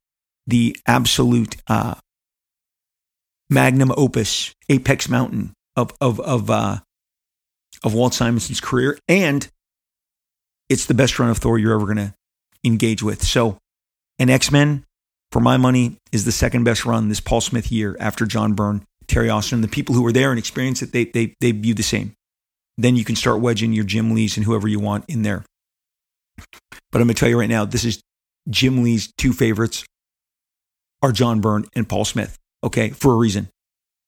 the 0.45 0.77
absolute 0.85 1.55
uh, 1.67 1.95
magnum 3.49 3.91
opus, 3.97 4.53
apex 4.69 5.09
mountain 5.09 5.53
of 5.75 5.93
of 6.01 6.19
of 6.19 6.49
uh, 6.49 6.77
of 7.83 7.93
Walt 7.93 8.13
Simonson's 8.13 8.61
career, 8.61 8.97
and 9.07 9.49
it's 10.69 10.85
the 10.85 10.93
best 10.93 11.17
run 11.19 11.29
of 11.29 11.37
Thor 11.37 11.57
you're 11.57 11.73
ever 11.73 11.85
going 11.85 11.97
to 11.97 12.13
engage 12.63 13.01
with. 13.01 13.23
So, 13.23 13.57
an 14.19 14.29
X 14.29 14.51
Men, 14.51 14.85
for 15.31 15.39
my 15.39 15.57
money, 15.57 15.97
is 16.11 16.25
the 16.25 16.31
second 16.31 16.63
best 16.63 16.85
run 16.85 17.09
this 17.09 17.19
Paul 17.19 17.41
Smith 17.41 17.71
year 17.71 17.95
after 17.99 18.25
John 18.25 18.53
Byrne, 18.53 18.83
Terry 19.07 19.29
Austin. 19.29 19.61
The 19.61 19.67
people 19.67 19.95
who 19.95 20.03
were 20.03 20.11
there 20.11 20.29
and 20.31 20.39
experienced 20.39 20.81
it, 20.81 20.91
they 20.91 21.05
they 21.05 21.35
they 21.39 21.51
view 21.51 21.73
the 21.73 21.83
same. 21.83 22.13
Then 22.77 22.95
you 22.95 23.03
can 23.03 23.15
start 23.15 23.41
wedging 23.41 23.73
your 23.73 23.83
Jim 23.83 24.13
Lees 24.15 24.37
and 24.37 24.45
whoever 24.45 24.67
you 24.67 24.79
want 24.79 25.03
in 25.09 25.23
there. 25.23 25.43
But 26.91 27.01
I'm 27.01 27.07
going 27.07 27.09
to 27.09 27.13
tell 27.19 27.27
you 27.27 27.37
right 27.37 27.49
now, 27.49 27.65
this 27.65 27.83
is 27.83 28.01
Jim 28.49 28.83
Lee's 28.83 29.11
two 29.17 29.33
favorites 29.33 29.83
are 31.01 31.11
John 31.11 31.41
Byrne 31.41 31.65
and 31.75 31.87
Paul 31.87 32.05
Smith 32.05 32.38
okay, 32.63 32.89
for 32.89 33.13
a 33.13 33.17
reason. 33.17 33.49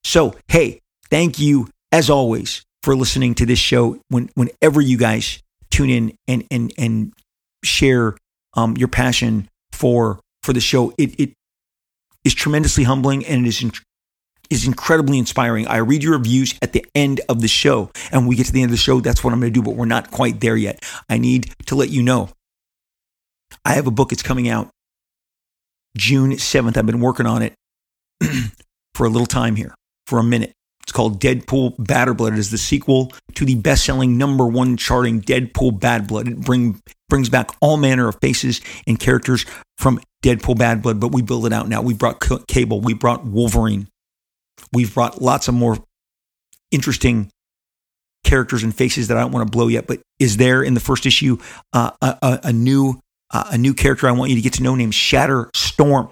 So, 0.04 0.36
hey, 0.48 0.80
thank 1.10 1.40
you 1.40 1.70
as 1.92 2.10
always 2.10 2.64
for 2.84 2.96
listening 2.96 3.36
to 3.36 3.46
this 3.46 3.60
show. 3.60 4.00
When, 4.10 4.30
whenever 4.36 4.82
you 4.82 4.98
guys 4.98 5.42
tune 5.70 5.90
in 5.90 6.14
and, 6.28 6.46
and, 6.52 6.74
and 6.78 7.14
share 7.64 8.18
um, 8.56 8.76
your 8.78 8.88
passion 8.88 9.48
for, 9.72 10.20
for 10.44 10.54
the 10.54 10.60
show, 10.60 10.94
it, 10.98 11.20
it 11.20 11.34
is 12.24 12.34
tremendously 12.34 12.84
humbling 12.84 13.26
and 13.26 13.46
it 13.46 13.50
is, 13.50 13.64
in, 13.64 13.72
is 14.50 14.66
incredibly 14.66 15.18
inspiring. 15.18 15.68
I 15.68 15.78
read 15.78 16.04
your 16.04 16.14
reviews 16.14 16.56
at 16.62 16.74
the 16.74 16.86
end 16.96 17.22
of 17.30 17.42
the 17.42 17.48
show 17.48 17.92
and 18.12 18.28
we 18.28 18.36
get 18.36 18.48
to 18.48 18.52
the 18.52 18.62
end 18.62 18.70
of 18.70 18.78
the 18.78 18.78
show. 18.78 19.00
That's 19.00 19.24
what 19.24 19.34
I'm 19.34 19.40
going 19.40 19.54
to 19.54 19.60
do, 19.60 19.64
but 19.64 19.76
we're 19.76 19.86
not 19.86 20.12
quite 20.12 20.40
there 20.40 20.58
yet. 20.58 20.84
I 21.10 21.18
need 21.18 21.54
to 21.68 21.76
let 21.76 21.90
you 21.90 22.02
know. 22.02 22.30
I 23.64 23.74
have 23.74 23.88
a 23.88 23.92
book. 23.92 24.12
It's 24.12 24.24
coming 24.24 24.50
out 24.50 24.70
June 25.96 26.32
7th. 26.32 26.78
I've 26.78 26.86
been 26.86 27.02
working 27.02 27.26
on 27.26 27.42
it 27.42 27.54
for 28.96 29.06
a 29.06 29.10
little 29.10 29.28
time 29.28 29.56
here, 29.56 29.74
for 30.06 30.20
a 30.20 30.24
minute. 30.24 30.54
It's 30.84 30.92
called 30.92 31.22
Deadpool 31.22 31.76
Bad 31.78 32.16
Blood. 32.18 32.34
It 32.34 32.40
is 32.40 32.52
the 32.52 32.58
sequel 32.58 33.14
to 33.36 33.46
the 33.46 33.56
best-selling 33.56 34.18
number 34.18 34.46
one 34.46 34.78
charting 34.78 35.22
Deadpool 35.22 35.80
Bad 35.80 36.08
Blood. 36.08 36.28
It 36.28 36.42
bring, 36.42 36.82
brings 37.08 37.30
back 37.30 37.52
all 37.62 37.78
manner 37.78 38.08
of 38.08 38.18
faces 38.20 38.62
and 38.88 39.00
characters 39.00 39.46
from 39.78 40.02
Deadpool 40.24 40.58
Bad 40.58 40.82
Blood, 40.82 41.00
but 41.00 41.12
we 41.12 41.22
build 41.22 41.46
it 41.46 41.54
out 41.54 41.70
now. 41.70 41.82
We 41.82 41.94
brought 41.94 42.22
Cable, 42.48 42.82
we 42.82 42.94
brought 42.94 43.26
Wolverine, 43.26 43.88
we've 44.74 44.94
brought 44.94 45.22
lots 45.22 45.48
of 45.48 45.54
more 45.54 45.78
interesting 46.72 47.32
characters 48.24 48.64
and 48.64 48.76
faces 48.76 49.08
that 49.08 49.18
I 49.18 49.22
don't 49.22 49.32
want 49.32 49.48
to 49.48 49.52
blow 49.52 49.68
yet. 49.68 49.88
But 49.88 50.02
is 50.20 50.38
there 50.38 50.64
in 50.64 50.74
the 50.74 50.80
first 50.80 51.06
issue 51.06 51.38
uh, 51.74 51.92
a, 52.02 52.18
a, 52.22 52.40
a, 52.46 52.54
new 52.54 53.00
uh, 53.32 53.50
a 53.52 53.58
new 53.58 53.74
character 53.74 54.08
I 54.08 54.12
want 54.12 54.30
you 54.30 54.36
to 54.36 54.42
get 54.42 54.54
to 54.54 54.64
know 54.64 54.76
named 54.76 54.94
Shatterstorm? 54.94 56.12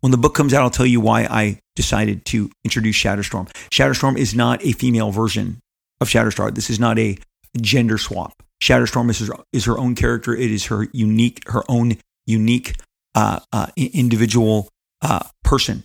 When 0.00 0.12
the 0.12 0.18
book 0.18 0.34
comes 0.34 0.54
out, 0.54 0.62
I'll 0.62 0.70
tell 0.70 0.86
you 0.86 1.00
why 1.00 1.22
I 1.24 1.58
decided 1.76 2.24
to 2.26 2.50
introduce 2.64 2.96
Shatterstorm. 2.96 3.48
Shatterstorm 3.70 4.16
is 4.16 4.34
not 4.34 4.64
a 4.64 4.72
female 4.72 5.10
version 5.10 5.58
of 6.00 6.08
Shatterstar. 6.08 6.54
This 6.54 6.70
is 6.70 6.78
not 6.78 6.98
a 6.98 7.18
gender 7.60 7.98
swap. 7.98 8.32
Shatterstorm 8.62 9.10
is 9.10 9.26
her, 9.26 9.34
is 9.52 9.64
her 9.64 9.78
own 9.78 9.94
character. 9.94 10.34
It 10.34 10.50
is 10.50 10.66
her 10.66 10.86
unique, 10.92 11.48
her 11.48 11.62
own 11.68 11.96
unique 12.26 12.76
uh, 13.14 13.40
uh, 13.52 13.66
individual 13.76 14.68
uh, 15.00 15.24
person. 15.42 15.84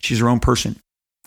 She's 0.00 0.20
her 0.20 0.28
own 0.28 0.40
person. 0.40 0.76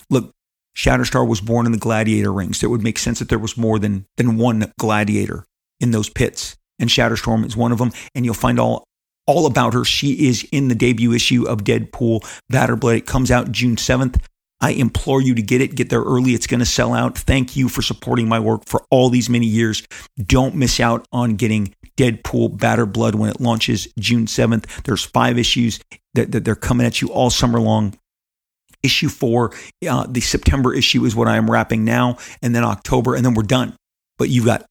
Look, 0.09 0.31
Shatterstar 0.75 1.27
was 1.27 1.41
born 1.41 1.65
in 1.65 1.71
the 1.71 1.77
gladiator 1.77 2.31
rings. 2.31 2.59
So 2.59 2.67
it 2.67 2.69
would 2.69 2.83
make 2.83 2.99
sense 2.99 3.19
that 3.19 3.29
there 3.29 3.39
was 3.39 3.57
more 3.57 3.79
than 3.79 4.05
than 4.17 4.37
one 4.37 4.71
gladiator 4.79 5.45
in 5.79 5.91
those 5.91 6.09
pits, 6.09 6.55
and 6.79 6.89
Shatterstorm 6.89 7.45
is 7.45 7.57
one 7.57 7.71
of 7.71 7.77
them. 7.77 7.91
And 8.15 8.25
you'll 8.25 8.33
find 8.33 8.59
all 8.59 8.85
all 9.29 9.45
about 9.45 9.75
her. 9.75 9.85
She 9.85 10.27
is 10.27 10.43
in 10.51 10.69
the 10.69 10.75
debut 10.75 11.13
issue 11.13 11.47
of 11.47 11.63
Deadpool 11.63 12.25
Blood. 12.49 12.95
It 12.95 13.05
comes 13.05 13.29
out 13.29 13.51
June 13.51 13.75
7th. 13.75 14.19
I 14.59 14.71
implore 14.71 15.21
you 15.21 15.35
to 15.35 15.41
get 15.43 15.61
it. 15.61 15.75
Get 15.75 15.89
there 15.89 16.01
early. 16.01 16.31
It's 16.31 16.47
going 16.47 16.61
to 16.61 16.65
sell 16.65 16.95
out. 16.95 17.15
Thank 17.15 17.55
you 17.55 17.69
for 17.69 17.83
supporting 17.83 18.27
my 18.27 18.39
work 18.39 18.65
for 18.65 18.83
all 18.89 19.09
these 19.09 19.29
many 19.29 19.45
years. 19.45 19.83
Don't 20.17 20.55
miss 20.55 20.79
out 20.79 21.07
on 21.11 21.35
getting 21.35 21.75
Deadpool 21.95 22.57
Bad 22.57 22.91
Blood 22.91 23.13
when 23.13 23.29
it 23.29 23.39
launches 23.39 23.87
June 23.99 24.25
7th. 24.25 24.65
There's 24.83 25.05
five 25.05 25.37
issues 25.37 25.79
that, 26.15 26.31
that 26.31 26.43
they're 26.43 26.55
coming 26.55 26.87
at 26.87 26.99
you 26.99 27.09
all 27.09 27.29
summer 27.29 27.59
long. 27.59 27.97
Issue 28.81 29.09
four, 29.09 29.51
uh, 29.87 30.07
the 30.07 30.21
September 30.21 30.73
issue 30.73 31.03
is 31.05 31.13
what 31.13 31.27
I 31.27 31.35
am 31.35 31.51
wrapping 31.51 31.83
now, 31.83 32.17
and 32.41 32.55
then 32.55 32.63
October, 32.63 33.13
and 33.13 33.25
then 33.25 33.33
we're 33.33 33.43
done. 33.43 33.75
But 34.17 34.29
you've 34.29 34.45
got 34.45 34.65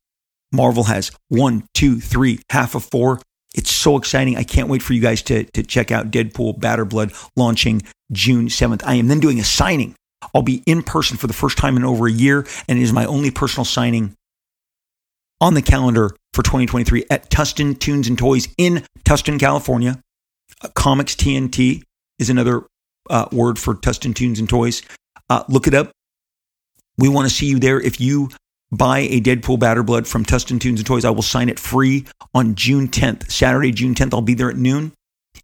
Marvel 0.51 0.85
has 0.85 1.13
one, 1.29 1.65
two, 1.75 2.01
three, 2.01 2.41
half 2.51 2.75
of 2.75 2.85
four. 2.85 3.21
It's 3.55 3.71
so 3.71 3.97
exciting. 3.97 4.37
I 4.37 4.45
can't 4.45 4.69
wait 4.69 4.83
for 4.83 4.93
you 4.93 5.01
guys 5.01 5.23
to, 5.23 5.45
to 5.45 5.63
check 5.63 5.91
out 5.91 6.11
Deadpool 6.11 6.61
Bad 6.61 6.87
Blood 6.89 7.13
launching 7.37 7.83
June 8.13 8.47
7th. 8.49 8.83
I 8.85 8.95
am 8.95 9.09
then 9.09 9.21
doing 9.21 9.41
a 9.41 9.45
signing. 9.45 9.95
I'll 10.35 10.43
be 10.43 10.63
in 10.67 10.83
person 10.83 11.17
for 11.17 11.27
the 11.27 11.33
first 11.33 11.57
time 11.57 11.77
in 11.77 11.85
over 11.85 12.07
a 12.07 12.13
year, 12.13 12.47
and 12.69 12.79
it 12.79 12.83
is 12.83 12.93
my 12.93 13.07
only 13.07 13.31
personal 13.31 13.65
signing 13.65 14.15
on 15.41 15.55
the 15.55 15.63
calendar 15.63 16.11
for 16.33 16.43
2023 16.43 17.05
at 17.11 17.31
Tustin 17.31 17.79
Tunes 17.79 18.09
and 18.09 18.19
Toys 18.19 18.49
in 18.59 18.85
Tustin, 19.05 19.39
California. 19.39 20.01
Uh, 20.63 20.69
Comics 20.75 21.15
TNT 21.15 21.83
is 22.19 22.31
another 22.31 22.67
uh, 23.09 23.27
word 23.33 23.59
for 23.59 23.75
Tustin 23.75 24.15
Tunes 24.15 24.41
and 24.41 24.49
Toys. 24.49 24.83
Uh, 25.31 25.45
look 25.49 25.67
it 25.67 25.75
up. 25.75 25.91
We 26.97 27.09
want 27.09 27.29
to 27.29 27.35
see 27.35 27.47
you 27.47 27.59
there. 27.59 27.81
If 27.81 28.01
you 28.01 28.31
buy 28.71 29.01
a 29.01 29.21
Deadpool 29.21 29.59
Bad 29.59 29.85
Blood 29.87 30.07
from 30.07 30.25
Tustin 30.25 30.61
Tunes 30.61 30.81
and 30.81 30.87
Toys. 30.87 31.05
I 31.05 31.11
will 31.11 31.23
sign 31.23 31.49
it 31.49 31.59
free 31.59 32.07
on 32.35 32.55
June 32.55 32.89
10th. 32.89 33.31
Saturday, 33.31 33.73
June 33.73 33.95
10th, 33.95 34.15
I'll 34.15 34.23
be 34.23 34.35
there 34.35 34.51
at 34.51 34.57
noon. 34.57 34.93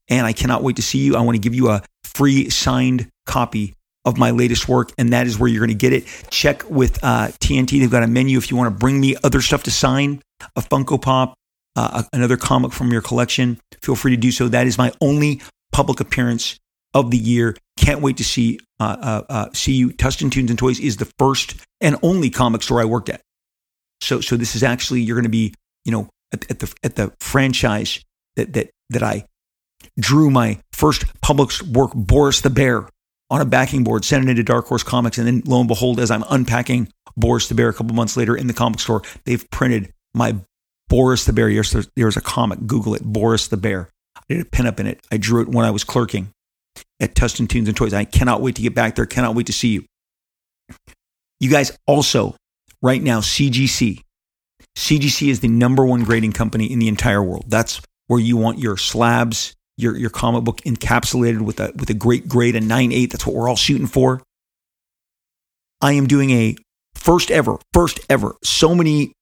And 0.08 0.26
I 0.26 0.32
cannot 0.32 0.62
wait 0.62 0.76
to 0.76 0.82
see 0.82 0.98
you. 0.98 1.16
I 1.16 1.20
want 1.20 1.36
to 1.36 1.40
give 1.40 1.54
you 1.54 1.70
a 1.70 1.82
free 2.02 2.50
signed 2.50 3.08
copy 3.26 3.74
of 4.04 4.18
my 4.18 4.30
latest 4.30 4.68
work, 4.68 4.92
and 4.98 5.12
that 5.12 5.26
is 5.26 5.38
where 5.38 5.48
you're 5.48 5.60
going 5.60 5.68
to 5.68 5.74
get 5.74 5.92
it. 5.92 6.04
Check 6.30 6.68
with 6.68 7.02
uh, 7.02 7.28
TNT. 7.40 7.80
They've 7.80 7.90
got 7.90 8.02
a 8.02 8.06
menu 8.06 8.36
if 8.36 8.50
you 8.50 8.56
want 8.56 8.72
to 8.72 8.78
bring 8.78 9.00
me 9.00 9.16
other 9.24 9.40
stuff 9.40 9.62
to 9.62 9.70
sign, 9.70 10.22
a 10.56 10.60
Funko 10.60 11.00
Pop, 11.00 11.34
uh, 11.74 12.02
another 12.12 12.36
comic 12.36 12.72
from 12.72 12.92
your 12.92 13.00
collection. 13.00 13.58
Feel 13.80 13.96
free 13.96 14.10
to 14.10 14.16
do 14.16 14.30
so. 14.30 14.48
That 14.48 14.66
is 14.66 14.76
my 14.76 14.92
only 15.00 15.40
public 15.72 16.00
appearance 16.00 16.58
of 16.94 17.10
the 17.10 17.18
year. 17.18 17.56
Can't 17.76 18.00
wait 18.00 18.16
to 18.18 18.24
see 18.24 18.60
uh, 18.80 18.96
uh, 19.00 19.22
uh, 19.28 19.48
see 19.52 19.72
you. 19.72 19.90
Tustin 19.90 20.30
Tunes 20.30 20.50
and 20.50 20.58
Toys 20.58 20.80
is 20.80 20.96
the 20.96 21.10
first 21.18 21.56
and 21.80 21.96
only 22.02 22.30
comic 22.30 22.62
store 22.62 22.80
I 22.80 22.84
worked 22.84 23.08
at. 23.08 23.20
So 24.00 24.20
so 24.20 24.36
this 24.36 24.54
is 24.56 24.62
actually 24.62 25.02
you're 25.02 25.16
going 25.16 25.24
to 25.24 25.28
be 25.28 25.54
you 25.84 25.92
know 25.92 26.08
at, 26.32 26.50
at, 26.50 26.58
the 26.60 26.74
at 26.82 26.96
the 26.96 27.12
franchise 27.20 28.02
that 28.36 28.52
that 28.54 28.70
that 28.90 29.02
I 29.02 29.26
drew 29.98 30.30
my 30.30 30.60
first 30.72 31.04
public 31.20 31.50
work 31.62 31.92
Boris 31.94 32.40
the 32.40 32.50
Bear 32.50 32.88
on 33.30 33.40
a 33.40 33.44
backing 33.44 33.84
board, 33.84 34.04
sent 34.04 34.24
it 34.24 34.30
into 34.30 34.42
Dark 34.42 34.66
Horse 34.66 34.82
Comics, 34.82 35.18
and 35.18 35.26
then 35.26 35.42
lo 35.46 35.58
and 35.58 35.68
behold, 35.68 35.98
as 35.98 36.10
I'm 36.10 36.24
unpacking 36.30 36.88
Boris 37.16 37.48
the 37.48 37.54
Bear 37.54 37.68
a 37.68 37.74
couple 37.74 37.94
months 37.94 38.16
later 38.16 38.36
in 38.36 38.46
the 38.46 38.52
comic 38.52 38.80
store, 38.80 39.02
they've 39.24 39.48
printed 39.50 39.92
my 40.14 40.36
Boris 40.88 41.24
the 41.24 41.32
Bear. 41.32 41.52
There's, 41.52 41.88
there's 41.96 42.16
a 42.16 42.20
comic. 42.20 42.66
Google 42.66 42.94
it, 42.94 43.02
Boris 43.02 43.48
the 43.48 43.56
Bear. 43.56 43.88
I 44.16 44.20
did 44.28 44.40
a 44.42 44.44
pin 44.44 44.66
up 44.66 44.78
in 44.78 44.86
it. 44.86 45.04
I 45.10 45.16
drew 45.16 45.42
it 45.42 45.48
when 45.48 45.64
I 45.64 45.70
was 45.70 45.84
clerking 45.84 46.33
at 47.00 47.14
Tustin 47.14 47.48
Tunes 47.48 47.68
and 47.68 47.76
Toys. 47.76 47.94
I 47.94 48.04
cannot 48.04 48.40
wait 48.40 48.56
to 48.56 48.62
get 48.62 48.74
back 48.74 48.94
there. 48.94 49.06
Cannot 49.06 49.34
wait 49.34 49.46
to 49.46 49.52
see 49.52 49.68
you. 49.68 49.84
You 51.40 51.50
guys 51.50 51.76
also, 51.86 52.36
right 52.82 53.02
now, 53.02 53.20
CGC 53.20 54.04
CGC 54.76 55.28
is 55.28 55.40
the 55.40 55.48
number 55.48 55.84
one 55.84 56.04
grading 56.04 56.32
company 56.32 56.70
in 56.70 56.78
the 56.78 56.88
entire 56.88 57.22
world. 57.22 57.44
That's 57.48 57.80
where 58.06 58.20
you 58.20 58.36
want 58.36 58.58
your 58.58 58.76
slabs, 58.76 59.54
your, 59.76 59.96
your 59.96 60.10
comic 60.10 60.44
book 60.44 60.60
encapsulated 60.62 61.40
with 61.40 61.60
a, 61.60 61.72
with 61.76 61.90
a 61.90 61.94
great 61.94 62.28
grade, 62.28 62.56
a 62.56 62.60
9.8. 62.60 63.10
That's 63.10 63.26
what 63.26 63.36
we're 63.36 63.48
all 63.48 63.56
shooting 63.56 63.86
for. 63.86 64.22
I 65.80 65.92
am 65.92 66.06
doing 66.06 66.30
a 66.30 66.56
first 66.94 67.30
ever, 67.30 67.58
first 67.72 68.00
ever. 68.08 68.34
So 68.42 68.74
many, 68.74 69.12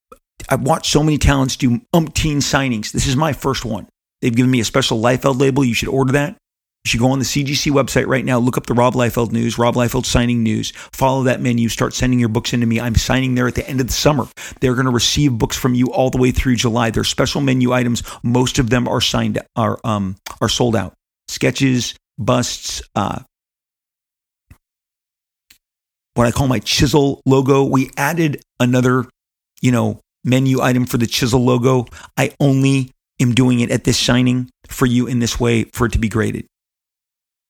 I've 0.48 0.62
watched 0.62 0.90
so 0.90 1.02
many 1.02 1.18
talents 1.18 1.56
do 1.56 1.80
umpteen 1.94 2.36
signings. 2.36 2.92
This 2.92 3.06
is 3.06 3.16
my 3.16 3.32
first 3.32 3.64
one. 3.64 3.88
They've 4.20 4.34
given 4.34 4.50
me 4.50 4.60
a 4.60 4.64
special 4.64 5.00
Liefeld 5.00 5.40
label. 5.40 5.64
You 5.64 5.74
should 5.74 5.88
order 5.88 6.12
that. 6.12 6.36
You 6.84 6.88
should 6.88 7.00
go 7.00 7.12
on 7.12 7.20
the 7.20 7.24
CGC 7.24 7.70
website 7.70 8.08
right 8.08 8.24
now, 8.24 8.38
look 8.38 8.56
up 8.56 8.66
the 8.66 8.74
Rob 8.74 8.94
Liefeld 8.94 9.30
news, 9.30 9.56
Rob 9.56 9.76
Liefeld 9.76 10.04
signing 10.04 10.42
news, 10.42 10.72
follow 10.92 11.22
that 11.22 11.40
menu, 11.40 11.68
start 11.68 11.94
sending 11.94 12.18
your 12.18 12.28
books 12.28 12.52
into 12.52 12.66
me. 12.66 12.80
I'm 12.80 12.96
signing 12.96 13.36
there 13.36 13.46
at 13.46 13.54
the 13.54 13.68
end 13.68 13.80
of 13.80 13.86
the 13.86 13.92
summer. 13.92 14.26
They're 14.60 14.74
going 14.74 14.86
to 14.86 14.92
receive 14.92 15.38
books 15.38 15.56
from 15.56 15.76
you 15.76 15.92
all 15.92 16.10
the 16.10 16.18
way 16.18 16.32
through 16.32 16.56
July. 16.56 16.90
They're 16.90 17.04
special 17.04 17.40
menu 17.40 17.72
items. 17.72 18.02
Most 18.24 18.58
of 18.58 18.68
them 18.70 18.88
are 18.88 19.00
signed, 19.00 19.40
are, 19.54 19.78
um, 19.84 20.16
are 20.40 20.48
sold 20.48 20.74
out. 20.74 20.94
Sketches, 21.28 21.94
busts, 22.18 22.82
uh, 22.96 23.20
what 26.14 26.26
I 26.26 26.32
call 26.32 26.48
my 26.48 26.58
chisel 26.58 27.22
logo. 27.24 27.62
We 27.62 27.90
added 27.96 28.42
another, 28.58 29.06
you 29.60 29.70
know, 29.70 30.00
menu 30.24 30.60
item 30.60 30.86
for 30.86 30.98
the 30.98 31.06
chisel 31.06 31.44
logo. 31.44 31.86
I 32.16 32.34
only 32.40 32.90
am 33.20 33.34
doing 33.34 33.60
it 33.60 33.70
at 33.70 33.84
this 33.84 33.98
signing 33.98 34.50
for 34.66 34.86
you 34.86 35.06
in 35.06 35.20
this 35.20 35.38
way 35.38 35.64
for 35.72 35.86
it 35.86 35.92
to 35.92 35.98
be 35.98 36.08
graded. 36.08 36.46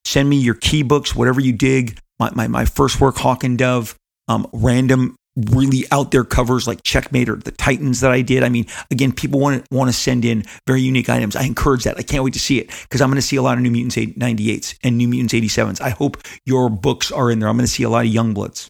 Send 0.05 0.29
me 0.29 0.37
your 0.37 0.55
key 0.55 0.83
books, 0.83 1.15
whatever 1.15 1.41
you 1.41 1.53
dig. 1.53 1.97
My, 2.19 2.31
my, 2.33 2.47
my 2.47 2.65
first 2.65 2.99
work, 3.01 3.17
Hawk 3.17 3.43
and 3.43 3.57
Dove, 3.57 3.95
um, 4.27 4.47
random, 4.53 5.15
really 5.35 5.85
out 5.91 6.11
there 6.11 6.23
covers 6.23 6.67
like 6.67 6.83
Checkmate 6.83 7.27
or 7.27 7.37
the 7.37 7.51
Titans 7.51 8.01
that 8.01 8.11
I 8.11 8.21
did. 8.21 8.43
I 8.43 8.49
mean, 8.49 8.67
again, 8.91 9.11
people 9.11 9.39
want 9.39 9.65
to 9.65 9.75
want 9.75 9.89
to 9.89 9.93
send 9.93 10.25
in 10.25 10.43
very 10.67 10.81
unique 10.81 11.09
items. 11.09 11.35
I 11.35 11.43
encourage 11.43 11.83
that. 11.85 11.97
I 11.97 12.03
can't 12.03 12.23
wait 12.23 12.33
to 12.33 12.39
see 12.39 12.59
it 12.59 12.67
because 12.83 13.01
I'm 13.01 13.09
going 13.09 13.15
to 13.15 13.21
see 13.21 13.37
a 13.37 13.41
lot 13.41 13.57
of 13.57 13.63
New 13.63 13.71
Mutants 13.71 13.95
98s 13.95 14.77
and 14.83 14.97
New 14.97 15.07
Mutants 15.07 15.33
87s. 15.33 15.81
I 15.81 15.89
hope 15.89 16.17
your 16.45 16.69
books 16.69 17.11
are 17.11 17.31
in 17.31 17.39
there. 17.39 17.49
I'm 17.49 17.57
going 17.57 17.65
to 17.65 17.71
see 17.71 17.83
a 17.83 17.89
lot 17.89 18.05
of 18.05 18.11
Young 18.11 18.33
Youngbloods. 18.33 18.69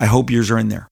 I 0.00 0.06
hope 0.06 0.30
yours 0.30 0.50
are 0.50 0.58
in 0.58 0.68
there. 0.68 0.88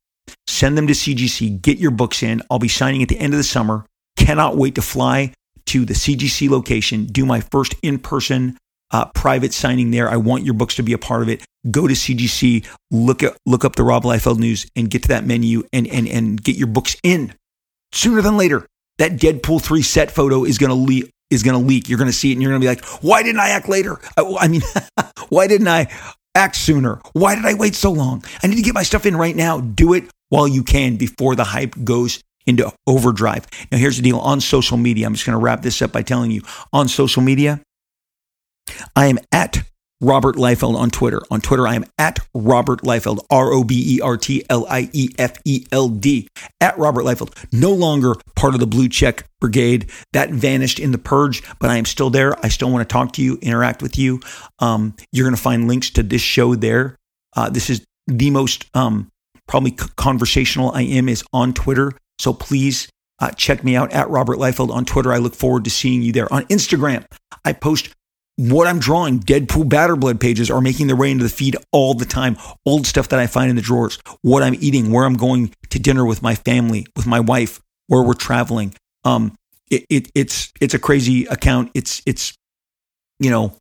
Send 0.47 0.79
them 0.79 0.87
to 0.87 0.93
CGC. 0.93 1.61
Get 1.61 1.79
your 1.79 1.91
books 1.91 2.23
in. 2.23 2.41
I'll 2.51 2.59
be 2.59 2.69
signing 2.69 3.03
at 3.03 3.09
the 3.09 3.19
end 3.19 3.35
of 3.35 3.39
the 3.39 3.45
summer. 3.45 3.85
Cannot 4.17 4.57
wait 4.57 4.77
to 4.77 4.83
fly 4.83 5.35
to 5.67 5.85
the 5.85 5.95
CGC 5.95 6.49
location, 6.51 7.07
do 7.07 7.25
my 7.25 7.41
first 7.41 7.75
in 7.83 7.99
person 7.99 8.59
uh, 8.93 9.07
private 9.07 9.53
signing 9.53 9.91
there. 9.91 10.09
I 10.09 10.17
want 10.17 10.45
your 10.45 10.55
books 10.55 10.77
to 10.77 10.83
be 10.83 10.93
a 10.93 10.99
part 10.99 11.23
of 11.23 11.29
it. 11.29 11.45
Go 11.71 11.87
to 11.87 11.95
CGC, 11.95 12.67
look 12.91 13.23
at 13.23 13.37
look 13.47 13.65
up 13.65 13.77
the 13.77 13.83
Rob 13.83 14.05
Liefeld 14.05 14.39
news, 14.39 14.67
and 14.77 14.91
get 14.91 15.03
to 15.03 15.09
that 15.09 15.25
menu 15.25 15.65
and 15.73 15.87
and 15.89 16.09
and 16.09 16.43
get 16.43 16.57
your 16.57 16.67
books 16.67 16.97
in 17.03 17.35
sooner 17.93 18.23
than 18.23 18.37
later. 18.37 18.67
That 18.99 19.13
Deadpool 19.13 19.63
three 19.63 19.83
set 19.83 20.11
photo 20.11 20.45
is 20.45 20.59
gonna 20.59 20.75
leak. 20.75 21.11
Is 21.31 21.43
gonna 21.43 21.59
leak. 21.59 21.89
You're 21.89 21.99
gonna 21.99 22.13
see 22.13 22.31
it, 22.31 22.35
and 22.35 22.43
you're 22.43 22.51
gonna 22.51 22.61
be 22.61 22.67
like, 22.67 22.85
"Why 23.03 23.23
didn't 23.23 23.41
I 23.41 23.51
act 23.51 23.69
later? 23.69 24.01
I, 24.19 24.37
I 24.41 24.49
mean, 24.49 24.63
why 25.29 25.47
didn't 25.47 25.69
I 25.69 25.89
act 26.35 26.57
sooner? 26.57 27.01
Why 27.13 27.35
did 27.35 27.47
I 27.47 27.55
wait 27.55 27.75
so 27.75 27.91
long? 27.91 28.25
I 28.43 28.47
need 28.47 28.57
to 28.57 28.63
get 28.63 28.75
my 28.75 28.83
stuff 28.83 29.07
in 29.07 29.17
right 29.17 29.35
now. 29.35 29.61
Do 29.61 29.95
it 29.95 30.05
while 30.29 30.49
you 30.49 30.63
can 30.63 30.97
before 30.97 31.37
the 31.37 31.45
hype 31.45 31.75
goes 31.85 32.21
into 32.47 32.73
overdrive. 32.87 33.47
Now, 33.71 33.79
here's 33.79 33.97
the 33.97 34.03
deal 34.03 34.19
on 34.19 34.41
social 34.41 34.77
media. 34.77 35.07
I'm 35.07 35.15
just 35.15 35.27
going 35.27 35.39
to 35.39 35.43
wrap 35.43 35.63
this 35.63 35.81
up 35.83 35.93
by 35.93 36.03
telling 36.03 36.31
you 36.31 36.43
on 36.73 36.89
social 36.89 37.23
media, 37.23 37.61
I 38.97 39.07
am 39.07 39.19
at 39.31 39.63
Robert 40.03 40.35
Liefeld 40.35 40.75
on 40.75 40.91
Twitter. 40.91 41.23
On 41.31 41.41
Twitter, 41.41 41.67
I 41.67 41.77
am 41.77 41.85
at 41.97 42.19
Robert 42.35 42.83
Liefeld, 42.83 43.21
R 43.31 43.53
O 43.53 43.63
B 43.63 43.97
E 43.97 44.01
R 44.01 44.17
T 44.17 44.45
L 44.51 44.67
I 44.69 44.91
E 44.93 45.11
F 45.17 45.39
E 45.45 45.65
L 45.71 45.89
D, 45.89 46.29
at 46.61 46.77
Robert 46.77 47.05
Liefeld. 47.05 47.33
No 47.53 47.73
longer 47.73 48.15
part 48.35 48.55
of 48.55 48.61
the 48.61 48.67
blue 48.67 48.89
check 48.89 49.25
brigade. 49.41 49.91
That 50.13 50.31
vanished 50.31 50.81
in 50.81 50.91
the 50.91 50.99
purge, 50.99 51.43
but 51.61 51.71
I 51.71 51.77
am 51.77 51.85
still 51.85 52.11
there. 52.11 52.35
I 52.45 52.49
still 52.49 52.71
want 52.71 52.87
to 52.87 52.93
talk 52.93 53.13
to 53.13 53.23
you, 53.23 53.39
interact 53.41 53.81
with 53.81 53.97
you. 53.97 54.21
Um, 54.59 54.97
you're 55.13 55.25
going 55.25 55.37
to 55.37 55.41
find 55.41 55.69
links 55.69 55.91
to 55.91 56.03
this 56.03 56.23
show 56.23 56.57
there. 56.57 56.97
Uh, 57.37 57.49
this 57.49 57.71
is 57.71 57.85
the 58.09 58.31
most 58.31 58.67
um, 58.75 59.09
probably 59.47 59.71
conversational 59.71 60.73
I 60.73 60.83
am 60.83 61.09
is 61.09 61.23
on 61.33 61.55
Twitter. 61.55 61.93
So 62.19 62.33
please 62.33 62.89
uh, 63.21 63.31
check 63.31 63.63
me 63.63 63.77
out 63.77 63.93
at 63.93 64.11
Robert 64.11 64.39
Liefeld 64.39 64.71
on 64.71 64.85
Twitter. 64.85 65.13
I 65.13 65.19
look 65.19 65.35
forward 65.35 65.65
to 65.65 65.71
seeing 65.71 66.03
you 66.03 66.11
there. 66.11 66.33
On 66.33 66.43
Instagram, 66.47 67.05
I 67.45 67.53
post 67.53 67.91
what 68.37 68.67
I'm 68.67 68.79
drawing, 68.79 69.21
Deadpool 69.21 69.69
Bad 69.69 69.99
Blood 70.01 70.21
pages 70.21 70.51
are 70.51 70.61
making 70.61 70.87
their 70.87 70.97
way 70.97 71.11
into 71.11 71.25
the 71.25 71.31
feed 71.31 71.57
all 71.71 71.95
the 71.95 72.05
time. 72.05 72.37
Old 72.65 72.87
stuff 72.87 73.09
that 73.09 73.21
I 73.21 73.27
find 73.27 73.51
in 73.51 73.57
the 73.57 73.63
drawers, 73.63 73.99
what 74.23 74.43
I'm 74.43 74.55
eating, 74.55 74.91
where 74.91 75.05
I'm 75.05 75.15
going 75.15 75.53
to 75.71 75.79
dinner 75.79 76.05
with 76.05 76.23
my 76.23 76.35
family, 76.35 76.87
with 76.97 77.07
my 77.07 77.21
wife, 77.21 77.61
where 77.89 78.03
we're 78.03 78.15
traveling. 78.15 78.75
Um, 79.05 79.35
it, 79.71 79.85
it, 79.89 80.11
it's 80.15 80.53
it's 80.61 80.75
a 80.75 80.79
crazy 80.79 81.25
account. 81.27 81.71
It's 81.75 82.03
it's 82.07 82.35
you 83.19 83.31
know 83.31 83.55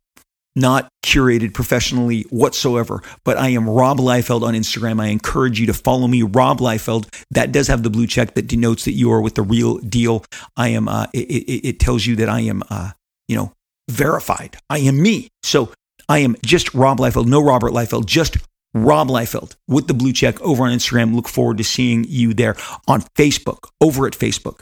not 0.54 0.88
curated 1.04 1.54
professionally 1.54 2.22
whatsoever. 2.30 3.02
But 3.24 3.38
I 3.38 3.48
am 3.50 3.68
Rob 3.68 3.98
Liefeld 3.98 4.42
on 4.42 4.54
Instagram. 4.54 5.00
I 5.00 5.06
encourage 5.06 5.58
you 5.58 5.66
to 5.66 5.74
follow 5.74 6.06
me, 6.06 6.22
Rob 6.22 6.58
Liefeld. 6.58 7.08
That 7.30 7.52
does 7.52 7.68
have 7.68 7.82
the 7.82 7.90
blue 7.90 8.06
check 8.06 8.34
that 8.34 8.46
denotes 8.46 8.84
that 8.84 8.92
you 8.92 9.10
are 9.12 9.20
with 9.20 9.34
the 9.34 9.42
real 9.42 9.78
deal. 9.78 10.24
I 10.56 10.68
am. 10.68 10.88
Uh, 10.88 11.06
it, 11.12 11.30
it, 11.30 11.68
it 11.68 11.80
tells 11.80 12.06
you 12.06 12.16
that 12.16 12.28
I 12.28 12.40
am. 12.40 12.62
Uh, 12.70 12.90
you 13.28 13.36
know 13.36 13.52
verified. 13.90 14.56
I 14.70 14.78
am 14.78 15.02
me. 15.02 15.28
So 15.42 15.72
I 16.08 16.18
am 16.18 16.36
just 16.44 16.74
Rob 16.74 16.98
Liefeld, 16.98 17.26
no 17.26 17.42
Robert 17.42 17.72
Liefeld, 17.72 18.06
just 18.06 18.36
Rob 18.74 19.08
Liefeld 19.08 19.56
with 19.68 19.86
the 19.86 19.94
blue 19.94 20.12
check 20.12 20.40
over 20.40 20.64
on 20.64 20.72
Instagram. 20.72 21.14
Look 21.14 21.28
forward 21.28 21.58
to 21.58 21.64
seeing 21.64 22.04
you 22.08 22.34
there 22.34 22.56
on 22.88 23.02
Facebook, 23.16 23.68
over 23.80 24.06
at 24.06 24.14
Facebook. 24.14 24.60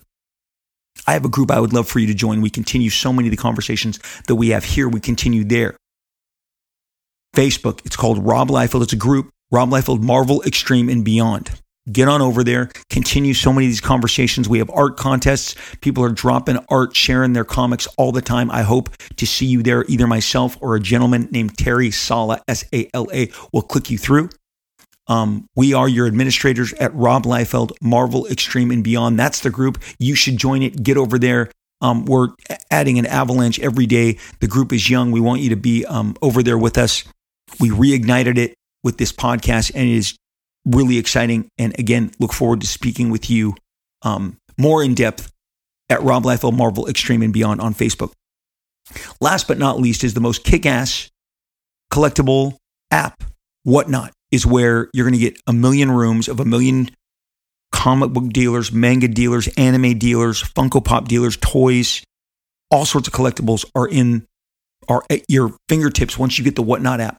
I 1.06 1.12
have 1.12 1.24
a 1.24 1.28
group 1.28 1.50
I 1.50 1.60
would 1.60 1.72
love 1.72 1.88
for 1.88 1.98
you 1.98 2.06
to 2.08 2.14
join. 2.14 2.40
We 2.40 2.50
continue 2.50 2.90
so 2.90 3.12
many 3.12 3.28
of 3.28 3.30
the 3.30 3.36
conversations 3.36 3.98
that 4.26 4.34
we 4.34 4.48
have 4.50 4.64
here. 4.64 4.88
We 4.88 5.00
continue 5.00 5.44
there. 5.44 5.76
Facebook, 7.34 7.84
it's 7.86 7.96
called 7.96 8.24
Rob 8.24 8.48
Liefeld. 8.48 8.82
It's 8.82 8.92
a 8.92 8.96
group, 8.96 9.30
Rob 9.50 9.70
Liefeld 9.70 10.02
Marvel 10.02 10.42
Extreme 10.42 10.88
and 10.88 11.04
Beyond. 11.04 11.50
Get 11.90 12.08
on 12.08 12.20
over 12.20 12.44
there, 12.44 12.70
continue 12.90 13.34
so 13.34 13.52
many 13.52 13.66
of 13.66 13.70
these 13.70 13.80
conversations. 13.80 14.48
We 14.48 14.58
have 14.58 14.70
art 14.70 14.96
contests. 14.96 15.54
People 15.80 16.04
are 16.04 16.10
dropping 16.10 16.58
art, 16.68 16.94
sharing 16.94 17.32
their 17.32 17.44
comics 17.44 17.86
all 17.96 18.12
the 18.12 18.20
time. 18.20 18.50
I 18.50 18.62
hope 18.62 18.90
to 19.16 19.26
see 19.26 19.46
you 19.46 19.62
there. 19.62 19.84
Either 19.88 20.06
myself 20.06 20.58
or 20.60 20.76
a 20.76 20.80
gentleman 20.80 21.28
named 21.30 21.56
Terry 21.56 21.90
Sala, 21.90 22.42
S 22.48 22.64
A 22.72 22.88
L 22.92 23.08
A, 23.12 23.30
will 23.52 23.62
click 23.62 23.90
you 23.90 23.98
through. 23.98 24.28
Um, 25.08 25.46
we 25.56 25.74
are 25.74 25.88
your 25.88 26.06
administrators 26.06 26.72
at 26.74 26.94
Rob 26.94 27.24
Liefeld, 27.24 27.72
Marvel 27.80 28.26
Extreme 28.28 28.70
and 28.70 28.84
Beyond. 28.84 29.18
That's 29.18 29.40
the 29.40 29.50
group. 29.50 29.78
You 29.98 30.14
should 30.14 30.36
join 30.36 30.62
it. 30.62 30.82
Get 30.82 30.96
over 30.96 31.18
there. 31.18 31.50
Um, 31.80 32.04
we're 32.04 32.28
adding 32.70 32.98
an 32.98 33.06
avalanche 33.06 33.58
every 33.58 33.86
day. 33.86 34.18
The 34.40 34.46
group 34.46 34.72
is 34.72 34.88
young. 34.88 35.10
We 35.10 35.20
want 35.20 35.40
you 35.40 35.50
to 35.50 35.56
be 35.56 35.84
um, 35.86 36.14
over 36.20 36.42
there 36.42 36.58
with 36.58 36.78
us. 36.78 37.04
We 37.58 37.70
reignited 37.70 38.38
it 38.38 38.54
with 38.84 38.98
this 38.98 39.12
podcast, 39.12 39.72
and 39.74 39.88
it 39.88 39.96
is 39.96 40.16
really 40.64 40.98
exciting. 40.98 41.48
And 41.58 41.78
again, 41.78 42.12
look 42.18 42.32
forward 42.32 42.60
to 42.60 42.66
speaking 42.66 43.10
with 43.10 43.30
you 43.30 43.54
um, 44.02 44.36
more 44.58 44.82
in 44.82 44.94
depth 44.94 45.30
at 45.88 46.02
Rob 46.02 46.24
Liefeld 46.24 46.56
Marvel 46.56 46.88
Extreme 46.88 47.22
and 47.22 47.32
Beyond 47.32 47.60
on 47.60 47.74
Facebook. 47.74 48.12
Last 49.20 49.48
but 49.48 49.58
not 49.58 49.78
least 49.80 50.04
is 50.04 50.14
the 50.14 50.20
most 50.20 50.44
kick 50.44 50.66
ass 50.66 51.10
collectible 51.92 52.56
app, 52.90 53.22
Whatnot, 53.64 54.12
is 54.30 54.46
where 54.46 54.88
you're 54.92 55.06
going 55.08 55.18
to 55.18 55.30
get 55.30 55.40
a 55.46 55.52
million 55.52 55.90
rooms 55.90 56.28
of 56.28 56.40
a 56.40 56.44
million 56.44 56.90
comic 57.72 58.10
book 58.10 58.28
dealers, 58.32 58.72
manga 58.72 59.08
dealers, 59.08 59.48
anime 59.56 59.98
dealers, 59.98 60.42
Funko 60.42 60.84
Pop 60.84 61.08
dealers, 61.08 61.36
toys, 61.36 62.02
all 62.70 62.84
sorts 62.84 63.08
of 63.08 63.14
collectibles 63.14 63.64
are 63.74 63.88
in 63.88 64.26
are 64.88 65.02
at 65.10 65.22
your 65.28 65.54
fingertips 65.68 66.18
once 66.18 66.38
you 66.38 66.44
get 66.44 66.56
the 66.56 66.62
Whatnot 66.62 67.00
app 67.00 67.18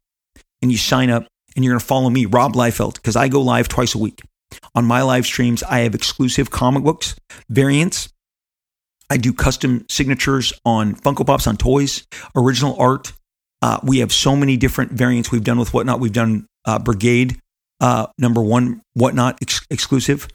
and 0.62 0.72
you 0.72 0.78
sign 0.78 1.10
up 1.10 1.28
and 1.56 1.64
you're 1.64 1.74
going 1.74 1.80
to 1.80 1.86
follow 1.86 2.10
me, 2.10 2.26
Rob 2.26 2.54
Liefeld, 2.54 2.96
because 2.96 3.16
I 3.16 3.28
go 3.28 3.42
live 3.42 3.68
twice 3.68 3.96
a 3.96 3.98
week. 3.98 4.22
On 4.76 4.86
my 4.86 5.02
live 5.02 5.26
streams, 5.26 5.64
I 5.64 5.80
have 5.80 5.96
exclusive 5.96 6.52
comic 6.52 6.84
books, 6.84 7.16
variants. 7.50 8.10
I 9.10 9.18
do 9.18 9.34
custom 9.34 9.86
signatures 9.90 10.54
on 10.66 10.96
Funko 10.96 11.26
Pops, 11.26 11.48
on 11.48 11.58
toys, 11.58 12.06
original 12.36 12.76
art. 12.80 13.12
Uh, 13.62 13.80
we 13.84 14.00
have 14.00 14.12
so 14.12 14.36
many 14.36 14.58
different 14.58 14.92
variants 14.94 15.32
we've 15.32 15.44
done 15.44 15.60
with 15.60 15.74
Whatnot. 15.74 16.00
We've 16.00 16.14
done 16.14 16.48
uh, 16.66 16.80
Brigade, 16.80 17.38
uh, 17.80 18.08
number 18.18 18.42
one, 18.42 18.82
Whatnot 18.94 19.38
ex- 19.42 19.66
exclusive. 19.70 20.28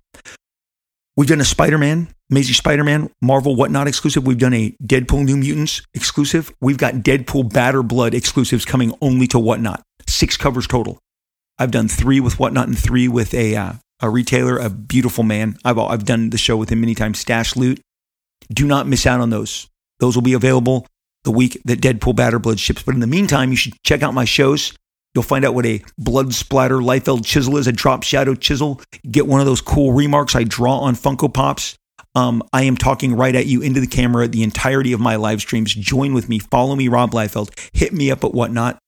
We've 1.16 1.28
done 1.28 1.40
a 1.40 1.46
Spider 1.46 1.78
Man, 1.78 2.08
Amazing 2.30 2.54
Spider 2.54 2.84
Man, 2.84 3.10
Marvel 3.22 3.56
Whatnot 3.56 3.88
exclusive. 3.88 4.26
We've 4.26 4.38
done 4.38 4.52
a 4.52 4.76
Deadpool 4.82 5.24
New 5.24 5.38
Mutants 5.38 5.80
exclusive. 5.94 6.52
We've 6.60 6.76
got 6.76 6.96
Deadpool 6.96 7.52
Bad 7.52 7.88
Blood 7.88 8.12
exclusives 8.12 8.66
coming 8.66 8.94
only 9.00 9.26
to 9.28 9.38
Whatnot. 9.38 9.82
Six 10.06 10.36
covers 10.36 10.66
total. 10.66 10.98
I've 11.58 11.70
done 11.70 11.88
three 11.88 12.20
with 12.20 12.38
Whatnot 12.38 12.68
and 12.68 12.78
three 12.78 13.08
with 13.08 13.32
a 13.34 13.56
uh, 13.56 13.72
a 14.00 14.10
retailer, 14.10 14.58
a 14.58 14.68
beautiful 14.68 15.24
man. 15.24 15.56
I've 15.64 15.78
I've 15.78 16.04
done 16.04 16.30
the 16.30 16.38
show 16.38 16.56
with 16.56 16.70
him 16.70 16.80
many 16.80 16.94
times. 16.94 17.18
Stash 17.18 17.56
Loot. 17.56 17.80
Do 18.52 18.66
not 18.66 18.86
miss 18.86 19.06
out 19.06 19.20
on 19.20 19.30
those. 19.30 19.68
Those 19.98 20.14
will 20.14 20.22
be 20.22 20.34
available 20.34 20.86
the 21.24 21.30
week 21.30 21.60
that 21.64 21.80
Deadpool 21.80 22.14
Bad 22.14 22.40
Blood 22.42 22.60
ships. 22.60 22.82
But 22.82 22.94
in 22.94 23.00
the 23.00 23.06
meantime, 23.06 23.50
you 23.50 23.56
should 23.56 23.74
check 23.82 24.02
out 24.02 24.14
my 24.14 24.24
shows. 24.24 24.72
You'll 25.14 25.22
find 25.22 25.46
out 25.46 25.54
what 25.54 25.64
a 25.64 25.82
blood 25.96 26.34
splatter 26.34 26.76
Liefeld 26.76 27.24
chisel 27.24 27.56
is, 27.56 27.66
a 27.66 27.72
drop 27.72 28.02
shadow 28.02 28.34
chisel. 28.34 28.82
Get 29.10 29.26
one 29.26 29.40
of 29.40 29.46
those 29.46 29.62
cool 29.62 29.92
remarques 29.92 30.36
I 30.36 30.44
draw 30.44 30.78
on 30.80 30.94
Funko 30.94 31.32
Pops. 31.32 31.76
Um, 32.14 32.42
I 32.52 32.64
am 32.64 32.76
talking 32.76 33.14
right 33.14 33.34
at 33.34 33.46
you 33.46 33.62
into 33.62 33.80
the 33.80 33.86
camera 33.86 34.28
the 34.28 34.42
entirety 34.42 34.92
of 34.92 35.00
my 35.00 35.16
live 35.16 35.40
streams. 35.40 35.74
Join 35.74 36.12
with 36.12 36.28
me. 36.28 36.38
Follow 36.38 36.76
me, 36.76 36.88
Rob 36.88 37.12
Liefeld. 37.12 37.50
Hit 37.72 37.94
me 37.94 38.10
up 38.10 38.24
at 38.24 38.34
whatnot. 38.34 38.78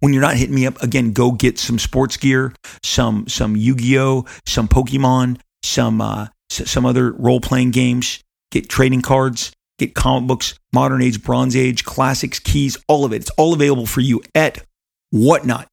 When 0.00 0.12
you're 0.12 0.22
not 0.22 0.36
hitting 0.36 0.54
me 0.54 0.66
up, 0.66 0.82
again, 0.82 1.12
go 1.12 1.32
get 1.32 1.58
some 1.58 1.78
sports 1.78 2.16
gear, 2.16 2.54
some 2.82 3.26
some 3.28 3.56
Yu-Gi-Oh, 3.56 4.26
some 4.46 4.68
Pokemon, 4.68 5.40
some 5.62 6.00
uh, 6.00 6.28
some 6.50 6.86
other 6.86 7.12
role-playing 7.12 7.70
games. 7.70 8.20
Get 8.50 8.68
trading 8.68 9.02
cards, 9.02 9.52
get 9.78 9.94
comic 9.94 10.28
books, 10.28 10.54
modern 10.72 11.02
age, 11.02 11.24
bronze 11.24 11.56
age, 11.56 11.84
classics, 11.84 12.38
keys, 12.38 12.76
all 12.86 13.04
of 13.04 13.12
it. 13.12 13.16
It's 13.16 13.30
all 13.30 13.52
available 13.52 13.86
for 13.86 14.00
you 14.00 14.22
at 14.34 14.64
whatnot. 15.10 15.66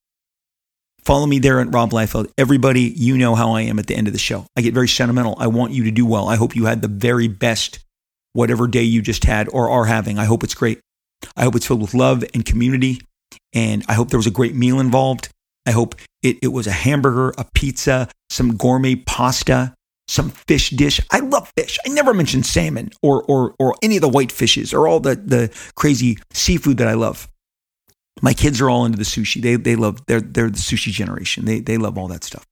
Follow 1.04 1.26
me 1.26 1.40
there 1.40 1.60
at 1.60 1.74
Rob 1.74 1.92
Liefeld. 1.92 2.32
Everybody, 2.38 2.82
you 2.82 3.18
know 3.18 3.36
how 3.36 3.52
I 3.54 3.62
am 3.62 3.80
at 3.80 3.88
the 3.88 3.96
end 3.96 4.08
of 4.08 4.14
the 4.14 4.20
show. 4.20 4.46
I 4.56 4.62
get 4.62 4.74
very 4.74 4.88
sentimental. 4.88 5.36
I 5.40 5.48
want 5.48 5.74
you 5.74 5.84
to 5.86 5.92
do 5.92 6.06
well. 6.06 6.28
I 6.28 6.36
hope 6.36 6.56
you 6.56 6.66
had 6.66 6.82
the 6.82 6.88
very 6.88 7.28
best, 7.28 7.80
whatever 8.34 8.68
day 8.68 8.84
you 8.84 9.02
just 9.02 9.24
had 9.24 9.50
or 9.50 9.70
are 9.70 9.86
having. 9.86 10.20
I 10.20 10.26
hope 10.26 10.44
it's 10.44 10.54
great. 10.54 10.80
I 11.36 11.44
hope 11.44 11.56
it's 11.56 11.66
filled 11.66 11.82
with 11.82 11.94
love 11.94 12.24
and 12.34 12.46
community. 12.46 13.02
And 13.54 13.84
I 13.88 13.94
hope 13.94 14.10
there 14.10 14.20
was 14.20 14.28
a 14.28 14.32
great 14.32 14.56
meal 14.56 14.80
involved. 14.80 15.30
I 15.66 15.72
hope 15.72 15.96
it, 16.24 16.38
it 16.42 16.50
was 16.50 16.68
a 16.68 16.72
hamburger, 16.72 17.34
a 17.38 17.46
pizza, 17.54 18.10
some 18.30 18.58
gourmet 18.58 18.96
pasta, 18.96 19.74
some 20.08 20.30
fish 20.30 20.72
dish. 20.72 21.00
I 21.12 21.20
love 21.20 21.52
fish. 21.58 21.78
I 21.86 21.90
never 21.90 22.14
mentioned 22.14 22.46
salmon 22.46 22.92
or, 23.02 23.24
or, 23.24 23.56
or 23.60 23.76
any 23.82 23.98
of 23.98 24.02
the 24.02 24.10
white 24.10 24.32
fishes 24.32 24.74
or 24.74 24.88
all 24.88 25.00
the, 25.00 25.16
the 25.16 25.52
crazy 25.76 26.18
seafood 26.32 26.78
that 26.78 26.88
I 26.88 26.94
love. 26.94 27.28
My 28.22 28.34
kids 28.34 28.60
are 28.60 28.70
all 28.70 28.86
into 28.86 28.98
the 28.98 29.04
sushi. 29.04 29.42
They, 29.42 29.56
they 29.56 29.76
love, 29.76 30.06
they're, 30.08 30.22
they're 30.22 30.50
the 30.50 30.58
sushi 30.58 30.92
generation. 30.92 31.46
They, 31.46 31.60
they 31.60 31.78
love 31.78 31.98
all 31.98 32.08
that 32.10 32.24
stuff. 32.24 32.46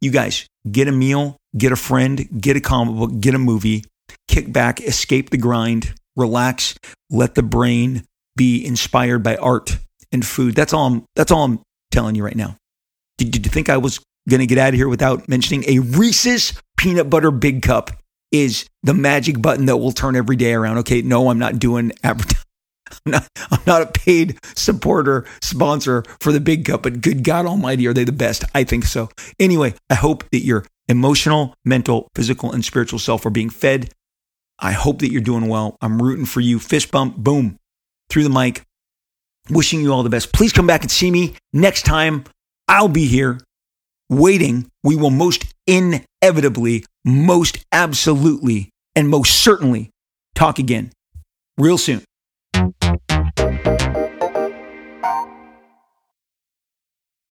You 0.00 0.10
guys 0.10 0.46
get 0.70 0.88
a 0.88 0.92
meal, 0.92 1.36
get 1.56 1.72
a 1.72 1.76
friend, 1.76 2.40
get 2.40 2.56
a 2.56 2.60
comic 2.60 2.96
book, 2.96 3.20
get 3.20 3.34
a 3.34 3.38
movie, 3.38 3.84
kick 4.28 4.52
back, 4.52 4.80
escape 4.80 5.30
the 5.30 5.36
grind, 5.36 5.94
relax, 6.16 6.76
let 7.10 7.34
the 7.34 7.42
brain 7.42 8.04
be 8.36 8.64
inspired 8.64 9.22
by 9.22 9.36
art 9.36 9.78
and 10.12 10.24
food. 10.24 10.54
That's 10.54 10.72
all 10.72 10.86
I'm, 10.86 11.04
that's 11.16 11.30
all 11.30 11.44
I'm 11.44 11.60
telling 11.90 12.14
you 12.14 12.24
right 12.24 12.36
now. 12.36 12.56
Did, 13.18 13.30
did 13.30 13.46
you 13.46 13.50
think 13.50 13.68
I 13.68 13.76
was 13.76 14.00
going 14.28 14.40
to 14.40 14.46
get 14.46 14.58
out 14.58 14.68
of 14.68 14.74
here 14.74 14.88
without 14.88 15.28
mentioning 15.28 15.64
a 15.66 15.80
Reese's 15.80 16.52
peanut 16.76 17.10
butter 17.10 17.30
big 17.30 17.62
cup 17.62 17.90
is 18.30 18.66
the 18.82 18.94
magic 18.94 19.40
button 19.40 19.66
that 19.66 19.78
will 19.78 19.92
turn 19.92 20.16
every 20.16 20.36
day 20.36 20.52
around. 20.52 20.78
Okay, 20.78 21.02
no, 21.02 21.30
I'm 21.30 21.38
not 21.38 21.58
doing 21.58 21.92
advertising. 22.02 22.44
I'm 23.06 23.12
not, 23.12 23.28
I'm 23.50 23.60
not 23.66 23.82
a 23.82 23.86
paid 23.86 24.38
supporter, 24.56 25.26
sponsor 25.42 26.04
for 26.20 26.32
the 26.32 26.40
big 26.40 26.64
cup, 26.64 26.84
but 26.84 27.02
good 27.02 27.22
God 27.22 27.44
Almighty, 27.44 27.86
are 27.86 27.92
they 27.92 28.04
the 28.04 28.12
best? 28.12 28.44
I 28.54 28.64
think 28.64 28.84
so. 28.84 29.10
Anyway, 29.38 29.74
I 29.90 29.94
hope 29.94 30.24
that 30.30 30.40
your 30.40 30.64
emotional, 30.88 31.54
mental, 31.66 32.08
physical, 32.14 32.50
and 32.50 32.64
spiritual 32.64 32.98
self 32.98 33.26
are 33.26 33.30
being 33.30 33.50
fed. 33.50 33.92
I 34.58 34.72
hope 34.72 35.00
that 35.00 35.12
you're 35.12 35.20
doing 35.20 35.48
well. 35.48 35.76
I'm 35.82 36.00
rooting 36.00 36.24
for 36.24 36.40
you. 36.40 36.58
Fist 36.58 36.90
bump, 36.90 37.16
boom, 37.16 37.58
through 38.08 38.24
the 38.24 38.30
mic. 38.30 38.62
Wishing 39.50 39.80
you 39.80 39.92
all 39.92 40.02
the 40.02 40.10
best. 40.10 40.32
Please 40.32 40.52
come 40.52 40.66
back 40.66 40.82
and 40.82 40.90
see 40.90 41.10
me 41.10 41.34
next 41.52 41.82
time. 41.82 42.24
I'll 42.68 42.88
be 42.88 43.06
here 43.06 43.40
waiting. 44.10 44.70
We 44.82 44.96
will 44.96 45.10
most 45.10 45.44
inevitably, 45.66 46.84
most 47.04 47.64
absolutely, 47.72 48.70
and 48.94 49.08
most 49.08 49.42
certainly 49.42 49.90
talk 50.34 50.58
again 50.58 50.92
real 51.56 51.78
soon. 51.78 52.02